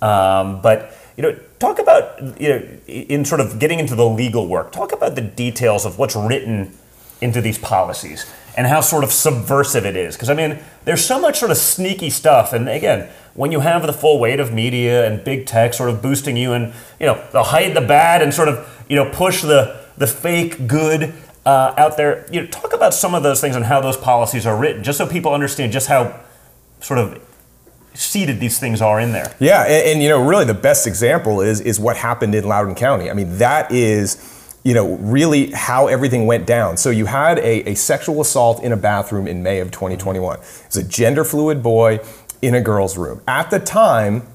Um, 0.02 0.62
but 0.62 0.96
you 1.18 1.24
know, 1.24 1.38
talk 1.60 1.80
about 1.80 2.40
you 2.40 2.50
know 2.50 2.78
in 2.88 3.26
sort 3.26 3.42
of 3.42 3.60
getting 3.60 3.80
into 3.80 3.96
the 3.96 4.08
legal 4.08 4.48
work. 4.48 4.72
Talk 4.72 4.92
about 4.92 5.16
the 5.16 5.22
details 5.22 5.86
of 5.86 5.98
what's 5.98 6.16
written 6.16 6.74
into 7.22 7.42
these 7.42 7.58
policies 7.58 8.26
and 8.58 8.68
how 8.68 8.82
sort 8.82 9.04
of 9.04 9.12
subversive 9.12 9.86
it 9.86 9.96
is. 9.96 10.16
Because 10.16 10.30
I 10.30 10.34
mean, 10.34 10.60
there's 10.84 11.04
so 11.04 11.20
much 11.20 11.40
sort 11.40 11.52
of 11.52 11.58
sneaky 11.58 12.10
stuff. 12.10 12.54
And 12.54 12.70
again, 12.70 13.10
when 13.34 13.52
you 13.52 13.62
have 13.62 13.86
the 13.86 13.94
full 13.94 14.20
weight 14.20 14.40
of 14.40 14.54
media 14.54 15.08
and 15.08 15.24
big 15.24 15.46
tech 15.46 15.74
sort 15.74 15.90
of 15.90 16.02
boosting 16.02 16.38
you, 16.38 16.54
and 16.54 16.74
you 17.00 17.06
know, 17.06 17.24
they'll 17.32 17.44
hide 17.44 17.74
the 17.76 17.82
bad 17.82 18.22
and 18.22 18.34
sort 18.34 18.48
of 18.48 18.86
you 18.90 18.96
know 18.96 19.10
push 19.10 19.42
the 19.42 19.82
the 19.98 20.08
fake 20.08 20.68
good. 20.68 21.14
Uh, 21.46 21.76
out 21.78 21.96
there, 21.96 22.26
you 22.32 22.42
know, 22.42 22.48
talk 22.48 22.74
about 22.74 22.92
some 22.92 23.14
of 23.14 23.22
those 23.22 23.40
things 23.40 23.56
and 23.56 23.66
how 23.66 23.80
those 23.80 23.96
policies 23.96 24.48
are 24.48 24.58
written, 24.58 24.84
just 24.84 24.98
so 24.98 25.06
people 25.06 25.32
understand 25.32 25.72
just 25.72 25.88
how 25.88 26.20
sort 26.80 26.98
of 26.98 27.22
seated 27.96 28.40
these 28.40 28.60
things 28.60 28.82
are 28.82 29.00
in 29.00 29.12
there. 29.12 29.34
Yeah, 29.40 29.64
and, 29.64 29.94
and, 29.94 30.04
you 30.04 30.10
know, 30.10 30.24
really 30.24 30.46
the 30.46 30.54
best 30.54 30.88
example 30.88 31.42
is 31.42 31.62
is 31.62 31.80
what 31.80 31.98
happened 31.98 32.36
in 32.36 32.48
Loudoun 32.48 32.76
County. 32.76 33.10
I 33.10 33.14
mean, 33.14 33.38
that 33.38 33.72
is, 33.72 34.18
you 34.64 34.74
know, 34.74 34.96
really 34.98 35.52
how 35.52 35.88
everything 35.88 36.26
went 36.26 36.46
down. 36.46 36.78
So 36.78 36.90
you 36.90 37.06
had 37.06 37.40
a, 37.40 37.70
a 37.70 37.76
sexual 37.76 38.22
assault 38.22 38.64
in 38.64 38.72
a 38.72 38.78
bathroom 38.78 39.28
in 39.28 39.44
May 39.44 39.60
of 39.60 39.72
2021. 39.72 40.38
It 40.38 40.40
was 40.40 40.78
a 40.78 40.84
gender 40.84 41.24
fluid 41.24 41.64
boy 41.64 42.00
in 42.42 42.56
a 42.56 42.62
girl's 42.62 42.98
room. 42.98 43.22
At 43.28 43.50
the 43.50 43.60
time, 43.60 44.28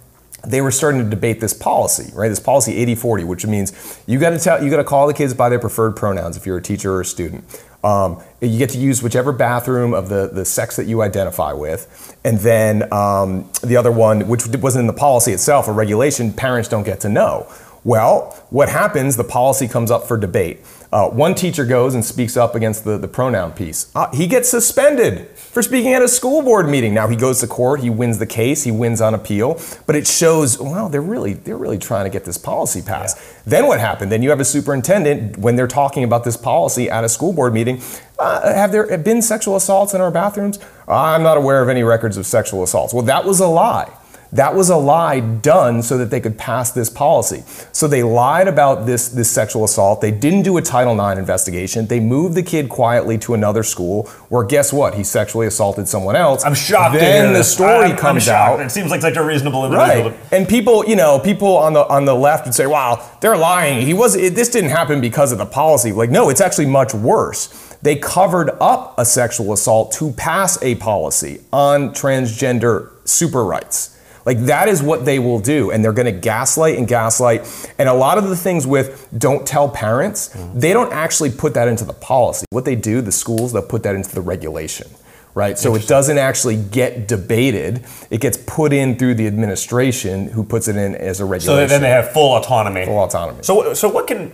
they 0.47 0.61
were 0.61 0.71
starting 0.71 1.03
to 1.03 1.09
debate 1.09 1.41
this 1.41 1.53
policy, 1.53 2.11
right? 2.15 2.29
This 2.29 2.41
policy 2.41 2.75
80-40, 2.87 3.27
which 3.27 3.47
means 3.47 4.03
you 4.07 4.19
got 4.19 4.31
to 4.31 4.39
tell, 4.39 4.63
you 4.63 4.71
got 4.71 4.79
to 4.79 4.85
call 4.85 5.07
the 5.07 5.15
kids 5.15 5.35
by 5.35 5.49
their 5.49 5.59
preferred 5.59 5.97
pronouns 5.97 6.37
if 6.37 6.47
you're 6.47 6.57
a 6.57 6.63
teacher 6.63 6.93
or 6.95 7.03
a 7.03 7.05
student. 7.05 7.45
Um, 7.83 8.22
you 8.41 8.59
get 8.59 8.70
to 8.70 8.78
use 8.78 9.03
whichever 9.03 9.33
bathroom 9.33 9.95
of 9.95 10.09
the, 10.09 10.31
the 10.33 10.45
sex 10.45 10.76
that 10.76 10.87
you 10.87 11.03
identify 11.03 11.53
with. 11.53 12.16
And 12.24 12.39
then 12.39 12.93
um, 12.93 13.51
the 13.62 13.76
other 13.76 13.91
one, 13.91 14.28
which 14.28 14.47
wasn't 14.47 14.83
in 14.83 14.87
the 14.87 14.93
policy 14.93 15.33
itself, 15.33 15.66
a 15.68 15.72
regulation, 15.72 16.33
parents 16.33 16.68
don't 16.68 16.85
get 16.85 17.01
to 17.01 17.09
know. 17.09 17.47
Well, 17.83 18.33
what 18.51 18.68
happens, 18.68 19.16
the 19.16 19.24
policy 19.24 19.66
comes 19.66 19.91
up 19.91 20.07
for 20.07 20.18
debate. 20.18 20.61
Uh, 20.93 21.09
one 21.09 21.36
teacher 21.36 21.64
goes 21.64 21.95
and 21.95 22.05
speaks 22.05 22.36
up 22.36 22.57
against 22.57 22.84
the, 22.84 22.99
the 22.99 23.07
pronoun 23.07 23.53
piece. 23.53 23.93
Uh, 23.95 24.11
he 24.12 24.26
gets 24.26 24.49
suspended 24.49 25.28
for 25.36 25.62
speaking 25.62 25.93
at 25.93 26.03
a 26.03 26.09
school 26.09 26.43
board 26.43 26.68
meeting. 26.68 26.93
Now 26.93 27.07
he 27.07 27.14
goes 27.14 27.38
to 27.41 27.47
court, 27.47 27.80
he 27.80 27.88
wins 27.88 28.18
the 28.18 28.26
case, 28.26 28.64
he 28.64 28.72
wins 28.72 29.01
on 29.01 29.14
appeal, 29.14 29.61
but 29.86 29.95
it 29.95 30.09
shows, 30.09 30.59
well, 30.59 30.88
they're 30.88 31.01
really, 31.01 31.34
they're 31.34 31.57
really 31.57 31.78
trying 31.78 32.07
to 32.07 32.11
get 32.11 32.24
this 32.24 32.36
policy 32.36 32.82
passed. 32.82 33.18
Yeah. 33.18 33.43
Then 33.47 33.66
what 33.66 33.78
happened? 33.78 34.11
Then 34.11 34.22
you 34.22 34.30
have 34.30 34.41
a 34.41 34.45
superintendent, 34.45 35.38
when 35.38 35.55
they're 35.55 35.68
talking 35.68 36.03
about 36.03 36.24
this 36.24 36.36
policy 36.36 36.91
at 36.91 37.05
a 37.05 37.09
school 37.09 37.32
board 37.32 37.55
meeting, 37.55 37.80
uh, 38.18 38.53
have 38.53 38.72
there 38.72 38.99
been 38.99 39.22
sexual 39.22 39.55
assaults 39.55 39.95
in 39.95 40.01
our 40.01 40.11
bathrooms? 40.11 40.59
I'm 40.88 41.22
not 41.22 41.36
aware 41.36 41.62
of 41.62 41.68
any 41.68 41.84
records 41.84 42.16
of 42.16 42.26
sexual 42.26 42.64
assaults. 42.64 42.93
Well, 42.93 43.05
that 43.05 43.24
was 43.24 43.38
a 43.38 43.47
lie. 43.47 43.93
That 44.33 44.55
was 44.55 44.70
a 44.70 44.76
lie 44.76 45.20
done 45.20 45.83
so 45.83 45.99
that 45.99 46.11
they 46.11 46.20
could 46.20 46.39
pass 46.39 46.70
this 46.70 46.89
policy. 46.89 47.43
So 47.72 47.89
they 47.89 48.03
lied 48.03 48.47
about 48.47 48.87
this, 48.87 49.09
this 49.09 49.31
sexual 49.31 49.64
assault. 49.64 50.01
They 50.01 50.12
didn't 50.12 50.43
do 50.43 50.57
a 50.57 50.62
Title 50.62 50.95
IX 50.95 51.18
investigation. 51.18 51.87
They 51.87 51.99
moved 51.99 52.37
the 52.37 52.43
kid 52.43 52.68
quietly 52.68 53.18
to 53.18 53.35
another 53.35 53.62
school 53.62 54.09
where 54.28 54.45
guess 54.45 54.72
what? 54.72 54.95
He 54.95 55.03
sexually 55.03 55.49
assaulted 55.49 55.89
someone 55.89 56.14
else. 56.14 56.45
I'm 56.45 56.55
shocked. 56.55 56.95
Then 56.95 57.33
the 57.33 57.43
story 57.43 57.87
I'm, 57.87 57.97
comes 57.97 58.28
I'm 58.28 58.35
out. 58.35 58.61
It 58.61 58.70
seems 58.70 58.91
like 58.91 59.01
such 59.01 59.16
a 59.16 59.22
reasonable 59.22 59.64
individual. 59.64 60.11
Right. 60.11 60.33
And 60.33 60.49
people, 60.49 60.85
you 60.87 60.97
know, 60.97 61.18
people 61.18 61.57
on 61.57 61.72
the 61.72 61.87
on 61.89 62.05
the 62.05 62.14
left 62.14 62.47
would 62.47 62.55
say, 62.55 62.66
"Wow, 62.66 63.11
they're 63.20 63.37
lying. 63.37 63.85
He 63.85 63.95
was. 63.95 64.14
It, 64.14 64.35
this 64.35 64.49
didn't 64.49 64.70
happen 64.70 65.01
because 65.01 65.33
of 65.33 65.39
the 65.39 65.47
policy." 65.47 65.93
Like, 65.93 66.11
no, 66.11 66.31
it's 66.31 66.41
actually 66.41 66.66
much 66.66 66.95
worse. 66.95 67.49
They 67.83 67.97
covered 67.97 68.51
up 68.61 68.95
a 68.99 69.05
sexual 69.05 69.53
assault 69.53 69.93
to 69.93 70.12
pass 70.12 70.62
a 70.62 70.76
policy 70.76 71.41
on 71.53 71.91
transgender 71.91 72.91
super 73.05 73.45
rights. 73.45 73.97
Like 74.25 74.39
that 74.47 74.68
is 74.68 74.83
what 74.83 75.05
they 75.05 75.18
will 75.18 75.41
do. 75.41 75.71
And 75.71 75.85
they're 75.85 75.93
going 75.93 76.12
to 76.12 76.21
gaslight 76.21 76.77
and 76.79 76.87
gaslight. 76.87 77.73
And 77.79 77.89
a 77.89 77.95
lot 77.95 78.18
of 78.18 78.29
the 78.29 78.37
things 78.37 78.66
with 78.66 79.09
don't 79.16 79.47
tell 79.47 79.68
parents, 79.68 80.29
mm-hmm. 80.31 80.59
they 80.59 80.73
don't 80.73 80.93
actually 80.93 81.31
put 81.31 81.55
that 81.55 81.68
into 81.68 81.85
the 81.85 81.93
policy. 81.93 82.47
What 82.51 82.64
they 82.64 82.77
do, 82.77 83.01
the 83.01 83.12
schools, 83.12 83.53
they'll 83.53 83.62
put 83.62 83.83
that 83.85 83.95
into 83.95 84.14
the 84.14 84.21
regulation. 84.21 84.89
Right? 85.33 85.57
So 85.57 85.77
it 85.77 85.87
doesn't 85.87 86.18
actually 86.18 86.57
get 86.57 87.07
debated. 87.07 87.85
It 88.11 88.21
gets 88.21 88.37
put 88.37 88.73
in 88.73 88.99
through 88.99 89.14
the 89.14 89.29
administration 89.29 90.27
who 90.27 90.43
puts 90.43 90.66
it 90.66 90.77
in 90.77 90.97
as 90.97 91.21
a 91.21 91.25
regulation. 91.25 91.47
So 91.47 91.66
then 91.68 91.83
they 91.83 91.89
have 91.89 92.12
full 92.12 92.37
autonomy. 92.37 92.85
Full 92.85 92.99
autonomy. 92.99 93.43
So, 93.43 93.73
so 93.75 93.89
what 93.89 94.09
can, 94.09 94.33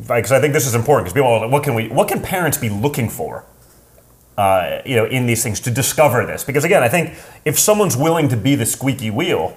because 0.00 0.32
I 0.32 0.40
think 0.40 0.52
this 0.52 0.66
is 0.66 0.74
important 0.74 1.06
because 1.06 1.14
people, 1.14 1.48
what 1.48 1.62
can 1.62 1.74
we, 1.74 1.88
what 1.88 2.08
can 2.08 2.20
parents 2.20 2.58
be 2.58 2.68
looking 2.68 3.08
for 3.08 3.44
uh, 4.36 4.80
you 4.84 4.96
know, 4.96 5.04
in 5.04 5.26
these 5.26 5.42
things 5.42 5.60
to 5.60 5.70
discover 5.70 6.24
this. 6.26 6.44
Because 6.44 6.64
again, 6.64 6.82
I 6.82 6.88
think 6.88 7.14
if 7.44 7.58
someone's 7.58 7.96
willing 7.96 8.28
to 8.28 8.36
be 8.36 8.54
the 8.54 8.66
squeaky 8.66 9.10
wheel, 9.10 9.56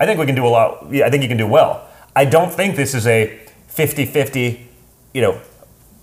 I 0.00 0.06
think 0.06 0.18
we 0.18 0.26
can 0.26 0.34
do 0.34 0.46
a 0.46 0.48
lot. 0.48 0.86
Yeah, 0.90 1.06
I 1.06 1.10
think 1.10 1.22
you 1.22 1.28
can 1.28 1.38
do 1.38 1.46
well. 1.46 1.86
I 2.14 2.24
don't 2.24 2.52
think 2.52 2.76
this 2.76 2.94
is 2.94 3.06
a 3.06 3.40
50-50, 3.68 4.60
you 5.14 5.20
know, 5.20 5.40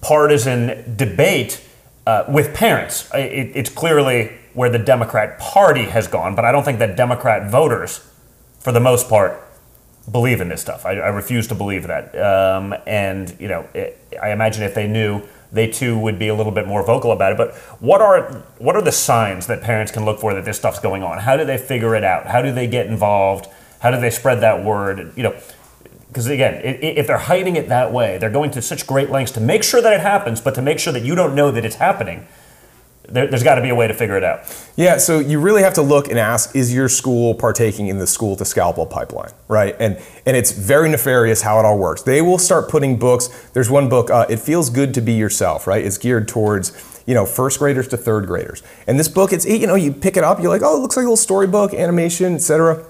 partisan 0.01 0.95
debate 0.95 1.65
uh, 2.05 2.25
with 2.27 2.53
parents. 2.53 3.09
It, 3.13 3.51
it's 3.55 3.69
clearly 3.69 4.37
where 4.53 4.69
the 4.69 4.79
Democrat 4.79 5.39
Party 5.39 5.85
has 5.85 6.07
gone, 6.07 6.35
but 6.35 6.45
I 6.45 6.51
don't 6.51 6.63
think 6.63 6.79
that 6.79 6.95
Democrat 6.95 7.49
voters, 7.49 8.07
for 8.59 8.71
the 8.71 8.79
most 8.79 9.09
part, 9.09 9.41
believe 10.11 10.39
in 10.39 10.49
this 10.49 10.61
stuff. 10.61 10.85
I, 10.85 10.91
I 10.91 11.07
refuse 11.07 11.47
to 11.47 11.55
believe 11.55 11.87
that. 11.87 12.15
Um, 12.15 12.75
and 12.85 13.35
you 13.39 13.47
know, 13.47 13.67
it, 13.73 13.99
I 14.21 14.31
imagine 14.31 14.63
if 14.63 14.75
they 14.75 14.87
knew 14.87 15.23
they 15.51 15.67
too 15.67 15.97
would 15.97 16.19
be 16.19 16.27
a 16.27 16.35
little 16.35 16.51
bit 16.51 16.67
more 16.67 16.83
vocal 16.83 17.11
about 17.11 17.31
it. 17.31 17.37
But 17.37 17.55
what 17.79 18.01
are 18.01 18.43
what 18.57 18.75
are 18.75 18.81
the 18.81 18.91
signs 18.91 19.47
that 19.47 19.61
parents 19.61 19.91
can 19.91 20.05
look 20.05 20.19
for 20.19 20.33
that 20.33 20.45
this 20.45 20.57
stuff's 20.57 20.79
going 20.79 21.03
on? 21.03 21.19
How 21.19 21.37
do 21.37 21.45
they 21.45 21.57
figure 21.57 21.95
it 21.95 22.03
out? 22.03 22.27
How 22.27 22.41
do 22.41 22.51
they 22.51 22.67
get 22.67 22.87
involved? 22.87 23.47
How 23.79 23.91
do 23.91 23.99
they 23.99 24.09
spread 24.09 24.41
that 24.41 24.63
word? 24.63 25.13
You 25.15 25.23
know, 25.23 25.35
because 26.07 26.27
again, 26.27 26.61
if 26.63 27.07
they're 27.07 27.17
hiding 27.17 27.55
it 27.55 27.69
that 27.69 27.91
way, 27.91 28.17
they're 28.17 28.29
going 28.29 28.51
to 28.51 28.61
such 28.61 28.87
great 28.87 29.09
lengths 29.09 29.33
to 29.33 29.41
make 29.41 29.63
sure 29.63 29.81
that 29.81 29.93
it 29.93 29.99
happens, 29.99 30.41
but 30.41 30.55
to 30.55 30.61
make 30.61 30.79
sure 30.79 30.93
that 30.93 31.03
you 31.03 31.15
don't 31.15 31.35
know 31.35 31.51
that 31.51 31.65
it's 31.65 31.75
happening 31.75 32.25
there, 33.07 33.27
has 33.27 33.43
got 33.43 33.55
to 33.55 33.61
be 33.61 33.69
a 33.69 33.75
way 33.75 33.87
to 33.87 33.93
figure 33.93 34.17
it 34.17 34.23
out. 34.23 34.41
Yeah, 34.75 34.97
so 34.97 35.19
you 35.19 35.39
really 35.39 35.61
have 35.63 35.73
to 35.75 35.81
look 35.81 36.07
and 36.09 36.19
ask: 36.19 36.55
Is 36.55 36.73
your 36.73 36.89
school 36.89 37.33
partaking 37.33 37.87
in 37.87 37.99
the 37.99 38.07
school 38.07 38.35
to 38.37 38.45
scalpel 38.45 38.85
pipeline, 38.85 39.31
right? 39.47 39.75
And 39.79 39.99
and 40.25 40.35
it's 40.35 40.51
very 40.51 40.89
nefarious 40.89 41.41
how 41.41 41.59
it 41.59 41.65
all 41.65 41.77
works. 41.77 42.01
They 42.01 42.21
will 42.21 42.37
start 42.37 42.69
putting 42.69 42.97
books. 42.97 43.27
There's 43.53 43.69
one 43.69 43.89
book, 43.89 44.09
uh, 44.09 44.25
"It 44.29 44.37
Feels 44.37 44.69
Good 44.69 44.93
to 44.95 45.01
Be 45.01 45.13
Yourself," 45.13 45.67
right? 45.67 45.83
It's 45.83 45.97
geared 45.97 46.27
towards 46.27 46.71
you 47.05 47.13
know 47.13 47.25
first 47.25 47.59
graders 47.59 47.87
to 47.89 47.97
third 47.97 48.27
graders. 48.27 48.63
And 48.87 48.99
this 48.99 49.07
book, 49.07 49.33
it's 49.33 49.45
you 49.45 49.67
know 49.67 49.75
you 49.75 49.91
pick 49.91 50.17
it 50.17 50.23
up, 50.23 50.39
you're 50.39 50.49
like, 50.49 50.61
oh, 50.63 50.77
it 50.77 50.79
looks 50.79 50.97
like 50.97 51.03
a 51.03 51.07
little 51.07 51.17
storybook, 51.17 51.73
animation, 51.73 52.35
etc. 52.35 52.85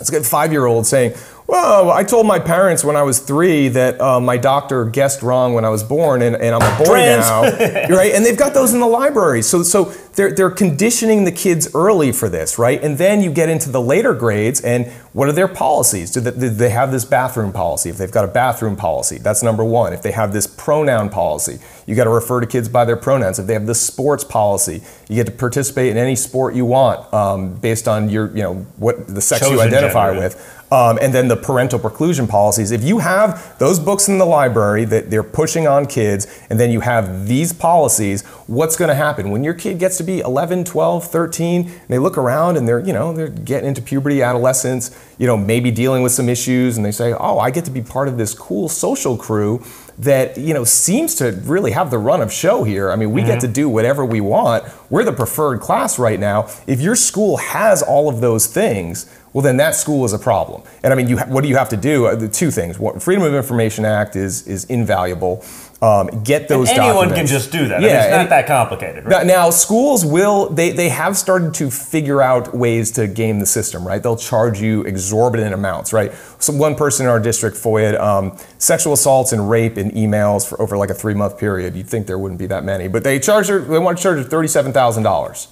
It's 0.00 0.10
a 0.10 0.22
five 0.22 0.50
year 0.50 0.66
old 0.66 0.86
saying, 0.86 1.12
well, 1.50 1.90
I 1.90 2.04
told 2.04 2.26
my 2.26 2.38
parents 2.38 2.84
when 2.84 2.94
I 2.94 3.02
was 3.02 3.18
three 3.18 3.66
that 3.70 4.00
uh, 4.00 4.20
my 4.20 4.36
doctor 4.36 4.84
guessed 4.84 5.20
wrong 5.20 5.52
when 5.52 5.64
I 5.64 5.68
was 5.68 5.82
born, 5.82 6.22
and, 6.22 6.36
and 6.36 6.54
I'm 6.54 6.62
a 6.62 6.78
boy 6.78 6.92
Trans. 6.92 7.26
now, 7.26 7.42
right? 7.96 8.12
And 8.14 8.24
they've 8.24 8.36
got 8.38 8.54
those 8.54 8.72
in 8.72 8.78
the 8.78 8.86
library. 8.86 9.42
So, 9.42 9.64
so 9.64 9.86
they're 10.14 10.32
they're 10.32 10.50
conditioning 10.50 11.24
the 11.24 11.32
kids 11.32 11.68
early 11.74 12.12
for 12.12 12.28
this, 12.28 12.56
right? 12.56 12.80
And 12.80 12.98
then 12.98 13.20
you 13.20 13.32
get 13.32 13.48
into 13.48 13.68
the 13.68 13.80
later 13.80 14.14
grades, 14.14 14.60
and 14.60 14.86
what 15.12 15.28
are 15.28 15.32
their 15.32 15.48
policies? 15.48 16.12
Do 16.12 16.20
they, 16.20 16.30
do 16.30 16.50
they 16.50 16.70
have 16.70 16.92
this 16.92 17.04
bathroom 17.04 17.52
policy? 17.52 17.90
If 17.90 17.96
they've 17.96 18.10
got 18.12 18.24
a 18.24 18.28
bathroom 18.28 18.76
policy, 18.76 19.18
that's 19.18 19.42
number 19.42 19.64
one. 19.64 19.92
If 19.92 20.02
they 20.02 20.12
have 20.12 20.32
this 20.32 20.46
pronoun 20.46 21.10
policy, 21.10 21.58
you 21.84 21.96
got 21.96 22.04
to 22.04 22.10
refer 22.10 22.40
to 22.40 22.46
kids 22.46 22.68
by 22.68 22.84
their 22.84 22.96
pronouns. 22.96 23.40
If 23.40 23.48
they 23.48 23.54
have 23.54 23.66
this 23.66 23.80
sports 23.80 24.22
policy, 24.22 24.82
you 25.08 25.16
get 25.16 25.26
to 25.26 25.32
participate 25.32 25.90
in 25.90 25.96
any 25.96 26.14
sport 26.14 26.54
you 26.54 26.64
want 26.64 27.12
um, 27.12 27.54
based 27.54 27.88
on 27.88 28.08
your, 28.08 28.28
you 28.28 28.42
know, 28.44 28.54
what 28.76 29.08
the 29.08 29.20
sex 29.20 29.40
Chosen 29.40 29.56
you 29.56 29.62
identify 29.62 30.10
gender. 30.12 30.20
with. 30.28 30.59
Um, 30.72 30.98
and 31.02 31.12
then 31.12 31.26
the 31.26 31.36
parental 31.36 31.80
preclusion 31.80 32.28
policies. 32.28 32.70
If 32.70 32.84
you 32.84 32.98
have 32.98 33.58
those 33.58 33.80
books 33.80 34.08
in 34.08 34.18
the 34.18 34.24
library 34.24 34.84
that 34.84 35.10
they're 35.10 35.24
pushing 35.24 35.66
on 35.66 35.86
kids, 35.86 36.26
and 36.48 36.60
then 36.60 36.70
you 36.70 36.80
have 36.80 37.26
these 37.26 37.52
policies, 37.52 38.22
what's 38.46 38.76
going 38.76 38.88
to 38.88 38.94
happen 38.94 39.30
when 39.30 39.42
your 39.42 39.54
kid 39.54 39.80
gets 39.80 39.96
to 39.96 40.04
be 40.04 40.20
11, 40.20 40.64
12, 40.64 41.04
13? 41.04 41.62
And 41.62 41.88
they 41.88 41.98
look 41.98 42.16
around 42.16 42.56
and 42.56 42.68
they're, 42.68 42.78
you 42.78 42.92
know, 42.92 43.12
they're 43.12 43.28
getting 43.28 43.68
into 43.68 43.82
puberty, 43.82 44.22
adolescence, 44.22 44.96
you 45.18 45.26
know, 45.26 45.36
maybe 45.36 45.72
dealing 45.72 46.02
with 46.02 46.12
some 46.12 46.28
issues, 46.28 46.76
and 46.76 46.86
they 46.86 46.92
say, 46.92 47.12
"Oh, 47.12 47.38
I 47.38 47.50
get 47.50 47.66
to 47.66 47.70
be 47.70 47.82
part 47.82 48.08
of 48.08 48.16
this 48.16 48.32
cool 48.32 48.68
social 48.68 49.16
crew." 49.16 49.62
that 50.00 50.38
you 50.38 50.54
know 50.54 50.64
seems 50.64 51.14
to 51.16 51.32
really 51.44 51.72
have 51.72 51.90
the 51.90 51.98
run 51.98 52.22
of 52.22 52.32
show 52.32 52.64
here. 52.64 52.90
I 52.90 52.96
mean, 52.96 53.12
we 53.12 53.20
mm-hmm. 53.20 53.32
get 53.32 53.40
to 53.40 53.48
do 53.48 53.68
whatever 53.68 54.04
we 54.04 54.20
want. 54.20 54.64
We're 54.88 55.04
the 55.04 55.12
preferred 55.12 55.60
class 55.60 55.98
right 55.98 56.18
now. 56.18 56.48
If 56.66 56.80
your 56.80 56.96
school 56.96 57.36
has 57.36 57.82
all 57.82 58.08
of 58.08 58.22
those 58.22 58.46
things, 58.46 59.04
well, 59.32 59.42
then 59.42 59.58
that 59.58 59.76
school 59.76 60.04
is 60.04 60.12
a 60.12 60.18
problem. 60.18 60.62
And 60.82 60.92
I 60.92 60.96
mean, 60.96 61.06
you, 61.08 61.18
what 61.18 61.42
do 61.42 61.48
you 61.48 61.56
have 61.56 61.68
to 61.68 61.76
do? 61.76 62.06
Uh, 62.06 62.16
the 62.16 62.28
two 62.28 62.50
things. 62.50 62.78
What, 62.78 63.00
Freedom 63.00 63.22
of 63.22 63.34
Information 63.34 63.84
Act 63.84 64.16
is 64.16 64.46
is 64.46 64.64
invaluable. 64.64 65.44
Um, 65.80 66.22
get 66.24 66.48
those. 66.48 66.68
And 66.68 66.78
anyone 66.80 67.08
documents. 67.08 67.18
can 67.18 67.26
just 67.26 67.52
do 67.52 67.68
that. 67.68 67.80
Yeah, 67.80 67.86
I 67.86 67.90
mean, 67.90 68.00
it's 68.00 68.10
not 68.10 68.28
that 68.30 68.46
complicated. 68.46 69.06
Right? 69.06 69.24
Now, 69.24 69.50
schools 69.50 70.04
will. 70.04 70.48
They 70.50 70.72
they 70.72 70.88
have 70.88 71.16
started 71.16 71.54
to 71.54 71.70
figure 71.70 72.20
out 72.20 72.54
ways 72.54 72.90
to 72.92 73.06
game 73.06 73.38
the 73.38 73.46
system. 73.46 73.86
Right, 73.86 74.02
they'll 74.02 74.16
charge 74.16 74.60
you 74.60 74.82
exorbitant 74.82 75.54
amounts. 75.54 75.92
Right. 75.92 76.12
So 76.40 76.52
one 76.52 76.74
person 76.74 77.06
in 77.06 77.10
our 77.10 77.20
district 77.20 77.56
FOIA 77.56 78.00
um, 78.00 78.36
sexual 78.58 78.94
assaults 78.94 79.32
and 79.32 79.48
rape 79.48 79.78
in 79.78 79.92
emails 79.92 80.46
for 80.46 80.60
over 80.60 80.76
like 80.76 80.90
a 80.90 80.94
three 80.94 81.14
month 81.14 81.38
period. 81.38 81.76
You'd 81.76 81.88
think 81.88 82.08
there 82.08 82.18
wouldn't 82.18 82.40
be 82.40 82.46
that 82.46 82.64
many, 82.64 82.88
but 82.88 83.04
they 83.04 83.20
charge 83.20 83.46
her. 83.46 83.60
They 83.60 83.78
want 83.78 83.96
to 83.96 84.02
charge 84.02 84.18
her 84.18 84.24
thirty 84.24 84.48
seven 84.48 84.72
thousand 84.72 85.04
dollars 85.04 85.46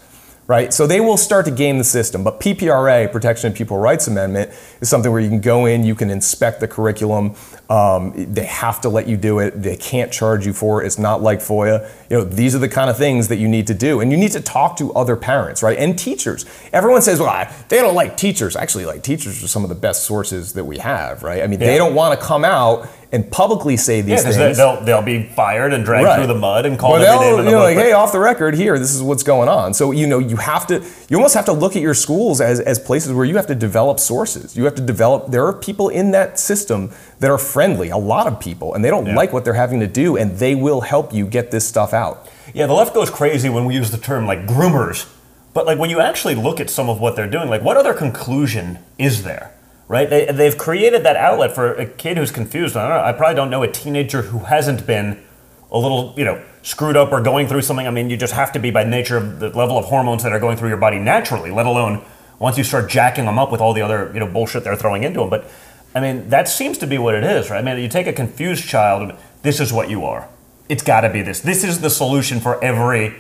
right? 0.49 0.73
So 0.73 0.87
they 0.87 0.99
will 0.99 1.19
start 1.19 1.45
to 1.45 1.51
game 1.51 1.77
the 1.77 1.85
system. 1.85 2.25
But 2.25 2.41
PPRA, 2.41 3.13
Protection 3.13 3.53
of 3.53 3.55
Pupil 3.55 3.77
Rights 3.77 4.09
Amendment, 4.09 4.51
is 4.81 4.89
something 4.89 5.13
where 5.13 5.21
you 5.21 5.29
can 5.29 5.43
go 5.43 5.67
in, 5.67 5.85
you 5.85 5.95
can 5.95 6.09
inspect 6.09 6.61
the 6.61 6.67
curriculum. 6.67 7.35
Um, 7.69 8.15
they 8.17 8.47
have 8.47 8.81
to 8.81 8.89
let 8.89 9.07
you 9.07 9.19
do 9.19 9.41
it. 9.41 9.63
They 9.63 9.77
can't 9.77 10.11
charge 10.11 10.47
you 10.47 10.55
for 10.55 10.83
it. 10.83 10.87
It's 10.87 10.99
not 10.99 11.21
like 11.21 11.41
FOIA. 11.41 11.91
You 12.09 12.17
know, 12.17 12.25
these 12.25 12.55
are 12.57 12.59
the 12.59 12.69
kind 12.69 12.89
of 12.89 12.97
things 12.97 13.29
that 13.29 13.37
you 13.37 13.47
need 13.47 13.67
to 13.67 13.75
do, 13.75 14.01
and 14.01 14.11
you 14.11 14.17
need 14.17 14.33
to 14.33 14.41
talk 14.41 14.79
to 14.79 14.91
other 14.95 15.17
parents, 15.17 15.63
right? 15.63 15.77
And 15.77 15.99
teachers. 15.99 16.47
Everyone 16.73 17.03
says, 17.03 17.21
"Well, 17.21 17.29
I, 17.29 17.53
they 17.69 17.77
don't 17.77 17.95
like 17.95 18.17
teachers." 18.17 18.57
Actually, 18.57 18.87
like 18.87 19.03
teachers 19.03 19.45
are 19.45 19.49
some 19.49 19.65
of 19.65 19.69
the 19.69 19.75
best 19.75 20.05
sources 20.05 20.55
that 20.55 20.65
we 20.65 20.79
have, 20.79 21.23
right? 21.23 21.43
I 21.43 21.47
mean, 21.47 21.61
yeah. 21.61 21.67
they 21.67 21.77
don't 21.77 21.95
want 21.95 22.19
to 22.19 22.27
come 22.27 22.43
out 22.43 22.89
and 23.11 23.31
publicly 23.31 23.77
say 23.77 24.03
these 24.03 24.25
yeah, 24.25 24.31
things. 24.31 24.57
They'll, 24.59 24.81
they'll 24.83 25.03
be 25.03 25.23
fired 25.23 25.73
and 25.73 25.85
dragged 25.85 26.05
right. 26.05 26.17
through 26.17 26.27
the 26.27 26.39
mud 26.39 26.67
and 26.67 26.79
called 26.79 27.01
well, 27.01 27.15
every 27.15 27.27
name 27.27 27.39
in 27.39 27.45
the 27.47 27.51
you 27.51 27.57
know, 27.57 27.63
like, 27.63 27.77
hey, 27.77 27.93
off 27.93 28.13
the 28.13 28.19
record 28.19 28.55
here, 28.55 28.79
this 28.79 28.95
is 28.95 29.03
what's 29.03 29.23
going 29.23 29.49
on. 29.49 29.73
So 29.73 29.93
you 29.93 30.07
know, 30.07 30.19
you 30.19 30.37
have 30.37 30.67
to, 30.67 30.85
you 31.09 31.17
almost 31.17 31.35
have 31.35 31.47
to 31.47 31.53
look 31.53 31.75
at 31.75 31.83
your 31.83 31.95
schools 31.95 32.41
as, 32.41 32.61
as 32.61 32.79
places 32.79 33.13
where 33.13 33.25
you 33.25 33.37
have 33.37 33.47
to 33.47 33.55
develop 33.55 33.99
sources. 33.99 34.57
You 34.57 34.65
have 34.65 34.75
to 34.75 34.83
develop. 34.83 35.31
There 35.31 35.47
are 35.47 35.55
people 35.55 35.89
in 35.89 36.11
that 36.11 36.39
system 36.39 36.91
that 37.21 37.31
are 37.31 37.39
friendly, 37.39 37.89
a 37.89 37.97
lot 37.97 38.27
of 38.27 38.39
people, 38.41 38.75
and 38.75 38.85
they 38.85 38.91
don't 38.91 39.07
yeah. 39.07 39.17
like 39.17 39.33
what 39.33 39.45
they're 39.45 39.55
having 39.55 39.81
to 39.81 39.87
do, 39.87 40.17
and 40.17 40.39
they 40.39 40.55
will 40.55 40.83
help 40.83 41.13
you 41.13 41.27
get 41.27 41.51
this 41.51 41.67
stuff 41.67 41.95
out. 41.95 42.29
Yeah, 42.53 42.67
the 42.67 42.75
left 42.75 42.95
goes 42.95 43.11
crazy 43.11 43.49
when 43.49 43.65
we 43.65 43.75
use 43.75 43.91
the 43.91 43.99
term 43.99 44.27
like 44.27 44.47
groomers, 44.47 45.11
but 45.55 45.65
like 45.67 45.79
when 45.79 45.89
you 45.89 46.01
actually 46.01 46.35
look 46.35 46.61
at 46.61 46.69
some 46.69 46.91
of 46.91 47.01
what 47.01 47.17
they're 47.17 47.31
doing, 47.31 47.49
like 47.49 47.63
what 47.63 47.79
other 47.79 47.95
conclusion 47.95 48.79
is 48.99 49.23
there? 49.23 49.53
Right? 49.89 50.09
They, 50.09 50.27
they've 50.27 50.57
created 50.57 51.03
that 51.05 51.17
outlet 51.17 51.55
for 51.55 51.75
a 51.75 51.87
kid 51.87 52.17
who's 52.17 52.31
confused. 52.31 52.77
I 52.77 52.89
know. 52.89 53.05
I 53.05 53.13
probably 53.13 53.35
don't 53.35 53.51
know 53.51 53.63
a 53.63 53.71
teenager 53.71 54.23
who 54.23 54.41
hasn't 54.41 54.87
been 54.87 55.19
a 55.71 55.79
little, 55.79 56.15
you 56.17 56.25
know, 56.25 56.43
screwed 56.63 56.97
up 56.97 57.11
or 57.11 57.21
going 57.21 57.49
through 57.49 57.63
something. 57.63 57.87
I 57.87 57.91
mean, 57.91 58.11
you 58.11 58.17
just 58.17 58.35
have 58.35 58.53
to 58.53 58.59
be 58.59 58.71
by 58.71 58.85
nature 58.85 59.17
of 59.17 59.41
the 59.41 59.49
level 59.49 59.79
of 59.79 59.87
hormones 59.87 60.23
that 60.23 60.33
are 60.33 60.41
going 60.41 60.57
through 60.57 60.69
your 60.69 60.79
body 60.79 60.99
naturally, 60.99 61.51
let 61.51 61.67
alone 61.67 62.05
once 62.39 62.57
you 62.57 62.65
start 62.65 62.89
jacking 62.89 63.25
them 63.25 63.39
up 63.39 63.51
with 63.51 63.61
all 63.61 63.73
the 63.73 63.83
other, 63.83 64.11
you 64.15 64.21
know, 64.21 64.27
bullshit 64.27 64.65
they're 64.65 64.77
throwing 64.77 65.03
into 65.03 65.21
them. 65.21 65.31
But 65.31 65.51
I 65.95 66.01
mean, 66.01 66.29
that 66.29 66.49
seems 66.49 66.79
to 66.79 66.87
be 66.87 66.99
what 66.99 67.15
it 67.15 67.25
is, 67.25 67.51
right? 67.51 67.59
I 67.59 67.63
mean, 67.63 67.83
you 67.83 67.89
take 67.89 68.07
a 68.07 68.13
confused 68.13 68.69
child, 68.69 69.13
this 69.43 69.61
is 69.61 69.73
what 69.73 69.91
you 69.91 70.05
are. 70.05 70.29
It's 70.69 70.83
got 70.83 71.01
to 71.01 71.11
be 71.11 71.23
this. 71.23 71.41
This 71.41 71.65
is 71.65 71.81
the 71.81 71.91
solution 71.91 72.41
for 72.41 72.63
every 72.63 73.17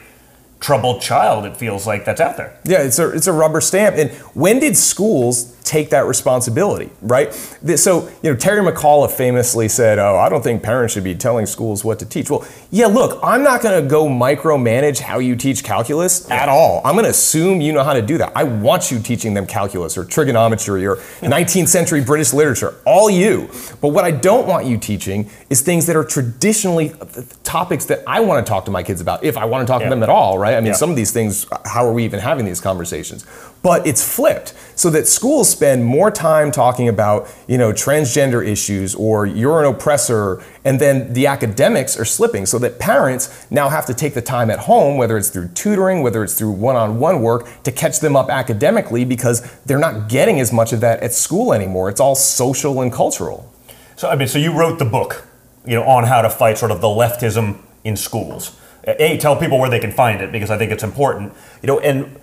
troubled 0.60 1.00
child. 1.00 1.44
It 1.44 1.56
feels 1.56 1.86
like 1.86 2.04
that's 2.04 2.20
out 2.20 2.36
there. 2.36 2.58
Yeah, 2.64 2.82
it's 2.82 2.98
a 2.98 3.10
it's 3.10 3.26
a 3.26 3.32
rubber 3.32 3.60
stamp. 3.60 3.96
And 3.96 4.10
when 4.34 4.60
did 4.60 4.76
schools 4.76 5.56
take 5.68 5.90
that 5.90 6.06
responsibility, 6.06 6.90
right? 7.02 7.32
So, 7.34 8.08
you 8.22 8.30
know, 8.30 8.36
Terry 8.36 8.60
McAuliffe 8.62 9.10
famously 9.10 9.68
said, 9.68 9.98
Oh, 9.98 10.16
I 10.16 10.30
don't 10.30 10.42
think 10.42 10.62
parents 10.62 10.94
should 10.94 11.04
be 11.04 11.14
telling 11.14 11.44
schools 11.44 11.84
what 11.84 11.98
to 11.98 12.06
teach. 12.06 12.30
Well, 12.30 12.46
yeah, 12.70 12.86
look, 12.86 13.20
I'm 13.22 13.42
not 13.42 13.60
going 13.60 13.82
to 13.82 13.86
go 13.88 14.06
micromanage 14.06 15.00
how 15.00 15.18
you 15.18 15.36
teach 15.36 15.62
calculus 15.62 16.28
at 16.30 16.48
all. 16.48 16.80
I'm 16.84 16.94
going 16.94 17.04
to 17.04 17.10
assume 17.10 17.60
you 17.60 17.74
know 17.74 17.84
how 17.84 17.92
to 17.92 18.00
do 18.00 18.16
that. 18.16 18.32
I 18.34 18.44
want 18.44 18.90
you 18.90 18.98
teaching 18.98 19.34
them 19.34 19.46
calculus 19.46 19.98
or 19.98 20.06
trigonometry 20.06 20.86
or 20.86 20.96
19th 21.20 21.68
century 21.68 22.02
British 22.02 22.32
literature, 22.32 22.74
all 22.86 23.10
you. 23.10 23.50
But 23.82 23.88
what 23.88 24.04
I 24.04 24.10
don't 24.10 24.48
want 24.48 24.66
you 24.66 24.78
teaching 24.78 25.28
is 25.50 25.60
things 25.60 25.86
that 25.86 25.96
are 25.96 26.04
traditionally 26.04 26.92
uh, 26.92 27.06
topics 27.44 27.84
that 27.86 28.02
I 28.06 28.20
want 28.20 28.44
to 28.44 28.48
talk 28.48 28.64
to 28.64 28.70
my 28.70 28.82
kids 28.82 29.02
about, 29.02 29.22
if 29.22 29.36
I 29.36 29.44
want 29.44 29.66
to 29.66 29.70
talk 29.70 29.82
yeah. 29.82 29.88
to 29.88 29.90
them 29.90 30.02
at 30.02 30.08
all, 30.08 30.38
right? 30.38 30.54
I 30.54 30.60
mean, 30.60 30.68
yeah. 30.68 30.72
some 30.72 30.88
of 30.88 30.96
these 30.96 31.12
things, 31.12 31.46
uh, 31.52 31.58
how 31.66 31.86
are 31.86 31.92
we 31.92 32.06
even 32.06 32.20
having 32.20 32.46
these 32.46 32.60
conversations? 32.60 33.26
But 33.68 33.86
it's 33.86 34.02
flipped 34.02 34.54
so 34.76 34.88
that 34.88 35.06
schools 35.06 35.50
spend 35.50 35.84
more 35.84 36.10
time 36.10 36.50
talking 36.50 36.88
about, 36.88 37.28
you 37.46 37.58
know, 37.58 37.70
transgender 37.70 38.42
issues 38.42 38.94
or 38.94 39.26
you're 39.26 39.62
an 39.62 39.66
oppressor, 39.66 40.42
and 40.64 40.80
then 40.80 41.12
the 41.12 41.26
academics 41.26 42.00
are 42.00 42.06
slipping 42.06 42.46
so 42.46 42.58
that 42.60 42.78
parents 42.78 43.46
now 43.50 43.68
have 43.68 43.84
to 43.84 43.92
take 43.92 44.14
the 44.14 44.22
time 44.22 44.48
at 44.50 44.60
home, 44.60 44.96
whether 44.96 45.18
it's 45.18 45.28
through 45.28 45.48
tutoring, 45.48 46.02
whether 46.02 46.24
it's 46.24 46.32
through 46.32 46.52
one-on-one 46.52 47.20
work, 47.20 47.46
to 47.64 47.70
catch 47.70 48.00
them 48.00 48.16
up 48.16 48.30
academically 48.30 49.04
because 49.04 49.42
they're 49.66 49.78
not 49.78 50.08
getting 50.08 50.40
as 50.40 50.50
much 50.50 50.72
of 50.72 50.80
that 50.80 51.02
at 51.02 51.12
school 51.12 51.52
anymore. 51.52 51.90
It's 51.90 52.00
all 52.00 52.14
social 52.14 52.80
and 52.80 52.90
cultural. 52.90 53.52
So 53.96 54.08
I 54.08 54.16
mean, 54.16 54.28
so 54.28 54.38
you 54.38 54.58
wrote 54.58 54.78
the 54.78 54.86
book, 54.86 55.26
you 55.66 55.74
know, 55.74 55.84
on 55.84 56.04
how 56.04 56.22
to 56.22 56.30
fight 56.30 56.56
sort 56.56 56.70
of 56.70 56.80
the 56.80 56.86
leftism 56.86 57.58
in 57.84 57.98
schools. 57.98 58.58
A, 58.84 59.18
tell 59.18 59.36
people 59.36 59.58
where 59.58 59.68
they 59.68 59.78
can 59.78 59.92
find 59.92 60.22
it 60.22 60.32
because 60.32 60.50
I 60.50 60.56
think 60.56 60.72
it's 60.72 60.84
important. 60.84 61.34
You 61.60 61.66
know, 61.66 61.80
and 61.80 62.18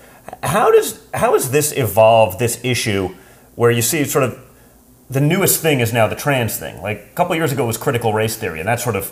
how 0.46 0.72
does 0.72 1.02
how 1.14 1.34
has 1.34 1.52
this 1.52 1.72
evolved 1.76 2.40
this 2.40 2.64
issue 2.64 3.16
where 3.56 3.72
you 3.72 3.82
see 3.82 4.04
sort 4.04 4.24
of 4.24 4.40
the 5.10 5.22
newest 5.22 5.62
thing 5.62 5.80
is 5.80 5.94
now 5.94 6.08
the 6.08 6.16
trans 6.16 6.58
thing. 6.58 6.82
Like 6.82 6.98
a 7.12 7.16
couple 7.16 7.36
years 7.36 7.52
ago 7.52 7.66
was 7.66 7.78
critical 7.78 8.14
race 8.14 8.36
theory, 8.36 8.60
and 8.60 8.68
that 8.68 8.80
sort 8.80 8.96
of 8.96 9.08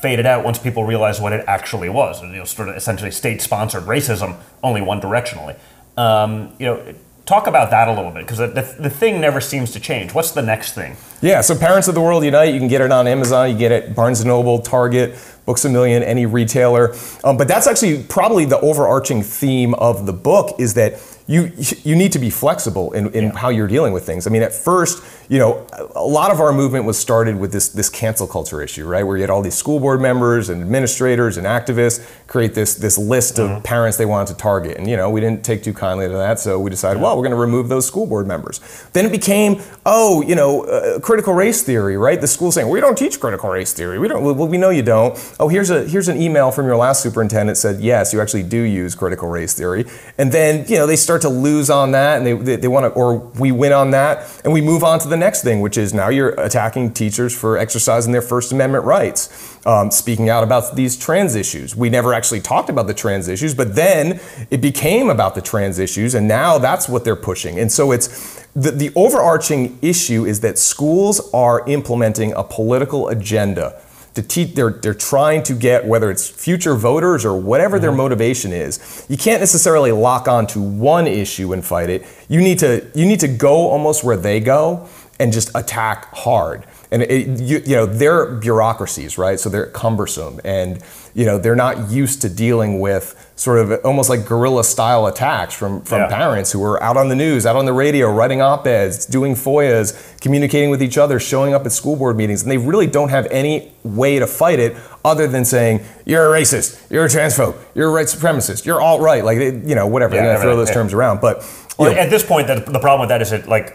faded 0.00 0.26
out 0.26 0.44
once 0.44 0.58
people 0.58 0.84
realized 0.84 1.22
what 1.22 1.32
it 1.32 1.44
actually 1.46 1.88
was. 1.88 2.22
You 2.22 2.28
know, 2.28 2.44
sort 2.44 2.68
of 2.68 2.76
essentially 2.76 3.10
state-sponsored 3.10 3.84
racism, 3.84 4.36
only 4.62 4.80
one 4.80 5.00
directionally. 5.00 5.56
Um, 5.96 6.52
you 6.58 6.66
know, 6.66 6.94
talk 7.26 7.46
about 7.46 7.70
that 7.70 7.88
a 7.88 7.92
little 7.92 8.10
bit 8.10 8.22
because 8.22 8.38
the, 8.38 8.46
the, 8.46 8.82
the, 8.82 8.90
thing 8.90 9.20
never 9.20 9.40
seems 9.40 9.72
to 9.72 9.80
change. 9.80 10.14
What's 10.14 10.30
the 10.30 10.42
next 10.42 10.72
thing? 10.72 10.96
Yeah, 11.20 11.40
so 11.40 11.58
Parents 11.58 11.88
of 11.88 11.94
the 11.94 12.00
World 12.00 12.24
Unite, 12.24 12.54
you 12.54 12.60
can 12.60 12.68
get 12.68 12.80
it 12.80 12.92
on 12.92 13.06
Amazon, 13.08 13.50
you 13.50 13.58
get 13.58 13.72
it 13.72 13.94
Barnes 13.94 14.24
& 14.24 14.26
Noble, 14.26 14.60
Target, 14.60 15.18
Books 15.48 15.64
a 15.64 15.70
Million, 15.70 16.02
any 16.02 16.26
retailer. 16.26 16.94
Um, 17.24 17.38
but 17.38 17.48
that's 17.48 17.66
actually 17.66 18.02
probably 18.02 18.44
the 18.44 18.60
overarching 18.60 19.22
theme 19.22 19.72
of 19.72 20.04
the 20.04 20.12
book 20.12 20.60
is 20.60 20.74
that 20.74 21.00
you 21.28 21.52
you 21.84 21.94
need 21.94 22.12
to 22.12 22.18
be 22.18 22.30
flexible 22.30 22.90
in, 22.92 23.12
in 23.12 23.24
yeah. 23.24 23.36
how 23.36 23.50
you're 23.50 23.68
dealing 23.68 23.92
with 23.92 24.06
things. 24.06 24.26
I 24.26 24.30
mean, 24.30 24.40
at 24.40 24.54
first, 24.54 25.04
you 25.28 25.38
know, 25.38 25.66
a 25.94 26.02
lot 26.02 26.30
of 26.30 26.40
our 26.40 26.54
movement 26.54 26.86
was 26.86 26.98
started 26.98 27.38
with 27.38 27.52
this 27.52 27.68
this 27.68 27.90
cancel 27.90 28.26
culture 28.26 28.62
issue, 28.62 28.86
right? 28.86 29.02
Where 29.02 29.18
you 29.18 29.20
had 29.20 29.28
all 29.28 29.42
these 29.42 29.54
school 29.54 29.78
board 29.78 30.00
members 30.00 30.48
and 30.48 30.62
administrators 30.62 31.36
and 31.36 31.46
activists 31.46 32.02
create 32.28 32.54
this 32.54 32.76
this 32.76 32.96
list 32.96 33.36
mm-hmm. 33.36 33.56
of 33.56 33.62
parents 33.62 33.98
they 33.98 34.06
wanted 34.06 34.32
to 34.32 34.38
target, 34.38 34.78
and 34.78 34.88
you 34.88 34.96
know, 34.96 35.10
we 35.10 35.20
didn't 35.20 35.44
take 35.44 35.62
too 35.62 35.74
kindly 35.74 36.08
to 36.08 36.14
that, 36.14 36.40
so 36.40 36.58
we 36.58 36.70
decided, 36.70 36.98
yeah. 36.98 37.04
well, 37.04 37.16
we're 37.16 37.24
going 37.24 37.36
to 37.36 37.36
remove 37.36 37.68
those 37.68 37.86
school 37.86 38.06
board 38.06 38.26
members. 38.26 38.88
Then 38.94 39.04
it 39.04 39.12
became, 39.12 39.60
oh, 39.84 40.22
you 40.22 40.34
know, 40.34 40.62
uh, 40.62 40.98
critical 41.00 41.34
race 41.34 41.62
theory, 41.62 41.98
right? 41.98 42.18
The 42.18 42.26
school 42.26 42.50
saying 42.50 42.70
we 42.70 42.80
don't 42.80 42.96
teach 42.96 43.20
critical 43.20 43.50
race 43.50 43.74
theory. 43.74 43.98
We 43.98 44.08
don't. 44.08 44.24
Well, 44.24 44.48
we 44.48 44.56
know 44.56 44.70
you 44.70 44.82
don't. 44.82 45.14
Oh, 45.38 45.48
here's 45.48 45.68
a 45.68 45.84
here's 45.84 46.08
an 46.08 46.20
email 46.20 46.50
from 46.50 46.64
your 46.64 46.76
last 46.76 47.02
superintendent 47.02 47.58
said 47.58 47.82
yes, 47.82 48.14
you 48.14 48.22
actually 48.22 48.44
do 48.44 48.62
use 48.62 48.94
critical 48.94 49.28
race 49.28 49.52
theory, 49.52 49.84
and 50.16 50.32
then 50.32 50.64
you 50.68 50.76
know 50.76 50.86
they 50.86 50.96
start 50.96 51.17
start 51.18 51.34
to 51.34 51.40
lose 51.40 51.70
on 51.70 51.92
that 51.92 52.18
and 52.18 52.26
they, 52.26 52.32
they, 52.32 52.56
they 52.56 52.68
want 52.68 52.84
to, 52.84 52.90
or 52.98 53.16
we 53.38 53.52
win 53.52 53.72
on 53.72 53.90
that 53.90 54.40
and 54.44 54.52
we 54.52 54.60
move 54.60 54.84
on 54.84 54.98
to 55.00 55.08
the 55.08 55.16
next 55.16 55.42
thing, 55.42 55.60
which 55.60 55.76
is 55.76 55.92
now 55.92 56.08
you're 56.08 56.30
attacking 56.40 56.92
teachers 56.92 57.36
for 57.36 57.58
exercising 57.58 58.12
their 58.12 58.22
First 58.22 58.52
Amendment 58.52 58.84
rights, 58.84 59.58
um, 59.66 59.90
speaking 59.90 60.28
out 60.28 60.44
about 60.44 60.76
these 60.76 60.96
trans 60.96 61.34
issues. 61.34 61.74
We 61.74 61.90
never 61.90 62.14
actually 62.14 62.40
talked 62.40 62.70
about 62.70 62.86
the 62.86 62.94
trans 62.94 63.28
issues, 63.28 63.54
but 63.54 63.74
then 63.74 64.20
it 64.50 64.60
became 64.60 65.10
about 65.10 65.34
the 65.34 65.42
trans 65.42 65.78
issues 65.78 66.14
and 66.14 66.28
now 66.28 66.58
that's 66.58 66.88
what 66.88 67.04
they're 67.04 67.16
pushing. 67.16 67.58
And 67.58 67.70
so 67.70 67.92
it's, 67.92 68.44
the, 68.54 68.70
the 68.70 68.90
overarching 68.96 69.78
issue 69.82 70.24
is 70.24 70.40
that 70.40 70.58
schools 70.58 71.30
are 71.32 71.68
implementing 71.68 72.32
a 72.32 72.42
political 72.42 73.08
agenda 73.08 73.80
to 74.18 74.26
teach 74.28 74.54
they're 74.54 74.70
they're 74.70 74.94
trying 74.94 75.42
to 75.42 75.54
get 75.54 75.86
whether 75.86 76.10
it's 76.10 76.28
future 76.28 76.74
voters 76.74 77.24
or 77.24 77.38
whatever 77.38 77.76
mm-hmm. 77.76 77.82
their 77.82 77.92
motivation 77.92 78.52
is 78.52 79.06
you 79.08 79.16
can't 79.16 79.40
necessarily 79.40 79.92
lock 79.92 80.28
on 80.28 80.46
to 80.46 80.60
one 80.60 81.06
issue 81.06 81.52
and 81.52 81.64
fight 81.64 81.88
it 81.88 82.04
you 82.28 82.40
need 82.40 82.58
to 82.58 82.86
you 82.94 83.06
need 83.06 83.20
to 83.20 83.28
go 83.28 83.68
almost 83.68 84.04
where 84.04 84.16
they 84.16 84.40
go 84.40 84.88
and 85.18 85.32
just 85.32 85.50
attack 85.54 86.14
hard. 86.14 86.64
And 86.90 87.02
it, 87.02 87.40
you, 87.40 87.58
you 87.58 87.76
know 87.76 87.86
they're 87.86 88.34
bureaucracies, 88.36 89.18
right? 89.18 89.38
So 89.38 89.48
they're 89.48 89.66
cumbersome, 89.66 90.40
and 90.44 90.82
you 91.18 91.24
know 91.24 91.36
they're 91.36 91.56
not 91.56 91.90
used 91.90 92.22
to 92.22 92.28
dealing 92.28 92.78
with 92.78 93.32
sort 93.34 93.58
of 93.58 93.84
almost 93.84 94.08
like 94.08 94.24
guerrilla 94.24 94.62
style 94.62 95.04
attacks 95.06 95.52
from 95.52 95.82
from 95.82 96.02
Yeah. 96.02 96.16
parents 96.16 96.52
who 96.52 96.62
are 96.62 96.80
out 96.80 96.96
on 96.96 97.08
the 97.08 97.16
news, 97.16 97.44
out 97.44 97.56
on 97.56 97.66
the 97.66 97.72
radio, 97.72 98.08
writing 98.08 98.40
op-eds, 98.40 99.04
doing 99.04 99.34
FOIAs, 99.34 99.94
communicating 100.20 100.70
with 100.70 100.80
each 100.80 100.96
other, 100.96 101.18
showing 101.18 101.54
up 101.54 101.66
at 101.66 101.72
school 101.72 101.96
board 101.96 102.16
meetings, 102.16 102.42
and 102.42 102.52
they 102.52 102.56
really 102.56 102.86
don't 102.86 103.08
have 103.08 103.26
any 103.32 103.72
way 103.82 104.20
to 104.20 104.28
fight 104.28 104.60
it 104.60 104.76
other 105.04 105.26
than 105.26 105.44
saying 105.44 105.80
you're 106.06 106.32
a 106.32 106.40
racist, 106.40 106.80
you're 106.88 107.06
a 107.06 107.08
transphobe, 107.08 107.56
you're 107.74 107.88
a 107.88 107.92
white 107.92 108.06
supremacist, 108.06 108.64
you're 108.64 108.80
alt 108.80 109.00
right, 109.00 109.24
like 109.24 109.38
you 109.38 109.74
know 109.74 109.88
whatever. 109.88 110.14
Yeah, 110.14 110.22
they're 110.22 110.32
gonna 110.34 110.44
throw 110.44 110.56
those 110.56 110.68
yeah. 110.68 110.74
terms 110.74 110.94
around, 110.94 111.20
but 111.20 111.44
Well, 111.78 111.92
know, 111.92 111.98
at 111.98 112.10
this 112.10 112.24
point, 112.24 112.46
the, 112.46 112.60
the 112.60 112.78
problem 112.78 113.00
with 113.00 113.08
that 113.08 113.22
is 113.22 113.30
that 113.30 113.48
like 113.48 113.74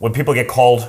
when 0.00 0.12
people 0.12 0.34
get 0.34 0.48
called 0.48 0.80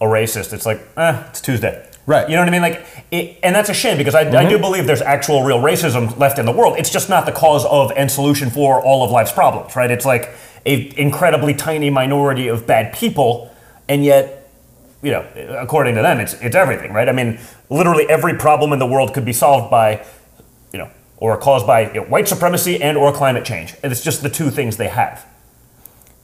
a 0.00 0.06
racist, 0.06 0.54
it's 0.54 0.64
like, 0.64 0.80
eh, 0.96 1.24
it's 1.28 1.42
Tuesday. 1.42 1.86
Right. 2.04 2.28
You 2.28 2.34
know 2.34 2.42
what 2.42 2.48
I 2.48 2.50
mean? 2.50 2.62
Like, 2.62 2.86
it, 3.12 3.38
and 3.44 3.54
that's 3.54 3.68
a 3.68 3.74
shame 3.74 3.96
because 3.96 4.14
I, 4.14 4.22
I 4.22 4.24
do 4.24 4.30
mm-hmm. 4.30 4.60
believe 4.60 4.86
there's 4.86 5.02
actual 5.02 5.44
real 5.44 5.58
racism 5.58 6.16
left 6.18 6.38
in 6.38 6.46
the 6.46 6.52
world. 6.52 6.76
It's 6.78 6.90
just 6.90 7.08
not 7.08 7.26
the 7.26 7.32
cause 7.32 7.64
of 7.64 7.92
and 7.92 8.10
solution 8.10 8.50
for 8.50 8.82
all 8.82 9.04
of 9.04 9.10
life's 9.12 9.32
problems, 9.32 9.76
right? 9.76 9.90
It's 9.90 10.04
like 10.04 10.30
a 10.66 10.98
incredibly 11.00 11.54
tiny 11.54 11.90
minority 11.90 12.48
of 12.48 12.66
bad 12.66 12.92
people, 12.92 13.54
and 13.88 14.04
yet, 14.04 14.50
you 15.00 15.12
know, 15.12 15.26
according 15.60 15.94
to 15.94 16.02
them, 16.02 16.18
it's 16.18 16.34
it's 16.34 16.56
everything, 16.56 16.92
right? 16.92 17.08
I 17.08 17.12
mean, 17.12 17.38
literally 17.70 18.08
every 18.08 18.34
problem 18.34 18.72
in 18.72 18.80
the 18.80 18.86
world 18.86 19.14
could 19.14 19.24
be 19.24 19.32
solved 19.32 19.70
by, 19.70 20.04
you 20.72 20.78
know, 20.80 20.90
or 21.18 21.36
caused 21.36 21.68
by 21.68 21.92
you 21.92 22.00
know, 22.00 22.06
white 22.08 22.26
supremacy 22.26 22.82
and 22.82 22.96
or 22.96 23.12
climate 23.12 23.44
change, 23.44 23.74
and 23.82 23.92
it's 23.92 24.02
just 24.02 24.22
the 24.22 24.30
two 24.30 24.50
things 24.50 24.76
they 24.76 24.88
have. 24.88 25.24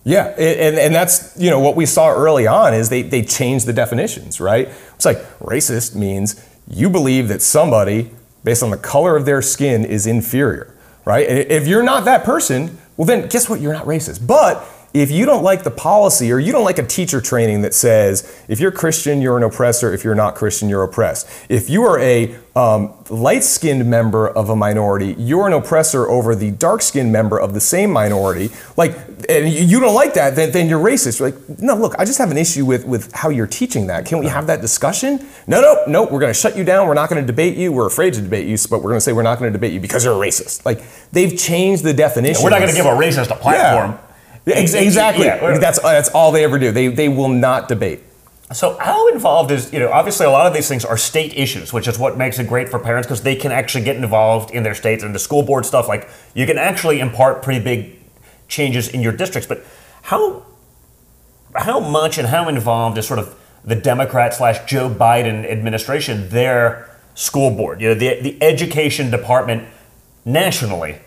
Yeah, 0.09 0.29
and, 0.39 0.79
and 0.79 0.95
that's 0.95 1.39
you 1.39 1.51
know 1.51 1.61
what 1.61 1.77
we 1.77 1.85
saw 1.85 2.09
early 2.09 2.47
on 2.47 2.73
is 2.73 2.89
they 2.89 3.03
they 3.03 3.21
changed 3.21 3.67
the 3.67 3.75
definitions, 3.75 4.41
right? 4.41 4.71
It's 4.95 5.05
like 5.05 5.19
racist 5.39 5.95
means 5.95 6.43
you 6.67 6.89
believe 6.89 7.29
that 7.29 7.43
somebody 7.43 8.11
based 8.43 8.63
on 8.63 8.71
the 8.71 8.79
color 8.79 9.17
of 9.17 9.27
their 9.27 9.43
skin 9.43 9.85
is 9.85 10.07
inferior, 10.07 10.75
right? 11.05 11.29
And 11.29 11.39
if 11.51 11.67
you're 11.67 11.83
not 11.83 12.07
that 12.07 12.25
person, 12.25 12.79
well 12.97 13.05
then 13.05 13.29
guess 13.29 13.51
what? 13.51 13.61
You're 13.61 13.75
not 13.75 13.85
racist. 13.85 14.27
But 14.27 14.65
if 14.95 15.11
you 15.11 15.27
don't 15.27 15.43
like 15.43 15.65
the 15.65 15.71
policy 15.71 16.33
or 16.33 16.39
you 16.39 16.53
don't 16.53 16.65
like 16.65 16.79
a 16.79 16.87
teacher 16.87 17.21
training 17.21 17.63
that 17.63 17.75
says 17.75 18.43
if 18.49 18.59
you're 18.59 18.73
Christian, 18.73 19.21
you're 19.21 19.37
an 19.37 19.43
oppressor. 19.43 19.93
If 19.93 20.03
you're 20.05 20.15
not 20.15 20.35
Christian, 20.35 20.69
you're 20.69 20.83
oppressed. 20.83 21.29
If 21.49 21.69
you 21.69 21.83
are 21.85 21.99
a 22.01 22.35
um, 22.57 22.93
light 23.09 23.45
skinned 23.45 23.89
member 23.89 24.29
of 24.29 24.51
a 24.51 24.57
minority, 24.57 25.15
you're 25.19 25.47
an 25.47 25.53
oppressor 25.53 26.09
over 26.09 26.35
the 26.35 26.51
dark 26.51 26.83
skinned 26.83 27.13
member 27.13 27.39
of 27.39 27.55
the 27.55 27.61
same 27.61 27.93
minority. 27.93 28.51
Like, 28.77 28.97
and 29.29 29.49
you- 29.49 29.79
don't 29.79 29.95
like 29.95 30.15
that, 30.15 30.35
then, 30.35 30.51
then 30.51 30.69
you're 30.69 30.83
racist. 30.83 31.21
You're 31.21 31.31
like, 31.31 31.61
no, 31.61 31.77
look, 31.77 31.95
I 31.99 32.05
just 32.05 32.19
have 32.19 32.31
an 32.33 32.37
issue 32.37 32.65
with, 32.65 32.85
with 32.85 33.13
how 33.13 33.29
you're 33.29 33.47
teaching 33.47 33.87
that. 33.87 34.07
Can 34.07 34.19
we 34.19 34.27
have 34.27 34.49
that 34.49 34.61
discussion? 34.61 35.25
No, 35.47 35.61
no, 35.61 35.85
no, 35.87 36.03
we're 36.03 36.19
going 36.19 36.33
to 36.33 36.39
shut 36.39 36.57
you 36.57 36.65
down. 36.65 36.89
We're 36.89 36.95
not 36.95 37.09
going 37.09 37.23
to 37.23 37.27
debate 37.27 37.57
you. 37.57 37.71
We're 37.71 37.87
afraid 37.87 38.15
to 38.15 38.21
debate 38.21 38.47
you, 38.47 38.57
but 38.69 38.79
we're 38.79 38.91
going 38.91 38.97
to 38.97 39.01
say 39.01 39.13
we're 39.13 39.23
not 39.23 39.39
going 39.39 39.53
to 39.53 39.57
debate 39.57 39.73
you 39.73 39.81
because 39.81 40.05
you're 40.05 40.15
a 40.15 40.27
racist. 40.27 40.65
Like, 40.65 40.83
they've 41.13 41.39
changed 41.39 41.85
the 41.85 41.95
definition. 41.95 42.43
We're 42.43 42.51
not 42.51 42.59
going 42.59 42.71
to 42.71 42.77
give 42.77 42.87
a 42.87 42.89
racist 42.89 43.31
a 43.31 43.37
platform. 43.37 43.93
Yeah, 43.93 44.08
exactly. 44.49 45.27
Yeah. 45.27 45.59
That's 45.59 45.81
that's 45.81 46.09
all 46.11 46.33
they 46.33 46.45
ever 46.45 46.59
do. 46.59 46.73
They 46.73 46.89
they 46.89 47.09
will 47.09 47.29
not 47.29 47.69
debate. 47.69 48.01
So 48.53 48.79
how 48.79 49.09
involved 49.09 49.51
is 49.51 49.73
you 49.73 49.79
know 49.79 49.91
obviously 49.91 50.25
a 50.25 50.31
lot 50.31 50.47
of 50.47 50.55
these 50.55 50.69
things 50.69 50.85
are 50.85 50.97
state 50.97 51.37
issues, 51.37 51.73
which 51.73 51.87
is 51.87 51.99
what 51.99 52.17
makes 52.17 52.39
it 52.39 52.49
great 52.49 52.69
for 52.69 52.79
parents 52.79 53.07
because 53.07 53.23
they 53.23 53.37
can 53.37 53.53
actually 53.53 53.85
get 53.85 53.97
involved 53.97 54.51
in 54.53 54.63
their 54.63 54.75
states 54.75 55.03
and 55.03 55.15
the 55.15 55.19
school 55.19 55.43
board 55.43 55.67
stuff. 55.67 55.87
Like 55.87 56.09
you 56.35 56.47
can 56.47 56.57
actually 56.57 57.01
impart 57.01 57.43
pretty 57.43 57.63
big 57.63 57.99
changes 58.49 58.89
in 58.89 59.03
your 59.03 59.13
districts. 59.13 59.47
But 59.47 59.65
how 60.03 60.47
how 61.55 61.81
much 61.81 62.17
and 62.17 62.29
how 62.29 62.49
involved 62.49 62.97
is 62.97 63.07
sort 63.07 63.19
of 63.19 63.35
the 63.65 63.75
Democrat 63.75 64.33
slash 64.33 64.69
Joe 64.69 64.89
Biden 64.89 65.45
administration 65.45 66.31
their 66.31 66.89
school 67.15 67.51
board? 67.51 67.83
You 67.83 67.89
know 67.89 67.95
the 67.95 68.21
the 68.23 68.43
education 68.43 69.11
department 69.11 69.69
nationally, 70.25 71.01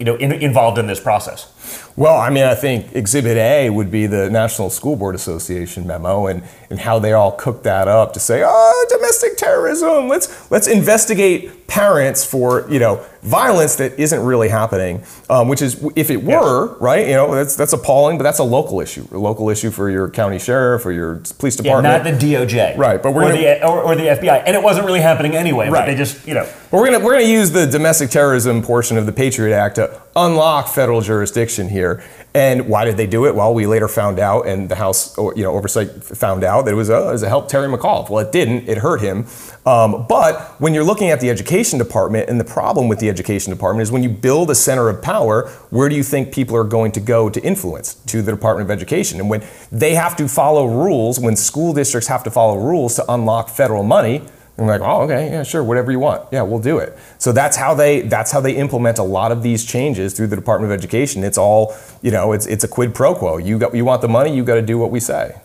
you 0.00 0.06
know 0.06 0.16
in, 0.16 0.32
involved 0.32 0.76
in 0.76 0.88
this 0.88 0.98
process. 0.98 1.52
Well, 1.96 2.16
I 2.16 2.30
mean, 2.30 2.44
I 2.44 2.54
think 2.54 2.94
Exhibit 2.94 3.36
A 3.36 3.68
would 3.70 3.90
be 3.90 4.06
the 4.06 4.30
National 4.30 4.70
School 4.70 4.96
Board 4.96 5.14
Association 5.14 5.86
memo, 5.86 6.26
and, 6.26 6.42
and 6.70 6.78
how 6.80 6.98
they 6.98 7.12
all 7.12 7.32
cooked 7.32 7.64
that 7.64 7.88
up 7.88 8.12
to 8.14 8.20
say, 8.20 8.42
oh, 8.44 8.86
domestic 8.88 9.36
terrorism. 9.36 10.08
Let's 10.08 10.50
let's 10.50 10.66
investigate 10.66 11.66
parents 11.66 12.24
for 12.24 12.66
you 12.70 12.78
know 12.80 13.04
violence 13.22 13.76
that 13.76 13.98
isn't 13.98 14.24
really 14.24 14.48
happening. 14.48 15.02
Um, 15.28 15.46
which 15.48 15.62
is, 15.62 15.84
if 15.94 16.10
it 16.10 16.22
were 16.24 16.76
right, 16.78 17.06
you 17.06 17.14
know, 17.14 17.34
that's 17.34 17.54
that's 17.54 17.72
appalling, 17.72 18.16
but 18.18 18.24
that's 18.24 18.38
a 18.38 18.44
local 18.44 18.80
issue, 18.80 19.06
a 19.12 19.18
local 19.18 19.50
issue 19.50 19.70
for 19.70 19.90
your 19.90 20.08
county 20.08 20.38
sheriff 20.38 20.86
or 20.86 20.92
your 20.92 21.16
police 21.38 21.56
department. 21.56 21.92
Yeah, 22.04 22.10
not 22.10 22.18
the 22.20 22.26
DOJ, 22.34 22.76
Right, 22.78 23.02
but 23.02 23.12
we're 23.12 23.24
or, 23.24 23.28
gonna- 23.28 23.40
the, 23.42 23.66
or, 23.66 23.82
or 23.82 23.94
the 23.94 24.04
FBI, 24.04 24.42
and 24.46 24.56
it 24.56 24.62
wasn't 24.62 24.86
really 24.86 25.00
happening 25.00 25.36
anyway. 25.36 25.68
Right. 25.68 25.86
they 25.86 25.94
just 25.96 26.26
you 26.26 26.34
know. 26.34 26.48
But 26.70 26.78
we're 26.78 26.90
gonna 26.90 27.04
we're 27.04 27.12
gonna 27.14 27.24
use 27.26 27.50
the 27.50 27.66
domestic 27.66 28.10
terrorism 28.10 28.62
portion 28.62 28.96
of 28.96 29.06
the 29.06 29.12
Patriot 29.12 29.54
Act 29.54 29.74
to 29.76 30.00
unlock 30.16 30.68
federal 30.68 31.00
jurisdiction 31.00 31.59
here. 31.68 32.02
And 32.32 32.68
why 32.68 32.84
did 32.84 32.96
they 32.96 33.06
do 33.06 33.26
it? 33.26 33.34
Well, 33.34 33.52
we 33.52 33.66
later 33.66 33.88
found 33.88 34.18
out, 34.18 34.46
and 34.46 34.68
the 34.68 34.76
House, 34.76 35.16
you 35.18 35.42
know, 35.42 35.52
oversight 35.52 36.04
found 36.04 36.44
out 36.44 36.64
that 36.64 36.72
it 36.72 36.76
was 36.76 36.88
a, 36.88 37.08
it 37.08 37.12
was 37.12 37.22
a 37.22 37.28
help 37.28 37.48
Terry 37.48 37.66
McAuliffe. 37.66 38.08
Well, 38.08 38.24
it 38.24 38.30
didn't. 38.30 38.68
It 38.68 38.78
hurt 38.78 39.00
him. 39.00 39.26
Um, 39.66 40.06
but 40.08 40.60
when 40.60 40.72
you're 40.72 40.84
looking 40.84 41.10
at 41.10 41.20
the 41.20 41.28
education 41.28 41.78
department, 41.78 42.28
and 42.28 42.40
the 42.40 42.44
problem 42.44 42.88
with 42.88 43.00
the 43.00 43.08
education 43.08 43.52
department 43.52 43.82
is 43.82 43.90
when 43.90 44.02
you 44.02 44.08
build 44.08 44.50
a 44.50 44.54
center 44.54 44.88
of 44.88 45.02
power, 45.02 45.48
where 45.70 45.88
do 45.88 45.96
you 45.96 46.04
think 46.04 46.32
people 46.32 46.56
are 46.56 46.64
going 46.64 46.92
to 46.92 47.00
go 47.00 47.28
to 47.28 47.40
influence? 47.42 47.94
To 47.94 48.22
the 48.22 48.32
Department 48.32 48.70
of 48.70 48.70
Education. 48.70 49.20
And 49.20 49.28
when 49.28 49.42
they 49.72 49.94
have 49.94 50.16
to 50.16 50.28
follow 50.28 50.66
rules, 50.66 51.18
when 51.18 51.36
school 51.36 51.72
districts 51.72 52.08
have 52.08 52.22
to 52.24 52.30
follow 52.30 52.58
rules 52.58 52.94
to 52.96 53.04
unlock 53.12 53.48
federal 53.48 53.82
money, 53.82 54.22
we're 54.66 54.78
like, 54.78 54.86
oh, 54.86 55.02
okay, 55.02 55.30
yeah, 55.30 55.42
sure, 55.42 55.64
whatever 55.64 55.90
you 55.90 55.98
want. 55.98 56.28
Yeah, 56.30 56.42
we'll 56.42 56.60
do 56.60 56.78
it. 56.78 56.98
So 57.18 57.32
that's 57.32 57.56
how 57.56 57.74
they 57.74 58.02
that's 58.02 58.30
how 58.30 58.40
they 58.40 58.56
implement 58.56 58.98
a 58.98 59.02
lot 59.02 59.32
of 59.32 59.42
these 59.42 59.64
changes 59.64 60.12
through 60.12 60.26
the 60.26 60.36
Department 60.36 60.72
of 60.72 60.78
Education. 60.78 61.24
It's 61.24 61.38
all, 61.38 61.74
you 62.02 62.10
know, 62.10 62.32
it's 62.32 62.46
it's 62.46 62.64
a 62.64 62.68
quid 62.68 62.94
pro 62.94 63.14
quo. 63.14 63.38
You 63.38 63.58
got 63.58 63.74
you 63.74 63.84
want 63.84 64.02
the 64.02 64.08
money, 64.08 64.34
you 64.34 64.44
got 64.44 64.56
to 64.56 64.62
do 64.62 64.78
what 64.78 64.90
we 64.90 65.00
say. 65.00 65.40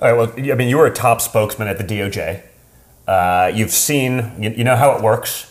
All 0.00 0.12
right. 0.12 0.16
Well, 0.16 0.52
I 0.52 0.54
mean, 0.54 0.68
you 0.68 0.76
were 0.76 0.86
a 0.86 0.94
top 0.94 1.20
spokesman 1.20 1.66
at 1.66 1.78
the 1.78 1.84
DOJ. 1.84 2.42
Uh, 3.06 3.50
you've 3.54 3.70
seen, 3.70 4.34
you, 4.38 4.50
you 4.50 4.64
know 4.64 4.76
how 4.76 4.92
it 4.92 5.02
works. 5.02 5.50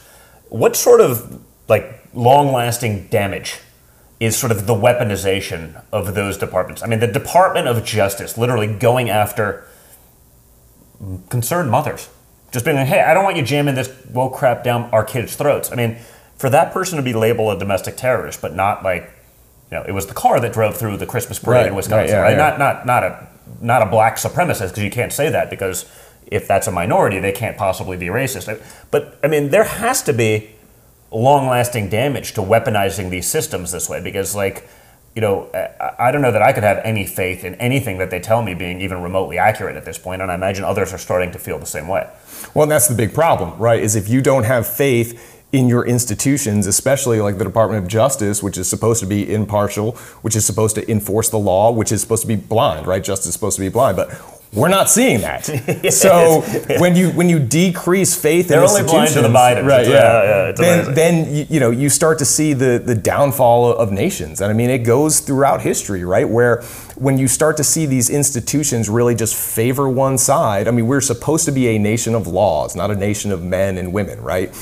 What 0.49 0.75
sort 0.75 1.01
of 1.01 1.41
like 1.67 2.07
long-lasting 2.13 3.07
damage 3.07 3.59
is 4.19 4.37
sort 4.37 4.51
of 4.51 4.67
the 4.67 4.73
weaponization 4.73 5.81
of 5.91 6.13
those 6.13 6.37
departments? 6.37 6.83
I 6.83 6.87
mean, 6.87 6.99
the 6.99 7.07
Department 7.07 7.67
of 7.67 7.83
Justice 7.83 8.37
literally 8.37 8.67
going 8.67 9.09
after 9.09 9.65
concerned 11.29 11.69
mothers, 11.69 12.09
just 12.51 12.65
being 12.65 12.77
like, 12.77 12.87
"Hey, 12.87 13.01
I 13.01 13.13
don't 13.13 13.23
want 13.23 13.37
you 13.37 13.43
jamming 13.43 13.75
this 13.75 13.89
woke 14.11 14.33
crap 14.33 14.63
down 14.63 14.89
our 14.91 15.03
kids' 15.03 15.35
throats." 15.35 15.71
I 15.71 15.75
mean, 15.75 15.97
for 16.37 16.49
that 16.49 16.71
person 16.71 16.97
to 16.97 17.03
be 17.03 17.13
labeled 17.13 17.55
a 17.55 17.59
domestic 17.59 17.97
terrorist, 17.97 18.41
but 18.41 18.55
not 18.55 18.83
like, 18.83 19.03
you 19.71 19.77
know, 19.77 19.83
it 19.87 19.91
was 19.91 20.05
the 20.07 20.13
car 20.13 20.39
that 20.39 20.53
drove 20.53 20.77
through 20.77 20.97
the 20.97 21.05
Christmas 21.05 21.39
parade 21.39 21.57
Right, 21.61 21.67
in 21.67 21.75
Wisconsin, 21.75 22.15
right, 22.17 22.23
right? 22.23 22.31
yeah, 22.31 22.37
Not 22.37 22.59
not 22.59 22.85
not 22.85 23.03
a 23.03 23.27
not 23.61 23.81
a 23.81 23.85
black 23.87 24.17
supremacist 24.17 24.69
because 24.69 24.83
you 24.83 24.91
can't 24.91 25.11
say 25.13 25.29
that 25.29 25.49
because 25.49 25.85
if 26.27 26.47
that's 26.47 26.67
a 26.67 26.71
minority, 26.71 27.19
they 27.19 27.31
can't 27.31 27.57
possibly 27.57 27.97
be 27.97 28.07
racist. 28.07 28.61
But 28.91 29.17
I 29.23 29.27
mean, 29.27 29.49
there 29.49 29.63
has 29.63 30.03
to 30.03 30.13
be 30.13 30.51
long-lasting 31.11 31.89
damage 31.89 32.33
to 32.33 32.41
weaponizing 32.41 33.09
these 33.09 33.25
systems 33.25 33.71
this 33.71 33.89
way 33.89 34.01
because, 34.01 34.35
like, 34.35 34.67
you 35.17 35.21
know, 35.21 35.49
I, 35.97 36.11
don't 36.11 36.21
know 36.21 36.31
that 36.31 36.43
I 36.43 36.53
could 36.53 36.61
have 36.61 36.79
any 36.83 37.03
faith 37.07 37.43
in 37.43 37.55
anything 37.55 37.97
that 37.97 38.11
they 38.11 38.19
tell 38.19 38.43
me 38.43 38.53
being 38.53 38.81
even 38.81 39.01
remotely 39.01 39.39
accurate 39.39 39.75
at 39.75 39.83
this 39.83 39.97
point, 39.97 40.21
and 40.21 40.29
I 40.31 40.35
imagine 40.35 40.63
others 40.63 40.93
are 40.93 40.99
starting 40.99 41.31
to 41.31 41.39
feel 41.39 41.57
the 41.57 41.65
same 41.65 41.87
way. 41.87 42.07
Well, 42.53 42.61
and 42.61 42.71
that's 42.71 42.87
the 42.87 42.93
big 42.93 43.15
problem, 43.15 43.57
right? 43.57 43.81
Is 43.81 43.95
if 43.95 44.07
you 44.07 44.21
don't 44.21 44.43
have 44.43 44.67
faith 44.67 45.43
in 45.51 45.67
your 45.67 45.83
institutions, 45.87 46.67
especially 46.67 47.19
like 47.19 47.39
the 47.39 47.43
Department 47.43 47.83
of 47.83 47.89
Justice, 47.89 48.43
which 48.43 48.59
is 48.59 48.69
supposed 48.69 48.99
to 48.99 49.07
be 49.07 49.33
impartial, 49.33 49.93
which 50.21 50.35
is 50.35 50.45
supposed 50.45 50.75
to 50.75 50.87
enforce 50.91 51.31
the 51.31 51.39
law, 51.39 51.71
which 51.71 51.91
is 51.91 51.99
supposed 51.99 52.21
to 52.21 52.27
be 52.27 52.35
blind, 52.35 52.85
right? 52.85 53.03
Justice 53.03 53.29
is 53.29 53.33
supposed 53.33 53.55
to 53.55 53.63
be 53.63 53.69
blind, 53.69 53.97
but 53.97 54.09
we're 54.53 54.69
not 54.69 54.89
seeing 54.89 55.21
that. 55.21 55.45
so 55.93 56.41
when 56.79 56.95
you 56.95 57.11
when 57.11 57.29
you 57.29 57.39
decrease 57.39 58.19
faith 58.19 58.47
They're 58.47 58.63
in 58.63 58.69
only 58.69 58.83
blind 58.83 59.11
to 59.11 59.21
the 59.21 59.27
Bidens. 59.27 59.67
right? 59.67 59.85
Yeah, 59.85 59.91
yeah, 59.91 60.45
yeah, 60.47 60.51
then 60.53 60.93
then 60.93 61.35
you, 61.35 61.45
you 61.49 61.59
know 61.59 61.69
you 61.69 61.89
start 61.89 62.17
to 62.19 62.25
see 62.25 62.53
the 62.53 62.81
the 62.83 62.95
downfall 62.95 63.73
of 63.73 63.91
nations, 63.91 64.41
and 64.41 64.49
I 64.49 64.53
mean 64.53 64.69
it 64.69 64.79
goes 64.79 65.19
throughout 65.19 65.61
history, 65.61 66.03
right? 66.03 66.27
Where 66.27 66.61
when 66.95 67.17
you 67.17 67.27
start 67.27 67.57
to 67.57 67.63
see 67.63 67.85
these 67.85 68.09
institutions 68.09 68.89
really 68.89 69.15
just 69.15 69.35
favor 69.35 69.87
one 69.89 70.17
side. 70.17 70.67
I 70.67 70.71
mean, 70.71 70.87
we're 70.87 71.01
supposed 71.01 71.45
to 71.45 71.51
be 71.51 71.67
a 71.67 71.79
nation 71.79 72.15
of 72.15 72.25
laws, 72.25 72.75
not 72.75 72.89
a 72.89 72.95
nation 72.95 73.31
of 73.31 73.43
men 73.43 73.77
and 73.77 73.93
women, 73.93 74.21
right? 74.21 74.53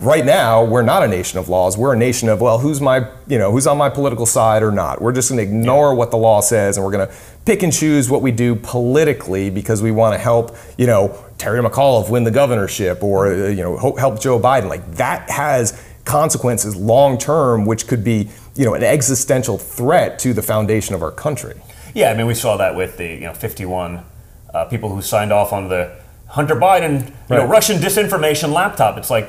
right 0.00 0.24
now 0.24 0.64
we're 0.64 0.82
not 0.82 1.02
a 1.02 1.08
nation 1.08 1.38
of 1.38 1.48
laws 1.50 1.76
we're 1.76 1.92
a 1.92 1.96
nation 1.96 2.28
of 2.30 2.40
well 2.40 2.58
who's 2.58 2.80
my 2.80 3.06
you 3.26 3.38
know 3.38 3.52
who's 3.52 3.66
on 3.66 3.76
my 3.76 3.90
political 3.90 4.24
side 4.24 4.62
or 4.62 4.72
not 4.72 5.00
we're 5.00 5.12
just 5.12 5.28
going 5.28 5.36
to 5.36 5.42
ignore 5.42 5.94
what 5.94 6.10
the 6.10 6.16
law 6.16 6.40
says 6.40 6.76
and 6.78 6.84
we're 6.84 6.92
going 6.92 7.06
to 7.06 7.14
pick 7.44 7.62
and 7.62 7.72
choose 7.72 8.10
what 8.10 8.22
we 8.22 8.30
do 8.30 8.54
politically 8.54 9.50
because 9.50 9.82
we 9.82 9.90
want 9.90 10.14
to 10.14 10.18
help 10.18 10.56
you 10.78 10.86
know 10.86 11.16
terry 11.38 11.60
mcauliffe 11.62 12.10
win 12.10 12.24
the 12.24 12.30
governorship 12.30 13.02
or 13.02 13.28
uh, 13.28 13.48
you 13.48 13.62
know 13.62 13.76
help 13.96 14.20
joe 14.20 14.38
biden 14.38 14.68
like 14.68 14.94
that 14.96 15.28
has 15.30 15.82
consequences 16.04 16.76
long 16.76 17.16
term 17.18 17.64
which 17.64 17.86
could 17.86 18.04
be 18.04 18.28
you 18.54 18.64
know 18.64 18.74
an 18.74 18.82
existential 18.82 19.58
threat 19.58 20.18
to 20.18 20.32
the 20.32 20.42
foundation 20.42 20.94
of 20.94 21.02
our 21.02 21.12
country 21.12 21.60
Yeah, 21.94 22.10
I 22.10 22.16
mean, 22.16 22.26
we 22.26 22.34
saw 22.34 22.56
that 22.56 22.74
with 22.76 22.96
the 22.96 23.06
you 23.06 23.20
know 23.20 23.34
51 23.34 24.04
uh, 24.52 24.64
people 24.66 24.94
who 24.94 25.02
signed 25.02 25.32
off 25.32 25.52
on 25.52 25.68
the 25.68 25.96
Hunter 26.28 26.54
Biden, 26.54 27.06
you 27.06 27.14
right. 27.28 27.38
know, 27.38 27.46
Russian 27.46 27.78
disinformation 27.78 28.52
laptop. 28.52 28.96
It's 28.96 29.10
like, 29.10 29.28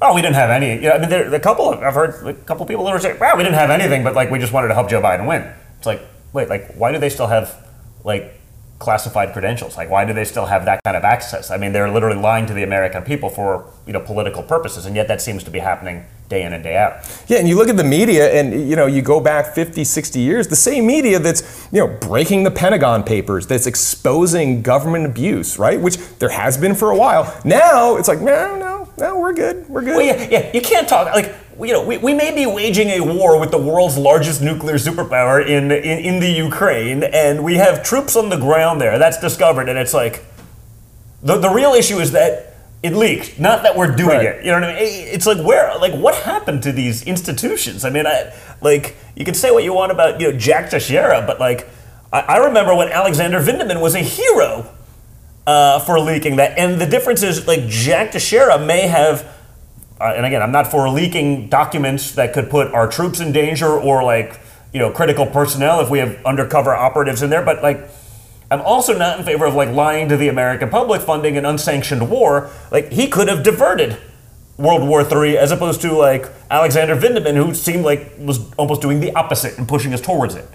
oh, 0.00 0.14
we 0.14 0.20
didn't 0.20 0.34
have 0.34 0.50
any. 0.50 0.74
You 0.74 0.88
know, 0.88 0.92
I 0.92 0.98
mean, 0.98 1.08
there, 1.08 1.34
a 1.34 1.40
couple. 1.40 1.72
Of, 1.72 1.82
I've 1.82 1.94
heard 1.94 2.26
a 2.26 2.34
couple 2.34 2.62
of 2.62 2.68
people 2.68 2.84
that 2.84 2.92
were 2.92 2.98
saying, 2.98 3.18
wow, 3.18 3.36
we 3.36 3.42
didn't 3.42 3.56
have 3.56 3.70
anything, 3.70 4.04
but 4.04 4.14
like 4.14 4.30
we 4.30 4.38
just 4.38 4.52
wanted 4.52 4.68
to 4.68 4.74
help 4.74 4.90
Joe 4.90 5.00
Biden 5.00 5.26
win. 5.26 5.50
It's 5.78 5.86
like, 5.86 6.02
wait, 6.32 6.48
like 6.48 6.74
why 6.74 6.92
do 6.92 6.98
they 6.98 7.10
still 7.10 7.28
have 7.28 7.68
like 8.04 8.40
classified 8.82 9.32
credentials? 9.32 9.76
Like, 9.76 9.88
why 9.88 10.04
do 10.04 10.12
they 10.12 10.24
still 10.24 10.46
have 10.46 10.64
that 10.64 10.82
kind 10.84 10.96
of 10.96 11.04
access? 11.04 11.50
I 11.50 11.56
mean, 11.56 11.72
they're 11.72 11.90
literally 11.90 12.20
lying 12.20 12.46
to 12.46 12.52
the 12.52 12.64
American 12.64 13.02
people 13.02 13.30
for 13.30 13.70
you 13.86 13.92
know 13.92 14.00
political 14.00 14.42
purposes, 14.42 14.84
and 14.84 14.96
yet 14.96 15.08
that 15.08 15.22
seems 15.22 15.44
to 15.44 15.50
be 15.50 15.60
happening 15.60 16.04
day 16.28 16.42
in 16.42 16.52
and 16.52 16.64
day 16.64 16.76
out. 16.76 16.94
Yeah, 17.28 17.38
and 17.38 17.48
you 17.48 17.56
look 17.56 17.68
at 17.68 17.76
the 17.76 17.84
media, 17.84 18.32
and 18.32 18.68
you 18.68 18.76
know, 18.76 18.86
you 18.86 19.00
go 19.00 19.20
back 19.20 19.54
50, 19.54 19.84
60 19.84 20.20
years, 20.20 20.48
the 20.48 20.56
same 20.56 20.86
media 20.86 21.18
that's 21.18 21.68
you 21.72 21.78
know 21.78 21.96
breaking 22.00 22.42
the 22.42 22.50
Pentagon 22.50 23.04
Papers, 23.04 23.46
that's 23.46 23.66
exposing 23.66 24.62
government 24.62 25.06
abuse, 25.06 25.58
right? 25.58 25.80
Which 25.80 25.96
there 26.18 26.30
has 26.30 26.58
been 26.58 26.74
for 26.74 26.90
a 26.90 26.96
while. 26.96 27.40
Now 27.44 27.96
it's 27.96 28.08
like, 28.08 28.20
no, 28.20 28.56
no, 28.56 28.92
no, 28.98 29.18
we're 29.18 29.32
good, 29.32 29.68
we're 29.68 29.82
good. 29.82 29.96
Well, 29.96 30.06
yeah, 30.06 30.28
yeah, 30.30 30.50
you 30.52 30.60
can't 30.60 30.88
talk 30.88 31.14
like 31.14 31.34
you 31.58 31.72
know, 31.72 31.84
we, 31.84 31.98
we 31.98 32.14
may 32.14 32.34
be 32.34 32.46
waging 32.46 32.88
a 32.88 33.00
war 33.00 33.38
with 33.38 33.50
the 33.50 33.58
world's 33.58 33.98
largest 33.98 34.42
nuclear 34.42 34.76
superpower 34.76 35.44
in, 35.44 35.70
in, 35.70 35.98
in 35.98 36.20
the 36.20 36.30
Ukraine, 36.30 37.02
and 37.02 37.44
we 37.44 37.56
have 37.56 37.82
troops 37.82 38.16
on 38.16 38.30
the 38.30 38.36
ground 38.36 38.80
there. 38.80 38.98
That's 38.98 39.18
discovered, 39.18 39.68
and 39.68 39.78
it's 39.78 39.94
like 39.94 40.24
the, 41.22 41.38
the 41.38 41.50
real 41.50 41.72
issue 41.72 41.98
is 41.98 42.12
that 42.12 42.56
it 42.82 42.94
leaked, 42.94 43.38
not 43.38 43.62
that 43.62 43.76
we're 43.76 43.94
doing 43.94 44.18
right. 44.18 44.26
it. 44.26 44.44
You 44.44 44.50
know 44.50 44.60
what 44.60 44.70
I 44.70 44.74
mean? 44.74 45.06
It's 45.08 45.26
like 45.26 45.38
where, 45.38 45.76
like, 45.78 45.94
what 45.94 46.16
happened 46.16 46.64
to 46.64 46.72
these 46.72 47.04
institutions? 47.04 47.84
I 47.84 47.90
mean, 47.90 48.06
I, 48.06 48.32
like, 48.60 48.96
you 49.14 49.24
can 49.24 49.34
say 49.34 49.52
what 49.52 49.62
you 49.62 49.72
want 49.72 49.92
about 49.92 50.20
you 50.20 50.32
know 50.32 50.36
Jack 50.36 50.70
Teixeira, 50.70 51.22
but 51.26 51.38
like, 51.38 51.68
I, 52.12 52.20
I 52.20 52.36
remember 52.38 52.74
when 52.74 52.88
Alexander 52.88 53.40
Vindman 53.40 53.80
was 53.80 53.94
a 53.94 54.00
hero 54.00 54.68
uh, 55.46 55.78
for 55.80 56.00
leaking 56.00 56.36
that, 56.36 56.58
and 56.58 56.80
the 56.80 56.86
difference 56.86 57.22
is 57.22 57.46
like 57.46 57.68
Jack 57.68 58.12
Teixeira 58.12 58.58
may 58.58 58.88
have 58.88 59.32
uh, 60.02 60.14
and 60.16 60.26
again, 60.26 60.42
I'm 60.42 60.50
not 60.50 60.66
for 60.66 60.88
leaking 60.90 61.48
documents 61.48 62.12
that 62.16 62.32
could 62.32 62.50
put 62.50 62.74
our 62.74 62.88
troops 62.90 63.20
in 63.20 63.30
danger 63.30 63.68
or 63.68 64.02
like, 64.02 64.40
you 64.72 64.80
know, 64.80 64.90
critical 64.90 65.26
personnel 65.26 65.80
if 65.80 65.90
we 65.90 66.00
have 66.00 66.18
undercover 66.24 66.74
operatives 66.74 67.22
in 67.22 67.30
there, 67.30 67.44
but 67.44 67.62
like, 67.62 67.88
I'm 68.50 68.60
also 68.62 68.98
not 68.98 69.20
in 69.20 69.24
favor 69.24 69.46
of 69.46 69.54
like 69.54 69.68
lying 69.68 70.08
to 70.08 70.16
the 70.16 70.26
American 70.26 70.70
public 70.70 71.02
funding 71.02 71.36
an 71.36 71.44
unsanctioned 71.44 72.10
war. 72.10 72.50
Like, 72.72 72.90
he 72.90 73.06
could 73.06 73.28
have 73.28 73.44
diverted 73.44 73.96
World 74.58 74.86
War 74.86 75.02
III 75.02 75.38
as 75.38 75.52
opposed 75.52 75.80
to 75.82 75.92
like 75.92 76.28
Alexander 76.50 76.96
Vindman, 76.96 77.36
who 77.36 77.54
seemed 77.54 77.84
like 77.84 78.12
was 78.18 78.52
almost 78.54 78.82
doing 78.82 78.98
the 78.98 79.14
opposite 79.14 79.56
and 79.56 79.68
pushing 79.68 79.94
us 79.94 80.00
towards 80.00 80.34
it. 80.34 80.48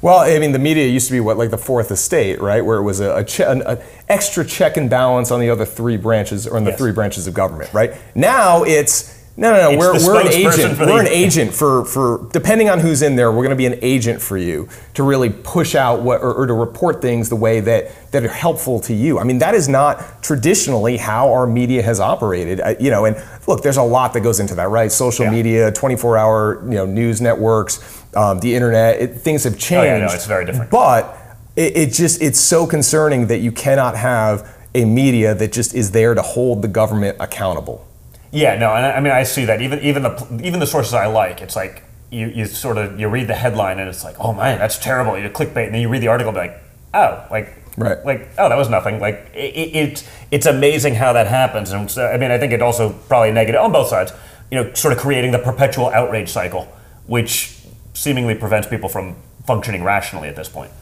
Well, 0.00 0.18
I 0.18 0.38
mean, 0.38 0.52
the 0.52 0.58
media 0.58 0.86
used 0.86 1.06
to 1.08 1.12
be 1.12 1.20
what, 1.20 1.36
like 1.36 1.50
the 1.50 1.58
fourth 1.58 1.90
estate, 1.90 2.40
right? 2.40 2.64
Where 2.64 2.78
it 2.78 2.82
was 2.82 3.00
a, 3.00 3.16
a, 3.16 3.24
che- 3.24 3.44
an 3.44 3.62
a 3.66 3.82
extra 4.08 4.44
check 4.44 4.76
and 4.76 4.88
balance 4.88 5.30
on 5.30 5.40
the 5.40 5.50
other 5.50 5.64
three 5.64 5.96
branches, 5.96 6.46
or 6.46 6.56
on 6.56 6.64
the 6.64 6.70
yes. 6.70 6.78
three 6.78 6.92
branches 6.92 7.26
of 7.26 7.34
government, 7.34 7.72
right? 7.72 7.94
Now 8.14 8.62
it's 8.62 9.15
no, 9.38 9.52
no, 9.52 9.70
no. 9.70 9.70
It's 9.70 10.06
we're, 10.06 10.14
we're 10.14 10.20
an 10.22 10.32
agent. 10.32 10.78
We're 10.78 11.00
an 11.00 11.08
agent 11.08 11.52
for, 11.52 11.84
for 11.84 12.26
depending 12.32 12.70
on 12.70 12.80
who's 12.80 13.02
in 13.02 13.16
there. 13.16 13.30
We're 13.30 13.42
going 13.42 13.50
to 13.50 13.56
be 13.56 13.66
an 13.66 13.78
agent 13.82 14.22
for 14.22 14.38
you 14.38 14.68
to 14.94 15.02
really 15.02 15.28
push 15.28 15.74
out 15.74 16.00
what 16.00 16.22
or, 16.22 16.32
or, 16.32 16.46
to 16.46 16.54
report 16.54 17.02
things 17.02 17.28
the 17.28 17.36
way 17.36 17.60
that 17.60 18.10
that 18.12 18.24
are 18.24 18.28
helpful 18.28 18.80
to 18.80 18.94
you. 18.94 19.18
I 19.18 19.24
mean, 19.24 19.38
that 19.38 19.54
is 19.54 19.68
not 19.68 20.22
traditionally 20.22 20.96
how 20.96 21.32
our 21.32 21.46
media 21.46 21.82
has 21.82 22.00
operated. 22.00 22.60
Uh, 22.60 22.74
you 22.80 22.90
know, 22.90 23.04
and 23.04 23.22
look, 23.46 23.62
there's 23.62 23.76
a 23.76 23.82
lot 23.82 24.14
that 24.14 24.20
goes 24.20 24.40
into 24.40 24.54
that, 24.54 24.70
right? 24.70 24.90
Social 24.90 25.26
yeah. 25.26 25.30
media, 25.30 25.72
24-hour 25.72 26.62
you 26.64 26.76
know 26.76 26.86
news 26.86 27.20
networks, 27.20 28.02
um, 28.14 28.40
the 28.40 28.54
internet. 28.54 29.00
It, 29.02 29.16
things 29.16 29.44
have 29.44 29.58
changed. 29.58 29.74
Oh, 29.74 29.82
yeah, 29.82 29.98
no, 29.98 30.12
it's 30.14 30.26
very 30.26 30.46
different. 30.46 30.70
But 30.70 31.14
it, 31.56 31.76
it 31.76 31.92
just 31.92 32.22
it's 32.22 32.40
so 32.40 32.66
concerning 32.66 33.26
that 33.26 33.38
you 33.38 33.52
cannot 33.52 33.96
have 33.96 34.56
a 34.74 34.86
media 34.86 35.34
that 35.34 35.52
just 35.52 35.74
is 35.74 35.90
there 35.90 36.14
to 36.14 36.22
hold 36.22 36.62
the 36.62 36.68
government 36.68 37.18
accountable. 37.20 37.86
Yeah, 38.36 38.58
no, 38.58 38.74
and 38.74 38.84
I, 38.84 38.92
I 38.92 39.00
mean 39.00 39.14
I 39.14 39.22
see 39.22 39.46
that 39.46 39.62
even 39.62 39.80
even 39.80 40.02
the 40.02 40.40
even 40.44 40.60
the 40.60 40.66
sources 40.66 40.92
I 40.92 41.06
like, 41.06 41.40
it's 41.40 41.56
like 41.56 41.82
you, 42.10 42.26
you 42.26 42.44
sort 42.44 42.76
of 42.76 43.00
you 43.00 43.08
read 43.08 43.28
the 43.28 43.34
headline 43.34 43.78
and 43.78 43.88
it's 43.88 44.04
like, 44.04 44.16
oh 44.20 44.34
man, 44.34 44.58
that's 44.58 44.78
terrible. 44.78 45.18
You 45.18 45.30
clickbait, 45.30 45.64
and 45.64 45.74
then 45.74 45.80
you 45.80 45.88
read 45.88 46.02
the 46.02 46.08
article, 46.08 46.28
and 46.28 46.36
be 46.36 46.40
like, 46.40 46.62
oh, 46.92 47.26
like 47.30 47.54
right, 47.78 48.04
like 48.04 48.28
oh, 48.36 48.50
that 48.50 48.58
was 48.58 48.68
nothing. 48.68 49.00
Like 49.00 49.30
it, 49.32 49.74
it 49.74 50.08
it's 50.30 50.44
amazing 50.44 50.96
how 50.96 51.14
that 51.14 51.28
happens, 51.28 51.72
and 51.72 51.90
so, 51.90 52.06
I 52.06 52.18
mean 52.18 52.30
I 52.30 52.36
think 52.36 52.52
it 52.52 52.60
also 52.60 52.92
probably 53.08 53.32
negative 53.32 53.62
on 53.62 53.72
both 53.72 53.88
sides. 53.88 54.12
You 54.50 54.62
know, 54.62 54.74
sort 54.74 54.92
of 54.92 55.00
creating 55.00 55.32
the 55.32 55.38
perpetual 55.38 55.88
outrage 55.88 56.28
cycle, 56.28 56.64
which 57.06 57.58
seemingly 57.94 58.34
prevents 58.34 58.68
people 58.68 58.90
from 58.90 59.16
functioning 59.46 59.82
rationally 59.82 60.28
at 60.28 60.36
this 60.36 60.50
point. 60.50 60.72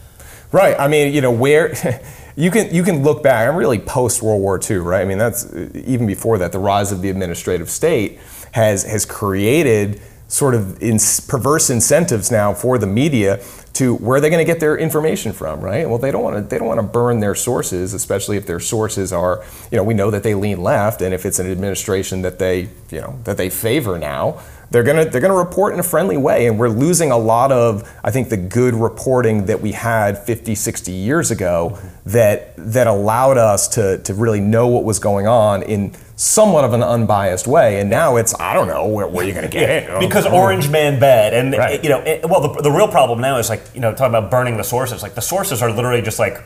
Right. 0.51 0.78
I 0.78 0.89
mean, 0.89 1.14
you 1.14 1.20
know, 1.20 1.31
where 1.32 1.68
you 2.36 2.51
can 2.51 2.74
you 2.74 2.82
can 2.82 3.02
look 3.02 3.23
back. 3.23 3.48
I'm 3.48 3.56
really 3.56 3.78
post 3.78 4.23
World 4.23 4.40
War 4.40 4.59
II, 4.59 4.78
right? 4.78 5.02
I 5.02 5.05
mean, 5.05 5.19
that's 5.19 5.52
even 5.74 6.06
before 6.06 6.39
that. 6.39 6.52
The 6.52 6.59
rise 6.59 6.93
of 6.93 7.01
the 7.02 7.11
administrative 7.11 7.70
state 7.70 8.19
has 8.52 8.85
has 8.85 9.05
created 9.05 10.01
sort 10.27 10.55
of 10.55 10.82
in, 10.82 10.98
perverse 11.28 11.70
incentives 11.70 12.31
now 12.31 12.52
for 12.52 12.78
the 12.78 12.86
media 12.86 13.40
to 13.74 13.97
where 13.97 14.16
are 14.16 14.20
they're 14.20 14.31
going 14.31 14.44
to 14.44 14.51
get 14.51 14.61
their 14.61 14.77
information 14.77 15.32
from, 15.32 15.61
right? 15.61 15.89
Well, 15.89 15.98
they 15.98 16.11
don't 16.11 16.23
want 16.23 16.36
to 16.36 16.43
they 16.43 16.59
don't 16.59 16.69
want 16.69 16.78
to 16.78 16.86
burn 16.86 17.20
their 17.20 17.35
sources, 17.35 17.93
especially 17.93 18.36
if 18.36 18.47
their 18.47 18.61
sources 18.61 19.12
are, 19.12 19.44
you 19.70 19.77
know, 19.77 19.85
we 19.85 19.94
know 19.94 20.11
that 20.11 20.23
they 20.23 20.35
lean 20.35 20.62
left, 20.62 21.02
and 21.02 21.12
if 21.15 21.27
it's 21.27 21.39
an 21.39 21.51
administration 21.51 22.23
that 22.23 22.39
they, 22.39 22.69
you 22.90 23.01
know, 23.01 23.19
that 23.24 23.36
they 23.36 23.51
favor 23.51 23.98
now, 23.98 24.40
they're 24.74 24.82
gonna 24.82 25.05
they're 25.05 25.20
gonna 25.20 25.32
report 25.32 25.72
in 25.72 25.78
a 25.78 25.84
friendly 25.84 26.16
way 26.16 26.48
and 26.48 26.59
we're 26.59 26.68
losing 26.68 27.12
a 27.12 27.16
lot 27.16 27.52
of 27.52 27.88
i 28.02 28.10
think 28.10 28.28
the 28.28 28.36
good 28.36 28.74
reporting 28.74 29.46
that 29.46 29.60
we 29.60 29.70
had 29.70 30.18
50 30.18 30.56
60 30.56 30.90
years 30.90 31.30
ago 31.30 31.78
that 32.06 32.56
that 32.56 32.88
allowed 32.88 33.38
us 33.38 33.68
to 33.68 33.98
to 33.98 34.12
really 34.14 34.40
know 34.40 34.66
what 34.66 34.82
was 34.82 34.98
going 34.98 35.28
on 35.28 35.62
in 35.62 35.94
somewhat 36.16 36.64
of 36.64 36.72
an 36.72 36.82
unbiased 36.82 37.46
way. 37.46 37.80
And 37.80 37.88
now 37.88 38.16
it's 38.16 38.38
i 38.40 38.52
don't 38.52 38.66
know 38.66 38.86
where, 38.86 39.06
where 39.06 39.24
are 39.24 39.28
you 39.28 39.32
going 39.32 39.48
to 39.48 39.51
get 39.51 39.70
it? 39.70 40.01
Because 40.01 40.26
orange 40.26 40.68
man 40.68 40.98
bad 40.98 41.34
and 41.34 41.52
right. 41.56 41.82
you 41.82 41.90
know 41.90 42.01
it, 42.01 42.28
well 42.28 42.40
the, 42.40 42.62
the 42.62 42.70
real 42.70 42.88
problem 42.88 43.20
now 43.20 43.38
is 43.38 43.48
like 43.48 43.62
you 43.74 43.80
know 43.80 43.92
talking 43.92 44.14
about 44.14 44.28
burning 44.28 44.56
the 44.56 44.64
sources 44.64 45.02
like 45.02 45.14
the 45.14 45.22
sources 45.22 45.62
are 45.62 45.70
literally 45.70 46.02
just 46.02 46.18
like 46.18 46.42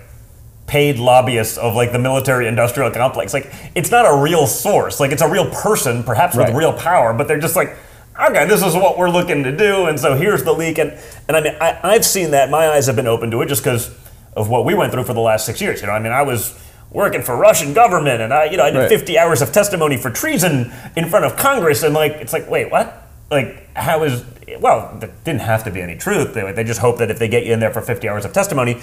paid 0.66 0.98
lobbyists 0.98 1.56
of 1.56 1.74
like 1.74 1.92
the 1.92 1.98
military 1.98 2.46
industrial 2.46 2.90
complex. 2.90 3.32
Like 3.32 3.50
it's 3.74 3.90
not 3.90 4.04
a 4.04 4.22
real 4.22 4.46
source. 4.46 5.00
Like 5.00 5.12
it's 5.12 5.22
a 5.22 5.30
real 5.30 5.50
person 5.50 6.02
perhaps 6.02 6.36
with 6.36 6.54
real 6.54 6.74
power 6.74 7.14
but 7.14 7.26
they're 7.26 7.40
just 7.40 7.56
like 7.56 7.76
okay, 8.18 8.46
this 8.46 8.64
is 8.64 8.74
what 8.74 8.98
we're 8.98 9.10
looking 9.10 9.44
to 9.44 9.56
do, 9.56 9.86
and 9.86 9.98
so 9.98 10.14
here's 10.14 10.42
the 10.42 10.52
leak. 10.52 10.78
And, 10.78 10.98
and 11.28 11.36
I 11.36 11.40
mean, 11.40 11.54
I, 11.60 11.78
I've 11.82 12.04
seen 12.04 12.32
that. 12.32 12.50
My 12.50 12.68
eyes 12.68 12.86
have 12.86 12.96
been 12.96 13.06
open 13.06 13.30
to 13.30 13.40
it 13.42 13.46
just 13.46 13.62
because 13.62 13.94
of 14.36 14.48
what 14.48 14.64
we 14.64 14.74
went 14.74 14.92
through 14.92 15.04
for 15.04 15.14
the 15.14 15.20
last 15.20 15.46
six 15.46 15.60
years. 15.60 15.80
You 15.80 15.86
know, 15.86 15.92
I 15.92 15.98
mean, 15.98 16.12
I 16.12 16.22
was 16.22 16.58
working 16.90 17.22
for 17.22 17.36
Russian 17.36 17.74
government, 17.74 18.20
and 18.20 18.32
I, 18.32 18.46
you 18.46 18.56
know, 18.56 18.64
I 18.64 18.70
did 18.70 18.78
right. 18.78 18.88
50 18.88 19.18
hours 19.18 19.42
of 19.42 19.52
testimony 19.52 19.96
for 19.96 20.10
treason 20.10 20.72
in 20.96 21.08
front 21.08 21.24
of 21.24 21.36
Congress, 21.36 21.82
and 21.82 21.94
like, 21.94 22.12
it's 22.12 22.32
like, 22.32 22.48
wait, 22.50 22.70
what? 22.70 23.08
Like, 23.30 23.74
how 23.76 24.02
is? 24.04 24.24
Well, 24.60 24.96
there 24.98 25.12
didn't 25.24 25.42
have 25.42 25.64
to 25.64 25.70
be 25.70 25.82
any 25.82 25.96
truth. 25.96 26.34
They, 26.34 26.50
they 26.52 26.64
just 26.64 26.80
hope 26.80 26.98
that 26.98 27.10
if 27.10 27.18
they 27.18 27.28
get 27.28 27.44
you 27.44 27.52
in 27.52 27.60
there 27.60 27.72
for 27.72 27.82
50 27.82 28.08
hours 28.08 28.24
of 28.24 28.32
testimony, 28.32 28.80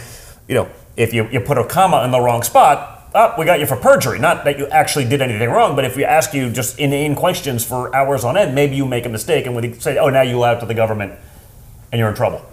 you 0.47 0.55
know, 0.55 0.69
if 0.95 1.13
you, 1.13 1.27
you 1.29 1.39
put 1.39 1.57
a 1.57 1.65
comma 1.65 2.03
in 2.03 2.11
the 2.11 2.19
wrong 2.19 2.43
spot, 2.43 2.94
oh, 3.15 3.33
we 3.37 3.45
got 3.45 3.59
you 3.59 3.65
for 3.65 3.77
perjury. 3.77 4.19
Not 4.19 4.43
that 4.43 4.59
you 4.59 4.67
actually 4.67 5.05
did 5.05 5.21
anything 5.21 5.49
wrong, 5.49 5.75
but 5.75 5.85
if 5.85 5.95
we 5.95 6.03
ask 6.03 6.33
you 6.33 6.49
just 6.49 6.77
inane 6.77 7.15
questions 7.15 7.65
for 7.65 7.95
hours 7.95 8.23
on 8.23 8.37
end, 8.37 8.53
maybe 8.53 8.75
you 8.75 8.85
make 8.85 9.05
a 9.05 9.09
mistake 9.09 9.45
and 9.45 9.55
we 9.55 9.73
say, 9.79 9.97
oh, 9.97 10.09
now 10.09 10.21
you 10.21 10.37
lied 10.37 10.59
to 10.59 10.65
the 10.65 10.73
government 10.73 11.13
and 11.91 11.99
you're 11.99 12.09
in 12.09 12.15
trouble. 12.15 12.45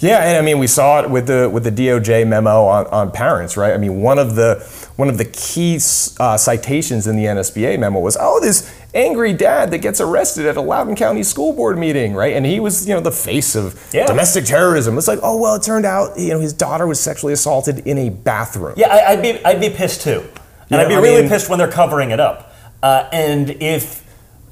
Yeah, 0.00 0.18
and 0.18 0.38
I 0.38 0.42
mean, 0.42 0.60
we 0.60 0.68
saw 0.68 1.00
it 1.00 1.10
with 1.10 1.26
the 1.26 1.50
with 1.50 1.64
the 1.64 1.72
DOJ 1.72 2.26
memo 2.26 2.64
on, 2.64 2.86
on 2.86 3.10
parents, 3.10 3.56
right? 3.56 3.74
I 3.74 3.78
mean, 3.78 4.00
one 4.00 4.18
of 4.18 4.36
the 4.36 4.64
one 4.96 5.08
of 5.08 5.18
the 5.18 5.24
key 5.24 5.76
uh, 6.20 6.36
citations 6.36 7.08
in 7.08 7.16
the 7.16 7.24
NSBA 7.24 7.80
memo 7.80 7.98
was, 7.98 8.16
"Oh, 8.20 8.38
this 8.40 8.72
angry 8.94 9.32
dad 9.32 9.72
that 9.72 9.78
gets 9.78 10.00
arrested 10.00 10.46
at 10.46 10.56
a 10.56 10.60
Loudoun 10.60 10.94
County 10.94 11.24
school 11.24 11.52
board 11.52 11.78
meeting, 11.78 12.14
right? 12.14 12.34
And 12.34 12.46
he 12.46 12.60
was, 12.60 12.86
you 12.88 12.94
know, 12.94 13.00
the 13.00 13.12
face 13.12 13.56
of 13.56 13.90
yeah. 13.92 14.06
domestic 14.06 14.44
terrorism. 14.44 14.96
It's 14.98 15.08
like, 15.08 15.18
oh 15.22 15.40
well, 15.40 15.56
it 15.56 15.62
turned 15.62 15.84
out, 15.84 16.16
you 16.16 16.28
know, 16.28 16.40
his 16.40 16.52
daughter 16.52 16.86
was 16.86 17.00
sexually 17.00 17.32
assaulted 17.32 17.80
in 17.80 17.98
a 17.98 18.10
bathroom. 18.10 18.74
Yeah, 18.76 18.88
I, 18.88 19.16
would 19.16 19.22
be 19.22 19.44
I'd 19.44 19.60
be 19.60 19.70
pissed 19.70 20.02
too, 20.02 20.24
and 20.70 20.80
I'd 20.80 20.88
be 20.88 20.94
I 20.94 21.00
really 21.00 21.22
mean, 21.22 21.30
pissed 21.30 21.50
when 21.50 21.58
they're 21.58 21.70
covering 21.70 22.12
it 22.12 22.20
up. 22.20 22.54
Uh, 22.84 23.08
and 23.12 23.50
if 23.60 24.04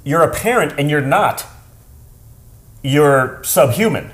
you're 0.03 0.23
a 0.23 0.35
parent 0.35 0.75
and 0.77 0.91
you're 0.91 1.01
not, 1.01 1.47
you're 2.83 3.43
subhuman 3.45 4.11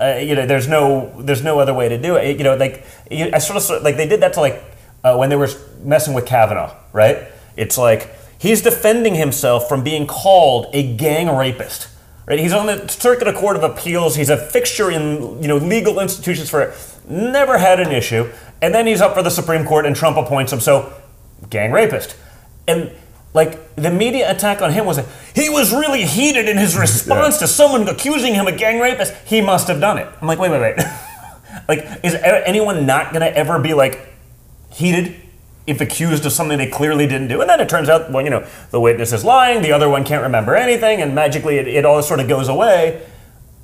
uh, 0.00 0.18
you 0.22 0.34
know, 0.34 0.46
there's 0.46 0.68
no 0.68 1.12
there's 1.22 1.42
no 1.42 1.58
other 1.58 1.72
way 1.72 1.88
to 1.88 1.98
do 1.98 2.16
it. 2.16 2.36
You 2.38 2.44
know, 2.44 2.56
like 2.56 2.84
you, 3.10 3.30
I 3.32 3.38
sort 3.38 3.62
of 3.62 3.82
like 3.82 3.96
they 3.96 4.06
did 4.06 4.20
that 4.20 4.34
to 4.34 4.40
like 4.40 4.62
uh, 5.02 5.16
when 5.16 5.30
they 5.30 5.36
were 5.36 5.48
messing 5.82 6.14
with 6.14 6.26
Kavanaugh, 6.26 6.74
right? 6.92 7.24
It's 7.56 7.78
like 7.78 8.14
he's 8.38 8.60
defending 8.60 9.14
himself 9.14 9.68
from 9.68 9.82
being 9.82 10.06
called 10.06 10.66
a 10.72 10.96
gang 10.96 11.34
rapist. 11.34 11.88
Right? 12.26 12.40
He's 12.40 12.52
on 12.52 12.66
the 12.66 12.88
Circuit 12.88 13.28
of 13.28 13.36
Court 13.36 13.56
of 13.56 13.62
Appeals. 13.62 14.16
He's 14.16 14.30
a 14.30 14.36
fixture 14.36 14.90
in 14.90 15.42
you 15.42 15.48
know 15.48 15.56
legal 15.56 16.00
institutions 16.00 16.50
for 16.50 16.74
never 17.08 17.56
had 17.56 17.80
an 17.80 17.92
issue, 17.92 18.30
and 18.60 18.74
then 18.74 18.86
he's 18.86 19.00
up 19.00 19.14
for 19.14 19.22
the 19.22 19.30
Supreme 19.30 19.64
Court, 19.64 19.86
and 19.86 19.94
Trump 19.94 20.16
appoints 20.16 20.52
him. 20.52 20.60
So, 20.60 20.92
gang 21.48 21.72
rapist, 21.72 22.16
and 22.66 22.92
like 23.36 23.76
the 23.76 23.90
media 23.90 24.28
attack 24.30 24.62
on 24.62 24.72
him 24.72 24.86
was 24.86 24.98
he 25.34 25.48
was 25.48 25.72
really 25.72 26.04
heated 26.04 26.48
in 26.48 26.56
his 26.56 26.76
response 26.86 27.36
yeah. 27.36 27.40
to 27.40 27.46
someone 27.46 27.86
accusing 27.86 28.34
him 28.34 28.48
of 28.48 28.58
gang 28.58 28.80
rapist. 28.80 29.14
He 29.26 29.40
must 29.40 29.68
have 29.68 29.80
done 29.80 29.98
it. 29.98 30.08
I'm 30.20 30.26
like, 30.26 30.38
wait, 30.38 30.50
wait, 30.50 30.60
wait. 30.60 30.78
like, 31.68 32.00
is 32.02 32.14
anyone 32.14 32.86
not 32.86 33.12
gonna 33.12 33.26
ever 33.26 33.58
be 33.58 33.74
like, 33.74 34.14
heated 34.70 35.16
if 35.66 35.80
accused 35.80 36.24
of 36.24 36.32
something 36.32 36.58
they 36.58 36.68
clearly 36.68 37.06
didn't 37.06 37.28
do. 37.28 37.40
And 37.40 37.50
then 37.50 37.60
it 37.60 37.68
turns 37.68 37.88
out, 37.88 38.10
well, 38.12 38.22
you 38.22 38.30
know, 38.30 38.46
the 38.70 38.80
witness 38.80 39.12
is 39.12 39.24
lying, 39.24 39.62
the 39.62 39.72
other 39.72 39.88
one 39.88 40.04
can't 40.04 40.22
remember 40.22 40.54
anything, 40.54 41.02
and 41.02 41.14
magically 41.14 41.58
it, 41.58 41.66
it 41.66 41.84
all 41.84 42.02
sort 42.02 42.20
of 42.20 42.28
goes 42.28 42.48
away. 42.48 43.02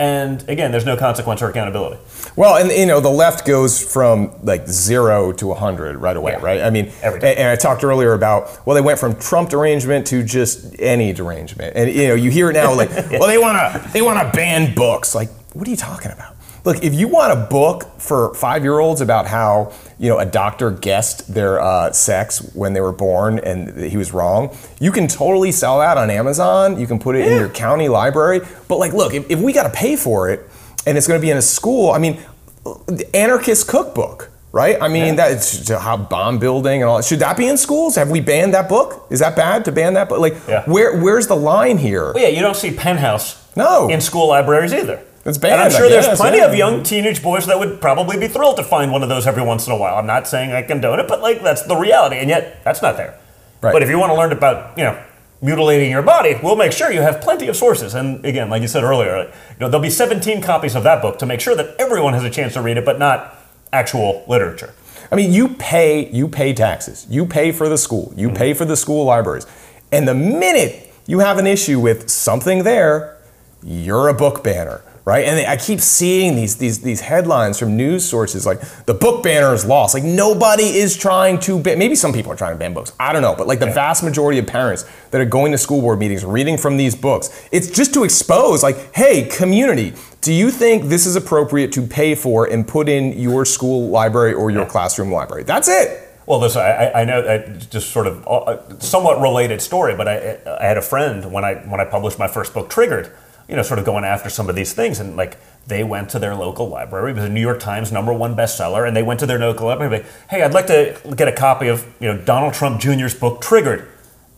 And 0.03 0.45
again, 0.49 0.73
there's 0.73 0.85
no 0.85 0.97
consequence 0.97 1.43
or 1.43 1.49
accountability. 1.49 1.97
Well, 2.35 2.57
and 2.57 2.73
you 2.73 2.87
know, 2.87 2.99
the 2.99 3.09
left 3.09 3.47
goes 3.47 3.81
from 3.81 4.35
like 4.43 4.67
zero 4.67 5.31
to 5.33 5.47
100 5.47 5.97
right 5.97 6.17
away, 6.17 6.33
Yeah. 6.33 6.45
right? 6.45 6.61
I 6.61 6.71
mean, 6.71 6.91
Every 7.03 7.21
and, 7.21 7.39
and 7.39 7.49
I 7.49 7.55
talked 7.55 7.85
earlier 7.85 8.13
about, 8.15 8.67
well, 8.67 8.75
they 8.75 8.81
went 8.81 8.99
from 8.99 9.15
Trump 9.15 9.51
derangement 9.51 10.09
to 10.09 10.25
just 10.25 10.75
any 10.81 11.13
derangement. 11.13 11.77
And 11.77 11.89
you 11.95 12.09
know, 12.09 12.15
you 12.15 12.33
hear 12.33 12.51
it 12.51 12.55
now 12.55 12.75
like, 12.75 12.91
well, 13.13 13.29
they 13.29 13.39
want 13.39 13.59
to 13.59 13.91
they 13.93 14.03
want 14.03 14.19
to 14.19 14.37
ban 14.37 14.75
books. 14.75 15.15
Like, 15.15 15.31
what 15.53 15.69
are 15.69 15.71
you 15.71 15.77
talking 15.77 16.11
about? 16.11 16.35
Look, 16.65 16.85
if 16.85 16.95
you 16.95 17.09
want 17.09 17.33
a 17.33 17.37
book 17.47 17.85
for 17.99 18.33
five-year-olds 18.35 19.01
about 19.01 19.27
how 19.27 19.73
you 19.99 20.09
know 20.09 20.19
a 20.21 20.27
doctor 20.27 20.71
guessed 20.71 21.35
their 21.35 21.61
uh, 21.61 21.91
sex 21.93 22.39
when 22.55 22.73
they 22.73 22.81
were 22.81 22.93
born 22.93 23.41
and 23.41 23.77
he 23.91 23.97
was 23.97 24.13
wrong, 24.13 24.57
you 24.81 24.93
can 24.93 25.09
totally 25.09 25.51
sell 25.51 25.81
that 25.81 25.99
on 25.99 26.09
Amazon. 26.09 26.79
You 26.79 26.87
can 26.87 27.01
put 27.01 27.17
it 27.17 27.27
in 27.27 27.37
your 27.37 27.49
county 27.49 27.89
library. 27.89 28.41
But 28.69 28.79
like, 28.79 28.93
look, 28.93 29.13
if, 29.13 29.29
if 29.29 29.41
we 29.41 29.53
got 29.53 29.65
to 29.65 29.71
pay 29.71 29.97
for 29.97 30.31
it 30.31 30.49
and 30.87 30.97
it's 30.97 31.09
going 31.09 31.21
to 31.21 31.25
be 31.25 31.31
in 31.31 31.37
a 31.37 31.43
school, 31.43 31.91
I 31.91 31.99
mean, 31.99 32.21
the 32.65 33.09
anarchist 33.13 33.67
cookbook, 33.67 34.31
right? 34.53 34.81
I 34.81 34.87
mean, 34.87 35.17
that's 35.17 35.69
how 35.69 35.97
bomb 35.97 36.39
building 36.39 36.81
and 36.83 36.89
all. 36.89 37.03
Should 37.03 37.19
that 37.21 37.37
be 37.37 37.49
in 37.49 37.57
schools? 37.57 37.97
Have 37.97 38.09
we 38.11 38.21
banned 38.21 38.55
that 38.55 38.69
book? 38.69 39.07
Is 39.11 39.19
that 39.19 39.35
bad 39.35 39.65
to 39.65 39.73
ban 39.73 39.95
that 39.95 40.09
book? 40.09 40.21
Like, 40.21 40.37
Yeah. 40.49 40.63
where 40.67 40.97
where's 41.01 41.27
the 41.27 41.35
line 41.37 41.79
here? 41.79 42.13
Well, 42.13 42.23
yeah, 42.23 42.29
you 42.29 42.41
don't 42.41 42.55
see 42.57 42.71
Penthouse 42.71 43.45
No. 43.57 43.89
in 43.89 44.01
school 44.01 44.29
libraries 44.29 44.73
either. 44.73 45.01
It's 45.25 45.39
banned, 45.39 45.55
And 45.55 45.63
I'm 45.63 45.71
sure 45.71 45.89
there's 45.89 46.19
plenty 46.19 46.39
yeah. 46.39 46.47
of 46.47 46.55
young 46.55 46.83
teenage 46.83 47.23
boys 47.23 47.47
that 47.47 47.59
would 47.59 47.81
probably 47.81 48.19
be 48.19 48.27
thrilled 48.27 48.57
to 48.57 48.65
find 48.65 48.91
one 48.91 49.03
of 49.03 49.09
those 49.09 49.27
every 49.27 49.43
once 49.43 49.67
in 49.67 49.73
a 49.73 49.77
while. 49.77 49.97
I'm 49.97 50.07
not 50.07 50.27
saying 50.27 50.53
I 50.53 50.63
condone 50.63 50.99
it, 50.99 51.07
but 51.07 51.21
like 51.21 51.43
that's 51.43 51.63
the 51.63 51.77
reality, 51.77 52.17
and 52.17 52.29
yet 52.29 52.63
that's 52.65 52.83
not 52.83 52.97
there. 52.97 53.19
Right. 53.61 53.73
But 53.73 53.83
if 53.83 53.89
you 53.89 53.99
want 53.99 54.11
to 54.11 54.17
learn 54.17 54.33
about, 54.33 54.77
you 54.77 54.83
know, 54.83 55.01
mutilating 55.41 55.91
your 55.91 56.03
body, 56.03 56.39
we'll 56.43 56.57
make 56.57 56.73
sure 56.73 56.91
you 56.91 57.03
have 57.03 57.21
plenty 57.21 57.47
of 57.49 57.57
sources. 57.57 57.95
And 57.95 58.25
again, 58.25 58.51
like 58.51 58.63
you 58.63 58.69
said 58.69 58.83
earlier, 58.83 59.17
you 59.19 59.57
know, 59.61 59.69
there'll 59.69 59.81
be 59.81 59.91
17 59.91 60.43
copies 60.43 60.75
of 60.75 60.83
that 60.85 61.03
book 61.03 61.19
to 61.19 61.27
make 61.27 61.41
sure 61.41 61.55
that 61.55 61.77
everyone 61.79 62.15
has 62.15 62.25
a 62.25 62.31
chance 62.31 62.55
to 62.55 62.63
read 62.63 62.77
it, 62.77 62.85
but 62.85 62.99
not 62.99 63.37
actual 63.73 64.25
literature. 64.29 64.75
I 65.11 65.15
mean, 65.15 65.33
you 65.33 65.49
pay 65.49 66.11
you 66.11 66.27
pay 66.27 66.55
taxes. 66.55 67.07
You 67.11 67.27
pay 67.27 67.53
for 67.53 67.69
the 67.69 67.77
school. 67.77 68.13
You 68.17 68.29
mm-hmm. 68.29 68.37
pay 68.37 68.55
for 68.55 68.65
the 68.65 68.77
school 68.77 69.05
libraries. 69.05 69.47
And 69.93 70.09
the 70.09 70.15
minute 70.15 70.93
you 71.07 71.19
have 71.19 71.39
an 71.39 71.47
issue 71.47 71.79
with 71.79 72.09
something 72.09 72.63
there, 72.63 73.19
you're 73.63 74.09
a 74.09 74.15
book 74.15 74.43
banner, 74.43 74.81
right? 75.05 75.25
And 75.27 75.47
I 75.47 75.57
keep 75.57 75.81
seeing 75.81 76.37
these 76.37 76.57
these 76.57 76.81
these 76.81 77.01
headlines 77.01 77.59
from 77.59 77.77
news 77.77 78.05
sources 78.09 78.47
like 78.47 78.61
the 78.87 78.95
book 78.95 79.23
banner 79.23 79.53
is 79.55 79.65
lost. 79.65 79.95
Like 79.95 80.05
nobody 80.05 80.65
is 80.65 80.97
trying 80.97 81.41
to 81.41 81.59
ban. 81.59 81.79
Maybe 81.79 81.95
some 81.95 82.13
people 82.13 82.33
are 82.33 82.37
trying 82.37 82.53
to 82.55 82.59
ban 82.59 82.73
books. 82.75 82.93
I 83.01 83.13
don't 83.13 83.23
know, 83.23 83.35
but 83.35 83.47
like 83.47 83.59
the 83.59 83.67
vast 83.67 84.03
majority 84.03 84.39
of 84.39 84.47
parents 84.47 84.85
that 85.11 85.21
are 85.21 85.25
going 85.27 85.53
to 85.53 85.59
school 85.59 85.81
board 85.81 85.99
meetings, 85.99 86.25
reading 86.25 86.57
from 86.57 86.77
these 86.77 86.95
books, 86.95 87.47
it's 87.53 87.71
just 87.71 87.93
to 87.95 88.05
expose 88.05 88.63
like, 88.63 88.95
hey, 88.95 89.25
community. 89.29 89.93
Do 90.21 90.33
you 90.33 90.53
think 90.53 90.85
this 90.85 91.05
is 91.05 91.17
appropriate 91.17 91.73
to 91.73 91.83
pay 91.83 92.15
for 92.15 92.47
and 92.47 92.67
put 92.67 92.89
in 92.89 93.19
your 93.19 93.45
school 93.45 93.89
library 93.89 94.35
or 94.35 94.53
your 94.53 94.65
classroom 94.67 95.11
library? 95.11 95.43
That's 95.43 95.67
it. 95.69 96.09
Well, 96.27 96.39
listen, 96.39 96.61
I, 96.63 96.71
I- 96.91 97.01
I 97.01 97.05
know 97.05 97.21
that 97.23 97.69
just 97.71 97.91
sort 97.91 98.07
of 98.07 98.25
uh, 98.29 98.79
somewhat 98.79 99.21
related 99.21 99.61
story, 99.61 99.97
but 99.97 100.07
I, 100.07 100.39
I 100.61 100.65
had 100.65 100.79
a 100.79 100.83
friend 100.83 101.33
when 101.33 101.45
I 101.45 101.55
when 101.55 101.81
I 101.81 101.85
published 101.85 102.21
my 102.21 102.29
first 102.29 102.55
book, 102.55 102.71
Triggered, 102.71 103.11
you 103.53 103.57
know, 103.57 103.63
sort 103.63 103.79
of 103.79 103.85
going 103.85 104.03
after 104.03 104.31
some 104.31 104.49
of 104.49 104.57
these 104.57 104.73
things, 104.73 104.99
and 104.99 105.15
like 105.15 105.37
they 105.67 105.85
went 105.85 106.09
to 106.09 106.19
their 106.19 106.35
local 106.35 106.71
library. 106.71 107.11
It 107.11 107.17
was 107.17 107.25
a 107.25 107.29
New 107.29 107.43
York 107.43 107.61
Times 107.61 107.93
number 107.93 108.11
one 108.11 108.35
bestseller, 108.35 108.89
and 108.89 108.97
they 108.97 109.03
went 109.03 109.21
to 109.21 109.27
their 109.27 109.39
local 109.39 109.67
library. 109.67 109.99
like, 109.99 110.07
Hey, 110.31 110.43
I'd 110.43 110.55
like 110.55 110.69
to 110.69 110.99
get 111.15 111.29
a 111.29 111.33
copy 111.33 111.69
of 111.69 111.87
you 112.01 112.09
know 112.09 112.17
Donald 112.17 112.55
Trump 112.55 112.81
Jr.'s 112.81 113.13
book, 113.13 113.43
Triggered, 113.43 113.87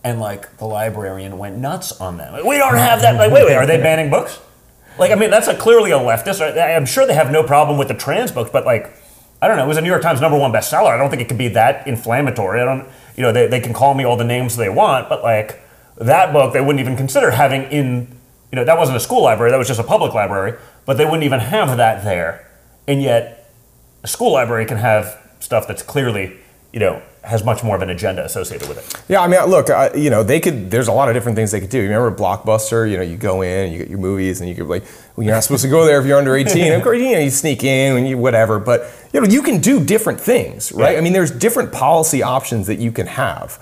and 0.03 0.19
like 0.19 0.57
the 0.57 0.65
librarian 0.65 1.39
went 1.39 1.59
nuts 1.59 1.93
on 2.01 2.16
them. 2.16 2.32
Like, 2.32 2.43
we 2.43 2.59
don't 2.59 2.74
have 2.74 3.03
that. 3.03 3.15
Like, 3.15 3.31
wait, 3.31 3.47
wait, 3.47 3.55
are 3.55 3.66
they 3.66 3.77
banning 3.77 4.11
books? 4.11 4.41
Like, 4.99 5.12
I 5.12 5.15
mean, 5.15 5.31
that's 5.31 5.47
a, 5.47 5.57
clearly 5.57 5.93
a 5.93 5.99
leftist. 5.99 6.41
I'm 6.61 6.85
sure 6.85 7.07
they 7.07 7.15
have 7.15 7.31
no 7.31 7.45
problem 7.45 7.78
with 7.78 7.86
the 7.86 7.95
trans 7.95 8.32
books, 8.32 8.51
but 8.53 8.65
like, 8.65 8.97
I 9.41 9.47
don't 9.47 9.57
know. 9.57 9.65
It 9.65 9.69
was 9.69 9.77
a 9.77 9.81
New 9.81 9.91
York 9.91 10.03
Times 10.03 10.20
number 10.20 10.39
one 10.39 10.51
bestseller. 10.51 10.93
I 10.93 10.97
don't 10.97 11.11
think 11.11 11.23
it 11.23 11.28
could 11.28 11.39
be 11.39 11.49
that 11.49 11.86
inflammatory. 11.86 12.61
I 12.61 12.65
don't, 12.65 12.89
you 13.16 13.23
know, 13.23 13.31
they, 13.31 13.47
they 13.47 13.61
can 13.61 13.73
call 13.73 13.95
me 13.95 14.03
all 14.03 14.16
the 14.16 14.24
names 14.24 14.57
they 14.57 14.69
want, 14.69 15.09
but 15.09 15.23
like 15.23 15.61
that 15.99 16.32
book, 16.32 16.53
they 16.53 16.61
wouldn't 16.61 16.81
even 16.81 16.97
consider 16.97 17.31
having 17.31 17.62
in, 17.70 18.09
you 18.55 18.60
know, 18.60 18.64
that 18.64 18.78
wasn't 18.78 18.97
a 18.97 19.01
school 19.01 19.20
library. 19.20 19.51
That 19.51 19.56
was 19.56 19.66
just 19.66 19.81
a 19.81 19.85
public 19.85 20.14
library, 20.14 20.56
but 20.86 20.97
they 20.97 21.05
wouldn't 21.05 21.24
even 21.24 21.40
have 21.40 21.76
that 21.76 22.05
there. 22.05 22.48
And 22.86 23.02
yet, 23.02 23.51
a 24.05 24.06
school 24.06 24.32
library 24.32 24.64
can 24.64 24.76
have 24.76 25.20
stuff 25.40 25.66
that's 25.66 25.82
clearly, 25.82 26.36
you 26.72 26.78
know, 26.78 27.02
has 27.24 27.43
much 27.43 27.64
more 27.64 27.74
of 27.74 27.82
an 27.82 27.90
agenda 27.90 28.24
associated 28.24 28.68
with 28.68 28.78
it. 28.78 29.05
Yeah, 29.10 29.22
I 29.22 29.26
mean, 29.26 29.44
look, 29.47 29.70
uh, 29.70 29.90
you 29.97 30.09
know, 30.09 30.22
they 30.22 30.39
could. 30.39 30.70
There's 30.70 30.86
a 30.86 30.93
lot 30.93 31.09
of 31.09 31.16
different 31.16 31.35
things 31.35 31.51
they 31.51 31.59
could 31.59 31.70
do. 31.70 31.78
You 31.78 31.89
remember 31.89 32.16
Blockbuster? 32.16 32.89
You 32.89 32.97
know, 32.97 33.02
you 33.02 33.16
go 33.16 33.43
in, 33.43 33.72
you 33.72 33.78
get 33.78 33.89
your 33.89 33.98
movies, 33.98 34.40
and 34.40 34.48
you 34.48 34.55
could 34.55 34.68
like, 34.68 34.85
well, 35.16 35.24
you're 35.24 35.35
not 35.35 35.43
supposed 35.43 35.64
to 35.64 35.68
go 35.68 35.85
there 35.85 35.98
if 35.98 36.06
you're 36.06 36.18
under 36.18 36.36
18. 36.36 36.72
of 36.74 36.82
course, 36.85 37.01
you 37.01 37.10
know, 37.10 37.18
you 37.18 37.31
sneak 37.31 37.64
in 37.64 37.97
and 37.97 38.06
you 38.06 38.16
whatever. 38.16 38.60
But 38.60 38.89
you 39.12 39.20
know, 39.20 39.26
you 39.26 39.43
can 39.43 39.60
do 39.60 39.85
different 39.85 40.20
things, 40.20 40.70
right? 40.70 40.93
Yeah. 40.93 40.98
I 40.98 41.01
mean, 41.01 41.12
there's 41.12 41.32
different 41.32 41.72
policy 41.72 42.22
options 42.22 42.68
that 42.68 42.78
you 42.78 42.93
can 42.93 43.09
have. 43.09 43.59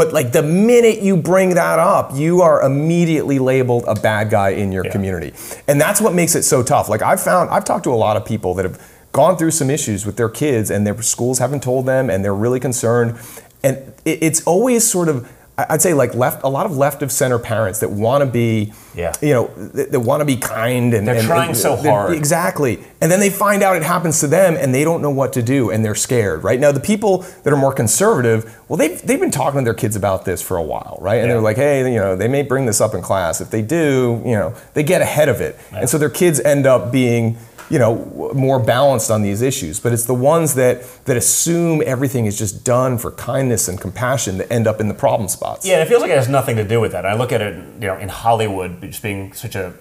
But 0.00 0.14
like 0.14 0.32
the 0.32 0.42
minute 0.42 1.02
you 1.02 1.14
bring 1.14 1.50
that 1.56 1.78
up, 1.78 2.12
you 2.14 2.40
are 2.40 2.62
immediately 2.62 3.38
labeled 3.38 3.84
a 3.86 3.94
bad 3.94 4.30
guy 4.30 4.48
in 4.48 4.72
your 4.72 4.86
Yeah. 4.86 4.92
community, 4.92 5.34
and 5.68 5.78
that's 5.78 6.00
what 6.00 6.14
makes 6.14 6.34
it 6.34 6.42
so 6.44 6.62
tough. 6.62 6.88
Like 6.88 7.02
I've 7.02 7.20
found, 7.20 7.50
I've 7.50 7.66
talked 7.66 7.84
to 7.84 7.92
a 7.92 8.00
lot 8.06 8.16
of 8.16 8.24
people 8.24 8.54
that 8.54 8.64
have 8.64 8.80
gone 9.12 9.36
through 9.36 9.50
some 9.50 9.68
issues 9.68 10.06
with 10.06 10.16
their 10.16 10.30
kids, 10.30 10.70
and 10.70 10.86
their 10.86 11.02
schools 11.02 11.38
haven't 11.38 11.62
told 11.62 11.84
them, 11.84 12.08
and 12.08 12.24
they're 12.24 12.34
really 12.34 12.58
concerned. 12.60 13.18
And 13.62 13.76
it, 14.06 14.22
it's 14.22 14.42
always 14.46 14.88
sort 14.90 15.10
of, 15.10 15.28
I'd 15.68 15.82
say, 15.82 15.92
like 15.94 16.14
left, 16.14 16.42
a 16.44 16.48
lot 16.48 16.66
of 16.66 16.76
left 16.76 17.02
of 17.02 17.10
center 17.12 17.38
parents 17.38 17.80
that 17.80 17.90
want 17.90 18.22
to 18.22 18.26
be, 18.26 18.72
Yeah. 18.94 19.12
you 19.20 19.32
know, 19.32 19.46
that, 19.56 19.92
that 19.92 20.00
want 20.00 20.20
to 20.20 20.24
be 20.24 20.36
kind 20.36 20.94
and 20.94 21.06
They're 21.06 21.16
and- 21.16 21.26
trying 21.26 21.48
and 21.50 21.56
so 21.58 21.76
hard. 21.76 22.14
Exactly. 22.14 22.78
And 23.00 23.10
then 23.10 23.20
they 23.20 23.30
find 23.30 23.62
out 23.62 23.76
it 23.76 23.82
happens 23.82 24.20
to 24.20 24.26
them 24.26 24.56
and 24.58 24.74
they 24.74 24.84
don't 24.84 25.02
know 25.02 25.10
what 25.10 25.32
to 25.34 25.42
do 25.42 25.70
and 25.70 25.84
they're 25.84 25.94
scared, 25.94 26.44
right? 26.44 26.58
Now, 26.60 26.72
the 26.72 26.80
people 26.80 27.18
that 27.42 27.52
are 27.52 27.56
more 27.56 27.72
conservative, 27.72 28.56
well, 28.68 28.76
they've, 28.76 29.00
they've 29.02 29.20
been 29.20 29.30
talking 29.30 29.60
to 29.60 29.64
their 29.64 29.74
kids 29.74 29.96
about 29.96 30.24
this 30.24 30.40
for 30.42 30.56
a 30.56 30.62
while, 30.62 30.98
right? 31.00 31.16
And 31.18 31.26
Yeah. 31.28 31.34
they're 31.34 31.42
like, 31.42 31.56
hey, 31.56 31.92
you 31.92 31.98
know, 31.98 32.16
they 32.16 32.28
may 32.28 32.42
bring 32.42 32.66
this 32.66 32.80
up 32.80 32.94
in 32.94 33.02
class. 33.02 33.40
If 33.40 33.50
they 33.50 33.62
do, 33.62 34.22
you 34.24 34.32
know, 34.32 34.54
they 34.74 34.82
get 34.82 35.02
ahead 35.02 35.28
of 35.28 35.40
it. 35.40 35.58
And 35.72 35.88
so 35.88 35.98
their 35.98 36.10
kids 36.10 36.40
end 36.40 36.66
up 36.66 36.92
being, 36.92 37.36
you 37.70 37.78
know, 37.78 38.32
more 38.34 38.58
balanced 38.58 39.10
on 39.10 39.22
these 39.22 39.40
issues. 39.40 39.78
But 39.80 39.92
it's 39.92 40.04
the 40.04 40.14
ones 40.14 40.54
that, 40.54 40.82
that 41.04 41.16
assume 41.16 41.82
everything 41.86 42.26
is 42.26 42.36
just 42.36 42.64
done 42.64 42.98
for 42.98 43.12
kindness 43.12 43.68
and 43.68 43.80
compassion 43.80 44.38
that 44.38 44.52
end 44.52 44.66
up 44.66 44.80
in 44.80 44.88
the 44.88 44.94
problem 44.94 45.28
spots. 45.28 45.64
Yeah, 45.64 45.74
and 45.74 45.82
it 45.82 45.88
feels 45.88 46.02
like 46.02 46.10
it 46.10 46.16
has 46.16 46.28
nothing 46.28 46.56
to 46.56 46.64
do 46.64 46.80
with 46.80 46.92
that. 46.92 47.06
I 47.06 47.14
look 47.14 47.32
at 47.32 47.40
it, 47.40 47.54
you 47.54 47.86
know, 47.86 47.96
in 47.96 48.08
Hollywood, 48.08 48.82
just 48.82 49.02
being 49.02 49.32
such 49.32 49.54
a 49.54 49.74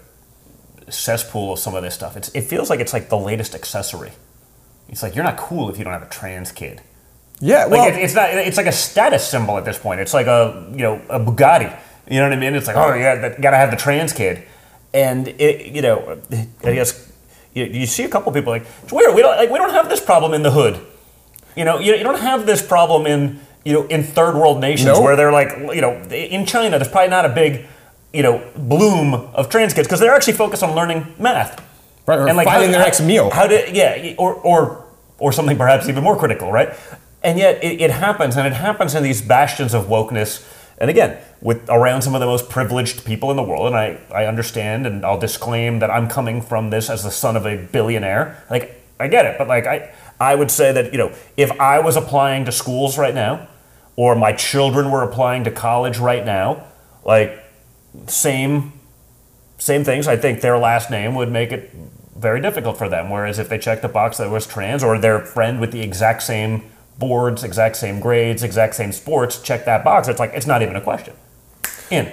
cesspool 0.87 1.53
of 1.53 1.59
some 1.59 1.73
of 1.73 1.81
this 1.81 1.95
stuff. 1.95 2.15
It's, 2.15 2.29
it 2.29 2.43
feels 2.43 2.69
like 2.69 2.79
it's 2.79 2.93
like 2.93 3.09
the 3.09 3.17
latest 3.17 3.55
accessory. 3.55 4.11
It's 4.87 5.03
like 5.03 5.15
you're 5.15 5.23
not 5.23 5.37
cool 5.37 5.69
if 5.69 5.77
you 5.77 5.83
don't 5.83 5.93
have 5.93 6.03
a 6.03 6.09
trans 6.09 6.51
kid. 6.51 6.81
Yeah, 7.41 7.65
Like 7.65 7.93
it, 7.93 7.99
it's 7.99 8.15
not. 8.15 8.29
It's 8.31 8.57
like 8.57 8.65
a 8.65 8.71
status 8.71 9.25
symbol 9.25 9.57
at 9.57 9.63
this 9.63 9.77
point. 9.77 10.01
It's 10.01 10.13
like 10.13 10.27
a 10.27 10.67
you 10.71 10.79
know 10.79 11.01
a 11.09 11.19
Bugatti. 11.19 11.73
You 12.09 12.17
know 12.17 12.23
what 12.23 12.33
I 12.33 12.35
mean? 12.35 12.53
It's 12.53 12.67
like 12.67 12.75
oh 12.75 12.93
yeah, 12.93 13.15
that, 13.15 13.39
gotta 13.39 13.55
have 13.55 13.71
the 13.71 13.77
trans 13.77 14.11
kid, 14.11 14.43
and 14.93 15.27
it 15.27 15.67
you 15.67 15.81
know 15.81 16.19
I 16.31 16.73
guess 16.73 17.08
you, 17.65 17.79
you 17.81 17.85
see 17.85 18.03
a 18.03 18.09
couple 18.09 18.31
people 18.31 18.51
like 18.53 18.65
it's 18.83 18.91
weird. 18.93 19.13
We 19.15 19.21
don't 19.21 19.37
like 19.37 19.49
we 19.49 19.57
don't 19.57 19.71
have 19.73 19.89
this 19.89 20.01
problem 20.01 20.33
in 20.33 20.43
the 20.43 20.51
hood. 20.51 20.79
You 21.55 21.65
know 21.65 21.79
you, 21.79 21.93
you 21.95 22.03
don't 22.03 22.19
have 22.19 22.45
this 22.45 22.61
problem 22.61 23.05
in 23.07 23.39
you 23.65 23.73
know 23.73 23.85
in 23.87 24.03
third 24.03 24.35
world 24.35 24.59
nations 24.61 24.87
Nope. 24.87 25.03
where 25.03 25.15
they're 25.15 25.31
like 25.31 25.49
you 25.75 25.81
know 25.81 25.93
in 26.11 26.45
China 26.45 26.77
there's 26.79 26.91
probably 26.91 27.09
not 27.09 27.25
a 27.25 27.29
big 27.29 27.65
you 28.13 28.23
know 28.23 28.41
bloom 28.57 29.13
of 29.13 29.49
trans 29.49 29.73
kids 29.73 29.87
because 29.87 29.99
they're 29.99 30.15
actually 30.15 30.33
focused 30.33 30.63
on 30.63 30.75
learning 30.75 31.05
math. 31.19 31.65
Right, 32.05 32.17
or 32.19 32.27
how- 32.27 32.43
finding 32.43 32.71
their 32.71 32.81
next 32.81 33.01
meal. 33.01 33.29
How 33.29 33.45
to 33.47 33.71
yeah, 33.73 34.15
or 34.17 34.33
or 34.35 34.85
or 35.19 35.31
something 35.31 35.57
perhaps 35.57 35.87
even 35.89 36.03
more 36.03 36.17
critical, 36.17 36.51
right? 36.51 36.73
And 37.21 37.37
yet 37.37 37.61
it, 37.63 37.81
it 37.81 37.91
happens, 37.91 38.37
and 38.37 38.47
it 38.47 38.53
happens 38.53 38.95
in 38.95 39.03
these 39.03 39.21
bastions 39.21 39.73
of 39.73 39.85
wokeness. 39.87 40.41
And 40.79 40.89
again, 40.89 41.17
with 41.41 41.69
around 41.69 42.01
some 42.03 42.15
of 42.15 42.21
the 42.21 42.25
most 42.25 42.49
privileged 42.49 43.05
people 43.05 43.29
in 43.31 43.37
the 43.37 43.43
world, 43.43 43.67
and 43.67 43.75
I, 43.75 43.99
I 44.13 44.25
understand, 44.25 44.87
and 44.87 45.05
I'll 45.05 45.19
disclaim 45.19 45.79
that 45.79 45.91
I'm 45.91 46.07
coming 46.07 46.41
from 46.41 46.69
this 46.69 46.89
as 46.89 47.03
the 47.03 47.11
son 47.11 47.35
of 47.35 47.45
a 47.45 47.57
billionaire. 47.57 48.43
Like 48.49 48.81
I 48.99 49.07
get 49.07 49.25
it, 49.25 49.37
but 49.37 49.47
like 49.47 49.67
I 49.67 49.93
I 50.19 50.35
would 50.35 50.51
say 50.51 50.71
that 50.71 50.91
you 50.91 50.97
know 50.97 51.13
if 51.35 51.51
I 51.59 51.79
was 51.79 51.97
applying 51.97 52.45
to 52.45 52.51
schools 52.51 52.97
right 52.97 53.13
now, 53.13 53.47
or 53.95 54.15
my 54.15 54.31
children 54.31 54.91
were 54.91 55.03
applying 55.03 55.43
to 55.43 55.51
college 55.51 55.97
right 55.97 56.25
now, 56.25 56.65
like 57.03 57.43
same 58.07 58.73
same 59.57 59.83
things. 59.83 60.07
I 60.07 60.15
think 60.15 60.39
their 60.39 60.57
last 60.57 60.89
name 60.89 61.15
would 61.15 61.31
make 61.31 61.51
it 61.51 61.71
very 62.15 62.41
difficult 62.41 62.77
for 62.77 62.87
them. 62.87 63.09
Whereas 63.09 63.37
if 63.37 63.49
they 63.49 63.57
checked 63.57 63.81
the 63.81 63.89
box 63.89 64.17
that 64.17 64.29
was 64.29 64.47
trans, 64.47 64.83
or 64.83 64.97
their 64.97 65.19
friend 65.19 65.59
with 65.59 65.73
the 65.73 65.81
exact 65.81 66.23
same 66.23 66.63
boards, 66.99 67.43
exact 67.43 67.77
same 67.77 67.99
grades, 67.99 68.43
exact 68.43 68.75
same 68.75 68.91
sports, 68.91 69.41
check 69.41 69.65
that 69.65 69.83
box, 69.83 70.07
it's 70.07 70.19
like 70.19 70.31
it's 70.33 70.47
not 70.47 70.61
even 70.61 70.75
a 70.75 70.81
question. 70.81 71.15
In. 71.89 72.11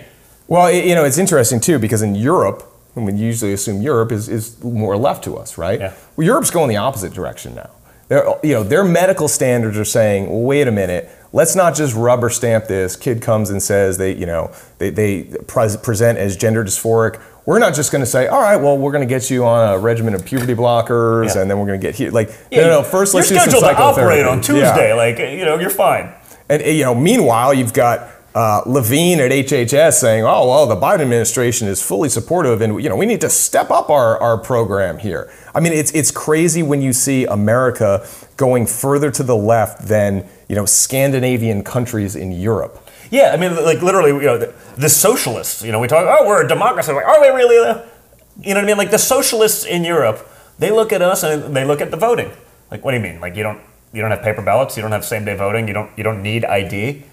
Well, 0.48 0.70
you 0.70 0.94
know, 0.94 1.04
it's 1.04 1.18
interesting 1.18 1.60
too 1.60 1.78
because 1.78 2.02
in 2.02 2.14
Europe, 2.14 2.72
I 2.96 3.00
mean, 3.00 3.18
you 3.18 3.26
usually 3.26 3.52
assume 3.52 3.82
Europe 3.82 4.12
is, 4.12 4.28
is 4.28 4.62
more 4.62 4.96
left 4.96 5.24
to 5.24 5.36
us, 5.36 5.58
right? 5.58 5.78
Yeah. 5.78 5.94
Well, 6.16 6.26
Europe's 6.26 6.50
going 6.50 6.68
the 6.68 6.76
opposite 6.76 7.12
direction 7.12 7.54
now. 7.54 7.70
Their, 8.08 8.24
you 8.42 8.54
know, 8.54 8.62
their 8.62 8.84
medical 8.84 9.28
standards 9.28 9.76
are 9.76 9.84
saying, 9.84 10.30
well, 10.30 10.42
wait 10.42 10.68
a 10.68 10.72
minute, 10.72 11.10
let's 11.32 11.56
not 11.56 11.74
just 11.74 11.94
rubber 11.94 12.30
stamp 12.30 12.66
this. 12.66 12.96
Kid 12.96 13.20
comes 13.20 13.50
and 13.50 13.60
says 13.62 13.98
they, 13.98 14.14
you 14.14 14.26
know, 14.26 14.52
they, 14.78 14.90
they 14.90 15.24
pre- 15.46 15.76
present 15.82 16.16
as 16.16 16.36
gender 16.36 16.64
dysphoric. 16.64 17.20
We're 17.46 17.60
not 17.60 17.74
just 17.74 17.92
going 17.92 18.02
to 18.02 18.06
say, 18.10 18.26
all 18.26 18.40
right, 18.40 18.56
well, 18.56 18.76
we're 18.76 18.90
going 18.92 19.06
to 19.08 19.12
get 19.14 19.30
you 19.30 19.44
on 19.46 19.74
a 19.74 19.78
regimen 19.78 20.14
of 20.14 20.24
puberty 20.24 20.54
blockers, 20.54 21.34
Yeah. 21.34 21.42
and 21.42 21.50
then 21.50 21.58
we're 21.60 21.66
going 21.66 21.80
to 21.80 21.86
get 21.86 21.94
here. 21.94 22.10
Like, 22.10 22.28
no, 22.50 22.60
no, 22.62 22.68
no, 22.68 22.82
first 22.82 23.14
let's 23.14 23.30
you're 23.30 23.38
do 23.38 23.44
some 23.50 23.60
scheduled 23.60 23.76
to 23.76 23.80
operate 23.82 24.24
psychotherapy. 24.24 24.28
on 24.28 24.36
Yeah. 24.38 24.42
Tuesday. 24.72 24.92
Like, 24.92 25.18
you 25.18 25.44
know, 25.44 25.56
you're 25.58 25.70
fine. 25.70 26.12
And 26.48 26.62
you 26.62 26.82
know, 26.84 26.94
meanwhile, 26.94 27.54
you've 27.54 27.72
got 27.72 28.08
uh, 28.34 28.62
Levine 28.66 29.18
at 29.20 29.30
HHS 29.32 29.94
saying, 29.94 30.22
"Oh 30.24 30.46
well, 30.48 30.66
the 30.66 30.76
Biden 30.76 31.00
administration 31.00 31.66
is 31.68 31.82
fully 31.82 32.08
supportive, 32.08 32.60
and 32.60 32.80
you 32.82 32.88
know, 32.88 32.94
we 32.96 33.06
need 33.06 33.20
to 33.22 33.30
step 33.30 33.70
up 33.70 33.90
our, 33.90 34.16
our 34.20 34.38
program 34.38 34.98
here." 34.98 35.28
I 35.54 35.60
mean, 35.60 35.72
it's 35.72 35.90
it's 35.92 36.10
crazy 36.12 36.62
when 36.62 36.82
you 36.82 36.92
see 36.92 37.24
America 37.24 38.06
going 38.36 38.66
further 38.66 39.10
to 39.10 39.22
the 39.24 39.34
left 39.36 39.88
than 39.88 40.28
you 40.48 40.54
know 40.54 40.66
Scandinavian 40.66 41.64
countries 41.64 42.14
in 42.14 42.30
Europe. 42.30 42.85
Yeah, 43.10 43.30
I 43.32 43.36
mean, 43.36 43.54
like 43.64 43.82
literally, 43.82 44.10
you 44.10 44.22
know, 44.22 44.38
the, 44.38 44.54
the 44.76 44.88
socialists. 44.88 45.62
You 45.62 45.72
know, 45.72 45.80
we 45.80 45.88
talk, 45.88 46.06
oh, 46.08 46.26
we're 46.26 46.44
a 46.44 46.48
democracy. 46.48 46.92
Like, 46.92 47.06
are 47.06 47.20
we 47.20 47.28
really? 47.28 47.54
You 47.54 48.54
know 48.54 48.60
what 48.60 48.64
I 48.64 48.66
mean? 48.66 48.76
Like 48.76 48.90
the 48.90 48.98
socialists 48.98 49.64
in 49.64 49.84
Europe, 49.84 50.28
they 50.58 50.70
look 50.70 50.92
at 50.92 51.02
us 51.02 51.22
and 51.22 51.56
they 51.56 51.64
look 51.64 51.80
at 51.80 51.90
the 51.90 51.96
voting. 51.96 52.30
Like, 52.70 52.84
what 52.84 52.92
do 52.92 52.96
you 52.98 53.02
mean? 53.02 53.20
Like, 53.20 53.36
you 53.36 53.42
don't 53.42 53.60
you 53.92 54.02
don't 54.02 54.10
have 54.10 54.22
paper 54.22 54.42
ballots, 54.42 54.76
you 54.76 54.82
don't 54.82 54.92
have 54.92 55.04
same 55.04 55.24
day 55.24 55.36
voting, 55.36 55.68
you 55.68 55.74
don't 55.74 55.90
you 55.96 56.04
don't 56.04 56.22
need 56.22 56.44
ID. 56.44 57.04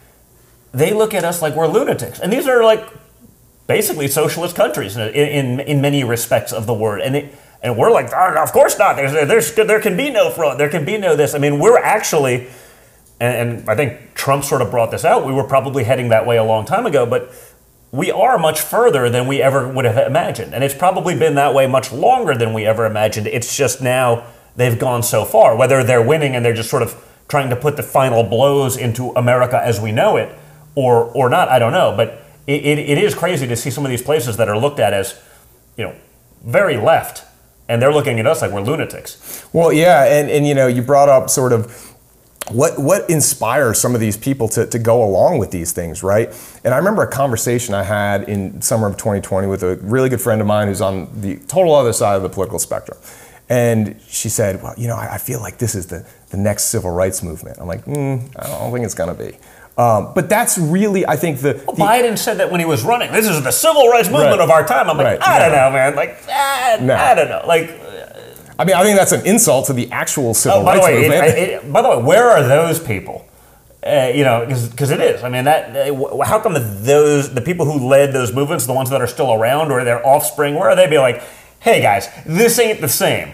They 0.74 0.94
look 0.94 1.14
at 1.14 1.24
us 1.24 1.41
like 1.41 1.56
we're 1.56 1.68
lunatics, 1.68 2.20
and 2.20 2.34
these 2.34 2.48
are 2.48 2.64
like 2.64 2.84
basically 3.68 4.07
socialist 4.07 4.56
countries 4.56 4.98
in 4.98 5.10
in, 5.14 5.60
in 5.61 5.82
many 5.82 6.03
respects 6.03 6.52
of 6.52 6.65
the 6.65 6.74
word, 6.74 7.02
and 7.02 7.15
it. 7.15 7.36
And 7.64 7.78
we're 7.78 7.91
like, 7.91 8.10
"Ah, 8.14 8.44
of 8.44 8.52
course 8.52 8.78
not. 8.78 8.98
There's, 8.98 9.14
there's, 9.14 9.56
there 9.56 9.80
can 9.80 9.95
be 9.95 10.10
no 10.10 10.30
fraud. 10.30 10.60
There 10.60 10.68
can 10.68 10.84
be 10.84 10.98
no 10.98 11.15
this. 11.15 11.34
I 11.34 11.38
mean, 11.38 11.60
we're 11.60 11.78
actually, 11.78 12.48
and, 13.24 13.60
and 13.60 13.70
I 13.70 13.76
think 13.76 14.14
Trump 14.16 14.44
sort 14.44 14.62
of 14.62 14.70
brought 14.70 14.91
this 14.91 15.06
out. 15.06 15.26
We 15.26 15.32
were 15.32 15.45
probably 15.45 15.86
heading 15.86 16.10
that 16.10 16.26
way 16.26 16.38
a 16.38 16.44
long 16.44 16.66
time 16.66 16.86
ago, 16.86 17.06
but 17.06 17.34
we 17.91 18.12
are 18.12 18.38
much 18.38 18.60
further 18.60 19.10
than 19.10 19.28
we 19.28 19.41
ever 19.41 19.68
would 19.68 19.86
have 19.86 20.06
imagined. 20.06 20.54
And 20.54 20.64
it's 20.64 20.74
probably 20.74 21.16
been 21.18 21.36
that 21.36 21.54
way 21.54 21.66
much 21.68 21.91
longer 21.94 22.36
than 22.36 22.54
we 22.54 22.66
ever 22.66 22.86
imagined. 22.86 23.28
It's 23.28 23.56
just 23.56 23.82
now 23.82 24.26
they've 24.56 24.78
gone 24.78 25.04
so 25.04 25.24
far. 25.24 25.56
Whether 25.56 25.84
they're 25.84 26.06
winning 26.06 26.36
and 26.36 26.44
they're 26.44 26.54
just 26.54 26.70
sort 26.70 26.84
of 26.84 27.02
trying 27.30 27.50
to 27.50 27.56
put 27.56 27.78
the 27.78 27.84
final 27.84 28.24
blows 28.24 28.76
into 28.76 29.12
America 29.12 29.62
as 29.64 29.80
we 29.80 29.91
know 29.91 30.18
it, 30.18 30.36
or 30.76 31.06
or 31.16 31.30
not, 31.30 31.48
I 31.48 31.60
don't 31.60 31.72
know. 31.72 31.94
But 31.95 32.26
it, 32.45 32.66
it, 32.66 32.80
it 32.80 32.98
is 32.98 33.16
crazy 33.16 33.48
to 33.48 33.56
see 33.56 33.70
some 33.70 33.86
of 33.86 33.90
these 33.91 34.02
places 34.02 34.36
that 34.38 34.50
are 34.50 34.58
looked 34.58 34.80
at 34.80 34.91
as, 34.94 35.22
you 35.78 35.86
know, 35.86 35.95
very 36.44 36.76
left, 36.76 37.24
and 37.70 37.82
they're 37.82 37.94
looking 37.94 38.20
at 38.20 38.28
us 38.28 38.41
like 38.41 38.52
we're 38.52 38.62
lunatics. 38.62 39.48
Well, 39.54 39.72
yeah, 39.72 40.04
and, 40.04 40.30
and 40.30 40.45
you 40.45 40.54
know, 40.54 40.68
you 40.68 40.82
brought 40.82 41.08
up 41.08 41.30
sort 41.30 41.54
of 41.54 41.93
what 42.52 42.78
what 42.78 43.10
inspires 43.10 43.80
some 43.80 43.95
of 43.95 44.02
these 44.02 44.18
people 44.18 44.48
to, 44.49 44.65
to 44.65 44.78
go 44.80 45.03
along 45.03 45.38
with 45.38 45.52
these 45.52 45.72
things, 45.72 46.03
right? 46.03 46.30
And 46.64 46.74
I 46.74 46.78
remember 46.78 47.02
a 47.03 47.10
conversation 47.11 47.74
I 47.74 47.84
had 47.84 48.28
in 48.28 48.61
summer 48.61 48.88
of 48.88 48.98
2020 48.98 49.48
with 49.48 49.64
a 49.64 49.78
really 49.78 50.10
good 50.10 50.22
friend 50.22 50.41
of 50.41 50.48
mine 50.48 50.68
who's 50.68 50.82
on 50.82 51.07
the 51.22 51.38
total 51.48 51.74
other 51.74 51.94
side 51.94 52.15
of 52.18 52.24
the 52.24 52.30
political 52.30 52.60
spectrum. 52.60 52.98
And 53.49 53.99
she 54.07 54.30
said, 54.30 54.61
Well, 54.61 54.74
you 54.78 54.88
know, 54.88 54.95
I, 54.95 55.15
I 55.15 55.18
feel 55.18 55.40
like 55.40 55.57
this 55.57 55.76
is 55.76 55.88
the, 55.88 56.06
the 56.30 56.38
next 56.38 56.65
civil 56.65 56.91
rights 56.91 57.24
movement. 57.24 57.57
I'm 57.60 57.68
like, 57.68 57.86
mm, 57.86 58.22
I 58.38 58.48
don't 58.48 58.74
think 58.74 58.86
it's 58.86 58.95
gonna 58.95 59.14
be. 59.14 59.38
Um, 59.78 60.14
but 60.14 60.30
that's 60.30 60.57
really, 60.57 61.06
I 61.07 61.15
think, 61.15 61.40
the, 61.40 61.61
Well, 61.65 61.76
the 61.76 61.84
Biden 61.84 62.18
said 62.18 62.38
that 62.38 62.52
when 62.52 62.60
he 62.60 62.65
was 62.65 62.84
running. 62.84 63.11
This 63.11 63.28
is 63.28 63.41
the 63.44 63.52
civil 63.52 63.88
rights 63.90 64.07
movement 64.07 64.32
Right. 64.38 64.40
of 64.41 64.49
our 64.52 64.65
time. 64.65 64.90
I'm 64.90 64.98
like, 64.98 65.20
Right, 65.20 65.22
I 65.28 65.40
don't 65.40 65.52
know, 65.52 65.72
man. 65.72 65.95
Like, 65.95 66.18
ah, 66.30 66.78
No. 66.82 66.94
I 66.95 67.15
don't 67.15 67.28
know. 67.30 67.44
Like, 67.48 67.70
I 68.57 68.65
mean, 68.65 68.75
I 68.75 68.84
think 68.84 68.97
that's 68.97 69.11
an 69.11 69.25
insult 69.25 69.67
to 69.67 69.73
the 69.73 69.91
actual 69.91 70.34
civil 70.34 70.59
oh, 70.59 70.63
by 70.65 70.75
the 70.75 70.81
rights 70.81 70.88
way, 70.88 71.01
movement. 71.09 71.38
it, 71.38 71.73
by 71.73 71.81
the 71.81 71.89
way, 71.89 72.03
where 72.03 72.30
are 72.30 72.43
those 72.43 72.80
people? 72.80 73.27
Uh, 73.85 74.11
you 74.15 74.23
know, 74.23 74.45
because 74.45 74.91
it 74.91 75.01
is. 75.01 75.23
I 75.23 75.30
mean, 75.30 75.43
that. 75.45 75.75
Uh, 75.89 76.23
how 76.23 76.39
come 76.39 76.53
those 76.53 77.34
the 77.34 77.41
people 77.41 77.65
who 77.65 77.85
led 77.88 78.13
those 78.13 78.31
movements, 78.34 78.65
the 78.65 78.73
ones 78.73 78.89
that 78.91 79.01
are 79.01 79.07
still 79.07 79.34
around 79.34 79.71
or 79.71 79.84
their 79.84 80.05
offspring, 80.05 80.55
where 80.55 80.69
are 80.69 80.75
they? 80.75 80.88
Be 80.88 80.97
like, 80.99 81.21
hey 81.59 81.81
guys, 81.81 82.07
this 82.25 82.59
ain't 82.59 82.80
the 82.80 82.88
same. 82.88 83.30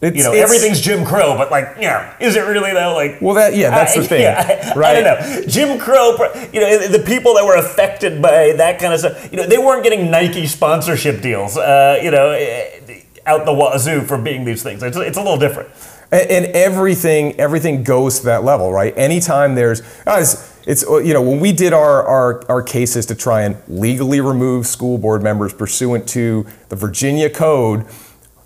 It's- 0.00 0.16
You 0.18 0.24
know, 0.24 0.32
everything's 0.32 0.80
Jim 0.82 1.06
Crow, 1.06 1.34
but 1.38 1.50
like, 1.50 1.76
you 1.76 1.84
know, 1.84 2.12
is 2.20 2.36
it 2.36 2.40
really 2.40 2.72
though? 2.72 2.92
Like, 2.94 3.22
Well, 3.22 3.34
that- 3.36 3.56
yeah, 3.56 3.70
that's 3.70 3.96
I- 3.96 4.00
the 4.00 4.06
thing, 4.12 4.20
yeah, 4.22 4.72
I, 4.74 4.78
right? 4.78 4.96
I 4.96 5.00
don't 5.00 5.20
know. 5.40 5.46
Jim 5.46 5.78
Crow, 5.78 6.10
you 6.52 6.60
know, 6.60 6.86
the 6.88 7.02
people 7.06 7.34
that 7.34 7.44
were 7.46 7.56
affected 7.56 8.20
by 8.20 8.52
that 8.58 8.78
kind 8.80 8.92
of 8.92 9.00
stuff, 9.00 9.30
you 9.30 9.38
know, 9.38 9.46
they 9.46 9.56
weren't 9.56 9.82
getting 9.82 10.10
Nike 10.10 10.46
sponsorship 10.46 11.22
deals, 11.22 11.56
uh, 11.56 11.98
you 12.02 12.10
know, 12.10 12.30
eh, 12.32 13.02
out 13.26 13.44
the 13.46 13.52
wazoo 13.52 14.02
for 14.02 14.18
being 14.18 14.44
these 14.44 14.62
things. 14.62 14.82
It's, 14.82 14.96
it's 14.96 15.16
a 15.18 15.22
little 15.22 15.38
different. 15.38 15.70
and, 16.12 16.30
and 16.30 16.46
everything 16.54 17.38
everything 17.40 17.82
goes 17.82 18.20
to 18.20 18.26
that 18.26 18.44
level 18.44 18.70
right 18.72 18.92
anytime 18.96 19.54
there's 19.54 19.80
uh, 20.06 20.18
it's, 20.20 20.52
it's 20.66 20.86
uh, 20.86 20.98
you 20.98 21.14
know 21.14 21.22
when 21.22 21.40
we 21.40 21.50
did 21.50 21.72
our, 21.72 22.02
our 22.06 22.44
our 22.50 22.62
cases 22.62 23.06
to 23.06 23.14
try 23.14 23.42
and 23.42 23.56
legally 23.68 24.20
remove 24.20 24.66
school 24.66 24.98
board 24.98 25.22
members 25.22 25.52
pursuant 25.54 26.06
to 26.08 26.46
the 26.68 26.76
virginia 26.76 27.30
code 27.30 27.86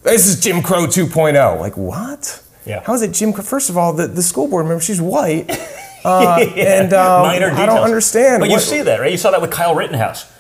this 0.05 0.27
is 0.29 0.41
jim 0.41 0.63
crow 0.63 0.87
2.0 0.87 1.59
like 1.61 1.77
what 1.77 2.43
Yeah. 2.65 2.83
how 2.87 2.95
is 2.95 3.03
it 3.03 3.13
jim 3.13 3.33
crow 3.33 3.43
first 3.45 3.69
of 3.69 3.77
all 3.77 3.93
the, 3.93 4.07
the 4.07 4.23
school 4.23 4.47
board 4.49 4.67
member 4.67 4.81
she's 4.81 5.01
white 5.01 5.51
uh, 6.05 6.39
and 6.57 6.93
um, 6.93 7.23
Minor 7.27 7.51
i 7.51 7.67
don't 7.67 7.83
understand 7.83 8.41
But 8.41 8.49
you 8.51 8.55
What- 8.55 8.63
see 8.63 8.83
that, 8.83 9.01
right? 9.01 9.11
You 9.11 9.19
saw 9.19 9.33
that 9.33 9.41
with 9.43 9.51
Kyle 9.51 9.75
Rittenhouse. 9.75 10.31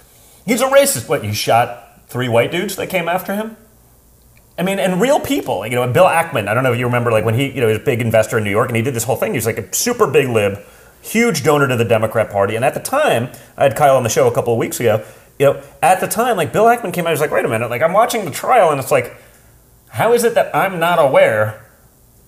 He's 0.47 0.63
a 0.63 0.69
racist. 0.69 1.09
What, 1.09 1.25
you 1.25 1.35
shot 1.35 2.01
three 2.09 2.29
white 2.29 2.51
dudes 2.53 2.77
that 2.77 2.89
came 2.89 3.09
after 3.09 3.35
him? 3.35 3.57
I 4.59 4.65
mean, 4.65 4.79
and 4.79 5.01
real 5.01 5.21
people, 5.21 5.65
you 5.67 5.77
know, 5.77 5.91
Bill 5.93 6.07
Ackman, 6.07 6.49
I 6.49 6.55
don't 6.55 6.65
know 6.65 6.73
if 6.73 6.79
you 6.79 6.87
remember, 6.87 7.13
like, 7.13 7.25
when 7.25 7.35
he, 7.35 7.47
you 7.47 7.61
know, 7.61 7.69
he 7.69 7.75
was 7.75 7.83
a 7.83 7.85
big 7.85 8.01
investor 8.01 8.39
in 8.39 8.45
New 8.45 8.51
York 8.51 8.69
and 8.69 8.77
he 8.77 8.83
did 8.83 8.95
this 8.95 9.05
whole 9.05 9.17
thing. 9.17 9.33
He 9.33 9.39
was 9.39 9.47
like 9.47 9.59
a 9.59 9.73
super 9.73 10.07
big 10.07 10.29
lib, 10.29 10.59
huge 11.01 11.45
donor 11.45 11.69
to 11.69 11.77
the 11.77 11.85
Democrat 11.85 12.31
Party. 12.31 12.57
And 12.57 12.65
at 12.65 12.75
the 12.75 12.81
time, 12.81 13.31
I 13.57 13.63
had 13.63 13.77
Kyle 13.77 13.97
on 13.97 14.03
the 14.03 14.09
show 14.09 14.27
a 14.27 14.35
couple 14.35 14.53
of 14.53 14.59
weeks 14.59 14.81
ago, 14.81 15.05
you 15.39 15.47
know, 15.47 15.63
at 15.81 16.01
the 16.01 16.09
time, 16.09 16.37
like, 16.37 16.53
Bill 16.53 16.65
Ackman 16.65 16.93
came 16.93 17.07
out, 17.07 17.11
he 17.11 17.13
was 17.13 17.21
like, 17.21 17.31
wait 17.31 17.45
a 17.45 17.49
minute, 17.49 17.71
like, 17.71 17.83
I'm 17.83 17.93
watching 17.93 18.25
the 18.25 18.33
trial 18.33 18.71
and 18.71 18.81
it's 18.81 18.91
like, 18.91 19.17
how 19.91 20.13
is 20.13 20.25
it 20.25 20.35
that 20.35 20.55
I'm 20.55 20.81
not 20.81 20.99
aware 20.99 21.65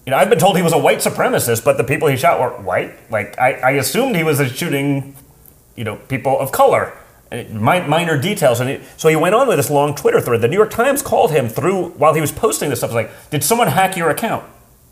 you 0.06 0.12
know, 0.12 0.16
I've 0.16 0.30
been 0.30 0.38
told 0.38 0.56
he 0.56 0.62
was 0.62 0.72
a 0.72 0.78
white 0.78 0.98
supremacist, 0.98 1.64
but 1.64 1.76
the 1.76 1.84
people 1.84 2.08
he 2.08 2.16
shot 2.16 2.40
were 2.40 2.50
white. 2.64 2.98
Like, 3.12 3.38
I, 3.38 3.52
I 3.52 3.70
assumed 3.72 4.16
he 4.16 4.24
was 4.24 4.40
shooting, 4.50 5.14
you 5.76 5.84
know, 5.84 5.96
people 6.08 6.38
of 6.38 6.52
color. 6.52 6.96
Mi- 7.30 7.86
Minor 7.86 8.18
details, 8.18 8.60
and 8.60 8.82
so 8.96 9.08
he 9.08 9.16
went 9.16 9.34
on 9.34 9.46
with 9.46 9.56
this 9.56 9.70
long 9.70 9.94
Twitter 9.94 10.20
thread. 10.20 10.40
The 10.40 10.48
New 10.48 10.56
York 10.56 10.70
Times 10.70 11.00
called 11.00 11.30
him 11.30 11.48
through 11.48 11.90
while 11.90 12.12
he 12.12 12.20
was 12.20 12.32
posting 12.32 12.70
this 12.70 12.80
stuff. 12.80 12.90
Was 12.90 12.96
like, 12.96 13.30
"Did 13.30 13.44
someone 13.44 13.68
hack 13.68 13.96
your 13.96 14.10
account?" 14.10 14.44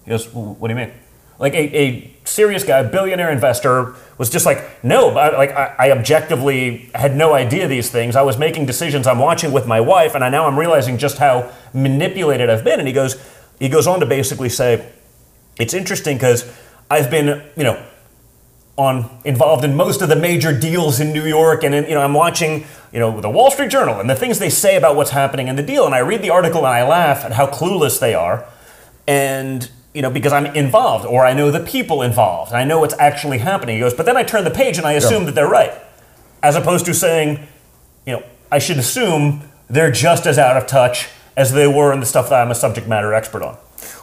He 0.04 0.10
goes, 0.10 0.26
"W- 0.26 0.54
"What 0.54 0.68
do 0.68 0.74
you 0.74 0.78
mean?" 0.78 0.92
Like 1.40 1.54
a, 1.54 1.76
a 1.76 2.14
serious 2.24 2.64
guy, 2.64 2.82
billionaire 2.84 3.30
investor, 3.30 3.94
was 4.18 4.30
just 4.30 4.46
like, 4.46 4.84
"No, 4.84 5.12
but 5.12 5.34
like 5.34 5.50
I, 5.50 5.74
I 5.78 5.90
objectively 5.90 6.90
had 6.94 7.16
no 7.16 7.34
idea 7.34 7.66
these 7.66 7.90
things. 7.90 8.14
I 8.14 8.22
was 8.22 8.38
making 8.38 8.66
decisions. 8.66 9.06
I'm 9.08 9.18
watching 9.18 9.50
with 9.50 9.66
my 9.66 9.80
wife, 9.80 10.14
and 10.14 10.22
I 10.22 10.28
now 10.28 10.46
I'm 10.46 10.58
realizing 10.58 10.96
just 10.96 11.18
how 11.18 11.50
manipulated 11.74 12.48
I've 12.50 12.62
been." 12.64 12.78
And 12.78 12.86
he 12.86 12.94
goes, 12.94 13.16
he 13.58 13.68
goes 13.68 13.86
on 13.88 13.98
to 14.00 14.06
basically 14.06 14.48
say, 14.48 14.86
it's 15.58 15.74
interesting 15.74 16.16
because 16.16 16.48
I've 16.88 17.10
been, 17.10 17.42
you 17.56 17.64
know, 17.64 17.82
on 18.78 19.10
involved 19.24 19.64
in 19.64 19.74
most 19.74 20.00
of 20.00 20.08
the 20.08 20.16
major 20.16 20.58
deals 20.58 21.00
in 21.00 21.12
New 21.12 21.26
York, 21.26 21.64
and 21.64 21.74
in, 21.74 21.84
you 21.84 21.94
know, 21.94 22.00
I'm 22.00 22.14
watching, 22.14 22.64
you 22.92 23.00
know, 23.00 23.20
the 23.20 23.28
Wall 23.28 23.50
Street 23.50 23.70
Journal 23.70 23.98
and 24.00 24.08
the 24.08 24.14
things 24.14 24.38
they 24.38 24.48
say 24.48 24.76
about 24.76 24.94
what's 24.94 25.10
happening 25.10 25.48
in 25.48 25.56
the 25.56 25.62
deal, 25.62 25.84
and 25.84 25.94
I 25.94 25.98
read 25.98 26.22
the 26.22 26.30
article 26.30 26.60
and 26.60 26.68
I 26.68 26.86
laugh 26.86 27.24
at 27.24 27.32
how 27.32 27.48
clueless 27.48 27.98
they 27.98 28.14
are, 28.14 28.46
and 29.06 29.68
you 29.92 30.00
know, 30.00 30.10
because 30.10 30.32
I'm 30.32 30.46
involved 30.46 31.06
or 31.06 31.26
I 31.26 31.32
know 31.32 31.50
the 31.50 31.60
people 31.60 32.02
involved, 32.02 32.52
and 32.52 32.58
I 32.58 32.64
know 32.64 32.78
what's 32.78 32.94
actually 32.98 33.38
happening. 33.38 33.76
He 33.76 33.80
goes, 33.80 33.94
but 33.94 34.06
then 34.06 34.16
I 34.16 34.22
turn 34.22 34.44
the 34.44 34.50
page 34.50 34.78
and 34.78 34.86
I 34.86 34.92
assume 34.92 35.24
that 35.24 35.34
they're 35.34 35.48
right, 35.48 35.72
as 36.42 36.54
opposed 36.54 36.86
to 36.86 36.94
saying, 36.94 37.46
you 38.06 38.12
know, 38.12 38.22
I 38.52 38.60
should 38.60 38.78
assume 38.78 39.42
they're 39.68 39.90
just 39.90 40.26
as 40.26 40.38
out 40.38 40.56
of 40.56 40.68
touch 40.68 41.08
as 41.36 41.52
they 41.52 41.66
were 41.66 41.92
in 41.92 41.98
the 42.00 42.06
stuff 42.06 42.28
that 42.28 42.40
I'm 42.40 42.50
a 42.50 42.54
subject 42.54 42.86
matter 42.86 43.12
expert 43.12 43.42
on. 43.42 43.56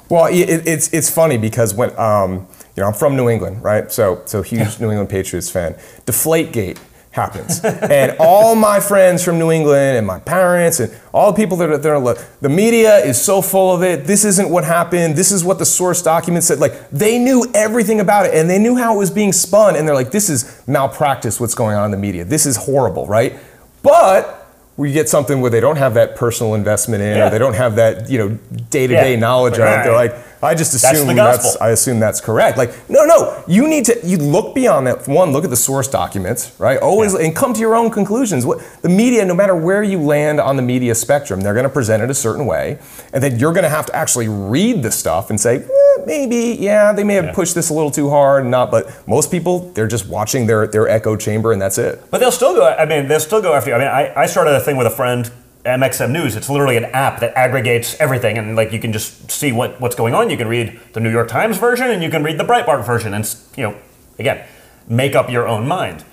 Well, 0.09 0.25
it, 0.25 0.67
it's 0.67 0.93
it's 0.93 1.09
funny 1.09 1.37
because 1.37 1.73
when 1.73 1.97
um, 1.97 2.47
you 2.75 2.81
know 2.81 2.87
I'm 2.87 2.93
from 2.93 3.15
New 3.15 3.29
England, 3.29 3.63
right? 3.63 3.91
So 3.91 4.21
so 4.25 4.41
huge 4.53 4.79
New 4.79 4.89
England 4.89 5.09
Patriots 5.09 5.49
fan. 5.49 5.73
Deflategate 6.05 6.77
happens, 7.11 7.63
and 7.63 8.17
all 8.19 8.55
my 8.55 8.79
friends 8.79 9.23
from 9.23 9.39
New 9.39 9.49
England 9.49 9.97
and 9.97 10.05
my 10.05 10.19
parents 10.19 10.81
and 10.81 10.93
all 11.13 11.31
the 11.31 11.35
people 11.37 11.55
that 11.57 11.69
are 11.69 11.77
there, 11.77 11.97
the 12.41 12.49
media 12.49 12.97
is 12.97 13.21
so 13.21 13.41
full 13.41 13.73
of 13.73 13.83
it. 13.83 14.05
This 14.05 14.25
isn't 14.25 14.49
what 14.49 14.65
happened. 14.65 15.15
This 15.15 15.31
is 15.31 15.41
what 15.41 15.57
the 15.57 15.65
source 15.65 16.01
document 16.01 16.43
said. 16.43 16.59
Like 16.59 16.89
they 16.89 17.17
knew 17.17 17.49
everything 17.53 18.01
about 18.01 18.25
it, 18.25 18.33
and 18.33 18.49
they 18.49 18.59
knew 18.59 18.75
how 18.75 18.95
it 18.95 18.97
was 18.97 19.11
being 19.11 19.31
spun, 19.31 19.75
and 19.75 19.87
they're 19.87 19.95
like, 19.95 20.11
this 20.11 20.29
is 20.29 20.61
malpractice. 20.67 21.39
What's 21.39 21.55
going 21.55 21.77
on 21.77 21.85
in 21.85 21.91
the 21.91 21.97
media? 21.97 22.25
This 22.25 22.45
is 22.45 22.57
horrible, 22.57 23.07
right? 23.07 23.39
But 23.81 24.44
we 24.77 24.91
get 24.91 25.07
something 25.07 25.39
where 25.41 25.51
they 25.51 25.61
don't 25.61 25.77
have 25.77 25.93
that 25.93 26.15
personal 26.15 26.53
investment 26.53 27.01
in, 27.01 27.15
Yeah. 27.17 27.27
or 27.27 27.29
they 27.29 27.39
don't 27.39 27.53
have 27.55 27.75
that 27.77 28.09
you 28.09 28.17
know 28.17 28.29
day-to-day 28.69 29.13
Yeah. 29.13 29.19
knowledge 29.19 29.53
of. 29.53 29.59
Right. 29.59 29.83
They're 29.83 29.93
like, 29.93 30.15
I 30.43 30.53
just 30.53 30.73
That's 30.73 30.83
assume 30.99 31.15
that's, 31.15 31.43
gospel. 31.43 31.63
I 31.65 31.69
assume 31.69 31.99
that's 31.99 32.21
correct. 32.21 32.55
Like, 32.57 32.71
no, 32.89 33.03
no, 33.05 33.43
you 33.47 33.67
need 33.67 33.85
to 33.85 33.97
you 34.03 34.17
look 34.17 34.53
beyond 34.53 34.85
that. 34.87 35.07
One, 35.07 35.31
look 35.31 35.43
at 35.43 35.49
the 35.49 35.55
source 35.55 35.87
documents, 35.87 36.51
right? 36.59 36.77
Always 36.77 37.13
Yeah. 37.13 37.21
and 37.25 37.35
come 37.35 37.53
to 37.53 37.59
your 37.59 37.73
own 37.75 37.89
conclusions. 37.89 38.45
What 38.45 38.59
the 38.81 38.89
media, 38.89 39.25
no 39.25 39.33
matter 39.33 39.55
where 39.55 39.81
you 39.81 39.99
land 39.99 40.39
on 40.39 40.55
the 40.55 40.61
media 40.61 40.93
spectrum, 40.93 41.41
they're 41.41 41.53
going 41.55 41.63
to 41.63 41.69
present 41.69 42.03
it 42.03 42.09
a 42.11 42.13
certain 42.13 42.45
way, 42.45 42.77
and 43.13 43.23
then 43.23 43.39
you're 43.39 43.53
going 43.53 43.63
to 43.63 43.69
have 43.69 43.85
to 43.87 43.95
actually 43.95 44.27
read 44.27 44.83
the 44.83 44.91
stuff 44.91 45.29
and 45.31 45.39
say, 45.41 45.59
hmm, 45.59 45.84
Eh, 45.97 46.03
maybe, 46.05 46.57
yeah, 46.59 46.91
they 46.93 47.03
may 47.03 47.15
have 47.15 47.33
pushed 47.33 47.55
this 47.55 47.69
a 47.69 47.73
little 47.73 47.91
too 47.91 48.09
hard, 48.09 48.43
and 48.43 48.51
not. 48.51 48.71
But 48.71 49.07
most 49.07 49.31
people, 49.31 49.71
they're 49.71 49.87
just 49.87 50.07
watching 50.07 50.47
their 50.47 50.67
their 50.67 50.87
echo 50.87 51.15
chamber, 51.15 51.51
and 51.51 51.61
that's 51.61 51.77
it. 51.77 52.01
But 52.11 52.19
they'll 52.19 52.31
still 52.31 52.55
go. 52.55 52.67
I 52.67 52.85
mean, 52.85 53.07
they'll 53.07 53.19
still 53.19 53.41
go 53.41 53.53
after 53.53 53.71
you. 53.71 53.75
I 53.75 53.79
mean, 53.79 53.87
I, 53.87 54.21
I 54.23 54.25
started 54.25 54.55
a 54.55 54.59
thing 54.59 54.77
with 54.77 54.87
a 54.87 54.91
friend, 54.91 55.31
MXM 55.65 56.11
News. 56.11 56.35
It's 56.35 56.49
literally 56.49 56.77
an 56.77 56.85
app 56.85 57.19
that 57.19 57.33
aggregates 57.35 57.99
everything, 57.99 58.37
and 58.37 58.55
like 58.55 58.71
you 58.71 58.79
can 58.79 58.93
just 58.93 59.31
see 59.31 59.51
what, 59.51 59.79
what's 59.81 59.95
going 59.95 60.13
on. 60.13 60.29
You 60.29 60.37
can 60.37 60.47
read 60.47 60.79
the 60.93 60.99
New 60.99 61.11
York 61.11 61.27
Times 61.27 61.57
version, 61.57 61.89
and 61.89 62.03
you 62.03 62.09
can 62.09 62.23
read 62.23 62.37
the 62.37 62.43
Breitbart 62.43 62.85
version, 62.85 63.13
and 63.13 63.35
you 63.57 63.63
know, 63.63 63.77
again, 64.19 64.45
make 64.87 65.15
up 65.15 65.29
your 65.29 65.47
own 65.47 65.67
mind. 65.67 66.03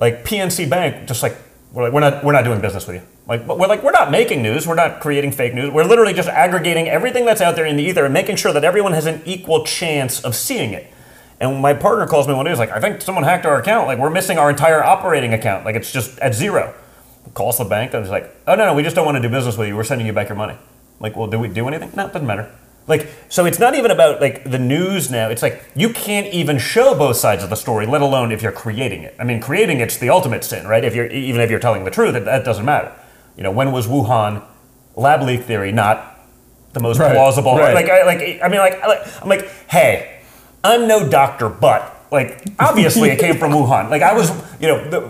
Like 0.00 0.24
PNC 0.24 0.68
Bank, 0.68 1.06
just 1.06 1.22
like 1.22 1.36
we're 1.74 1.82
like 1.82 1.92
we're 1.92 2.00
not 2.00 2.22
we're 2.22 2.32
not 2.32 2.44
doing 2.44 2.60
business 2.60 2.86
with 2.86 2.96
you. 2.96 3.02
Like 3.26 3.46
but 3.46 3.58
we're 3.58 3.66
like 3.66 3.82
we're 3.82 3.90
not 3.90 4.10
making 4.10 4.42
news. 4.42 4.64
We're 4.66 4.76
not 4.76 5.00
creating 5.00 5.32
fake 5.32 5.54
news. 5.54 5.72
We're 5.72 5.84
literally 5.84 6.12
just 6.12 6.28
aggregating 6.28 6.88
everything 6.88 7.24
that's 7.24 7.40
out 7.40 7.56
there 7.56 7.66
in 7.66 7.76
the 7.76 7.82
ether 7.82 8.04
and 8.04 8.14
making 8.14 8.36
sure 8.36 8.52
that 8.52 8.62
everyone 8.62 8.92
has 8.92 9.06
an 9.06 9.22
equal 9.24 9.64
chance 9.64 10.22
of 10.24 10.36
seeing 10.36 10.72
it. 10.72 10.92
And 11.40 11.60
my 11.60 11.74
partner 11.74 12.06
calls 12.06 12.28
me 12.28 12.34
one 12.34 12.44
day. 12.44 12.52
He's 12.52 12.60
like, 12.60 12.70
I 12.70 12.78
think 12.78 13.02
someone 13.02 13.24
hacked 13.24 13.44
our 13.44 13.60
account. 13.60 13.88
Like 13.88 13.98
we're 13.98 14.10
missing 14.10 14.38
our 14.38 14.50
entire 14.50 14.84
operating 14.84 15.34
account. 15.34 15.64
Like 15.64 15.74
it's 15.74 15.90
just 15.90 16.16
at 16.20 16.32
zero. 16.32 16.72
Calls 17.34 17.58
the 17.58 17.64
bank 17.64 17.92
and 17.92 18.04
he's 18.04 18.10
like, 18.10 18.32
Oh 18.46 18.54
no 18.54 18.66
no, 18.66 18.74
we 18.74 18.84
just 18.84 18.94
don't 18.94 19.04
want 19.04 19.16
to 19.16 19.22
do 19.22 19.28
business 19.28 19.56
with 19.56 19.66
you. 19.66 19.74
We're 19.74 19.82
sending 19.82 20.06
you 20.06 20.12
back 20.12 20.28
your 20.28 20.36
money. 20.38 20.56
Like, 21.00 21.16
well, 21.16 21.26
do 21.26 21.40
we 21.40 21.48
do 21.48 21.66
anything? 21.66 21.90
No, 21.96 22.06
it 22.06 22.12
doesn't 22.12 22.26
matter. 22.26 22.54
Like, 22.86 23.08
so 23.30 23.46
it's 23.46 23.58
not 23.58 23.74
even 23.74 23.90
about 23.90 24.20
like 24.20 24.44
the 24.44 24.58
news 24.58 25.10
now. 25.10 25.30
It's 25.30 25.40
like 25.42 25.64
you 25.74 25.88
can't 25.90 26.26
even 26.34 26.58
show 26.58 26.94
both 26.94 27.16
sides 27.16 27.42
of 27.42 27.48
the 27.50 27.56
story, 27.56 27.86
let 27.86 28.02
alone 28.02 28.30
if 28.30 28.42
you're 28.42 28.52
creating 28.52 29.02
it. 29.02 29.14
I 29.18 29.24
mean, 29.24 29.40
creating 29.40 29.80
it's 29.80 29.96
the 29.96 30.10
ultimate 30.10 30.44
sin, 30.44 30.66
right? 30.66 30.84
If 30.84 30.94
you're 30.94 31.06
even 31.06 31.40
if 31.40 31.50
you're 31.50 31.60
telling 31.60 31.84
the 31.84 31.90
truth, 31.90 32.12
that, 32.12 32.24
that 32.26 32.44
doesn't 32.44 32.64
matter. 32.64 32.92
You 33.36 33.42
know, 33.42 33.50
when 33.50 33.72
was 33.72 33.86
Wuhan 33.86 34.44
lab 34.96 35.22
leak 35.22 35.42
theory 35.44 35.72
not 35.72 36.10
the 36.74 36.80
most 36.80 36.98
Right, 36.98 37.12
plausible? 37.14 37.56
right. 37.56 37.74
Like, 37.74 37.88
I, 37.88 38.02
like 38.04 38.40
I 38.42 38.48
mean, 38.48 38.60
like, 38.60 38.80
I- 38.82 38.86
like 38.86 39.22
I'm 39.22 39.28
like, 39.30 39.48
hey, 39.68 40.20
I'm 40.62 40.86
no 40.86 41.08
doctor, 41.08 41.48
but 41.48 41.90
like 42.12 42.42
obviously 42.58 43.08
it 43.10 43.18
came 43.18 43.38
from 43.38 43.52
Wuhan. 43.58 43.88
Like 43.88 44.02
I 44.02 44.12
was, 44.12 44.30
you 44.60 44.68
know, 44.68 44.90
the, 44.90 45.00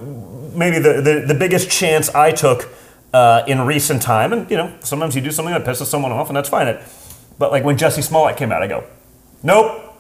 maybe 0.56 0.78
the, 0.78 1.01
the 1.01 1.24
the 1.26 1.34
biggest 1.34 1.68
chance 1.70 2.09
I 2.14 2.30
took 2.30 2.68
uh, 3.12 3.42
in 3.48 3.62
recent 3.62 4.01
time, 4.01 4.32
and 4.32 4.48
you 4.48 4.56
know, 4.56 4.72
sometimes 4.80 5.16
you 5.16 5.20
do 5.22 5.32
something 5.32 5.52
that 5.52 5.64
pisses 5.64 5.86
someone 5.86 6.12
off, 6.12 6.28
and 6.28 6.36
that's 6.36 6.48
fine. 6.48 6.68
It, 6.68 6.80
but 7.39 7.51
like 7.51 7.65
when 7.65 7.77
Jussie 7.77 8.02
Smollett 8.02 8.36
came 8.36 8.52
out, 8.52 8.62
I 8.62 8.66
go, 8.66 8.85
nope, 9.43 9.94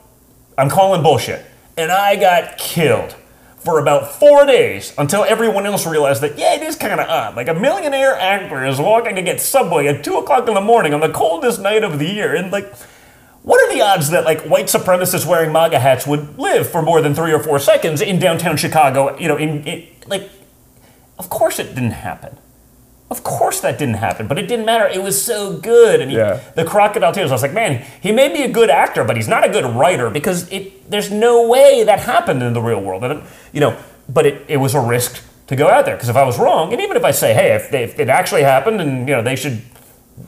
I'm 0.56 0.68
calling 0.68 1.02
bullshit, 1.02 1.44
and 1.76 1.90
I 1.90 2.16
got 2.16 2.58
killed 2.58 3.16
for 3.58 3.78
about 3.78 4.12
four 4.12 4.44
days 4.44 4.92
until 4.98 5.24
everyone 5.24 5.64
else 5.64 5.86
realized 5.86 6.22
that 6.22 6.38
yeah, 6.38 6.54
it 6.54 6.62
is 6.62 6.76
kind 6.76 7.00
of 7.00 7.08
odd. 7.08 7.34
Like 7.34 7.48
a 7.48 7.54
millionaire 7.54 8.14
actor 8.14 8.64
is 8.64 8.78
walking 8.78 9.14
to 9.16 9.22
get 9.22 9.40
Subway 9.40 9.86
at 9.86 10.04
two 10.04 10.16
o'clock 10.16 10.46
in 10.48 10.54
the 10.54 10.60
morning 10.60 10.92
on 10.92 11.00
the 11.00 11.08
coldest 11.08 11.60
night 11.60 11.82
of 11.82 11.98
the 11.98 12.12
year, 12.12 12.34
and 12.34 12.50
like. 12.52 12.74
What 13.42 13.60
are 13.60 13.74
the 13.74 13.82
odds 13.82 14.08
that 14.08 14.24
like 14.24 14.40
white 14.46 14.68
supremacists 14.68 15.26
wearing 15.26 15.52
MAGA 15.52 15.78
hats 15.78 16.06
would 16.06 16.38
live 16.38 16.66
for 16.66 16.80
more 16.80 17.02
than 17.02 17.14
three 17.14 17.30
or 17.30 17.42
four 17.42 17.58
seconds 17.58 18.00
in 18.00 18.18
downtown 18.18 18.56
Chicago? 18.56 19.18
You 19.18 19.28
know, 19.28 19.36
in, 19.36 19.62
in 19.64 19.86
like, 20.06 20.30
of 21.18 21.28
course 21.28 21.58
it 21.58 21.74
didn't 21.74 21.90
happen. 21.90 22.38
Of 23.14 23.22
course 23.22 23.60
that 23.60 23.78
didn't 23.78 23.94
happen, 23.94 24.26
but 24.26 24.38
it 24.40 24.48
didn't 24.48 24.66
matter. 24.66 24.88
It 24.88 25.00
was 25.00 25.22
so 25.22 25.56
good, 25.56 26.00
and 26.00 26.10
he, 26.10 26.16
Yeah. 26.16 26.40
the 26.56 26.64
crocodile 26.64 27.12
tears. 27.12 27.30
I 27.30 27.34
was 27.34 27.42
like, 27.42 27.52
man, 27.52 27.84
he 28.00 28.10
may 28.10 28.28
be 28.28 28.42
a 28.42 28.48
good 28.48 28.70
actor, 28.70 29.04
but 29.04 29.14
he's 29.14 29.28
not 29.28 29.44
a 29.44 29.48
good 29.48 29.64
writer 29.64 30.10
because 30.10 30.50
it. 30.50 30.90
There's 30.90 31.10
no 31.12 31.46
way 31.48 31.84
that 31.84 32.00
happened 32.00 32.42
in 32.42 32.52
the 32.54 32.60
real 32.60 32.80
world, 32.80 33.04
and 33.04 33.22
you 33.52 33.60
know. 33.60 33.76
But 34.08 34.26
it, 34.26 34.44
it 34.48 34.56
was 34.56 34.74
a 34.74 34.80
risk 34.80 35.22
to 35.46 35.54
go 35.56 35.68
out 35.68 35.84
there 35.86 35.94
because 35.94 36.08
if 36.08 36.16
I 36.16 36.24
was 36.24 36.38
wrong, 36.38 36.72
and 36.72 36.82
even 36.82 36.96
if 36.96 37.04
I 37.04 37.12
say, 37.12 37.32
hey, 37.34 37.54
if, 37.54 37.70
they, 37.70 37.84
if 37.84 37.98
it 38.00 38.08
actually 38.08 38.42
happened, 38.42 38.80
and 38.80 39.08
you 39.08 39.14
know, 39.14 39.22
they 39.22 39.36
should 39.36 39.62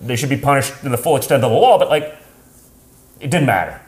they 0.01 0.15
should 0.17 0.31
be 0.31 0.37
punished 0.37 0.81
to 0.83 0.89
the 0.89 0.97
full 0.97 1.17
extent 1.17 1.43
of 1.43 1.51
the 1.51 1.57
law, 1.59 1.77
but 1.77 1.89
like, 1.89 2.17
it 3.21 3.31
didn't 3.31 3.47
matter. 3.47 3.81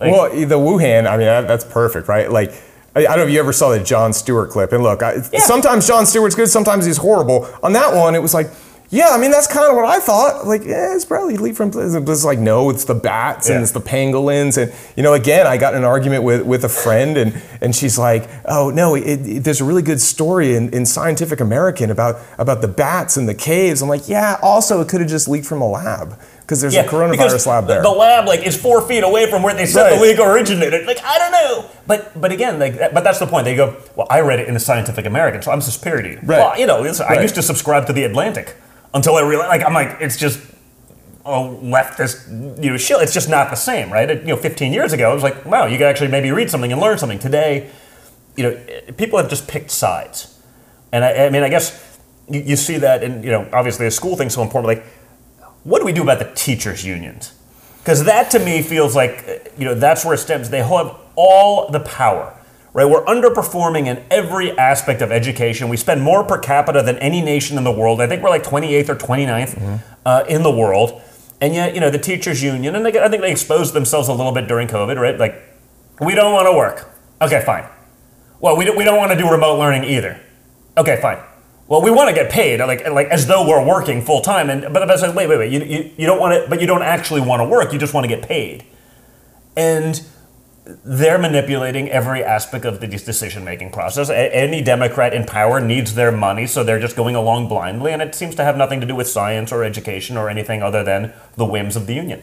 Like, 0.00 0.12
well, 0.12 0.30
the 0.30 0.58
Wuhan, 0.58 1.06
I 1.06 1.16
mean, 1.16 1.26
that, 1.26 1.46
that's 1.46 1.64
perfect, 1.64 2.08
right? 2.08 2.30
Like, 2.30 2.52
I, 2.94 3.02
don't 3.02 3.18
know 3.18 3.22
if 3.24 3.30
you 3.30 3.38
ever 3.38 3.52
saw 3.52 3.70
the 3.70 3.80
Jon 3.82 4.12
Stewart 4.12 4.50
clip. 4.50 4.72
And 4.72 4.82
look, 4.82 5.02
I, 5.02 5.14
Yeah. 5.32 5.40
sometimes 5.40 5.86
Jon 5.86 6.06
Stewart's 6.06 6.34
good, 6.34 6.48
sometimes 6.48 6.84
he's 6.84 6.96
horrible. 6.96 7.48
On 7.62 7.72
that 7.74 7.94
one, 7.94 8.14
it 8.14 8.22
was 8.22 8.34
like, 8.34 8.50
yeah, 8.92 9.10
I 9.10 9.18
mean, 9.18 9.30
that's 9.30 9.46
kind 9.46 9.70
of 9.70 9.76
what 9.76 9.84
I 9.84 10.00
thought. 10.00 10.48
Like, 10.48 10.64
yeah, 10.64 10.96
it's 10.96 11.04
probably 11.04 11.36
Lee 11.36 11.52
from. 11.52 11.68
It 11.68 12.04
was 12.04 12.24
like, 12.24 12.40
no, 12.40 12.70
it's 12.70 12.84
the 12.84 12.94
bats 12.96 13.48
Yeah. 13.48 13.54
and 13.54 13.62
it's 13.62 13.70
the 13.70 13.80
pangolins. 13.80 14.60
And, 14.60 14.72
you 14.96 15.04
know, 15.04 15.14
again, 15.14 15.46
I 15.46 15.56
got 15.58 15.74
in 15.74 15.78
an 15.78 15.84
argument 15.84 16.24
with, 16.24 16.42
with 16.42 16.64
a 16.64 16.68
friend, 16.68 17.16
and, 17.16 17.40
and 17.60 17.76
she's 17.76 17.96
like, 17.96 18.28
oh, 18.46 18.70
no, 18.70 18.96
it, 18.96 19.04
it, 19.24 19.44
there's 19.44 19.60
a 19.60 19.64
really 19.64 19.82
good 19.82 20.00
story 20.00 20.56
in, 20.56 20.70
in 20.74 20.84
Scientific 20.84 21.38
American 21.38 21.92
about, 21.92 22.16
about 22.36 22.62
the 22.62 22.68
bats 22.68 23.16
and 23.16 23.28
the 23.28 23.34
caves. 23.34 23.80
I'm 23.80 23.88
like, 23.88 24.08
yeah, 24.08 24.38
also, 24.42 24.80
it 24.80 24.88
could 24.88 25.00
have 25.00 25.10
just 25.10 25.28
leaked 25.28 25.46
from 25.46 25.60
a 25.62 25.68
lab 25.68 26.18
because 26.50 26.60
there's 26.62 26.74
a 26.74 26.82
coronavirus 26.82 27.46
lab 27.46 27.68
there. 27.68 27.80
The 27.80 27.90
lab 27.90 28.26
like 28.26 28.40
is 28.44 28.60
four 28.60 28.82
feet 28.82 29.04
away 29.04 29.30
from 29.30 29.44
where 29.44 29.54
they 29.54 29.66
said 29.66 29.82
Right. 29.84 29.94
the 29.94 30.02
leak 30.02 30.18
originated. 30.18 30.84
Like 30.84 30.98
I 31.04 31.16
don't 31.16 31.30
know, 31.30 31.70
but 31.86 32.20
but 32.20 32.32
again, 32.32 32.58
like 32.58 32.76
but 32.92 33.04
that's 33.04 33.20
the 33.20 33.26
point. 33.28 33.44
They 33.44 33.54
go, 33.54 33.76
well, 33.94 34.08
I 34.10 34.18
read 34.20 34.40
it 34.40 34.48
in 34.48 34.54
the 34.54 34.60
Scientific 34.60 35.06
American, 35.06 35.42
so 35.42 35.52
I'm 35.52 35.60
superior 35.60 36.02
to 36.02 36.08
you. 36.08 36.16
Right. 36.24 36.38
Well, 36.40 36.58
you 36.58 36.66
know, 36.66 36.80
listen, 36.80 37.06
I 37.08 37.22
used 37.22 37.36
to 37.36 37.42
subscribe 37.42 37.86
to 37.86 37.92
the 37.92 38.02
Atlantic 38.02 38.56
until 38.92 39.14
I 39.14 39.22
realized, 39.22 39.48
like, 39.50 39.64
I'm 39.64 39.74
like, 39.74 39.98
it's 40.00 40.16
just 40.16 40.40
a 41.24 41.30
leftist, 41.30 42.26
you 42.60 42.70
know, 42.72 42.76
shit. 42.76 43.00
It's 43.00 43.14
just 43.14 43.28
not 43.28 43.50
the 43.50 43.56
same, 43.56 43.92
right? 43.92 44.10
It- 44.10 44.22
you 44.22 44.28
know, 44.28 44.36
15 44.36 44.72
years 44.72 44.92
ago, 44.92 45.12
it 45.12 45.14
was 45.14 45.22
like, 45.22 45.44
wow, 45.46 45.66
you 45.66 45.78
could 45.78 45.86
actually 45.86 46.08
maybe 46.08 46.32
read 46.32 46.50
something 46.50 46.72
and 46.72 46.80
learn 46.80 46.98
something. 46.98 47.20
Today, 47.20 47.68
you 48.34 48.42
know, 48.42 48.50
eh, 48.68 48.90
people 48.96 49.18
have 49.20 49.28
just 49.30 49.46
picked 49.46 49.70
sides, 49.70 50.34
and 50.90 51.04
I, 51.04 51.26
I 51.26 51.30
mean, 51.30 51.44
I 51.44 51.48
guess 51.48 51.80
you, 52.28 52.40
you 52.40 52.56
see 52.56 52.78
that, 52.78 53.04
and 53.04 53.22
you 53.24 53.30
know, 53.30 53.46
obviously, 53.52 53.86
a 53.86 53.90
school 53.92 54.16
thing's 54.16 54.34
so 54.34 54.42
important. 54.42 54.66
Like, 54.66 54.84
what 55.64 55.78
do 55.80 55.84
we 55.84 55.92
do 55.92 56.02
about 56.02 56.18
the 56.18 56.32
teachers' 56.34 56.84
unions? 56.84 57.34
Because 57.78 58.04
that 58.04 58.30
to 58.32 58.38
me 58.38 58.62
feels 58.62 58.94
like, 58.94 59.52
you 59.58 59.64
know, 59.64 59.74
that's 59.74 60.04
where 60.04 60.14
it 60.14 60.18
stems. 60.18 60.50
They 60.50 60.62
have 60.62 60.96
all 61.16 61.70
the 61.70 61.80
power, 61.80 62.36
right? 62.72 62.84
We're 62.84 63.04
underperforming 63.04 63.86
in 63.86 64.04
every 64.10 64.56
aspect 64.58 65.02
of 65.02 65.10
education. 65.10 65.68
We 65.68 65.76
spend 65.76 66.02
more 66.02 66.24
per 66.24 66.38
capita 66.38 66.82
than 66.82 66.96
any 66.98 67.20
nation 67.22 67.56
in 67.58 67.64
the 67.64 67.72
world. 67.72 68.00
I 68.00 68.06
think 68.06 68.22
we're 68.22 68.30
like 68.30 68.42
28th 68.44 68.88
or 68.90 68.96
29th 68.96 69.80
uh, 70.04 70.24
in 70.28 70.42
the 70.42 70.50
world. 70.50 71.00
And 71.40 71.54
yet, 71.54 71.74
you 71.74 71.80
know, 71.80 71.90
the 71.90 71.98
teachers' 71.98 72.42
union, 72.42 72.74
and 72.76 72.84
they, 72.84 73.00
I 73.00 73.08
think 73.08 73.22
they 73.22 73.30
exposed 73.30 73.72
themselves 73.72 74.08
a 74.08 74.12
little 74.12 74.32
bit 74.32 74.46
during 74.46 74.68
COVID, 74.68 74.98
right? 75.00 75.18
Like, 75.18 75.42
we 76.00 76.14
don't 76.14 76.34
want 76.34 76.46
to 76.46 76.52
work. 76.52 76.90
Okay, 77.22 77.42
fine. 77.44 77.66
Well, 78.40 78.56
we 78.56 78.66
don't, 78.66 78.76
we 78.76 78.84
don't 78.84 78.98
want 78.98 79.12
to 79.12 79.18
do 79.18 79.30
remote 79.30 79.58
learning 79.58 79.84
either. 79.84 80.20
Okay, 80.76 81.00
fine. 81.00 81.18
Well, 81.70 81.82
we 81.82 81.92
want 81.92 82.08
to 82.08 82.14
get 82.14 82.32
paid, 82.32 82.58
like 82.58 82.84
like 82.88 83.06
as 83.06 83.28
though 83.28 83.48
we're 83.48 83.64
working 83.64 84.02
full 84.02 84.22
time. 84.22 84.50
And 84.50 84.72
but 84.72 84.82
I 84.82 84.92
was 84.92 85.02
like, 85.02 85.14
wait, 85.14 85.28
wait, 85.28 85.38
wait. 85.38 85.52
You, 85.52 85.60
you, 85.60 85.90
you 85.98 86.06
don't 86.06 86.18
want 86.18 86.34
to, 86.34 86.50
but 86.50 86.60
you 86.60 86.66
don't 86.66 86.82
actually 86.82 87.20
want 87.20 87.40
to 87.40 87.44
work. 87.48 87.72
You 87.72 87.78
just 87.78 87.94
want 87.94 88.04
to 88.04 88.08
get 88.08 88.26
paid. 88.26 88.64
And 89.56 90.02
they're 90.84 91.18
manipulating 91.18 91.88
every 91.88 92.24
aspect 92.24 92.64
of 92.64 92.80
the 92.80 92.88
decision 92.88 93.44
making 93.44 93.70
process. 93.70 94.10
A- 94.10 94.34
any 94.34 94.62
Democrat 94.62 95.14
in 95.14 95.24
power 95.24 95.60
needs 95.60 95.94
their 95.94 96.10
money, 96.10 96.48
so 96.48 96.64
they're 96.64 96.80
just 96.80 96.96
going 96.96 97.14
along 97.14 97.46
blindly. 97.46 97.92
And 97.92 98.02
it 98.02 98.16
seems 98.16 98.34
to 98.34 98.44
have 98.44 98.56
nothing 98.56 98.80
to 98.80 98.86
do 98.86 98.96
with 98.96 99.06
science 99.06 99.52
or 99.52 99.62
education 99.62 100.16
or 100.16 100.28
anything 100.28 100.64
other 100.64 100.82
than 100.82 101.12
the 101.36 101.46
whims 101.46 101.76
of 101.76 101.86
the 101.86 101.94
union. 101.94 102.22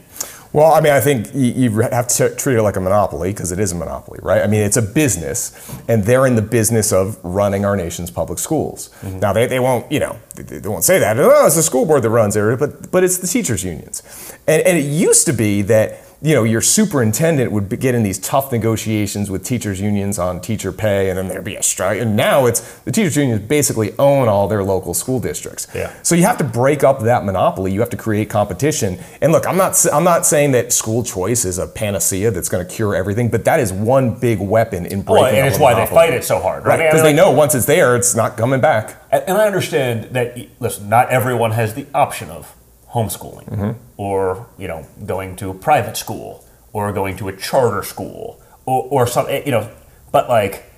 Well, 0.53 0.72
I 0.74 0.82
mean, 0.82 0.94
I 0.94 0.99
think 0.99 1.34
you, 1.34 1.69
you 1.69 1.80
have 1.80 2.07
to 2.07 2.36
treat 2.36 2.56
it 2.56 2.61
like 2.61 2.78
a 2.78 2.80
monopoly 2.80 3.32
because 3.32 3.52
it 3.52 3.60
is 3.60 3.72
a 3.72 3.76
monopoly, 3.76 4.19
right? 4.22 4.41
I 4.41 4.48
mean, 4.48 4.61
it's 4.61 4.78
a 4.78 4.82
business, 4.82 5.53
and 5.88 6.03
they're 6.03 6.26
in 6.26 6.36
the 6.36 6.41
business 6.41 6.91
of 6.94 7.18
running 7.24 7.65
our 7.65 7.76
nation's 7.76 8.10
public 8.11 8.40
schools. 8.40 8.90
Mm-hmm. 9.02 9.19
Now, 9.19 9.34
they, 9.34 9.48
they 9.48 9.60
won't, 9.60 9.91
you 9.91 9.99
know, 9.99 10.18
they, 10.36 10.44
they 10.60 10.69
won't 10.69 10.84
say 10.84 10.99
that. 10.99 11.19
Oh, 11.19 11.45
it's 11.45 11.56
the 11.56 11.64
school 11.64 11.86
board 11.86 12.02
that 12.03 12.10
runs 12.10 12.36
it, 12.36 12.60
but 12.60 12.91
but 12.91 13.03
it's 13.03 13.18
the 13.18 13.28
teachers' 13.28 13.64
unions, 13.64 14.03
and 14.48 14.61
and 14.64 14.78
it 14.78 14.86
used 14.86 15.26
to 15.26 15.34
be 15.34 15.61
that 15.64 16.06
you 16.22 16.34
know 16.34 16.44
your 16.44 16.61
superintendent 16.61 17.52
would 17.52 17.69
be, 17.69 17.77
get 17.77 17.94
in 17.94 18.02
these 18.03 18.18
tough 18.18 18.52
negotiations 18.52 19.30
with 19.30 19.44
teachers' 19.44 19.80
unions 19.80 20.18
on 20.18 20.41
teacher 20.41 20.72
pay, 20.72 21.10
and 21.10 21.18
then 21.18 21.27
there'd 21.27 21.44
be 21.44 21.56
a 21.56 21.64
strike. 21.64 22.02
And 22.02 22.15
now 22.15 22.45
it's 22.48 22.80
the 22.80 22.91
teachers' 22.91 23.18
unions 23.18 23.41
basically 23.41 23.94
own 23.99 24.27
all 24.27 24.48
their 24.48 24.64
local 24.64 24.94
school 24.94 25.19
districts. 25.19 25.68
Yeah. 25.76 25.94
So 26.02 26.15
you 26.15 26.23
have 26.23 26.38
to 26.39 26.44
break 26.44 26.84
up 26.84 27.02
that 27.02 27.23
monopoly. 27.23 27.72
You 27.72 27.80
have 27.81 27.89
to 27.91 27.98
create 27.98 28.30
competition. 28.30 28.98
And 29.22 29.31
look, 29.31 29.48
I'm 29.48 29.57
not 29.57 29.85
I'm 29.94 30.03
not 30.03 30.26
saying 30.26 30.53
that 30.53 30.73
school 30.73 31.03
choice 31.03 31.45
is 31.45 31.60
a 31.60 31.68
panacea 31.68 32.31
that's 32.31 32.49
going 32.49 32.65
to 32.68 32.73
cure 32.73 32.95
everything, 32.95 33.30
but 33.30 33.45
that 33.45 33.60
is 33.60 33.72
one 33.72 34.19
big 34.19 34.39
weapon 34.39 34.85
in 34.88 35.02
breaking. 35.03 35.14
Well, 35.14 35.26
and 35.26 35.38
up 35.39 35.52
it's 35.52 35.60
why 35.60 35.73
they 35.76 35.85
fight 35.85 36.14
it 36.14 36.23
so 36.23 36.39
hard, 36.39 36.65
right? 36.65 36.69
right? 36.69 36.80
I 36.80 36.84
mean, 36.84 36.88
Because 36.89 37.02
they 37.03 37.10
like- 37.10 37.15
know 37.15 37.31
once 37.31 37.53
it's 37.53 37.65
there, 37.68 37.95
it's 37.95 38.15
not 38.15 38.38
coming 38.38 38.60
back. 38.60 39.02
And 39.11 39.23
and 39.27 39.38
I 39.38 39.45
understand 39.45 40.06
that. 40.15 40.35
Listen, 40.60 40.89
not 40.89 41.10
everyone 41.10 41.52
has 41.52 41.76
the 41.76 41.85
option 41.94 42.30
of 42.31 42.56
homeschooling, 42.93 43.45
Mm-hmm. 43.49 43.72
or 43.97 44.47
you 44.57 44.68
know, 44.68 44.88
going 45.05 45.35
to 45.38 45.49
a 45.49 45.53
private 45.53 45.97
school, 45.97 46.45
or 46.73 46.91
going 46.93 47.18
to 47.18 47.27
a 47.27 47.35
charter 47.35 47.84
school, 47.84 48.41
or, 48.65 48.88
or 48.89 49.07
some, 49.07 49.27
you 49.30 49.51
know. 49.51 49.69
But 50.11 50.30
like, 50.30 50.72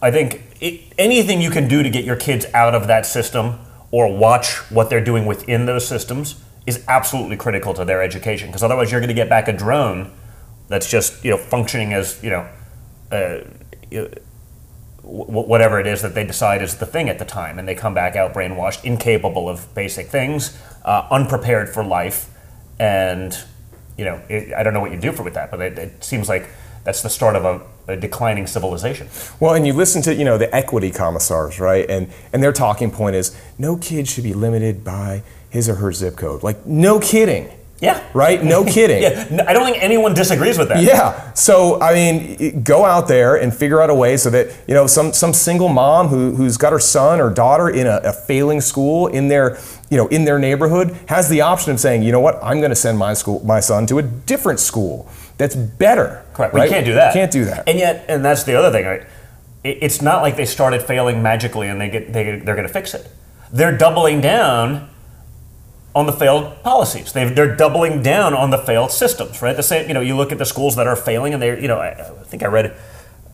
I 0.00 0.10
think 0.10 0.42
it, 0.60 0.80
anything 0.96 1.40
you 1.40 1.50
can 1.50 1.68
do 1.68 1.82
to 1.82 1.90
get 1.90 2.04
your 2.04 2.16
kids 2.16 2.46
out 2.54 2.74
of 2.74 2.86
that 2.86 3.04
system, 3.06 3.58
or 3.90 4.16
watch 4.16 4.56
what 4.70 4.90
they're 4.90 5.04
doing 5.04 5.26
within 5.26 5.66
those 5.66 5.86
systems, 5.88 6.36
is 6.66 6.84
absolutely 6.86 7.36
critical 7.36 7.74
to 7.74 7.84
their 7.84 8.02
education. 8.02 8.48
Because 8.48 8.62
otherwise, 8.62 8.92
you're 8.92 9.00
going 9.00 9.08
to 9.08 9.14
get 9.14 9.28
back 9.28 9.48
a 9.48 9.52
drone 9.52 10.12
that's 10.68 10.88
just 10.90 11.24
you 11.24 11.30
know 11.30 11.38
functioning 11.38 11.92
as 11.92 12.22
you 12.22 12.30
know. 12.30 12.48
Uh, 13.10 13.40
whatever 15.02 15.80
it 15.80 15.86
is 15.86 16.02
that 16.02 16.14
they 16.14 16.24
decide 16.24 16.60
is 16.60 16.76
the 16.76 16.84
thing 16.86 17.08
at 17.08 17.18
the 17.18 17.24
time, 17.24 17.58
and 17.58 17.66
they 17.66 17.74
come 17.74 17.94
back 17.94 18.14
out 18.14 18.34
brainwashed, 18.34 18.84
incapable 18.84 19.48
of 19.48 19.72
basic 19.74 20.08
things, 20.08 20.58
uh, 20.88 21.06
unprepared 21.10 21.68
for 21.68 21.84
life, 21.84 22.30
and 22.80 23.38
you 23.98 24.06
know, 24.06 24.22
it, 24.30 24.54
I 24.54 24.62
don't 24.62 24.72
know 24.72 24.80
what 24.80 24.90
you 24.90 24.98
do 24.98 25.12
for 25.12 25.22
with 25.22 25.34
that, 25.34 25.50
but 25.50 25.60
it, 25.60 25.78
it 25.78 26.02
seems 26.02 26.30
like 26.30 26.48
that's 26.82 27.02
the 27.02 27.10
start 27.10 27.36
of 27.36 27.44
a, 27.44 27.92
a 27.92 27.96
declining 27.96 28.46
civilization. 28.46 29.08
Well, 29.38 29.54
and 29.54 29.66
you 29.66 29.74
listen 29.74 30.00
to 30.02 30.14
you 30.14 30.24
know 30.24 30.38
the 30.38 30.52
equity 30.54 30.90
commissars, 30.90 31.60
right? 31.60 31.88
And 31.90 32.10
and 32.32 32.42
their 32.42 32.54
talking 32.54 32.90
point 32.90 33.16
is 33.16 33.38
no 33.58 33.76
kid 33.76 34.08
should 34.08 34.24
be 34.24 34.32
limited 34.32 34.82
by 34.82 35.22
his 35.50 35.68
or 35.68 35.74
her 35.74 35.92
zip 35.92 36.16
code. 36.16 36.42
Like 36.42 36.64
no 36.64 36.98
kidding. 36.98 37.50
Yeah. 37.80 38.04
Right? 38.12 38.42
No 38.42 38.64
kidding. 38.74 39.02
Yeah, 39.02 39.44
I 39.46 39.52
don't 39.52 39.64
think 39.64 39.82
anyone 39.82 40.14
disagrees 40.14 40.58
with 40.58 40.68
that. 40.68 40.82
Yeah. 40.82 41.32
So 41.34 41.80
I 41.80 41.94
mean, 41.94 42.62
go 42.62 42.84
out 42.84 43.08
there 43.08 43.36
and 43.36 43.54
figure 43.54 43.80
out 43.80 43.90
a 43.90 43.94
way 43.94 44.16
so 44.16 44.30
that 44.30 44.54
you 44.66 44.74
know 44.74 44.86
some 44.86 45.12
some 45.12 45.32
single 45.32 45.68
mom 45.68 46.08
who 46.08 46.34
who's 46.34 46.56
got 46.56 46.72
her 46.72 46.80
son 46.80 47.20
or 47.20 47.30
daughter 47.30 47.68
in 47.68 47.86
a, 47.86 48.00
a 48.04 48.12
failing 48.12 48.60
school 48.60 49.06
in 49.06 49.28
their 49.28 49.58
you 49.90 49.96
know 49.96 50.08
in 50.08 50.24
their 50.24 50.38
neighborhood 50.38 50.96
has 51.08 51.28
the 51.28 51.40
option 51.40 51.72
of 51.72 51.80
saying, 51.80 52.02
you 52.02 52.12
know 52.12 52.20
what, 52.20 52.38
I'm 52.42 52.58
going 52.58 52.70
to 52.70 52.76
send 52.76 52.98
my 52.98 53.14
school 53.14 53.40
my 53.44 53.60
son 53.60 53.86
to 53.86 53.98
a 53.98 54.02
different 54.02 54.60
school 54.60 55.08
that's 55.38 55.54
better. 55.54 56.24
Correct. 56.34 56.52
Right? 56.52 56.68
We 56.68 56.68
can't 56.68 56.84
do 56.84 56.94
that. 56.94 57.14
Can't 57.14 57.30
do 57.30 57.44
that. 57.46 57.68
And 57.68 57.78
yet, 57.78 58.04
and 58.08 58.24
that's 58.24 58.42
the 58.42 58.54
other 58.54 58.70
thing, 58.70 58.84
right? 58.84 59.06
It's 59.64 60.02
not 60.02 60.22
like 60.22 60.36
they 60.36 60.44
started 60.44 60.82
failing 60.82 61.22
magically 61.22 61.68
and 61.68 61.80
they 61.80 61.88
get 61.88 62.12
they, 62.12 62.38
they're 62.38 62.56
going 62.56 62.66
to 62.66 62.72
fix 62.72 62.94
it. 62.94 63.08
They're 63.52 63.76
doubling 63.76 64.20
down 64.20 64.90
on 65.98 66.06
the 66.06 66.12
failed 66.12 66.62
policies. 66.62 67.12
They've, 67.12 67.34
they're 67.34 67.56
doubling 67.56 68.04
down 68.04 68.32
on 68.32 68.50
the 68.50 68.58
failed 68.58 68.92
systems, 68.92 69.42
right? 69.42 69.56
The 69.56 69.64
same, 69.64 69.88
you 69.88 69.94
know, 69.94 70.00
you 70.00 70.16
look 70.16 70.30
at 70.30 70.38
the 70.38 70.44
schools 70.44 70.76
that 70.76 70.86
are 70.86 70.94
failing, 70.94 71.34
and 71.34 71.42
they're, 71.42 71.58
you 71.58 71.66
know, 71.66 71.78
I, 71.78 71.88
I 71.88 72.22
think 72.22 72.44
I 72.44 72.46
read, 72.46 72.76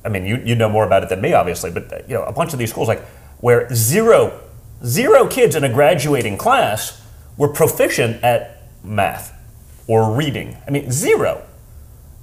I 0.03 0.09
mean, 0.09 0.25
you 0.25 0.37
you 0.37 0.55
know 0.55 0.71
more 0.71 0.87
about 0.87 1.03
it 1.03 1.11
than 1.11 1.21
me, 1.21 1.35
obviously, 1.35 1.71
but 1.71 2.09
you 2.09 2.15
know, 2.15 2.23
a 2.23 2.33
bunch 2.33 2.55
of 2.55 2.59
these 2.59 2.71
schools 2.71 2.89
like 2.89 3.05
where 3.41 3.69
zero 3.75 4.41
zero 4.83 5.27
kids 5.27 5.55
in 5.55 5.63
a 5.65 5.69
graduating 5.69 6.39
class 6.39 7.03
were 7.37 7.49
proficient 7.49 8.25
at 8.25 8.63
math 8.83 9.39
or 9.87 10.15
reading. 10.15 10.57
I 10.67 10.71
mean, 10.71 10.91
zero. 10.91 11.43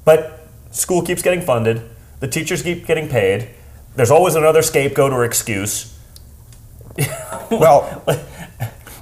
But 0.06 0.48
school 0.72 1.04
keeps 1.04 1.22
getting 1.22 1.42
funded, 1.42 1.88
the 2.20 2.28
teachers 2.28 2.64
keep 2.64 2.88
getting 2.88 3.08
paid. 3.10 3.50
There's 3.96 4.12
always 4.12 4.34
another 4.34 4.64
scapegoat 4.64 5.14
or 5.14 5.24
excuse. 5.24 5.96
Well, 7.52 8.02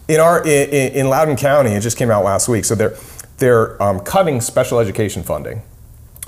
in 0.10 0.20
our 0.20 0.46
in, 0.46 0.94
in 0.94 1.10
Loudoun 1.10 1.38
County, 1.38 1.72
it 1.72 1.82
just 1.82 1.98
came 1.98 2.12
out 2.12 2.26
last 2.26 2.50
week. 2.50 2.66
So 2.66 2.76
they're 2.76 2.98
they're 3.38 3.82
um, 3.82 4.02
cutting 4.02 4.42
special 4.42 4.80
education 4.80 5.24
funding. 5.24 5.62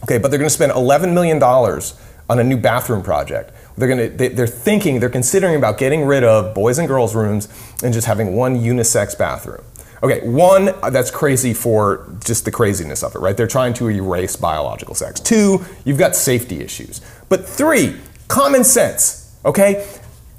Okay, 0.03 0.17
but 0.17 0.31
they're 0.31 0.39
going 0.39 0.49
to 0.49 0.53
spend 0.53 0.71
11 0.71 1.13
million 1.13 1.37
dollars 1.39 1.99
on 2.29 2.39
a 2.39 2.43
new 2.43 2.57
bathroom 2.57 3.03
project. 3.03 3.51
They're 3.77 3.87
going 3.87 4.11
to 4.11 4.17
they, 4.17 4.27
they're 4.29 4.47
thinking 4.47 4.99
they're 4.99 5.09
considering 5.09 5.55
about 5.55 5.77
getting 5.77 6.05
rid 6.05 6.23
of 6.23 6.53
boys 6.53 6.77
and 6.77 6.87
girls 6.87 7.15
rooms 7.15 7.49
and 7.83 7.93
just 7.93 8.07
having 8.07 8.35
one 8.35 8.55
unisex 8.55 9.17
bathroom. 9.17 9.63
Okay, 10.03 10.27
one 10.27 10.73
that's 10.91 11.11
crazy 11.11 11.53
for 11.53 12.15
just 12.25 12.45
the 12.45 12.51
craziness 12.51 13.03
of 13.03 13.15
it, 13.15 13.19
right? 13.19 13.37
They're 13.37 13.47
trying 13.47 13.73
to 13.75 13.89
erase 13.89 14.35
biological 14.35 14.95
sex. 14.95 15.19
Two, 15.19 15.63
you've 15.85 15.99
got 15.99 16.15
safety 16.15 16.61
issues. 16.61 17.01
But 17.29 17.47
three, 17.47 17.97
common 18.27 18.63
sense. 18.63 19.35
Okay, 19.45 19.87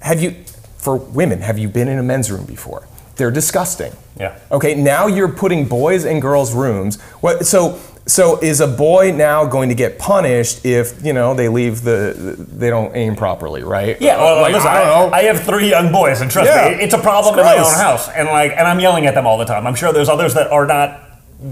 have 0.00 0.20
you 0.22 0.44
for 0.78 0.96
women 0.96 1.40
have 1.40 1.58
you 1.58 1.68
been 1.68 1.88
in 1.88 1.98
a 1.98 2.02
men's 2.02 2.30
room 2.30 2.44
before? 2.44 2.86
They're 3.22 3.30
disgusting. 3.30 3.92
Yeah. 4.18 4.36
Okay, 4.50 4.74
now 4.74 5.06
you're 5.06 5.28
putting 5.28 5.68
boys 5.68 6.04
in 6.04 6.18
girls' 6.18 6.52
rooms. 6.52 7.00
What? 7.20 7.46
So, 7.46 7.78
so 8.04 8.40
is 8.40 8.60
a 8.60 8.66
boy 8.66 9.12
now 9.12 9.44
going 9.44 9.68
to 9.68 9.76
get 9.76 9.96
punished 9.96 10.66
if 10.66 11.06
you 11.06 11.12
know 11.12 11.32
they 11.32 11.48
leave 11.48 11.82
the 11.82 12.34
they 12.36 12.68
don't 12.68 12.96
aim 12.96 13.14
properly, 13.14 13.62
right? 13.62 13.96
Yeah, 14.00 14.16
well, 14.16 14.42
Like, 14.42 14.54
listen, 14.54 14.68
I 14.68 14.78
don't 14.80 15.10
know. 15.12 15.16
I, 15.16 15.22
have 15.22 15.44
three 15.44 15.70
young 15.70 15.92
boys, 15.92 16.20
and 16.20 16.32
trust 16.32 16.50
Yeah, 16.50 16.76
me, 16.76 16.82
it's 16.82 16.94
a 16.94 16.98
problem 16.98 17.38
it's 17.38 17.42
in 17.42 17.46
my 17.46 17.64
own 17.64 17.74
house, 17.74 18.08
and 18.08 18.26
like, 18.26 18.50
and 18.50 18.66
I'm 18.66 18.80
yelling 18.80 19.06
at 19.06 19.14
them 19.14 19.24
all 19.24 19.38
the 19.38 19.44
time. 19.44 19.68
I'm 19.68 19.76
sure 19.76 19.92
there's 19.92 20.08
others 20.08 20.34
that 20.34 20.50
are 20.50 20.66
not 20.66 21.00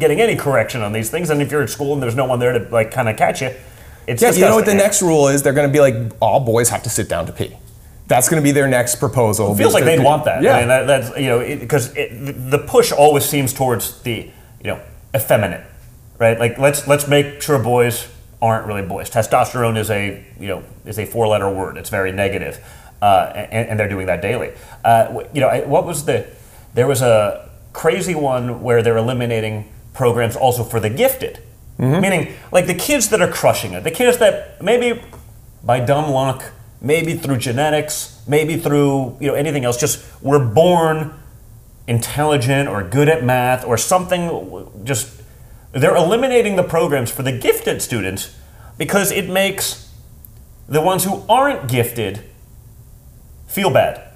getting 0.00 0.20
any 0.20 0.34
correction 0.34 0.82
on 0.82 0.92
these 0.92 1.08
things, 1.08 1.30
and 1.30 1.40
if 1.40 1.52
you're 1.52 1.62
at 1.62 1.70
school 1.70 1.92
and 1.92 2.02
there's 2.02 2.16
no 2.16 2.24
one 2.24 2.40
there 2.40 2.58
to 2.58 2.68
like 2.70 2.90
kind 2.90 3.08
of 3.08 3.16
catch 3.16 3.42
you, 3.42 3.54
it's 4.08 4.20
yeah, 4.20 4.32
you 4.32 4.40
know 4.40 4.56
what 4.56 4.66
the 4.66 4.74
next 4.74 5.02
rule 5.02 5.28
is? 5.28 5.44
They're 5.44 5.52
going 5.52 5.68
to 5.68 5.72
be 5.72 5.78
like 5.78 5.94
all 6.20 6.40
boys 6.40 6.68
have 6.70 6.82
to 6.82 6.90
sit 6.90 7.08
down 7.08 7.26
to 7.26 7.32
pee. 7.32 7.56
That's 8.10 8.28
going 8.28 8.42
to 8.42 8.44
be 8.44 8.50
their 8.52 8.68
next 8.68 8.96
proposal. 8.96 9.52
It 9.54 9.56
feels 9.56 9.72
like 9.72 9.84
they'd 9.84 10.02
want 10.02 10.24
that. 10.24 10.42
Yeah. 10.42 10.56
I 10.56 10.58
mean, 10.58 10.68
that, 10.68 10.86
that's 10.86 11.16
you 11.16 11.28
know 11.28 11.38
because 11.40 11.92
the 11.94 12.62
push 12.66 12.90
always 12.92 13.24
seems 13.24 13.54
towards 13.54 14.02
the 14.02 14.28
you 14.60 14.66
know 14.66 14.80
effeminate, 15.14 15.64
right? 16.18 16.38
Like 16.38 16.58
let's 16.58 16.86
let's 16.88 17.06
make 17.08 17.40
sure 17.40 17.58
boys 17.62 18.08
aren't 18.42 18.66
really 18.66 18.82
boys. 18.82 19.08
Testosterone 19.10 19.78
is 19.78 19.90
a 19.90 20.24
you 20.40 20.48
know 20.48 20.62
is 20.84 20.98
a 20.98 21.06
four 21.06 21.28
letter 21.28 21.48
word. 21.48 21.76
It's 21.76 21.88
very 21.90 22.10
negative, 22.12 22.58
uh, 23.00 23.30
and, 23.34 23.68
and 23.70 23.80
they're 23.80 23.88
doing 23.88 24.06
that 24.06 24.20
daily. 24.22 24.50
Uh, 24.84 25.22
you 25.32 25.40
know 25.40 25.48
I- 25.48 25.64
what 25.66 25.86
was 25.86 26.04
the 26.04 26.26
there 26.74 26.86
was 26.88 27.02
a 27.02 27.48
crazy 27.72 28.14
one 28.16 28.60
where 28.62 28.82
they're 28.82 28.96
eliminating 28.98 29.70
programs 29.94 30.34
also 30.36 30.64
for 30.64 30.80
the 30.80 30.90
gifted, 30.90 31.38
meaning 31.78 32.34
like 32.50 32.66
the 32.66 32.74
kids 32.74 33.08
that 33.10 33.20
are 33.22 33.30
crushing 33.30 33.72
it, 33.74 33.84
the 33.84 33.90
kids 33.92 34.18
that 34.18 34.60
maybe 34.62 35.00
by 35.62 35.78
dumb 35.80 36.10
luck, 36.10 36.42
maybe 36.80 37.14
through 37.14 37.38
genetics, 37.38 38.22
maybe 38.26 38.56
through 38.56 39.16
you 39.20 39.28
know 39.28 39.34
anything 39.34 39.64
else, 39.64 39.76
just 39.76 40.04
we're 40.22 40.44
born 40.44 41.14
intelligent 41.86 42.68
or 42.68 42.82
good 42.82 43.08
at 43.08 43.24
math 43.24 43.64
or 43.64 43.76
something. 43.76 44.68
Just 44.84 45.22
they're 45.72 45.96
eliminating 45.96 46.56
the 46.56 46.62
programs 46.62 47.10
for 47.10 47.22
the 47.22 47.32
gifted 47.32 47.82
students 47.82 48.36
because 48.78 49.12
it 49.12 49.28
makes 49.28 49.92
the 50.68 50.80
ones 50.80 51.04
who 51.04 51.24
aren't 51.28 51.68
gifted 51.68 52.24
feel 53.46 53.70
bad. 53.70 54.06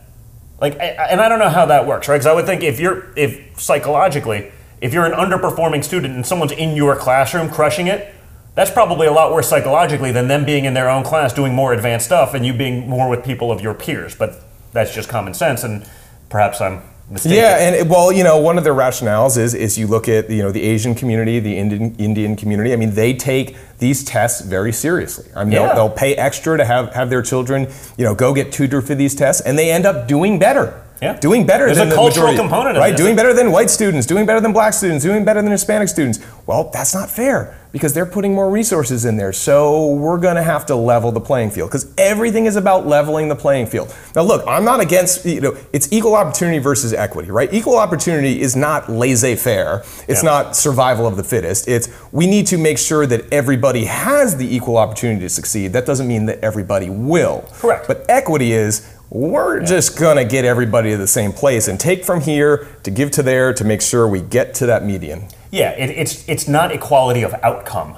Like, 0.61 0.75
and 0.81 1.21
I 1.21 1.29
don't 1.29 1.41
know 1.41 1.49
how 1.49 1.67
that 1.67 1.87
works, 1.87 2.09
right? 2.09 2.15
Because 2.15 2.27
I 2.27 2.33
would 2.33 2.47
think 2.47 2.63
if 2.63 2.79
you're, 2.79 3.13
if 3.17 3.61
psychologically, 3.61 4.53
if 4.81 4.95
you're 4.95 5.05
an 5.05 5.13
underperforming 5.13 5.83
student 5.83 6.15
and 6.15 6.25
someone's 6.25 6.53
in 6.53 6.77
your 6.77 6.97
classroom 6.97 7.51
crushing 7.51 7.89
it, 7.89 8.14
that's 8.55 8.71
probably 8.71 9.07
a 9.07 9.13
lot 9.13 9.33
worse 9.33 9.49
psychologically 9.49 10.13
than 10.13 10.29
them 10.29 10.45
being 10.45 10.65
in 10.65 10.75
their 10.75 10.89
own 10.89 11.03
class 11.05 11.33
doing 11.33 11.55
more 11.55 11.73
advanced 11.73 12.07
stuff 12.07 12.35
and 12.35 12.47
you 12.47 12.53
being 12.53 12.89
more 12.89 13.09
with 13.09 13.25
people 13.25 13.51
of 13.51 13.61
your 13.61 13.75
peers. 13.75 14.15
But 14.15 14.41
that's 14.73 14.95
just 14.95 15.09
common 15.09 15.35
sense, 15.35 15.65
and 15.65 15.85
perhaps 16.29 16.61
I'm 16.61 16.83
mistaken. 17.11 17.37
Yeah, 17.39 17.59
and 17.59 17.75
it- 17.75 17.87
well, 17.89 18.11
you 18.13 18.25
know, 18.25 18.39
one 18.39 18.57
of 18.59 18.65
their 18.65 18.75
rationales 18.75 19.37
is 19.37 19.55
is 19.55 19.77
you 19.79 19.87
look 19.87 20.09
at 20.09 20.31
you 20.31 20.43
know 20.43 20.51
the 20.53 20.63
Asian 20.63 20.95
community, 20.95 21.39
the 21.41 21.57
Indian 21.59 21.95
Indian 21.99 22.37
community. 22.37 22.73
I 22.73 22.77
mean, 22.77 22.95
they 22.95 23.13
take 23.15 23.57
these 23.79 24.05
tests 24.05 24.41
very 24.41 24.73
seriously. 24.73 25.27
I 25.37 25.45
mean, 25.45 25.53
Yeah. 25.53 25.67
they'll, 25.67 25.75
they'll 25.75 25.91
pay 25.97 26.15
extra 26.15 26.57
to 26.59 26.65
have 26.65 26.93
have 26.95 27.11
their 27.11 27.23
children, 27.23 27.69
you 27.97 28.05
know, 28.05 28.15
go 28.15 28.33
get 28.35 28.53
tutored 28.53 28.87
for 28.87 28.95
these 28.95 29.15
tests, 29.15 29.41
and 29.43 29.59
they 29.59 29.71
end 29.71 29.87
up 29.87 30.09
doing 30.09 30.39
better. 30.39 30.81
Yeah. 31.03 31.19
doing 31.19 31.45
better 31.45 31.67
There's 31.67 31.79
than 31.79 31.89
a 31.89 31.91
the 31.91 31.97
cultural 31.97 32.29
majority, 32.29 32.39
component 32.49 32.77
of 32.77 32.81
right? 32.81 32.97
Doing 32.97 33.17
better 33.17 33.35
than 33.35 33.51
white 33.53 33.69
students, 33.71 34.07
doing 34.07 34.27
better 34.27 34.41
than 34.41 34.53
black 34.53 34.73
students, 34.73 35.05
doing 35.05 35.25
better 35.25 35.43
than 35.43 35.51
Hispanic 35.51 35.89
students. 35.89 36.19
Well, 36.47 36.71
that's 36.73 36.95
not 36.95 37.11
fair 37.11 37.59
because 37.73 37.93
they're 37.93 38.07
putting 38.07 38.33
more 38.35 38.49
resources 38.49 39.05
in 39.05 39.17
there. 39.17 39.33
So 39.33 39.95
we're 39.95 40.19
going 40.19 40.37
to 40.37 40.43
have 40.45 40.65
to 40.67 40.77
level 40.77 41.11
the 41.11 41.21
playing 41.21 41.51
field 41.51 41.71
because 41.71 41.93
everything 41.99 42.47
is 42.47 42.55
about 42.55 42.87
leveling 42.87 43.29
the 43.29 43.35
playing 43.35 43.67
field. 43.67 43.93
Now, 44.15 44.23
look, 44.23 44.45
I'm 44.47 44.65
not 44.65 44.79
against, 44.81 45.27
you 45.27 45.41
know, 45.41 45.57
it's 45.73 45.93
equal 45.93 46.15
opportunity 46.15 46.59
versus 46.59 46.93
equity, 46.93 47.31
right? 47.33 47.53
Equal 47.53 47.77
opportunity 47.79 48.41
is 48.41 48.55
not 48.55 48.89
laissez 48.89 49.35
faire, 49.35 49.83
it's 50.07 50.23
Yeah. 50.23 50.31
not 50.31 50.57
survival 50.57 51.07
of 51.07 51.17
the 51.17 51.25
fittest. 51.25 51.67
It's 51.67 51.89
we 52.13 52.27
need 52.29 52.47
to 52.49 52.59
make 52.59 52.79
sure 52.79 53.05
that 53.07 53.25
everybody 53.33 53.87
has 53.87 54.37
the 54.37 54.55
equal 54.55 54.77
opportunity 54.79 55.21
to 55.23 55.29
succeed. 55.29 55.73
That 55.73 55.85
doesn't 55.87 56.07
mean 56.07 56.27
that 56.27 56.39
everybody 56.43 56.89
will. 56.91 57.45
Correct. 57.59 57.89
But 57.89 58.05
equity 58.09 58.53
is 58.53 58.83
we're 59.15 59.61
just 59.61 59.97
going 59.97 60.17
to 60.17 60.25
get 60.25 60.45
everybody 60.45 60.91
to 60.91 60.97
the 60.97 61.07
same 61.07 61.33
place 61.33 61.69
and 61.69 61.79
take 61.79 62.05
from 62.05 62.21
here 62.21 62.67
to 62.83 62.91
give 62.91 63.13
to 63.13 63.23
there 63.23 63.55
to 63.55 63.65
make 63.65 63.81
sure 63.81 64.09
we 64.09 64.21
get 64.21 64.55
to 64.55 64.67
that 64.67 64.85
median. 64.85 65.29
Yeah, 65.53 65.71
it, 65.71 65.91
it's 65.91 66.29
it's 66.29 66.49
not 66.49 66.73
equality 66.73 67.23
of 67.23 67.33
outcome; 67.35 67.97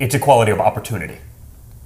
it's 0.00 0.12
equality 0.12 0.50
of 0.50 0.58
opportunity. 0.58 1.18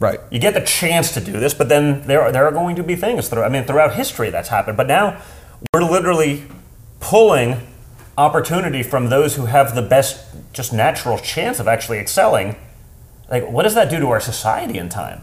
Right. 0.01 0.19
You 0.31 0.39
get 0.39 0.55
the 0.55 0.63
chance 0.63 1.13
to 1.13 1.21
do 1.21 1.33
this, 1.33 1.53
but 1.53 1.69
then 1.69 2.07
there 2.07 2.23
are, 2.23 2.33
there 2.33 2.47
are 2.47 2.53
going 2.53 2.77
to 2.77 2.83
be 2.83 2.97
things. 2.97 3.29
Through, 3.29 3.43
I 3.43 3.51
mean, 3.51 3.65
throughout 3.65 3.95
history, 3.95 4.31
that's 4.31 4.49
happened. 4.49 4.79
But 4.79 4.87
now 4.87 5.21
we're 5.75 5.83
literally 5.83 6.45
pulling 7.01 7.61
opportunity 8.17 8.83
from 8.83 9.11
those 9.11 9.35
who 9.35 9.45
have 9.45 9.75
the 9.75 9.83
best, 9.83 10.25
just 10.55 10.73
natural 10.73 11.19
chance 11.19 11.61
of 11.61 11.69
actually 11.69 11.99
excelling. 11.99 12.57
Like, 13.31 13.51
what 13.51 13.65
does 13.65 13.75
that 13.75 13.91
do 13.91 14.01
to 14.01 14.07
our 14.07 14.21
society 14.21 14.79
in 14.79 14.89
time? 14.89 15.21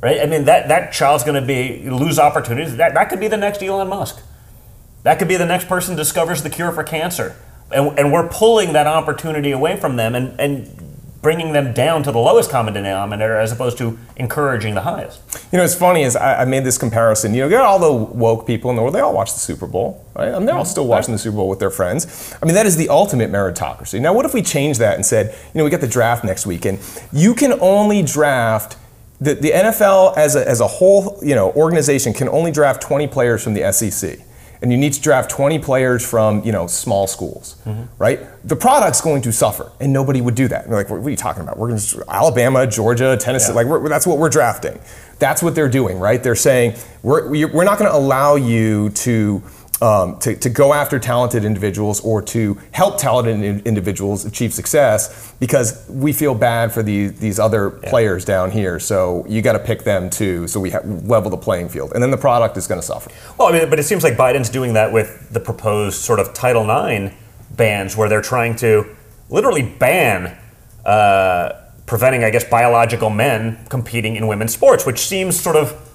Right? 0.00 0.20
I 0.20 0.26
mean, 0.26 0.44
that 0.44 0.68
that 0.68 0.92
child's 0.92 1.24
going 1.24 1.40
to 1.40 1.46
be 1.46 1.88
lose 1.90 2.18
opportunities. 2.18 2.76
That 2.76 2.94
that 2.94 3.08
could 3.10 3.20
be 3.20 3.28
the 3.28 3.36
next 3.36 3.62
Elon 3.62 3.88
Musk. 3.88 4.22
That 5.02 5.18
could 5.18 5.28
be 5.28 5.36
the 5.36 5.46
next 5.46 5.68
person 5.68 5.96
discovers 5.96 6.42
the 6.42 6.50
cure 6.50 6.72
for 6.72 6.84
cancer. 6.84 7.36
And, 7.70 7.98
and 7.98 8.12
we're 8.12 8.28
pulling 8.28 8.72
that 8.72 8.86
opportunity 8.86 9.52
away 9.52 9.76
from 9.76 9.96
them 9.96 10.14
and, 10.14 10.38
and 10.40 10.88
bringing 11.20 11.52
them 11.52 11.72
down 11.72 12.02
to 12.04 12.12
the 12.12 12.18
lowest 12.18 12.50
common 12.50 12.74
denominator 12.74 13.36
as 13.36 13.50
opposed 13.50 13.76
to 13.78 13.98
encouraging 14.16 14.74
the 14.74 14.82
highest. 14.82 15.20
You 15.52 15.58
know, 15.58 15.64
it's 15.64 15.74
funny 15.74 16.02
is 16.02 16.14
I, 16.14 16.42
I 16.42 16.44
made 16.44 16.64
this 16.64 16.78
comparison. 16.78 17.34
You 17.34 17.42
know, 17.42 17.48
get 17.48 17.60
all 17.60 17.78
the 17.78 17.92
woke 17.92 18.46
people 18.46 18.70
in 18.70 18.76
the 18.76 18.82
world. 18.82 18.94
They 18.94 19.00
all 19.00 19.12
watch 19.12 19.32
the 19.32 19.40
Super 19.40 19.66
Bowl, 19.66 20.04
right? 20.14 20.28
And 20.28 20.46
they're 20.46 20.54
all 20.54 20.62
mm-hmm. 20.62 20.70
still 20.70 20.86
watching 20.86 21.12
the 21.12 21.18
Super 21.18 21.36
Bowl 21.36 21.48
with 21.48 21.58
their 21.58 21.70
friends. 21.70 22.34
I 22.40 22.46
mean, 22.46 22.54
that 22.54 22.66
is 22.66 22.76
the 22.76 22.88
ultimate 22.88 23.30
meritocracy. 23.30 24.00
Now, 24.00 24.12
what 24.12 24.24
if 24.26 24.34
we 24.34 24.42
change 24.42 24.78
that 24.78 24.94
and 24.94 25.04
said, 25.04 25.34
you 25.52 25.58
know, 25.58 25.64
we 25.64 25.70
got 25.70 25.80
the 25.80 25.88
draft 25.88 26.24
next 26.24 26.46
week, 26.46 26.64
and 26.64 26.78
you 27.12 27.34
can 27.34 27.54
only 27.60 28.02
draft. 28.02 28.76
The, 29.20 29.34
the 29.34 29.50
NFL 29.50 30.16
as 30.16 30.36
a, 30.36 30.48
as 30.48 30.60
a 30.60 30.66
whole, 30.66 31.18
you 31.22 31.34
know, 31.34 31.50
organization 31.52 32.12
can 32.12 32.28
only 32.28 32.52
draft 32.52 32.80
20 32.82 33.08
players 33.08 33.42
from 33.42 33.54
the 33.54 33.72
SEC. 33.72 34.18
and 34.62 34.72
you 34.72 34.78
need 34.78 34.92
to 34.92 35.00
draft 35.00 35.30
20 35.30 35.58
players 35.60 36.04
from 36.08 36.42
you 36.44 36.50
know 36.52 36.66
small 36.66 37.06
schools, 37.06 37.56
mm-hmm. 37.64 37.84
right? 37.98 38.20
The 38.44 38.56
product's 38.56 39.00
going 39.00 39.22
to 39.22 39.32
suffer, 39.32 39.70
and 39.80 39.92
nobody 39.92 40.20
would 40.20 40.34
do 40.34 40.48
that. 40.48 40.64
And 40.64 40.72
they're 40.72 40.80
like, 40.82 40.90
what 40.90 41.04
are 41.04 41.10
you 41.10 41.16
talking 41.16 41.42
about? 41.44 41.58
We're 41.58 41.68
going 41.68 41.80
to 41.80 42.04
Alabama, 42.08 42.66
Georgia, 42.66 43.16
Tennessee, 43.16 43.50
Yeah. 43.52 43.56
like 43.56 43.66
we're, 43.66 43.88
that's 43.88 44.06
what 44.06 44.18
we're 44.18 44.28
drafting. 44.28 44.80
That's 45.20 45.42
what 45.42 45.54
they're 45.54 45.68
doing, 45.68 45.98
right? 45.98 46.20
They're 46.22 46.34
saying 46.36 46.74
we're 47.02 47.28
we're 47.52 47.64
not 47.64 47.78
going 47.78 47.90
to 47.90 47.96
allow 47.96 48.36
you 48.36 48.90
to. 48.90 49.42
Um, 49.80 50.18
to, 50.18 50.34
to 50.34 50.50
go 50.50 50.74
after 50.74 50.98
talented 50.98 51.44
individuals 51.44 52.00
or 52.00 52.20
to 52.22 52.58
help 52.72 52.98
talented 52.98 53.40
in- 53.40 53.60
individuals 53.60 54.24
achieve 54.24 54.52
success 54.52 55.32
because 55.38 55.88
we 55.88 56.12
feel 56.12 56.34
bad 56.34 56.72
for 56.72 56.82
the, 56.82 57.06
these 57.08 57.38
other 57.38 57.70
players 57.70 58.24
down 58.24 58.50
here. 58.50 58.80
So 58.80 59.24
you 59.28 59.40
got 59.40 59.52
to 59.52 59.60
pick 59.60 59.84
them 59.84 60.10
too. 60.10 60.48
So 60.48 60.58
we 60.58 60.70
ha- 60.70 60.80
level 60.84 61.30
the 61.30 61.36
playing 61.36 61.68
field, 61.68 61.92
and 61.92 62.02
then 62.02 62.10
the 62.10 62.16
product 62.16 62.56
is 62.56 62.66
going 62.66 62.80
to 62.80 62.86
suffer. 62.86 63.12
Well, 63.38 63.48
I 63.48 63.52
mean, 63.52 63.70
but 63.70 63.78
it 63.78 63.84
seems 63.84 64.02
like 64.02 64.14
Biden's 64.14 64.50
doing 64.50 64.72
that 64.72 64.92
with 64.92 65.30
the 65.30 65.38
proposed 65.38 66.00
sort 66.00 66.18
of 66.18 66.34
Title 66.34 66.68
IX 66.68 67.14
bans, 67.56 67.96
where 67.96 68.08
they're 68.08 68.20
trying 68.20 68.56
to 68.56 68.96
literally 69.30 69.62
ban 69.62 70.36
uh, 70.84 71.52
preventing, 71.86 72.24
I 72.24 72.30
guess, 72.30 72.44
biological 72.44 73.10
men 73.10 73.64
competing 73.68 74.16
in 74.16 74.26
women's 74.26 74.52
sports, 74.52 74.84
which 74.84 74.98
seems 74.98 75.38
sort 75.38 75.56
of 75.56 75.88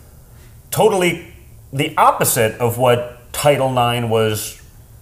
totally 0.71 1.33
the 1.71 1.95
opposite 1.97 2.59
of 2.59 2.77
what 2.77 3.19
Title 3.33 3.69
IX 3.77 4.07
was 4.07 4.61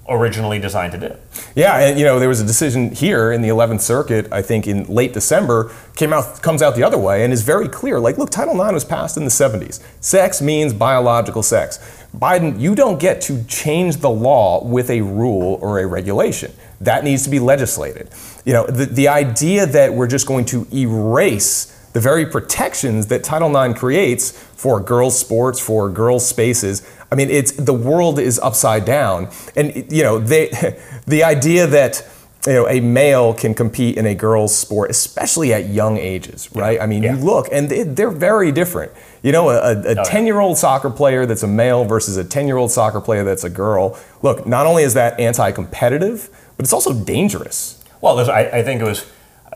originally 0.09 0.59
designed 0.59 0.91
to 0.93 0.97
do. 0.97 1.15
Yeah, 1.55 1.77
and 1.77 1.99
you 1.99 2.05
know 2.05 2.19
there 2.19 2.29
was 2.29 2.41
a 2.41 2.45
decision 2.45 2.93
here 2.93 3.31
in 3.31 3.41
the 3.41 3.49
11th 3.49 3.81
Circuit, 3.81 4.27
I 4.31 4.41
think 4.41 4.67
in 4.67 4.85
late 4.85 5.13
December, 5.13 5.71
came 5.95 6.11
out 6.11 6.41
comes 6.41 6.61
out 6.61 6.75
the 6.75 6.83
other 6.83 6.97
way 6.97 7.23
and 7.23 7.31
is 7.31 7.43
very 7.43 7.67
clear. 7.67 7.99
Like, 7.99 8.17
look, 8.17 8.29
Title 8.29 8.59
IX 8.59 8.73
was 8.73 8.85
passed 8.85 9.15
in 9.17 9.23
the 9.23 9.29
70s. 9.29 9.81
Sex 10.01 10.41
means 10.41 10.73
biological 10.73 11.43
sex. 11.43 11.77
Biden, 12.15 12.59
you 12.59 12.75
don't 12.75 12.99
get 12.99 13.21
to 13.21 13.43
change 13.45 13.97
the 13.97 14.09
law 14.09 14.63
with 14.65 14.89
a 14.89 15.01
rule 15.01 15.59
or 15.61 15.79
a 15.79 15.85
regulation. 15.85 16.51
That 16.81 17.03
needs 17.03 17.23
to 17.23 17.29
be 17.29 17.39
legislated. 17.39 18.09
You 18.43 18.53
know, 18.53 18.65
the, 18.65 18.85
the 18.85 19.07
idea 19.07 19.65
that 19.65 19.93
we're 19.93 20.07
just 20.07 20.27
going 20.27 20.45
to 20.45 20.67
erase 20.73 21.77
the 21.93 21.99
very 21.99 22.25
protections 22.25 23.07
that 23.07 23.23
Title 23.23 23.55
IX 23.55 23.77
creates 23.77 24.31
for 24.31 24.79
girls' 24.79 25.17
sports, 25.17 25.59
for 25.59 25.89
girls' 25.89 26.27
spaces. 26.27 26.81
I 27.11 27.15
mean, 27.15 27.29
it's 27.29 27.51
the 27.51 27.73
world 27.73 28.19
is 28.19 28.39
upside 28.39 28.85
down, 28.85 29.29
and 29.55 29.91
you 29.91 30.03
know, 30.03 30.17
they, 30.19 30.47
the 31.07 31.23
idea 31.23 31.67
that 31.67 32.07
you 32.47 32.53
know 32.53 32.67
a 32.69 32.79
male 32.79 33.33
can 33.33 33.53
compete 33.53 33.97
in 33.97 34.05
a 34.05 34.15
girls' 34.15 34.55
sport, 34.57 34.89
especially 34.89 35.53
at 35.53 35.67
young 35.67 35.97
ages, 35.97 36.49
right? 36.55 36.81
I 36.81 36.85
mean, 36.85 37.03
Yeah. 37.03 37.15
you 37.15 37.23
look, 37.23 37.47
and 37.51 37.69
they, 37.69 37.83
they're 37.83 38.09
very 38.09 38.51
different. 38.51 38.91
You 39.21 39.31
know, 39.33 39.49
a 39.49 39.75
Oh, 39.75 40.03
ten-year-old 40.05 40.57
soccer 40.57 40.89
player 40.89 41.25
that's 41.25 41.43
a 41.43 41.47
male 41.47 41.83
versus 41.85 42.17
a 42.17 42.23
ten-year-old 42.23 42.71
soccer 42.71 43.01
player 43.01 43.23
that's 43.23 43.43
a 43.43 43.49
girl. 43.49 43.99
Look, 44.21 44.47
not 44.47 44.65
only 44.65 44.83
is 44.83 44.93
that 44.95 45.19
anti-competitive, 45.19 46.29
but 46.57 46.63
it's 46.63 46.73
also 46.73 46.93
dangerous. 46.93 47.83
Well, 47.99 48.17
I, 48.31 48.45
I 48.45 48.63
think 48.63 48.81
it 48.81 48.85
was, 48.85 49.05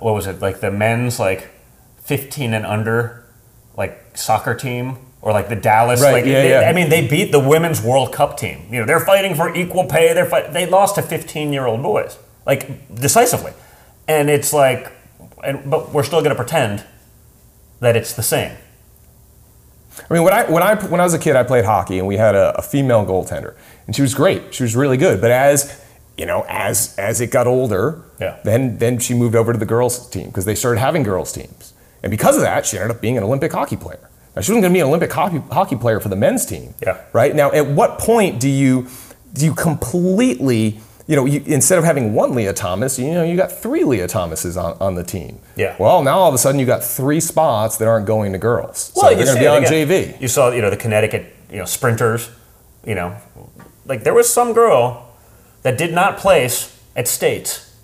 what 0.01 0.13
was 0.13 0.27
it, 0.27 0.39
like 0.41 0.59
the 0.59 0.69
men's 0.69 1.19
like 1.19 1.49
15 2.03 2.53
and 2.53 2.65
under, 2.65 3.23
like 3.75 4.15
soccer 4.15 4.53
team, 4.53 4.97
or 5.25 5.33
like 5.33 5.49
the 5.49 5.55
Dallas. 5.55 6.01
Right, 6.01 6.13
like, 6.13 6.25
yeah, 6.25 6.41
they- 6.43 6.49
yeah. 6.51 6.69
I 6.69 6.71
mean, 6.73 6.87
they 6.89 7.05
beat 7.05 7.31
the 7.33 7.39
women's 7.39 7.81
World 7.81 8.13
Cup 8.13 8.37
team. 8.37 8.61
You 8.71 8.79
know, 8.79 8.85
they're 8.85 8.99
fighting 9.01 9.35
for 9.35 9.53
equal 9.53 9.83
pay. 9.85 10.13
They're 10.13 10.25
fight, 10.27 10.53
they 10.53 10.65
lost 10.67 10.95
to 10.95 11.01
15 11.01 11.51
year 11.51 11.65
old 11.65 11.81
boys, 11.83 12.17
like 12.45 12.95
decisively, 12.95 13.51
and 14.07 14.29
it's 14.29 14.53
like, 14.53 14.91
and 15.43 15.69
but 15.69 15.91
we're 15.91 16.03
still 16.03 16.19
going 16.21 16.29
to 16.29 16.35
pretend 16.35 16.85
that 17.81 17.97
it's 17.97 18.13
the 18.13 18.23
same. 18.23 18.55
I 20.09 20.13
mean, 20.13 20.23
when 20.23 20.33
I 20.33 20.43
when 20.49 20.61
I 20.61 20.75
when 20.75 20.99
I 21.01 21.03
was 21.03 21.13
a 21.13 21.19
kid, 21.19 21.35
I 21.35 21.43
played 21.43 21.65
hockey, 21.65 21.97
and 21.99 22.07
we 22.07 22.17
had 22.17 22.35
a, 22.35 22.57
a 22.57 22.61
female 22.61 23.05
goaltender, 23.05 23.55
and 23.87 23.95
she 23.95 24.01
was 24.01 24.13
great. 24.13 24.53
She 24.53 24.63
was 24.63 24.75
really 24.75 24.97
good. 24.97 25.21
But 25.21 25.31
as 25.31 25.81
you 26.17 26.25
know, 26.25 26.45
as 26.47 26.95
as 26.97 27.19
it 27.21 27.31
got 27.31 27.47
older, 27.47 28.03
Yeah. 28.19 28.37
then 28.43 28.77
then 28.77 28.99
she 28.99 29.13
moved 29.13 29.35
over 29.35 29.53
to 29.53 29.57
the 29.59 29.65
girls 29.65 30.07
team 30.09 30.27
because 30.27 30.45
they 30.45 30.55
started 30.55 30.79
having 30.81 31.03
girls 31.03 31.31
teams, 31.31 31.73
and 32.03 32.11
because 32.11 32.35
of 32.35 32.41
that, 32.43 32.65
she 32.65 32.77
ended 32.77 32.91
up 32.95 33.01
being 33.01 33.17
an 33.17 33.23
Olympic 33.23 33.51
hockey 33.53 33.77
player. 33.77 34.09
Now 34.35 34.41
she 34.41 34.51
wasn't 34.51 34.63
going 34.63 34.73
to 34.73 34.77
be 34.77 34.81
an 34.81 34.87
Olympic 34.87 35.11
hockey, 35.11 35.41
hockey 35.51 35.75
player 35.75 35.99
for 35.99 36.09
the 36.09 36.15
men's 36.15 36.45
team. 36.45 36.73
Yeah. 36.81 37.01
Right 37.13 37.33
now, 37.33 37.51
at 37.51 37.67
what 37.67 37.99
point 37.99 38.39
do 38.39 38.49
you 38.49 38.87
do 39.33 39.45
you 39.45 39.53
completely 39.53 40.79
you 41.07 41.15
know, 41.15 41.25
you, 41.25 41.43
instead 41.45 41.77
of 41.77 41.83
having 41.83 42.13
one 42.13 42.33
Lia 42.33 42.51
Thomas, 42.51 42.97
you 42.97 43.13
know, 43.13 43.23
you 43.23 43.37
got 43.37 43.51
three 43.51 43.83
Lia 43.83 44.07
Thomases 44.07 44.57
on, 44.57 44.75
on 44.79 44.95
the 44.95 45.03
team. 45.03 45.39
Yeah. 45.55 45.75
Well, 45.79 46.01
now 46.03 46.17
all 46.17 46.29
of 46.29 46.33
a 46.33 46.37
sudden 46.37 46.59
you 46.59 46.65
got 46.65 46.83
three 46.83 47.19
spots 47.19 47.77
that 47.77 47.87
aren't 47.87 48.07
going 48.07 48.31
to 48.31 48.39
girls. 48.39 48.91
So 48.93 49.03
Well, 49.03 49.15
they're 49.15 49.25
going 49.25 49.37
to 49.37 49.41
be 49.41 49.47
on 49.47 49.63
again. 49.63 49.87
JV. 49.87 50.19
You 50.21 50.27
saw, 50.27 50.49
you 50.49 50.61
know, 50.61 50.71
the 50.71 50.77
Connecticut, 50.77 51.31
you 51.51 51.57
know, 51.57 51.65
sprinters. 51.65 52.31
You 52.83 52.95
know, 52.95 53.17
like 53.85 54.03
there 54.03 54.13
was 54.13 54.31
some 54.31 54.53
girl 54.53 55.15
that 55.63 55.77
did 55.77 55.93
not 55.93 56.17
place 56.17 56.79
at 56.95 57.07
states. 57.07 57.75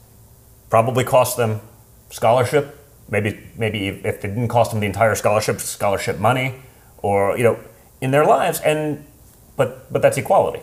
Probably 0.70 1.04
cost 1.04 1.38
them 1.38 1.62
scholarship. 2.10 2.78
Maybe, 3.12 3.40
maybe 3.58 3.90
if 3.90 4.06
it 4.06 4.22
didn't 4.22 4.48
cost 4.48 4.72
them 4.72 4.80
the 4.80 4.88
entire 4.88 5.16
scholarship, 5.16 5.60
scholarship 5.60 6.18
money, 6.18 6.56
or 6.98 7.38
you 7.38 7.44
know, 7.44 7.60
in 8.00 8.12
their 8.12 8.26
lives. 8.26 8.60
And 8.62 9.06
but 9.58 9.92
but 9.92 10.02
that's 10.02 10.18
equality. 10.18 10.62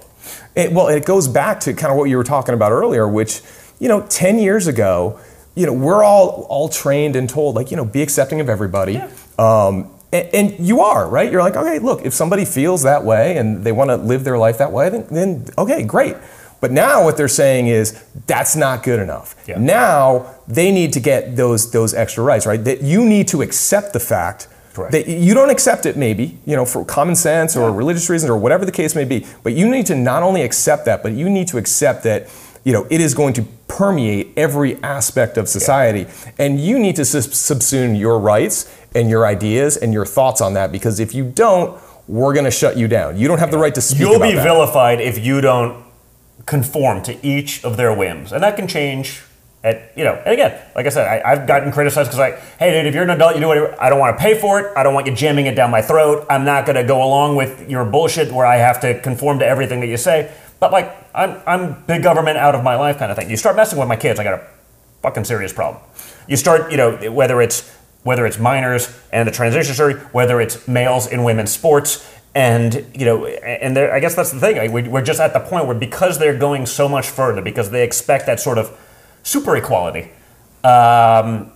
It, 0.57 0.73
well, 0.73 0.89
it 0.89 1.05
goes 1.05 1.29
back 1.29 1.61
to 1.61 1.75
kind 1.75 1.93
of 1.93 1.99
what 1.99 2.05
you 2.05 2.16
were 2.16 2.25
talking 2.25 2.55
about 2.55 2.73
earlier, 2.73 3.07
which, 3.07 3.43
you 3.79 3.89
know, 3.89 4.07
10 4.09 4.39
years 4.39 4.66
ago, 4.66 5.20
you 5.55 5.66
know, 5.66 5.73
we're 5.73 6.03
all 6.03 6.47
all 6.49 6.69
trained 6.69 7.16
and 7.16 7.29
told, 7.29 7.55
like, 7.55 7.70
you 7.70 7.77
know, 7.77 7.85
be 7.85 8.03
accepting 8.03 8.41
of 8.41 8.49
everybody. 8.49 8.97
Um, 9.39 9.91
and, 10.12 10.29
and 10.33 10.66
you 10.66 10.81
are, 10.81 11.07
right? 11.09 11.31
You're 11.31 11.43
like, 11.43 11.57
okay, 11.57 11.79
look, 11.79 12.05
if 12.05 12.15
somebody 12.15 12.45
feels 12.45 12.83
that 12.83 13.05
way 13.05 13.37
and 13.37 13.62
they 13.62 13.73
want 13.73 13.91
to 13.91 13.97
live 13.97 14.25
their 14.25 14.39
life 14.39 14.59
that 14.59 14.73
way, 14.73 14.89
then, 14.89 15.07
then 15.11 15.47
okay, 15.59 15.83
great. 15.83 16.16
But 16.60 16.72
now 16.72 17.05
what 17.05 17.16
they're 17.16 17.28
saying 17.28 17.68
is 17.68 18.02
that's 18.26 18.56
not 18.56 18.82
good 18.82 18.98
enough. 19.01 19.36
Yeah. 19.47 19.59
Now 19.59 20.35
they 20.48 20.72
need 20.72 20.93
to 20.94 21.01
get 21.01 21.36
those 21.36 21.70
those 21.70 21.94
extra 21.94 22.24
rights, 22.24 22.47
right? 22.47 22.62
That 22.64 22.82
you 22.82 23.05
need 23.05 23.28
to 23.28 23.43
accept 23.43 23.93
the 23.93 24.01
fact 24.01 24.48
Correct. 24.74 24.93
that 24.93 25.09
you 25.09 25.35
don't 25.35 25.51
accept 25.51 25.86
it 25.86 25.97
maybe 25.97 26.39
you 26.47 26.55
know 26.55 26.64
for 26.64 26.85
common 26.85 27.16
sense 27.16 27.56
or 27.56 27.72
religious 27.72 28.09
reasons 28.09 28.30
or 28.30 28.36
whatever 28.36 28.64
the 28.64 28.70
case 28.70 28.94
may 28.94 29.05
be 29.05 29.26
but 29.43 29.52
you 29.55 29.68
need 29.68 29.86
to 29.86 29.97
not 29.97 30.22
only 30.22 30.43
accept 30.43 30.85
that 30.85 31.02
but 31.02 31.12
you 31.14 31.28
need 31.28 31.48
to 31.48 31.59
accept 31.59 32.05
that 32.05 32.28
you 32.62 32.72
know 32.72 32.86
it 32.89 33.01
is 33.01 33.12
going 33.12 33.32
to 33.35 33.43
permeate 33.66 34.28
every 34.36 34.80
aspect 34.85 35.36
of 35.36 35.48
society 35.48 36.06
and 36.39 36.60
you 36.60 36.78
need 36.78 36.94
to 36.94 37.02
subsume 37.02 37.98
your 37.98 38.20
rights 38.20 38.72
and 38.94 39.10
your 39.10 39.26
ideas 39.26 39.76
and 39.76 39.93
your 39.93 40.06
thoughts 40.06 40.40
on 40.40 40.55
that 40.55 40.70
because 40.70 41.01
if 41.01 41.12
you 41.12 41.24
don't 41.24 41.76
we're 42.06 42.32
going 42.32 42.44
to 42.44 42.51
shut 42.51 42.76
you 42.76 42.86
down 42.86 43.16
you 43.16 43.26
don't 43.26 43.39
have 43.40 43.51
the 43.51 43.59
right 43.59 43.74
to 43.74 43.80
speak 43.80 43.98
You'll 44.01 44.20
be 44.20 44.32
that. 44.35 44.44
vilified 44.44 45.01
if 45.01 45.18
you 45.18 45.40
don't 45.40 45.85
conform 46.47 47.02
to 47.02 47.27
each 47.27 47.65
of 47.65 47.77
their 47.77 47.93
whims, 47.93 48.32
and 48.32 48.43
that 48.43 48.56
can 48.56 48.66
change. 48.66 49.23
At 49.65 49.93
you 49.97 50.05
know, 50.05 50.15
and 50.15 50.32
again, 50.32 50.56
like 50.77 50.86
I 50.86 50.89
said, 50.89 51.09
I, 51.09 51.32
I've 51.32 51.47
gotten 51.48 51.73
criticized 51.73 52.10
because 52.10 52.20
like, 52.20 52.39
hey, 52.60 52.70
dude, 52.70 52.86
if 52.86 52.94
you're 52.94 53.02
an 53.02 53.10
adult, 53.10 53.35
you 53.35 53.40
do 53.40 53.48
whatever. 53.48 53.74
I 53.82 53.90
don't 53.90 53.98
want 53.98 54.16
to 54.16 54.23
pay 54.23 54.39
for 54.39 54.60
it. 54.60 54.73
I 54.77 54.85
don't 54.85 54.94
want 54.94 55.09
you 55.09 55.15
jamming 55.15 55.47
it 55.47 55.56
down 55.56 55.73
my 55.73 55.82
throat. 55.82 56.27
I'm 56.31 56.44
not 56.44 56.65
going 56.65 56.77
to 56.77 56.85
go 56.85 57.02
along 57.02 57.35
with 57.35 57.69
your 57.69 57.85
bullshit 57.85 58.31
where 58.31 58.47
I 58.47 58.56
have 58.56 58.81
to 58.82 59.01
conform 59.01 59.40
to 59.40 59.47
everything 59.47 59.81
that 59.81 59.89
you 59.89 59.97
say. 59.97 60.32
But 60.60 60.70
like, 60.70 60.97
I'm 61.12 61.43
I'm 61.44 61.82
big 61.86 62.05
government 62.05 62.39
out 62.39 62.55
of 62.55 62.62
my 62.62 62.77
life 62.77 62.98
kind 62.98 63.10
of 63.10 63.19
thing. 63.19 63.31
You 63.31 63.36
start 63.36 63.56
messing 63.56 63.81
with 63.81 63.89
my 63.89 63.97
kids, 63.97 64.20
I 64.20 64.24
got 64.24 64.35
a 64.35 64.47
fucking 65.02 65.24
serious 65.24 65.52
problem. 65.52 65.82
You 66.28 66.36
start, 66.36 66.70
you 66.70 66.77
know, 66.77 67.10
whether 67.10 67.43
it's 67.43 67.69
whether 68.05 68.27
it's 68.27 68.39
minors 68.39 68.97
and 69.12 69.27
the 69.27 69.32
transition 69.32 69.74
surgery, 69.74 70.01
whether 70.12 70.40
it's 70.40 70.69
males 70.69 71.09
in 71.09 71.24
women's 71.24 71.51
sports, 71.51 72.09
and 72.34 72.84
you 72.94 73.05
know, 73.06 73.26
and 73.26 73.76
there- 73.76 73.92
I 73.92 74.00
guess 74.00 74.14
that's 74.14 74.30
the 74.30 74.40
thing. 74.40 74.56
Like, 74.56 74.70
we- 74.72 74.88
We're 74.88 75.02
just 75.02 75.20
at 75.20 75.32
the 75.32 75.40
point 75.40 75.66
where 75.66 75.74
because 75.74 76.18
they're 76.18 76.36
going 76.36 76.66
so 76.66 76.88
much 76.88 77.09
further, 77.09 77.40
because 77.42 77.70
they 77.70 77.82
expect 77.82 78.26
that 78.26 78.40
sort 78.40 78.59
of 78.59 78.70
super 79.22 79.56
equality. 79.56 80.10
Um, 80.64 81.52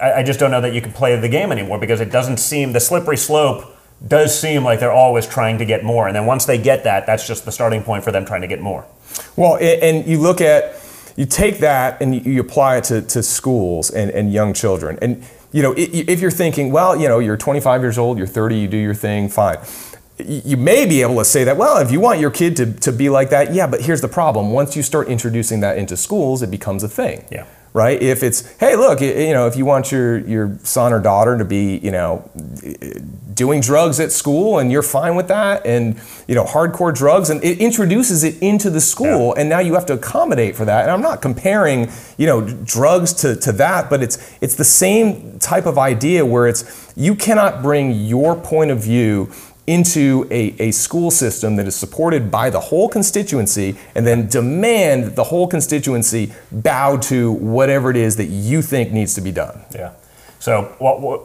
I, 0.00 0.12
I 0.18 0.22
just 0.22 0.38
don't 0.38 0.50
know 0.50 0.60
that 0.60 0.72
you 0.74 0.80
can 0.80 0.92
play 0.92 1.16
the 1.16 1.28
game 1.28 1.50
anymore 1.52 1.78
because 1.78 2.00
it 2.00 2.10
doesn't 2.10 2.38
seem 2.38 2.72
the 2.72 2.80
slippery 2.80 3.16
slope 3.16 3.64
does 4.06 4.38
seem 4.38 4.62
like 4.64 4.78
they're 4.78 4.92
always 4.92 5.26
trying 5.26 5.58
to 5.58 5.64
get 5.64 5.82
more, 5.82 6.06
and 6.06 6.14
then 6.14 6.24
once 6.26 6.44
they 6.44 6.56
get 6.58 6.84
that, 6.84 7.04
that's 7.06 7.26
just 7.26 7.44
the 7.44 7.50
starting 7.52 7.82
point 7.82 8.04
for 8.04 8.12
them 8.12 8.24
trying 8.24 8.42
to 8.42 8.46
get 8.46 8.60
more. 8.60 8.86
Well, 9.34 9.56
and 9.56 10.06
you 10.06 10.20
look 10.20 10.40
at, 10.40 10.76
you 11.16 11.26
take 11.26 11.58
that 11.58 12.00
and 12.00 12.24
you 12.24 12.40
apply 12.40 12.76
it 12.76 12.84
to, 12.84 13.02
to 13.02 13.22
schools 13.24 13.90
and, 13.90 14.08
and 14.12 14.32
young 14.32 14.54
children. 14.54 14.98
And, 15.02 15.24
you 15.50 15.62
know, 15.64 15.74
if 15.76 16.20
you're 16.20 16.30
thinking, 16.30 16.70
well, 16.70 16.94
you 16.94 17.08
know, 17.08 17.18
you're 17.18 17.36
25 17.36 17.80
years 17.82 17.98
old, 17.98 18.18
you're 18.18 18.26
30, 18.28 18.56
you 18.56 18.68
do 18.68 18.76
your 18.76 18.94
thing, 18.94 19.28
fine. 19.28 19.58
You 20.18 20.56
may 20.56 20.86
be 20.86 21.02
able 21.02 21.16
to 21.16 21.24
say 21.24 21.44
that, 21.44 21.56
well, 21.56 21.78
if 21.78 21.92
you 21.92 22.00
want 22.00 22.20
your 22.20 22.30
kid 22.30 22.56
to, 22.56 22.72
to 22.72 22.92
be 22.92 23.08
like 23.08 23.30
that, 23.30 23.54
yeah, 23.54 23.66
but 23.66 23.82
here's 23.82 24.00
the 24.00 24.08
problem. 24.08 24.50
Once 24.50 24.76
you 24.76 24.82
start 24.82 25.08
introducing 25.08 25.60
that 25.60 25.78
into 25.78 25.96
schools, 25.96 26.42
it 26.42 26.50
becomes 26.50 26.82
a 26.82 26.88
thing. 26.88 27.24
Yeah. 27.30 27.46
Right? 27.72 28.00
If 28.02 28.22
it's, 28.22 28.56
hey, 28.56 28.74
look, 28.76 29.00
you 29.00 29.32
know, 29.32 29.46
if 29.46 29.54
you 29.54 29.64
want 29.64 29.92
your, 29.92 30.18
your 30.18 30.58
son 30.64 30.92
or 30.92 31.00
daughter 31.00 31.38
to 31.38 31.44
be, 31.44 31.76
you 31.78 31.90
know, 31.90 32.28
doing 33.38 33.60
drugs 33.60 34.00
at 34.00 34.10
school 34.10 34.58
and 34.58 34.72
you're 34.72 34.82
fine 34.82 35.14
with 35.14 35.28
that 35.28 35.64
and 35.64 35.96
you 36.26 36.34
know 36.34 36.42
hardcore 36.42 36.92
drugs 36.92 37.30
and 37.30 37.42
it 37.44 37.58
introduces 37.58 38.24
it 38.24 38.36
into 38.42 38.68
the 38.68 38.80
school 38.80 39.32
and 39.34 39.48
now 39.48 39.60
you 39.60 39.74
have 39.74 39.86
to 39.86 39.92
accommodate 39.92 40.56
for 40.56 40.64
that 40.64 40.82
and 40.82 40.90
i'm 40.90 41.00
not 41.00 41.22
comparing 41.22 41.88
you 42.16 42.26
know 42.26 42.40
drugs 42.64 43.12
to, 43.12 43.36
to 43.36 43.52
that 43.52 43.88
but 43.88 44.02
it's 44.02 44.36
it's 44.40 44.56
the 44.56 44.64
same 44.64 45.38
type 45.38 45.66
of 45.66 45.78
idea 45.78 46.26
where 46.26 46.48
it's 46.48 46.92
you 46.96 47.14
cannot 47.14 47.62
bring 47.62 47.92
your 47.92 48.34
point 48.34 48.72
of 48.72 48.82
view 48.82 49.30
into 49.68 50.26
a, 50.30 50.54
a 50.58 50.70
school 50.70 51.10
system 51.10 51.56
that 51.56 51.66
is 51.66 51.76
supported 51.76 52.30
by 52.30 52.48
the 52.48 52.58
whole 52.58 52.88
constituency 52.88 53.76
and 53.94 54.06
then 54.06 54.26
demand 54.26 55.04
that 55.04 55.14
the 55.14 55.24
whole 55.24 55.46
constituency 55.46 56.32
bow 56.50 56.96
to 56.96 57.32
whatever 57.32 57.90
it 57.90 57.96
is 57.96 58.16
that 58.16 58.28
you 58.28 58.62
think 58.62 58.92
needs 58.92 59.14
to 59.14 59.20
be 59.20 59.30
done. 59.30 59.60
Yeah. 59.74 59.92
So, 60.38 60.74
what, 60.78 61.02
what, 61.02 61.20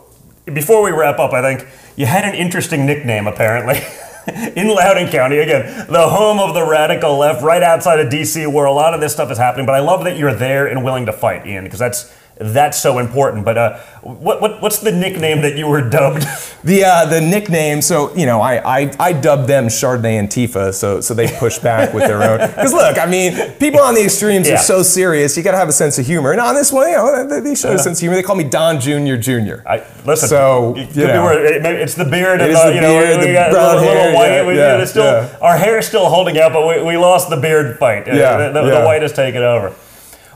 before 0.53 0.84
we 0.84 0.91
wrap 0.91 1.20
up, 1.20 1.32
I 1.32 1.41
think 1.41 1.70
you 1.95 2.06
had 2.06 2.26
an 2.26 2.36
interesting 2.36 2.86
nickname 2.86 3.28
apparently. 3.28 3.80
in 4.57 4.68
Loudoun 4.68 5.10
County, 5.10 5.38
again, 5.38 5.88
the 5.90 6.10
home 6.10 6.40
of 6.40 6.53
the 6.53 6.65
radical 6.65 7.18
left, 7.18 7.41
right 7.44 7.64
outside 7.64 8.02
of 8.02 8.11
DC, 8.11 8.52
where 8.52 8.65
a 8.65 8.74
lot 8.74 8.94
of 8.94 8.99
this 8.99 9.14
stuff 9.14 9.32
is 9.32 9.38
happening. 9.38 9.65
But 9.65 9.76
I 9.76 9.80
love 9.80 10.03
that 10.03 10.18
you're 10.18 10.34
there 10.34 10.68
and 10.68 10.84
willing 10.84 11.06
to 11.06 11.14
fight, 11.14 11.45
Ian, 11.48 11.64
because 11.64 11.80
that's 11.80 12.14
that's 12.38 12.80
so 12.81 12.97
important. 12.99 13.45
But 13.45 13.57
uh, 13.57 13.77
what, 14.01 14.41
what 14.41 14.61
what's 14.61 14.80
the 14.80 14.91
nickname 14.91 15.41
that 15.41 15.55
you 15.57 15.68
were 15.68 15.88
dubbed? 15.89 16.26
The 16.64 16.85
uh, 16.85 17.05
the 17.07 17.19
nickname. 17.19 17.81
So 17.81 18.15
you 18.15 18.26
know, 18.26 18.39
I, 18.39 18.84
I 18.84 18.91
I 18.97 19.11
dubbed 19.11 19.47
them 19.49 19.68
Chardonnay 19.68 20.18
Antifa. 20.23 20.73
So 20.73 21.01
so 21.01 21.14
they 21.14 21.27
push 21.27 21.60
back 21.60 21.93
with 21.93 22.03
their 22.07 22.23
own. 22.23 22.39
Because 22.55 22.72
look, 22.72 22.97
I 22.97 23.05
mean, 23.05 23.35
people 23.60 23.81
on 23.81 23.95
the 23.95 24.03
extremes 24.05 24.47
Yeah. 24.47 24.55
are 24.55 24.57
so 24.60 24.81
serious. 24.81 25.35
You 25.35 25.43
got 25.43 25.51
to 25.51 25.57
have 25.57 25.68
a 25.68 25.73
sense 25.73 25.99
of 25.99 26.05
humor. 26.05 26.31
And 26.31 26.39
on 26.39 26.55
this 26.55 26.72
one, 26.72 26.88
you 26.88 26.95
know, 26.95 27.27
they, 27.27 27.41
they 27.41 27.55
showed 27.55 27.76
a 27.76 27.80
sense 27.80 27.97
of 27.97 28.01
humor. 28.03 28.15
They 28.15 28.23
call 28.23 28.38
me 28.38 28.45
Don 28.45 28.80
Junior 28.80 29.18
Junior. 29.18 29.61
I, 29.68 29.84
listen, 30.05 30.30
So, 30.30 30.73
it 30.77 30.95
you 30.95 31.05
know. 31.05 31.27
it- 31.27 31.65
it's 31.65 31.95
the 31.95 32.05
beard 32.05 32.39
It 32.39 32.43
and 32.45 32.51
is 32.53 32.64
the, 32.64 32.73
you 32.76 32.80
know, 32.80 32.93
beard, 32.97 33.19
we 33.19 33.26
the 33.27 33.34
got 33.34 33.49
a 33.49 33.53
brown 33.53 33.76
little, 33.76 33.91
hair, 33.93 34.14
white. 34.15 34.27
yeah, 34.31 34.47
we, 34.47 34.55
yeah, 34.55 34.81
it's 34.81 34.91
still, 34.91 35.03
yeah. 35.03 35.38
Our 35.41 35.57
hair 35.57 35.80
is 35.80 35.85
still 35.88 36.07
holding 36.07 36.38
out, 36.39 36.53
but 36.53 36.65
we, 36.65 36.81
we 36.81 36.95
lost 36.97 37.30
the 37.30 37.35
beard 37.38 37.77
fight. 37.77 38.07
Uh, 38.07 38.14
Yeah, 38.15 38.38
the, 38.38 38.61
the, 38.61 38.68
yeah. 38.69 38.80
the 38.80 38.85
white 38.85 39.01
has 39.01 39.11
taken 39.11 39.43
over. 39.43 39.76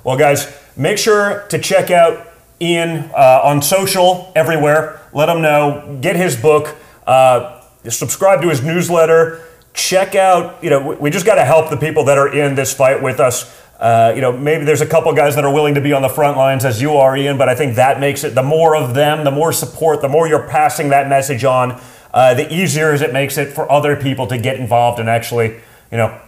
Well, 0.03 0.17
guys, 0.17 0.45
make 0.77 0.97
sure 0.97 1.45
to 1.49 1.59
check 1.59 1.91
out 1.91 2.27
Ian 2.61 3.11
uh, 3.15 3.41
on 3.43 3.61
social 3.61 4.31
everywhere. 4.35 5.01
Let 5.13 5.29
him 5.29 5.41
know. 5.41 5.97
Get 6.01 6.15
his 6.15 6.35
book. 6.35 6.75
Uh, 7.05 7.61
subscribe 7.87 8.41
to 8.41 8.49
his 8.49 8.63
newsletter. 8.63 9.43
Check 9.73 10.15
out. 10.15 10.63
You 10.63 10.69
know, 10.69 10.97
we, 10.99 11.09
just 11.09 11.25
got 11.25 11.35
to 11.35 11.45
help 11.45 11.69
the 11.69 11.77
people 11.77 12.05
that 12.05 12.17
are 12.17 12.33
in 12.33 12.55
this 12.55 12.73
fight 12.73 13.01
with 13.01 13.19
us. 13.19 13.55
Uh, 13.79 14.11
you 14.15 14.21
know, 14.21 14.31
maybe 14.31 14.65
there's 14.65 14.81
a 14.81 14.87
couple 14.87 15.13
guys 15.13 15.35
that 15.35 15.45
are 15.45 15.53
willing 15.53 15.75
to 15.75 15.81
be 15.81 15.93
on 15.93 16.01
the 16.01 16.09
front 16.09 16.35
lines 16.35 16.65
as 16.65 16.81
you 16.81 16.95
are, 16.95 17.15
Ian. 17.15 17.37
But 17.37 17.47
I 17.47 17.55
think 17.55 17.75
that 17.75 17.99
makes 17.99 18.23
it 18.23 18.33
the 18.33 18.43
more 18.43 18.75
of 18.75 18.95
them, 18.95 19.23
the 19.23 19.31
more 19.31 19.53
support, 19.53 20.01
the 20.01 20.09
more 20.09 20.27
you're 20.27 20.47
passing 20.47 20.89
that 20.89 21.07
message 21.07 21.43
on, 21.43 21.79
uh, 22.11 22.33
the 22.33 22.51
easier 22.51 22.93
it 22.95 23.13
makes 23.13 23.37
it 23.37 23.53
for 23.53 23.71
other 23.71 23.95
people 23.95 24.25
to 24.27 24.37
get 24.39 24.59
involved 24.59 24.99
and 24.99 25.07
actually, 25.07 25.59
you 25.91 25.97
know, 25.97 26.19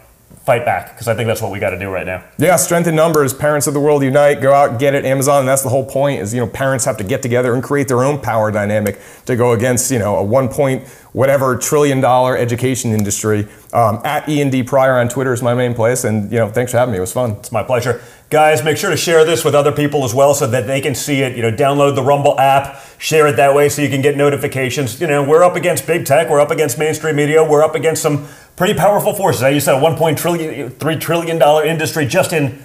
fight 0.49 0.65
back. 0.65 0.93
Because 0.93 1.07
I 1.07 1.13
think 1.13 1.27
that's 1.27 1.43
what 1.43 1.51
we 1.51 1.59
got 1.59 1.69
to 1.69 1.79
do 1.79 1.91
right 1.91 2.07
now. 2.07 2.23
Yeah, 2.39 2.55
strength 2.55 2.87
in 2.87 2.95
numbers. 2.95 3.35
Parents 3.35 3.67
of 3.67 3.75
the 3.75 3.79
world 3.79 4.01
unite. 4.01 4.41
Go 4.41 4.51
out, 4.51 4.79
get 4.79 4.95
it. 4.95 5.05
Amazon. 5.05 5.41
And 5.41 5.47
that's 5.47 5.61
the 5.61 5.69
whole 5.69 5.85
point. 5.85 6.21
Is 6.21 6.33
you 6.33 6.39
know, 6.39 6.47
parents 6.47 6.85
have 6.85 6.97
to 6.97 7.03
get 7.03 7.21
together 7.21 7.53
and 7.53 7.63
create 7.63 7.87
their 7.87 8.03
own 8.03 8.19
power 8.19 8.49
dynamic 8.51 8.99
to 9.27 9.35
go 9.35 9.51
against 9.51 9.91
you 9.91 9.99
know 9.99 10.15
a 10.15 10.23
one 10.23 10.49
point 10.49 10.87
whatever 11.13 11.55
trillion 11.55 12.01
dollar 12.01 12.35
education 12.35 12.91
industry. 12.93 13.47
Um, 13.73 14.01
at 14.03 14.27
E 14.27 14.41
and 14.41 14.51
D 14.51 14.63
Pryor 14.63 14.97
on 14.97 15.07
Twitter 15.07 15.33
is 15.33 15.43
my 15.43 15.53
main 15.53 15.75
place. 15.75 16.03
And 16.03 16.31
you 16.31 16.39
know, 16.39 16.49
thanks 16.49 16.71
for 16.71 16.79
having 16.79 16.93
me. 16.93 16.97
It 16.97 17.01
was 17.01 17.13
fun. 17.13 17.33
It's 17.33 17.51
my 17.51 17.61
pleasure. 17.61 18.01
Guys, 18.29 18.63
make 18.63 18.77
sure 18.77 18.91
to 18.91 18.97
share 18.97 19.25
this 19.25 19.43
with 19.43 19.55
other 19.55 19.71
people 19.71 20.03
as 20.03 20.13
well 20.13 20.35
so 20.35 20.45
that 20.45 20.67
they 20.67 20.79
can 20.79 20.93
see 20.93 21.21
it. 21.21 21.35
You 21.35 21.41
know, 21.41 21.51
download 21.51 21.95
the 21.95 22.03
Rumble 22.03 22.39
app, 22.39 22.79
share 22.99 23.25
it 23.25 23.37
that 23.37 23.55
way 23.55 23.69
so 23.69 23.81
you 23.81 23.89
can 23.89 24.03
get 24.03 24.15
notifications. 24.15 25.01
You 25.01 25.07
know, 25.07 25.23
we're 25.23 25.43
up 25.43 25.55
against 25.55 25.87
big 25.87 26.05
tech, 26.05 26.29
we're 26.29 26.39
up 26.39 26.51
against 26.51 26.77
mainstream 26.77 27.15
media, 27.15 27.43
we're 27.43 27.63
up 27.63 27.73
against 27.73 28.03
some 28.03 28.27
pretty 28.55 28.75
powerful 28.75 29.15
forces. 29.15 29.41
As 29.41 29.55
you 29.55 29.59
said, 29.59 29.79
a 29.79 29.79
one 29.79 29.95
point 29.95 30.19
trillion, 30.19 30.69
three 30.69 30.97
trillion 30.97 31.39
dollar 31.39 31.65
industry 31.65 32.05
just 32.05 32.31
in 32.31 32.63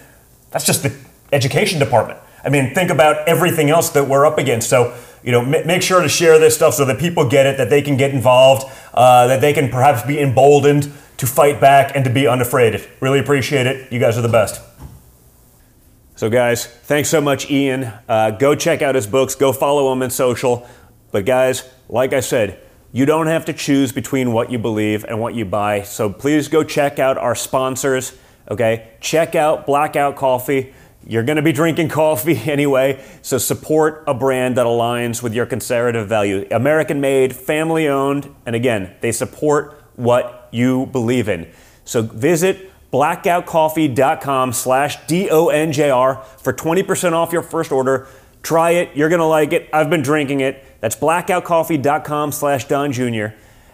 that's 0.50 0.66
just 0.66 0.82
the 0.82 0.94
education 1.32 1.78
department. 1.78 2.20
I 2.44 2.50
mean, 2.50 2.74
think 2.74 2.90
about 2.90 3.26
everything 3.26 3.70
else 3.70 3.88
that 3.90 4.06
we're 4.06 4.26
up 4.26 4.36
against. 4.36 4.68
So, 4.68 4.94
you 5.22 5.32
know, 5.32 5.40
ma- 5.40 5.64
make 5.64 5.80
sure 5.80 6.02
to 6.02 6.08
share 6.10 6.38
this 6.38 6.54
stuff 6.54 6.74
so 6.74 6.84
that 6.84 7.00
people 7.00 7.28
get 7.28 7.46
it, 7.46 7.56
that 7.56 7.70
they 7.70 7.80
can 7.80 7.96
get 7.96 8.12
involved, 8.12 8.70
uh, 8.92 9.26
that 9.26 9.40
they 9.40 9.54
can 9.54 9.70
perhaps 9.70 10.02
be 10.02 10.20
emboldened 10.20 10.92
to 11.16 11.26
fight 11.26 11.60
back 11.60 11.92
and 11.96 12.04
to 12.04 12.10
be 12.10 12.26
unafraid. 12.26 12.86
Really 13.00 13.18
appreciate 13.18 13.66
it. 13.66 13.90
You 13.90 13.98
guys 13.98 14.18
are 14.18 14.22
the 14.22 14.28
best. 14.28 14.60
So, 16.16 16.30
guys, 16.30 16.64
thanks 16.64 17.08
so 17.08 17.20
much, 17.20 17.50
Ian. 17.50 17.92
Uh, 18.08 18.30
go 18.30 18.54
check 18.54 18.82
out 18.82 18.94
his 18.94 19.04
books, 19.04 19.34
go 19.34 19.52
follow 19.52 19.92
him 19.92 20.00
on 20.00 20.10
social. 20.10 20.64
But, 21.10 21.24
guys, 21.24 21.68
like 21.88 22.12
I 22.12 22.20
said, 22.20 22.60
you 22.92 23.04
don't 23.04 23.26
have 23.26 23.44
to 23.46 23.52
choose 23.52 23.90
between 23.90 24.32
what 24.32 24.52
you 24.52 24.60
believe 24.60 25.04
and 25.04 25.20
what 25.20 25.34
you 25.34 25.44
buy. 25.44 25.82
So, 25.82 26.08
please 26.08 26.46
go 26.46 26.62
check 26.62 27.00
out 27.00 27.18
our 27.18 27.34
sponsors, 27.34 28.16
okay? 28.48 28.92
Check 29.00 29.34
out 29.34 29.66
Blackout 29.66 30.14
Coffee. 30.14 30.72
You're 31.04 31.24
going 31.24 31.34
to 31.34 31.42
be 31.42 31.50
drinking 31.50 31.88
coffee 31.88 32.36
anyway, 32.48 33.04
so 33.20 33.36
support 33.36 34.04
a 34.06 34.14
brand 34.14 34.56
that 34.56 34.66
aligns 34.66 35.20
with 35.20 35.34
your 35.34 35.46
conservative 35.46 36.08
value. 36.08 36.46
American 36.52 37.00
made, 37.00 37.34
family 37.34 37.88
owned, 37.88 38.32
and 38.46 38.54
again, 38.54 38.94
they 39.00 39.10
support 39.10 39.82
what 39.96 40.48
you 40.52 40.86
believe 40.86 41.28
in. 41.28 41.50
So 41.84 42.02
visit 42.02 42.70
blackoutcoffee.com 42.94 44.52
slash 44.52 45.04
D-O-N-J-R 45.06 46.22
for 46.38 46.52
20% 46.52 47.12
off 47.12 47.32
your 47.32 47.42
first 47.42 47.72
order. 47.72 48.06
Try 48.44 48.70
it. 48.70 48.94
You're 48.94 49.08
going 49.08 49.18
to 49.18 49.26
like 49.26 49.52
it. 49.52 49.68
I've 49.72 49.90
been 49.90 50.02
drinking 50.02 50.40
it. 50.40 50.64
That's 50.80 50.94
blackoutcoffee.com 50.94 52.30
slash 52.30 52.66
Don 52.68 52.92
Jr. 52.92 53.26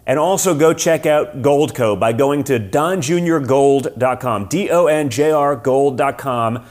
And 0.07 0.19
also 0.19 0.59
go 0.59 0.73
check 0.73 1.05
out 1.05 1.43
Goldco 1.43 2.01
by 2.01 2.15
going 2.15 2.45
to 2.45 2.59
donjuniorgold.com, 2.59 4.47
D-O-N-J-R 4.47 5.57
gold.com. 5.57 6.65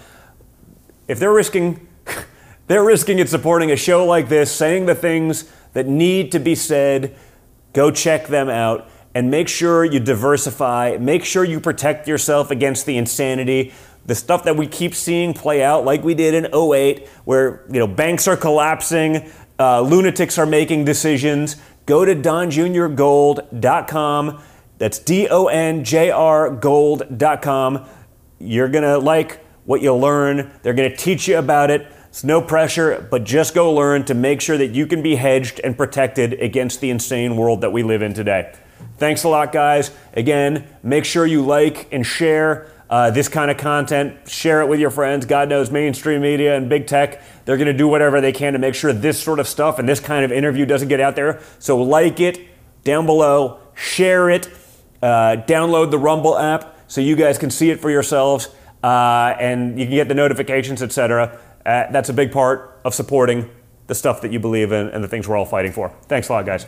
If 1.08 1.20
they're 1.20 1.32
risking, 1.32 1.88
they're 2.68 2.84
risking 2.84 3.20
it 3.20 3.30
supporting 3.30 3.70
a 3.70 3.76
show 3.76 4.06
like 4.06 4.28
this, 4.28 4.52
saying 4.52 4.88
the 4.88 4.96
things 4.96 5.52
that 5.74 5.88
need 5.88 6.32
to 6.32 6.40
be 6.40 6.56
said, 6.56 7.16
go 7.74 7.92
check 7.92 8.26
them 8.26 8.50
out 8.50 8.90
and 9.14 9.30
make 9.32 9.48
sure 9.48 9.86
you 9.86 10.00
diversify. 10.00 10.98
Make 11.00 11.24
sure 11.26 11.44
you 11.44 11.60
protect 11.60 12.08
yourself 12.08 12.52
against 12.52 12.86
the 12.86 12.98
insanity, 12.98 13.74
the 14.06 14.14
stuff 14.16 14.44
that 14.44 14.56
we 14.56 14.68
keep 14.68 14.96
seeing 14.96 15.34
play 15.34 15.64
out, 15.64 15.86
like 15.86 16.04
we 16.04 16.14
did 16.14 16.34
in 16.34 16.46
08, 16.54 17.08
where 17.26 17.66
you 17.72 17.80
know 17.80 17.88
banks 17.88 18.28
are 18.28 18.38
collapsing, 18.38 19.32
uh, 19.60 19.82
lunatics 19.82 20.38
are 20.38 20.46
making 20.46 20.86
decisions. 20.86 21.58
Go 21.86 22.06
to 22.06 22.16
donjuniorgold.com. 22.16 24.42
That's 24.78 25.00
D-O-N-J-R 25.00 26.52
gold.com. 26.52 27.86
You're 28.40 28.70
gonna 28.70 29.00
like 29.00 29.44
what 29.66 29.82
you 29.82 29.94
learn. 29.94 30.52
They're 30.62 30.74
gonna 30.74 30.96
teach 30.96 31.28
you 31.28 31.38
about 31.38 31.72
it. 31.72 31.88
It's 32.08 32.24
no 32.24 32.42
pressure, 32.42 33.06
but 33.12 33.24
just 33.24 33.54
go 33.54 33.74
learn 33.74 34.06
to 34.06 34.14
make 34.14 34.42
sure 34.42 34.58
that 34.58 34.70
you 34.70 34.88
can 34.88 35.04
be 35.04 35.16
hedged 35.16 35.60
and 35.64 35.78
protected 35.78 36.34
against 36.34 36.82
the 36.82 36.90
insane 36.90 37.36
world 37.36 37.62
that 37.62 37.72
we 37.72 37.84
live 37.84 38.02
in 38.02 38.14
today. 38.14 38.52
Thanks 38.98 39.24
a 39.24 39.30
lot, 39.30 39.52
guys. 39.52 39.92
Again, 40.14 40.68
make 40.84 41.06
sure 41.06 41.26
you 41.26 41.46
like 41.46 41.88
and 41.92 42.06
share 42.06 42.72
uh, 42.90 43.12
this 43.12 43.28
kind 43.30 43.52
of 43.52 43.58
content. 43.58 44.28
Share 44.28 44.62
it 44.62 44.68
with 44.68 44.80
your 44.80 44.90
friends. 44.90 45.26
God 45.26 45.48
knows 45.48 45.70
mainstream 45.70 46.22
media 46.22 46.58
and 46.58 46.68
big 46.68 46.88
tech, 46.88 47.22
they're 47.46 47.58
going 47.58 47.68
to 47.68 47.74
do 47.74 47.88
whatever 47.88 48.20
they 48.20 48.32
can 48.32 48.54
to 48.54 48.60
make 48.60 48.76
sure 48.76 48.92
this 48.92 49.22
sort 49.22 49.40
of 49.40 49.48
stuff 49.48 49.80
and 49.80 49.88
this 49.88 50.00
kind 50.00 50.26
of 50.26 50.32
interview 50.32 50.66
doesn't 50.66 50.88
get 50.88 51.00
out 51.00 51.16
there. 51.16 51.42
So, 51.60 51.82
like 51.82 52.20
it 52.20 52.40
down 52.84 53.06
below, 53.06 53.60
share 53.76 54.30
it, 54.30 54.50
uh, 55.02 55.38
download 55.48 55.92
the 55.92 56.00
Rumble 56.00 56.38
app 56.38 56.76
so 56.88 57.02
you 57.02 57.16
guys 57.16 57.38
can 57.38 57.52
see 57.52 57.70
it 57.70 57.80
for 57.80 57.92
yourselves 57.92 58.50
uh, 58.84 59.36
and 59.40 59.80
you 59.80 59.86
can 59.86 59.96
get 59.96 60.08
the 60.08 60.16
notifications, 60.16 60.82
etc. 60.82 61.40
Uh, 61.66 61.92
that's 61.92 62.10
a 62.10 62.14
big 62.14 62.32
part 62.32 62.80
of 62.84 62.94
supporting 62.94 63.50
the 63.88 63.96
stuff 63.96 64.22
that 64.22 64.32
you 64.32 64.40
believe 64.40 64.72
in 64.72 64.88
and 64.90 65.04
the 65.04 65.08
things 65.08 65.28
we're 65.28 65.38
all 65.38 65.46
fighting 65.46 65.72
for. 65.72 65.90
Thanks 66.08 66.30
a 66.30 66.34
lot, 66.34 66.46
guys. 66.46 66.66